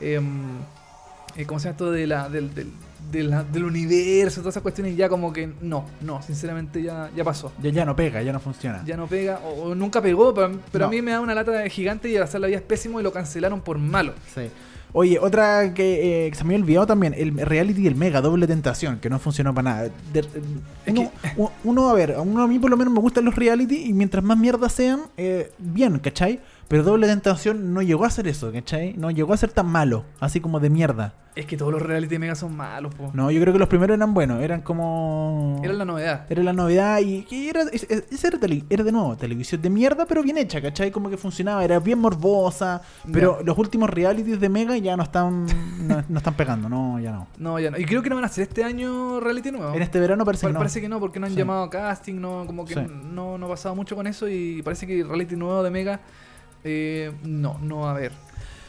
em, 0.00 0.58
eh, 1.36 1.44
¿Cómo 1.46 1.58
se 1.58 1.64
llama 1.64 1.72
esto? 1.72 1.90
De 1.90 2.06
la, 2.06 2.28
del, 2.28 2.54
del, 2.54 2.70
de 3.10 3.22
la- 3.24 3.42
del 3.44 3.64
universo, 3.64 4.40
todas 4.40 4.52
esas 4.54 4.62
cuestiones, 4.62 4.96
ya 4.96 5.08
como 5.08 5.32
que 5.32 5.50
no, 5.60 5.84
no, 6.00 6.22
sinceramente 6.22 6.80
ya, 6.82 7.10
ya 7.16 7.24
pasó 7.24 7.52
Ya, 7.60 7.70
ya 7.70 7.84
no 7.84 7.94
pega, 7.96 8.22
ya 8.22 8.32
no 8.32 8.38
funciona. 8.40 8.82
ya 8.86 8.96
no 8.96 9.06
pega 9.06 9.40
o, 9.44 9.70
o 9.70 9.74
nunca 9.74 10.00
pegó, 10.00 10.32
pero, 10.32 10.52
pero 10.72 10.84
No. 10.84 10.88
a 10.88 10.90
mí 10.90 11.02
me 11.02 11.10
da 11.10 11.20
una 11.20 11.34
lata 11.34 11.68
gigante 11.68 12.08
y 12.08 12.16
Abrazar 12.16 12.40
la 12.40 12.46
vida 12.46 12.58
es 12.58 12.62
pésimo 12.62 13.00
y 13.00 13.02
lo 13.02 13.12
cancelaron 13.12 13.60
por 13.60 13.78
malo. 13.78 14.12
Sí. 14.34 14.48
Oye, 14.96 15.18
otra 15.18 15.74
que, 15.74 16.26
eh, 16.26 16.30
que 16.30 16.36
se 16.36 16.44
me 16.44 16.54
había 16.54 16.62
olvidado 16.64 16.86
también, 16.86 17.14
el 17.16 17.36
reality 17.36 17.86
el 17.88 17.96
Mega 17.96 18.20
Doble 18.20 18.46
Tentación, 18.46 19.00
que 19.00 19.10
no 19.10 19.18
funcionó 19.18 19.52
para 19.52 19.70
nada. 19.74 19.90
De- 20.12 20.20
Es 20.86 20.94
uno, 21.36 21.50
uno, 21.64 21.88
a 21.90 21.94
ver, 21.94 22.12
a 22.12 22.20
uno 22.20 22.44
a 22.44 22.46
mí 22.46 22.60
por 22.60 22.70
lo 22.70 22.76
menos 22.76 22.94
me 22.94 23.00
gustan 23.00 23.24
los 23.24 23.34
reality 23.34 23.86
y 23.86 23.92
mientras 23.92 24.22
más 24.22 24.38
mierda 24.38 24.68
sean, 24.68 25.00
eh, 25.16 25.50
bien, 25.58 25.98
¿cachai? 25.98 26.38
Pero 26.68 26.82
Doble 26.82 27.06
Tentación 27.06 27.72
no 27.74 27.82
llegó 27.82 28.04
a 28.04 28.10
ser 28.10 28.26
eso, 28.28 28.52
¿cachai? 28.52 28.94
No 28.94 29.10
llegó 29.10 29.32
a 29.34 29.36
ser 29.36 29.50
tan 29.52 29.66
malo, 29.66 30.04
así 30.20 30.40
como 30.40 30.60
de 30.60 30.70
mierda. 30.70 31.14
Es 31.36 31.46
que 31.46 31.56
todos 31.56 31.72
los 31.72 31.82
reality 31.82 32.16
mega 32.20 32.36
son 32.36 32.56
malos, 32.56 32.94
po. 32.94 33.10
No, 33.12 33.28
yo 33.28 33.40
creo 33.40 33.52
que 33.52 33.58
los 33.58 33.68
primeros 33.68 33.96
eran 33.96 34.14
buenos, 34.14 34.40
eran 34.40 34.60
como... 34.62 35.60
Era 35.64 35.72
la 35.72 35.84
novedad. 35.84 36.26
Era 36.30 36.44
la 36.44 36.52
novedad 36.52 37.00
y 37.00 37.22
que 37.24 37.50
era, 37.50 37.62
es- 37.72 37.86
es- 37.90 38.04
esa 38.12 38.28
era, 38.28 38.38
era 38.70 38.84
de 38.84 38.92
nuevo 38.92 39.16
televisión 39.16 39.60
de 39.60 39.68
mierda, 39.68 40.06
pero 40.06 40.22
bien 40.22 40.38
hecha, 40.38 40.62
¿cachai? 40.62 40.92
Como 40.92 41.10
que 41.10 41.16
funcionaba, 41.16 41.64
era 41.64 41.80
bien 41.80 41.98
morbosa. 41.98 42.82
Pero 43.12 43.40
los 43.44 43.58
últimos 43.58 43.90
realities 43.90 44.38
de 44.40 44.48
Mega 44.48 44.76
ya 44.76 44.96
no 44.96 45.02
están 45.02 45.46
no, 45.88 46.04
no 46.08 46.18
están 46.18 46.34
pegando, 46.34 46.68
no, 46.68 47.00
ya 47.00 47.10
no. 47.10 47.26
No, 47.38 47.58
ya 47.58 47.72
no. 47.72 47.78
Y 47.78 47.84
creo 47.84 48.00
que 48.00 48.10
no 48.10 48.14
van 48.14 48.24
a 48.24 48.28
hacer 48.28 48.42
este 48.46 48.62
año 48.62 49.18
reality 49.18 49.50
nuevo. 49.50 49.74
En 49.74 49.82
este 49.82 49.98
verano 49.98 50.24
parece 50.24 50.42
Pa- 50.42 50.48
que 50.50 50.52
no. 50.52 50.58
Parece 50.60 50.80
que 50.80 50.88
no, 50.88 51.00
porque 51.00 51.18
no 51.18 51.26
han 51.26 51.32
Sí. 51.32 51.38
llamado 51.38 51.64
a 51.64 51.70
casting, 51.70 52.14
no, 52.20 52.44
como 52.46 52.64
que 52.64 52.74
Sí. 52.74 52.80
no, 53.12 53.38
no 53.38 53.46
ha 53.46 53.48
pasado 53.48 53.74
mucho 53.74 53.96
con 53.96 54.06
eso 54.06 54.28
y 54.28 54.62
parece 54.62 54.86
que 54.86 55.02
reality 55.02 55.34
nuevo 55.34 55.64
de 55.64 55.70
Mega 55.70 56.00
eh, 56.64 57.12
no, 57.22 57.58
no 57.62 57.80
va 57.80 57.88
a 57.88 57.94
haber. 57.94 58.12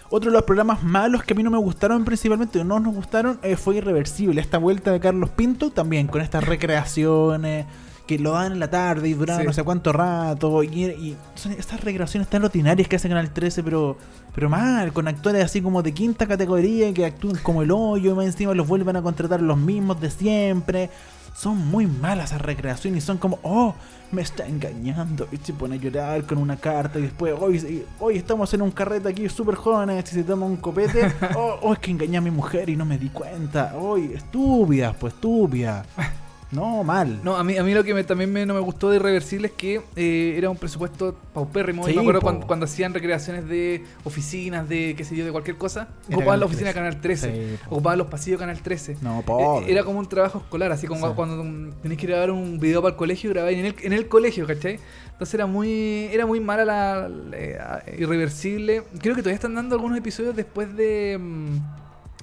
Otro 0.09 0.29
de 0.29 0.35
los 0.35 0.43
programas 0.43 0.83
malos 0.83 1.23
que 1.23 1.33
a 1.33 1.35
mí 1.35 1.41
no 1.41 1.49
me 1.49 1.57
gustaron, 1.57 2.05
principalmente, 2.05 2.59
o 2.59 2.63
no 2.63 2.79
nos 2.79 2.93
gustaron, 2.93 3.39
eh, 3.41 3.55
fue 3.55 3.77
Irreversible. 3.77 4.39
Esta 4.39 4.59
vuelta 4.59 4.91
de 4.91 4.99
Carlos 4.99 5.31
Pinto 5.31 5.71
también, 5.71 6.07
con 6.07 6.21
estas 6.21 6.43
recreaciones 6.43 7.65
que 8.05 8.19
lo 8.19 8.33
dan 8.33 8.51
en 8.51 8.59
la 8.59 8.69
tarde 8.69 9.09
y 9.09 9.13
duran 9.15 9.39
Sí. 9.39 9.47
no 9.47 9.51
sé 9.51 9.63
cuánto 9.63 9.91
rato. 9.91 10.61
Y, 10.63 10.83
y 10.85 11.17
son 11.33 11.53
estas 11.53 11.83
recreaciones 11.83 12.29
tan 12.29 12.43
rutinarias 12.43 12.87
que 12.87 12.97
hacen 12.97 13.09
Canal 13.09 13.31
13, 13.31 13.63
pero, 13.63 13.97
pero 14.33 14.47
mal, 14.47 14.93
con 14.93 15.07
actores 15.07 15.43
así 15.43 15.59
como 15.59 15.81
de 15.81 15.91
quinta 15.91 16.27
categoría 16.27 16.93
que 16.93 17.03
actúan 17.03 17.37
como 17.41 17.63
el 17.63 17.71
hoyo, 17.71 18.11
y 18.11 18.13
más 18.13 18.25
encima 18.27 18.53
los 18.53 18.67
vuelven 18.67 18.95
a 18.97 19.01
contratar 19.01 19.41
los 19.41 19.57
mismos 19.57 19.99
de 19.99 20.11
siempre. 20.11 20.91
Son 21.35 21.57
muy 21.67 21.85
malas 21.85 22.31
esas 22.31 22.41
recreaciones 22.41 23.03
y 23.03 23.05
son 23.05 23.17
como, 23.17 23.39
oh, 23.43 23.75
me 24.11 24.21
está 24.21 24.47
engañando. 24.47 25.27
Y 25.33 25.37
se 25.37 25.51
pone 25.51 25.75
a 25.75 25.77
llorar 25.77 26.25
con 26.25 26.37
una 26.37 26.55
carta 26.55 26.97
y 26.97 27.03
después, 27.03 27.35
hoy, 27.37 27.85
hoy 27.99 28.15
estamos 28.15 28.53
en 28.53 28.61
un 28.61 28.71
carrete 28.71 29.09
aquí 29.09 29.27
súper 29.27 29.55
jóvenes 29.55 30.09
y 30.11 30.15
se 30.15 30.23
toma 30.23 30.45
un 30.45 30.57
copete. 30.57 31.11
Oh, 31.35 31.59
oh, 31.61 31.73
es 31.73 31.79
que 31.79 31.91
engañé 31.91 32.17
a 32.17 32.21
mi 32.21 32.31
mujer 32.31 32.69
y 32.69 32.77
no 32.77 32.85
me 32.85 32.97
di 32.97 33.09
cuenta. 33.09 33.75
Hoy, 33.75 34.13
estúpidas, 34.13 34.95
pues 34.95 35.13
estúpida. 35.13 35.85
No, 36.55 36.83
mal. 36.83 37.19
No, 37.23 37.35
a 37.35 37.43
mí, 37.43 37.57
a 37.57 37.63
mí 37.63 37.73
lo 37.73 37.83
que 37.83 37.93
me- 37.93 38.03
también 38.03 38.31
me- 38.31 38.45
no 38.45 38.53
me 38.53 38.59
gustó 38.59 38.89
de 38.89 38.95
Irreversible 38.95 39.47
es 39.47 39.53
que 39.53 39.81
eh, 39.95 40.35
era 40.37 40.49
un 40.49 40.57
presupuesto 40.57 41.15
paupérrimo. 41.33 41.85
Sí, 41.85 41.91
y 41.91 41.95
me 41.95 42.01
acuerdo 42.01 42.21
cuando, 42.21 42.47
cuando 42.47 42.65
hacían 42.65 42.93
recreaciones 42.93 43.47
de 43.47 43.83
oficinas, 44.03 44.67
de 44.69 44.95
qué 44.97 45.03
sé 45.03 45.15
yo, 45.15 45.25
de 45.25 45.31
cualquier 45.31 45.57
cosa. 45.57 45.89
Era 46.07 46.17
Ocupaban 46.17 46.39
la 46.39 46.45
oficina 46.45 46.67
de 46.69 46.73
13. 46.73 46.79
Canal 46.79 47.01
13. 47.01 47.31
Sí, 47.57 47.57
po. 47.67 47.75
ocupaban 47.75 47.97
los 47.99 48.07
pasillos 48.07 48.39
de 48.39 48.45
Canal 48.45 48.61
13. 48.63 48.97
No, 49.01 49.19
Eh, 49.19 49.23
pobre. 49.25 49.71
Era 49.71 49.83
como 49.83 49.99
un 49.99 50.07
trabajo 50.07 50.39
escolar, 50.39 50.71
así 50.71 50.87
como 50.87 51.07
Sí. 51.09 51.13
cuando 51.15 51.73
tenéis 51.81 51.99
que 51.99 52.07
grabar 52.07 52.31
un 52.31 52.59
video 52.59 52.81
para 52.81 52.91
el 52.93 52.97
colegio, 52.97 53.29
grabáis 53.31 53.57
en 53.59 53.65
el, 53.65 53.75
en 53.81 53.93
el 53.93 54.07
colegio, 54.07 54.47
¿cachai? 54.47 54.79
Entonces 55.11 55.33
era 55.33 55.45
muy 55.45 56.09
era 56.11 56.25
muy 56.25 56.39
mala 56.39 56.65
la, 56.65 57.07
la- 57.09 57.83
Irreversible. 57.97 58.83
Creo 58.99 59.15
que 59.15 59.21
todavía 59.21 59.35
están 59.35 59.55
dando 59.55 59.75
algunos 59.75 59.97
episodios 59.97 60.35
después 60.35 60.75
de... 60.75 61.17
mm, 61.19 61.57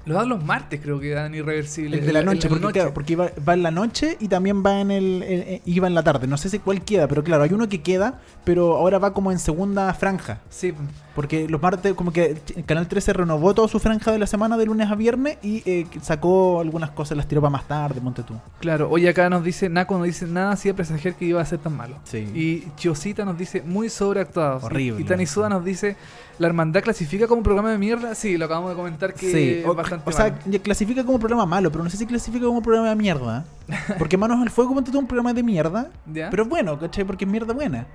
lo 0.05 0.15
dan 0.15 0.29
los 0.29 0.45
martes, 0.45 0.81
creo 0.83 0.99
que 1.01 1.11
dan 1.11 1.35
Irreversible. 1.35 1.99
El 1.99 2.07
de 2.07 2.13
la 2.13 2.23
noche, 2.23 2.49
porque, 2.49 2.73
claro, 2.73 2.93
porque 2.95 3.17
va, 3.17 3.31
va 3.49 3.55
en 3.55 3.63
la 3.63 3.71
noche 3.71 4.17
y 4.21 4.29
también 4.29 4.65
va 4.65 4.81
en 4.81 4.91
el, 4.91 5.23
en- 5.23 5.49
en- 5.55 5.63
iba 5.65 5.87
en 5.87 5.95
la 5.95 6.03
tarde. 6.03 6.27
No 6.27 6.37
sé 6.37 6.49
si 6.51 6.59
cuál 6.59 6.83
queda, 6.85 7.07
pero 7.09 7.23
claro, 7.23 7.43
hay 7.45 7.53
uno 7.53 7.69
que 7.69 7.83
queda, 7.83 8.21
pero 8.45 8.77
ahora 8.77 8.99
va 8.99 9.13
como 9.15 9.31
en 9.33 9.39
segunda 9.39 9.93
franja. 9.95 10.41
Sí, 10.51 10.75
Porque 11.15 11.47
los 11.49 11.61
martes, 11.61 11.93
como 11.95 12.11
que 12.13 12.37
el 12.57 12.65
Canal 12.65 12.89
13 12.89 13.13
renovó 13.13 13.53
toda 13.55 13.69
su 13.69 13.79
franja 13.79 14.11
de 14.13 14.19
la 14.19 14.27
semana 14.27 14.57
de 14.57 14.65
lunes 14.67 14.91
a 14.91 14.95
viernes 14.95 15.37
y 15.43 15.63
eh, 15.67 15.87
sacó 16.01 16.61
algunas 16.61 16.91
cosas, 16.91 17.17
las 17.19 17.29
tiró 17.29 17.41
para 17.43 17.51
más 17.51 17.69
tarde, 17.69 18.01
monte 18.01 18.23
tú. 18.23 18.35
Claro, 18.61 18.89
hoy 18.91 19.07
acá 19.07 19.29
nos 19.29 19.45
dice, 19.45 19.69
Naco 19.69 19.97
nos 19.99 20.07
dice, 20.07 20.27
nada 20.27 20.53
hacía 20.53 20.75
presagiar 20.75 21.15
que 21.15 21.27
iba 21.27 21.41
a 21.41 21.45
ser 21.45 21.59
tan 21.59 21.77
malo. 21.77 21.97
Sí. 22.05 22.19
Y 22.35 22.65
Chiosita 22.77 23.25
nos 23.27 23.37
dice, 23.37 23.61
muy 23.63 23.91
sobreactuados. 23.91 24.65
Horrible. 24.65 25.01
Y, 25.01 25.05
y 25.05 25.07
Tanisuda 25.07 25.49
nos 25.51 25.63
dice, 25.65 25.97
¿la 26.43 26.49
hermandad 26.49 26.83
clasifica 26.83 27.27
como 27.27 27.43
programa 27.43 27.71
de 27.71 27.79
mierda? 27.79 28.15
Sí, 28.15 28.37
lo 28.37 28.45
acabamos 28.45 28.71
de 28.71 28.77
comentar 28.77 29.15
que 29.15 29.31
Sí, 29.31 29.49
es 29.61 29.67
o, 29.67 29.75
bastante 29.75 30.09
o 30.09 30.13
sea, 30.13 30.39
clasifica 30.63 31.05
como 31.05 31.19
programa 31.19 31.47
malo, 31.47 31.71
pero 31.73 31.83
no 31.83 31.89
sé 31.89 31.97
si 31.97 32.05
clasifica 32.07 32.45
como 32.45 32.61
programa 32.61 32.91
de 32.91 32.97
mierda. 32.97 33.45
Porque 33.99 34.17
Manos 34.19 34.41
al 34.43 34.51
Fuego, 34.51 34.75
monte 34.75 34.91
tú 34.91 34.99
un 34.99 35.07
programa 35.07 35.33
de 35.33 35.43
mierda, 35.43 35.91
¿Ya? 36.13 36.29
pero 36.31 36.45
bueno, 36.45 36.79
¿cachai? 36.79 37.05
Porque 37.05 37.25
es 37.25 37.31
mierda 37.31 37.55
buena. 37.55 37.87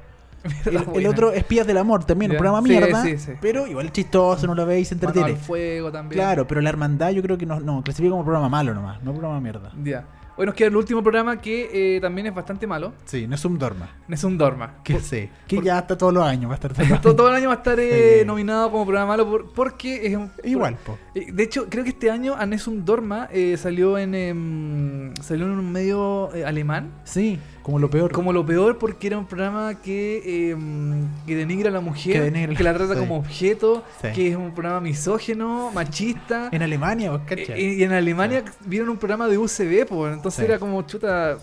El, 0.65 0.77
el 0.95 1.07
otro, 1.07 1.33
Espías 1.33 1.67
del 1.67 1.77
Amor, 1.77 2.05
también, 2.05 2.31
un 2.31 2.37
programa 2.37 2.61
Sí, 2.61 2.69
mierda, 2.69 3.03
sí, 3.03 3.17
sí. 3.17 3.31
pero 3.41 3.67
igual 3.67 3.91
chistoso, 3.91 4.47
no 4.47 4.55
lo 4.55 4.65
veis, 4.65 4.87
se 4.87 4.95
Mano 4.95 5.07
entretiene. 5.09 5.37
al 5.37 5.43
fuego 5.45 5.91
también. 5.91 6.17
Claro, 6.17 6.47
pero 6.47 6.61
la 6.61 6.69
hermandad 6.69 7.09
yo 7.09 7.21
creo 7.21 7.37
que 7.37 7.45
no, 7.45 7.59
no 7.59 7.81
clasifica 7.83 8.11
como 8.11 8.23
programa 8.23 8.47
malo 8.47 8.73
nomás, 8.73 9.03
no 9.03 9.11
programa 9.11 9.41
mierda. 9.41 9.71
Ya. 9.83 10.05
Hoy 10.37 10.45
nos 10.45 10.53
queda 10.55 10.67
el 10.67 10.75
último 10.75 11.01
programa 11.01 11.41
que 11.41 11.95
eh, 11.97 11.99
también 11.99 12.27
es 12.27 12.35
bastante 12.35 12.67
malo. 12.67 12.93
Sí, 13.05 13.25
no 13.27 13.35
es 13.35 13.43
un 13.43 13.57
dorma. 13.57 13.89
Es 14.07 14.23
un 14.23 14.37
Dorma. 14.37 14.75
Que 14.83 14.99
sí. 14.99 15.29
Que 15.47 15.55
por- 15.57 15.65
ya 15.65 15.79
está 15.79 15.97
todos 15.97 16.13
los 16.13 16.23
años, 16.23 16.49
va 16.49 16.53
a 16.53 16.55
estar 16.55 16.73
todo, 17.01 17.15
todo 17.15 17.29
el 17.29 17.35
año 17.35 17.47
va 17.47 17.55
a 17.55 17.57
estar 17.57 17.79
eh, 17.79 18.19
Sí. 18.19 18.25
nominado 18.25 18.69
como 18.71 18.85
programa 18.85 19.07
malo 19.13 19.27
por- 19.27 19.51
porque 19.51 20.05
es 20.07 20.15
un... 20.15 20.31
Igual, 20.43 20.75
po. 20.85 20.97
Eh, 21.15 21.31
De 21.31 21.43
hecho, 21.43 21.67
creo 21.69 21.83
que 21.83 21.89
este 21.89 22.11
año 22.11 22.35
Anesum 22.37 22.85
Dorma 22.85 23.27
eh, 23.31 23.57
salió 23.57 23.97
en 23.97 24.13
em, 24.15 25.13
salió 25.21 25.45
en 25.45 25.51
un 25.53 25.71
medio 25.71 26.33
eh, 26.35 26.45
alemán 26.45 26.91
Sí, 27.03 27.39
como 27.63 27.79
lo 27.79 27.89
peor. 27.89 28.11
como 28.11 28.31
lo 28.31 28.45
peor 28.45 28.77
porque 28.77 29.07
era 29.07 29.17
un 29.17 29.25
programa 29.25 29.81
que, 29.81 30.51
em, 30.51 31.07
que 31.25 31.35
denigra 31.35 31.69
a 31.69 31.73
la 31.73 31.81
mujer, 31.81 32.13
Que 32.13 32.21
denigra- 32.31 32.63
la 32.63 32.73
trata 32.75 32.93
sí. 32.93 32.99
como 32.99 33.17
objeto, 33.17 33.83
Sí. 34.01 34.09
que 34.13 34.29
es 34.29 34.35
un 34.37 34.53
programa 34.53 34.79
misógeno, 34.81 35.71
machista. 35.73 36.49
En 36.51 36.61
Alemania, 36.61 37.11
vos 37.11 37.21
Eh, 37.29 37.75
y 37.79 37.83
en 37.83 37.91
Alemania 37.91 38.43
vieron 38.65 38.89
un 38.89 38.97
programa 38.97 39.27
de 39.27 39.37
UCB, 39.37 39.85
pues 39.87 40.15
entonces 40.27 40.45
Sí. 40.45 40.51
era 40.51 40.59
como 40.59 40.81
chuta. 40.83 41.37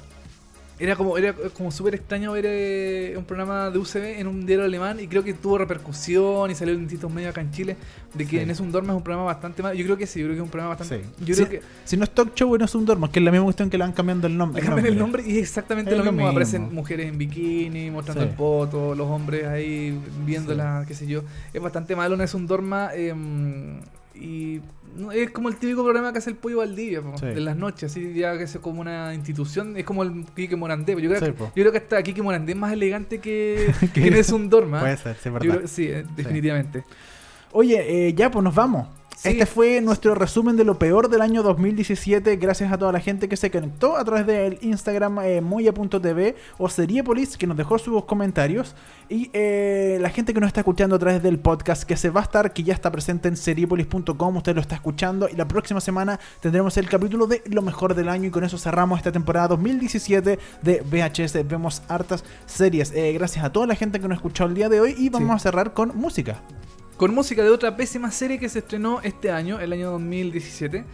Era 0.77 0.97
como, 0.97 1.17
era 1.17 1.33
como 1.57 1.71
súper 1.71 1.95
extraño 1.95 2.33
ver 2.33 2.47
eh, 2.49 3.15
un 3.17 3.25
programa 3.25 3.71
de 3.71 3.79
UCB 3.79 4.19
en 4.19 4.27
un 4.27 4.45
diario 4.45 4.65
alemán 4.65 4.99
y 4.99 5.07
creo 5.07 5.23
que 5.23 5.33
tuvo 5.33 5.57
repercusión 5.57 6.51
y 6.51 6.57
salió 6.57 6.75
en 6.75 6.81
distintos 6.81 7.13
medios 7.13 7.31
acá 7.31 7.41
en 7.43 7.53
Chile 7.53 7.77
de 8.13 8.25
que 8.25 8.31
Sí. 8.31 8.39
en 8.39 8.51
Es 8.51 8.59
un 8.59 8.73
Dorma 8.73 8.93
es 8.93 8.97
un 8.97 9.05
programa 9.05 9.25
bastante 9.25 9.63
malo. 9.63 9.77
Yo 9.77 9.85
creo 9.85 9.97
que 9.97 10.09
sí, 10.09 10.19
yo 10.19 10.25
creo 10.27 10.35
que 10.35 10.41
es 10.41 10.45
un 10.45 10.51
programa 10.51 10.75
bastante... 10.75 11.05
Sí. 11.05 11.25
Yo 11.25 11.35
si, 11.37 11.45
creo 11.45 11.61
que 11.61 11.67
si 11.85 11.97
no 11.97 12.03
es 12.03 12.11
talk 12.11 12.35
show, 12.35 12.59
no 12.59 12.65
es 12.65 12.75
un 12.75 12.85
dormo, 12.87 13.09
que 13.09 13.21
es 13.21 13.25
la 13.25 13.31
misma 13.31 13.45
cuestión 13.45 13.71
que 13.71 13.79
le 13.79 13.85
van 13.85 13.93
cambiando 13.93 14.27
el 14.27 14.37
nombre. 14.37 14.61
le 14.63 14.67
cambian 14.67 14.87
el 14.89 14.99
nombre 14.99 15.23
y 15.25 15.37
es 15.39 15.43
exactamente 15.45 15.93
Es 15.93 15.97
lo 15.99 16.03
lo 16.07 16.11
mismo. 16.11 16.25
mismo. 16.27 16.31
Aparecen 16.33 16.75
mujeres 16.75 17.07
en 17.09 17.19
bikini, 17.19 17.93
mostrando 17.93 18.23
Sí. 18.25 18.29
el 18.31 18.35
poto, 18.35 18.97
los 18.97 19.07
hombres 19.07 19.45
ahí 19.47 19.97
viéndola, 20.27 20.85
qué 20.89 20.95
sé 20.95 21.07
yo. 21.07 21.23
Es 21.53 21.63
bastante 21.63 21.95
malo, 21.95 22.17
no 22.17 22.25
es 22.25 22.35
un 22.35 22.49
Dorma 22.49 22.91
eh, 22.95 23.15
y... 24.17 24.61
no, 24.97 25.13
es 25.13 25.31
como 25.31 25.49
el 25.49 25.57
típico 25.57 25.83
programa 25.83 26.13
que 26.13 26.19
hace 26.19 26.31
el 26.31 26.37
pollo 26.37 26.59
Valdivia, 26.59 27.03
po, 27.03 27.17
Sí. 27.19 27.27
de 27.27 27.41
las 27.41 27.57
noches, 27.57 27.91
así 27.91 28.13
ya 28.15 28.37
que 28.39 28.45
es 28.45 28.57
como 28.61 28.81
una 28.81 29.15
institución, 29.15 29.77
es 29.77 29.85
como 29.85 30.03
el 30.03 30.25
Quique 30.35 30.57
Morandé. 30.57 30.93
Yo 31.01 31.09
creo, 31.11 31.21
Sí, 31.21 31.33
que, 31.33 31.39
yo 31.39 31.51
creo 31.55 31.73
que 31.73 31.79
hasta 31.79 32.03
Quique 32.03 32.23
Morandé 32.23 32.53
es 32.53 32.59
más 32.59 32.73
elegante 32.73 33.19
que, 33.21 33.73
Que- 33.95 34.19
es 34.19 34.31
un 34.31 34.49
Dorma. 34.49 34.81
Puede 34.81 34.97
ser, 34.97 35.17
sí, 35.17 35.21
Yo 35.27 35.33
verdad. 35.33 35.57
creo- 35.57 35.69
sí, 35.69 35.87
eh, 35.89 36.05
definitivamente. 36.17 36.85
Oye, 37.53 38.09
eh, 38.09 38.15
ya 38.15 38.31
pues 38.31 38.43
nos 38.43 38.55
vamos. 38.55 38.89
Sí. 39.25 39.31
Este 39.31 39.47
fue 39.47 39.81
nuestro 39.81 40.15
resumen 40.15 40.55
de 40.55 40.65
lo 40.65 40.79
peor 40.79 41.09
del 41.09 41.23
año 41.23 41.43
2017. 41.43 42.37
Gracias 42.37 42.71
a 42.71 42.77
toda 42.77 42.93
la 42.93 43.01
gente 43.01 43.27
que 43.27 43.39
se 43.39 43.51
conectó 43.51 43.97
a 43.97 44.05
través 44.05 44.27
del 44.27 44.59
Instagram 44.61 45.19
eh, 45.21 45.41
moya.tv 45.41 46.37
o 46.59 46.69
Seriepolis 46.69 47.39
que 47.39 47.47
nos 47.47 47.57
dejó 47.57 47.79
sus 47.79 48.05
comentarios. 48.05 48.75
Y 49.09 49.31
eh, 49.33 49.97
la 50.03 50.11
gente 50.11 50.35
que 50.35 50.41
nos 50.41 50.49
está 50.49 50.61
escuchando 50.61 50.97
a 50.97 50.99
través 50.99 51.23
del 51.23 51.39
podcast 51.39 51.85
que 51.85 51.97
se 51.97 52.11
va 52.11 52.21
a 52.21 52.25
estar, 52.25 52.53
que 52.53 52.65
ya 52.65 52.75
está 52.75 52.93
presente 52.93 53.29
en 53.29 53.39
seriepolis.com. 53.39 54.37
Usted 54.37 54.55
lo 54.55 54.61
está 54.61 54.75
escuchando. 54.75 55.27
Y 55.33 55.37
la 55.37 55.49
próxima 55.49 55.81
semana 55.81 56.21
tendremos 56.41 56.77
el 56.77 56.87
capítulo 56.87 57.27
de 57.27 57.43
lo 57.47 57.63
mejor 57.63 57.95
del 57.95 58.11
año. 58.11 58.29
Y 58.29 58.31
con 58.31 58.45
eso 58.45 58.59
cerramos 58.59 58.99
esta 58.99 59.11
temporada 59.11 59.49
2017 59.49 60.39
de 60.61 60.83
VHS. 60.83 61.49
Vemos 61.49 61.83
hartas 61.89 62.25
series. 62.45 62.93
Eh, 62.93 63.15
gracias 63.15 63.43
a 63.43 63.51
toda 63.51 63.67
la 63.67 63.75
gente 63.75 63.99
que 64.01 64.07
nos 64.07 64.17
escuchó 64.17 64.45
el 64.45 64.53
día 64.53 64.69
de 64.69 64.81
hoy. 64.83 64.95
Y 64.99 65.09
vamos 65.09 65.29
Sí. 65.31 65.35
a 65.37 65.39
cerrar 65.51 65.73
con 65.73 65.97
música. 65.97 66.43
Con 66.97 67.13
música 67.15 67.43
de 67.43 67.51
otra 67.51 67.77
pésima 67.77 68.11
serie 68.11 68.39
que 68.39 68.49
se 68.49 68.61
estrenó 68.61 69.01
este 69.03 69.31
año, 69.31 69.59
el 69.61 69.73
año 69.73 69.91
2017. 69.91 70.85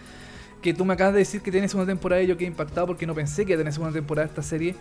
Que 0.62 0.74
tú 0.74 0.84
me 0.84 0.94
acabas 0.94 1.14
de 1.14 1.20
decir 1.20 1.40
que 1.42 1.50
tiene 1.50 1.68
segunda 1.68 1.90
temporada 1.90 2.22
y 2.22 2.26
yo 2.26 2.36
quedé 2.36 2.48
impactado 2.48 2.86
porque 2.86 3.06
no 3.06 3.14
pensé 3.14 3.44
que 3.44 3.52
iba 3.52 3.58
a 3.58 3.60
tener 3.60 3.72
segunda 3.72 3.92
temporada 3.94 4.26
esta 4.28 4.42
serie. 4.42 4.74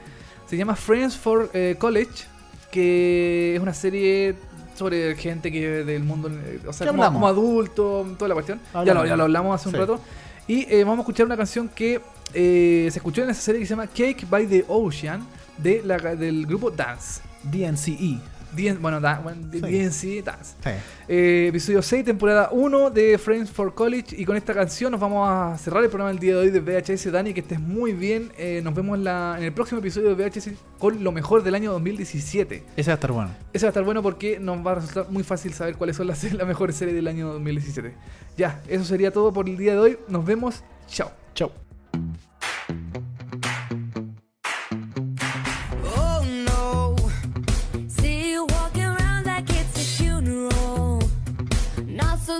Se 0.47 0.57
llama 0.57 0.76
Friends 0.76 1.15
for 1.17 1.49
eh, 1.53 1.76
College, 1.78 2.26
que 2.72 3.55
es 3.55 3.61
una 3.61 3.74
serie 3.74 4.36
sobre 4.76 5.15
gente 5.15 5.51
que 5.51 5.84
del 5.84 6.03
mundo, 6.03 6.30
eh, 6.30 6.61
o 6.65 6.74
sea, 6.74 6.86
¿Qué 6.88 6.91
como, 6.91 7.05
como 7.11 7.28
adulto, 7.28 8.07
toda 8.17 8.30
la 8.30 8.34
cuestión. 8.34 8.59
Ya 8.86 8.93
lo, 8.93 9.05
ya 9.05 9.15
lo 9.15 9.24
hablamos 9.24 9.55
hace 9.55 9.70
un 9.70 9.74
Sí. 9.76 9.80
rato. 9.80 10.01
Y 10.47 10.65
eh, 10.74 10.84
vamos 10.84 10.99
a 10.99 11.01
escuchar 11.01 11.26
una 11.26 11.38
canción 11.38 11.70
que 11.70 12.01
eh, 12.34 12.88
se 12.91 12.97
escuchó 12.99 13.24
en 13.24 13.30
esa 13.30 13.41
serie 13.41 13.59
que 13.61 13.67
se 13.67 13.72
llama 13.72 13.88
Cake 13.88 14.26
by 14.30 14.47
the 14.47 14.65
Ocean 14.67 15.26
de 15.57 15.82
la, 15.84 15.97
del 15.97 16.45
grupo 16.45 16.72
Dance. 16.72 17.22
DNCE. 17.43 18.20
DN 18.56 18.80
bueno, 18.80 19.00
da- 19.00 19.20
bueno, 19.20 19.41
Sí. 19.52 19.60
DNC 19.60 20.24
Dance. 20.24 20.56
Sí. 20.64 20.70
Eh, 21.08 21.47
episodio 21.50 21.82
6, 21.82 22.06
temporada 22.06 22.50
1 22.52 22.89
de 22.89 23.18
Friends 23.18 23.50
for 23.52 23.74
College. 23.74 24.16
Y 24.18 24.26
con 24.26 24.36
esta 24.38 24.54
canción 24.54 24.91
nos 24.91 25.00
vamos 25.02 25.28
a 25.30 25.58
cerrar 25.58 25.84
el 25.84 25.89
programa 25.89 26.10
del 26.12 26.20
día 26.20 26.34
de 26.36 26.39
hoy 26.41 26.50
de 26.50 26.60
VHS. 26.60 27.12
Dani, 27.12 27.34
que 27.34 27.39
estés 27.41 27.60
muy 27.60 27.93
bien. 27.93 28.32
Eh, 28.38 28.62
nos 28.64 28.74
vemos 28.74 28.97
en, 28.97 29.04
la- 29.04 29.36
en 29.38 29.43
el 29.43 29.54
próximo 29.54 29.80
episodio 29.80 30.16
de 30.16 30.16
VHS 30.30 30.52
con 30.78 31.04
lo 31.04 31.12
mejor 31.12 31.43
del 31.43 31.56
año 31.56 31.72
2017. 31.72 32.64
Ese 32.76 32.89
va 32.89 32.93
a 32.93 32.95
estar 32.95 33.12
bueno. 33.12 33.32
Ese 33.54 33.66
va 33.66 33.70
a 33.70 33.72
estar 33.72 33.84
bueno 33.84 34.02
porque 34.04 34.39
nos 34.39 34.66
va 34.66 34.72
a 34.72 34.76
resultar 34.76 35.10
muy 35.10 35.24
fácil 35.24 35.54
saber 35.54 35.76
cuáles 35.76 35.95
son 35.95 36.08
las, 36.08 36.24
las 36.34 36.47
mejores 36.47 36.76
series 36.76 36.95
del 36.95 37.08
año 37.08 37.28
2017. 37.34 37.93
Ya, 38.38 38.62
eso 38.68 38.84
sería 38.86 39.12
todo 39.12 39.32
por 39.34 39.47
el 39.50 39.58
día 39.58 39.74
de 39.74 39.80
hoy. 39.80 39.97
Nos 40.08 40.26
vemos. 40.26 40.64
Chao. 40.88 41.12
Chau. 41.36 41.52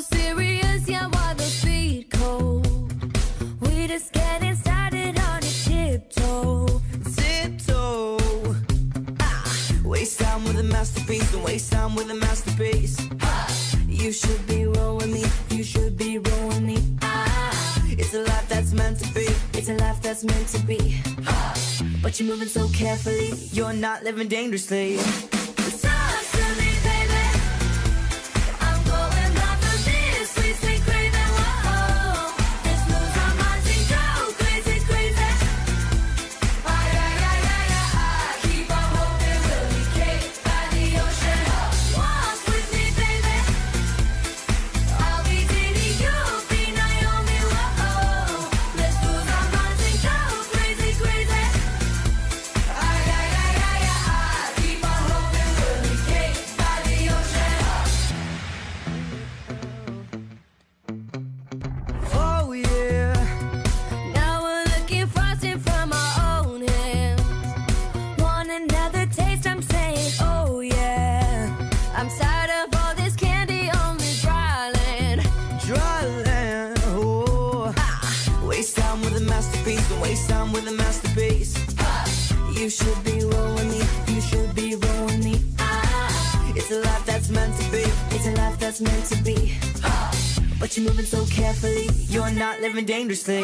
So 0.02 0.16
serious, 0.18 0.88
yeah, 0.88 1.08
why 1.08 1.34
the 1.34 1.44
feet 1.44 2.10
cold? 2.12 2.66
We 3.62 3.88
just 3.88 4.14
getting 4.14 4.56
started 4.56 5.20
on 5.20 5.38
a 5.40 5.42
tiptoe. 5.42 6.82
tiptoe. 7.16 8.18
Ah, 9.20 9.74
waste 9.84 10.20
time 10.20 10.44
with 10.46 10.60
a 10.60 10.64
masterpiece, 10.64 11.34
and 11.34 11.44
waste 11.44 11.72
time 11.72 11.96
with 11.96 12.10
a 12.12 12.16
masterpiece. 12.16 12.98
Ah, 13.22 13.48
You 13.88 14.12
should 14.12 14.46
be 14.48 14.66
rolling 14.66 15.12
me, 15.14 15.26
you 15.50 15.64
should 15.64 15.98
be 15.98 16.18
rolling 16.20 16.66
me. 16.66 16.78
Ah, 17.02 17.82
it's 17.90 18.14
a 18.14 18.22
life 18.22 18.48
that's 18.48 18.74
meant 18.74 19.00
to 19.00 19.14
be, 19.14 19.28
it's 19.54 19.70
a 19.70 19.76
life 19.76 20.02
that's 20.02 20.24
meant 20.24 20.48
to 20.50 20.60
be. 20.66 21.02
Ah, 21.28 21.54
But 22.02 22.20
you're 22.20 22.30
moving 22.30 22.48
so 22.48 22.68
carefully, 22.70 23.32
you're 23.52 23.74
not 23.74 24.04
living 24.04 24.28
dangerously. 24.28 24.98
Talk 25.82 26.24
life 88.40 88.60
that's 88.60 88.82
meant 88.82 89.06
to 89.06 89.22
be. 89.24 89.54
But 90.60 90.76
you're 90.76 90.86
moving 90.88 91.06
so 91.06 91.26
carefully, 91.26 91.88
you're 92.08 92.32
not 92.32 92.62
living 92.62 92.86
dangerously. 92.86 93.44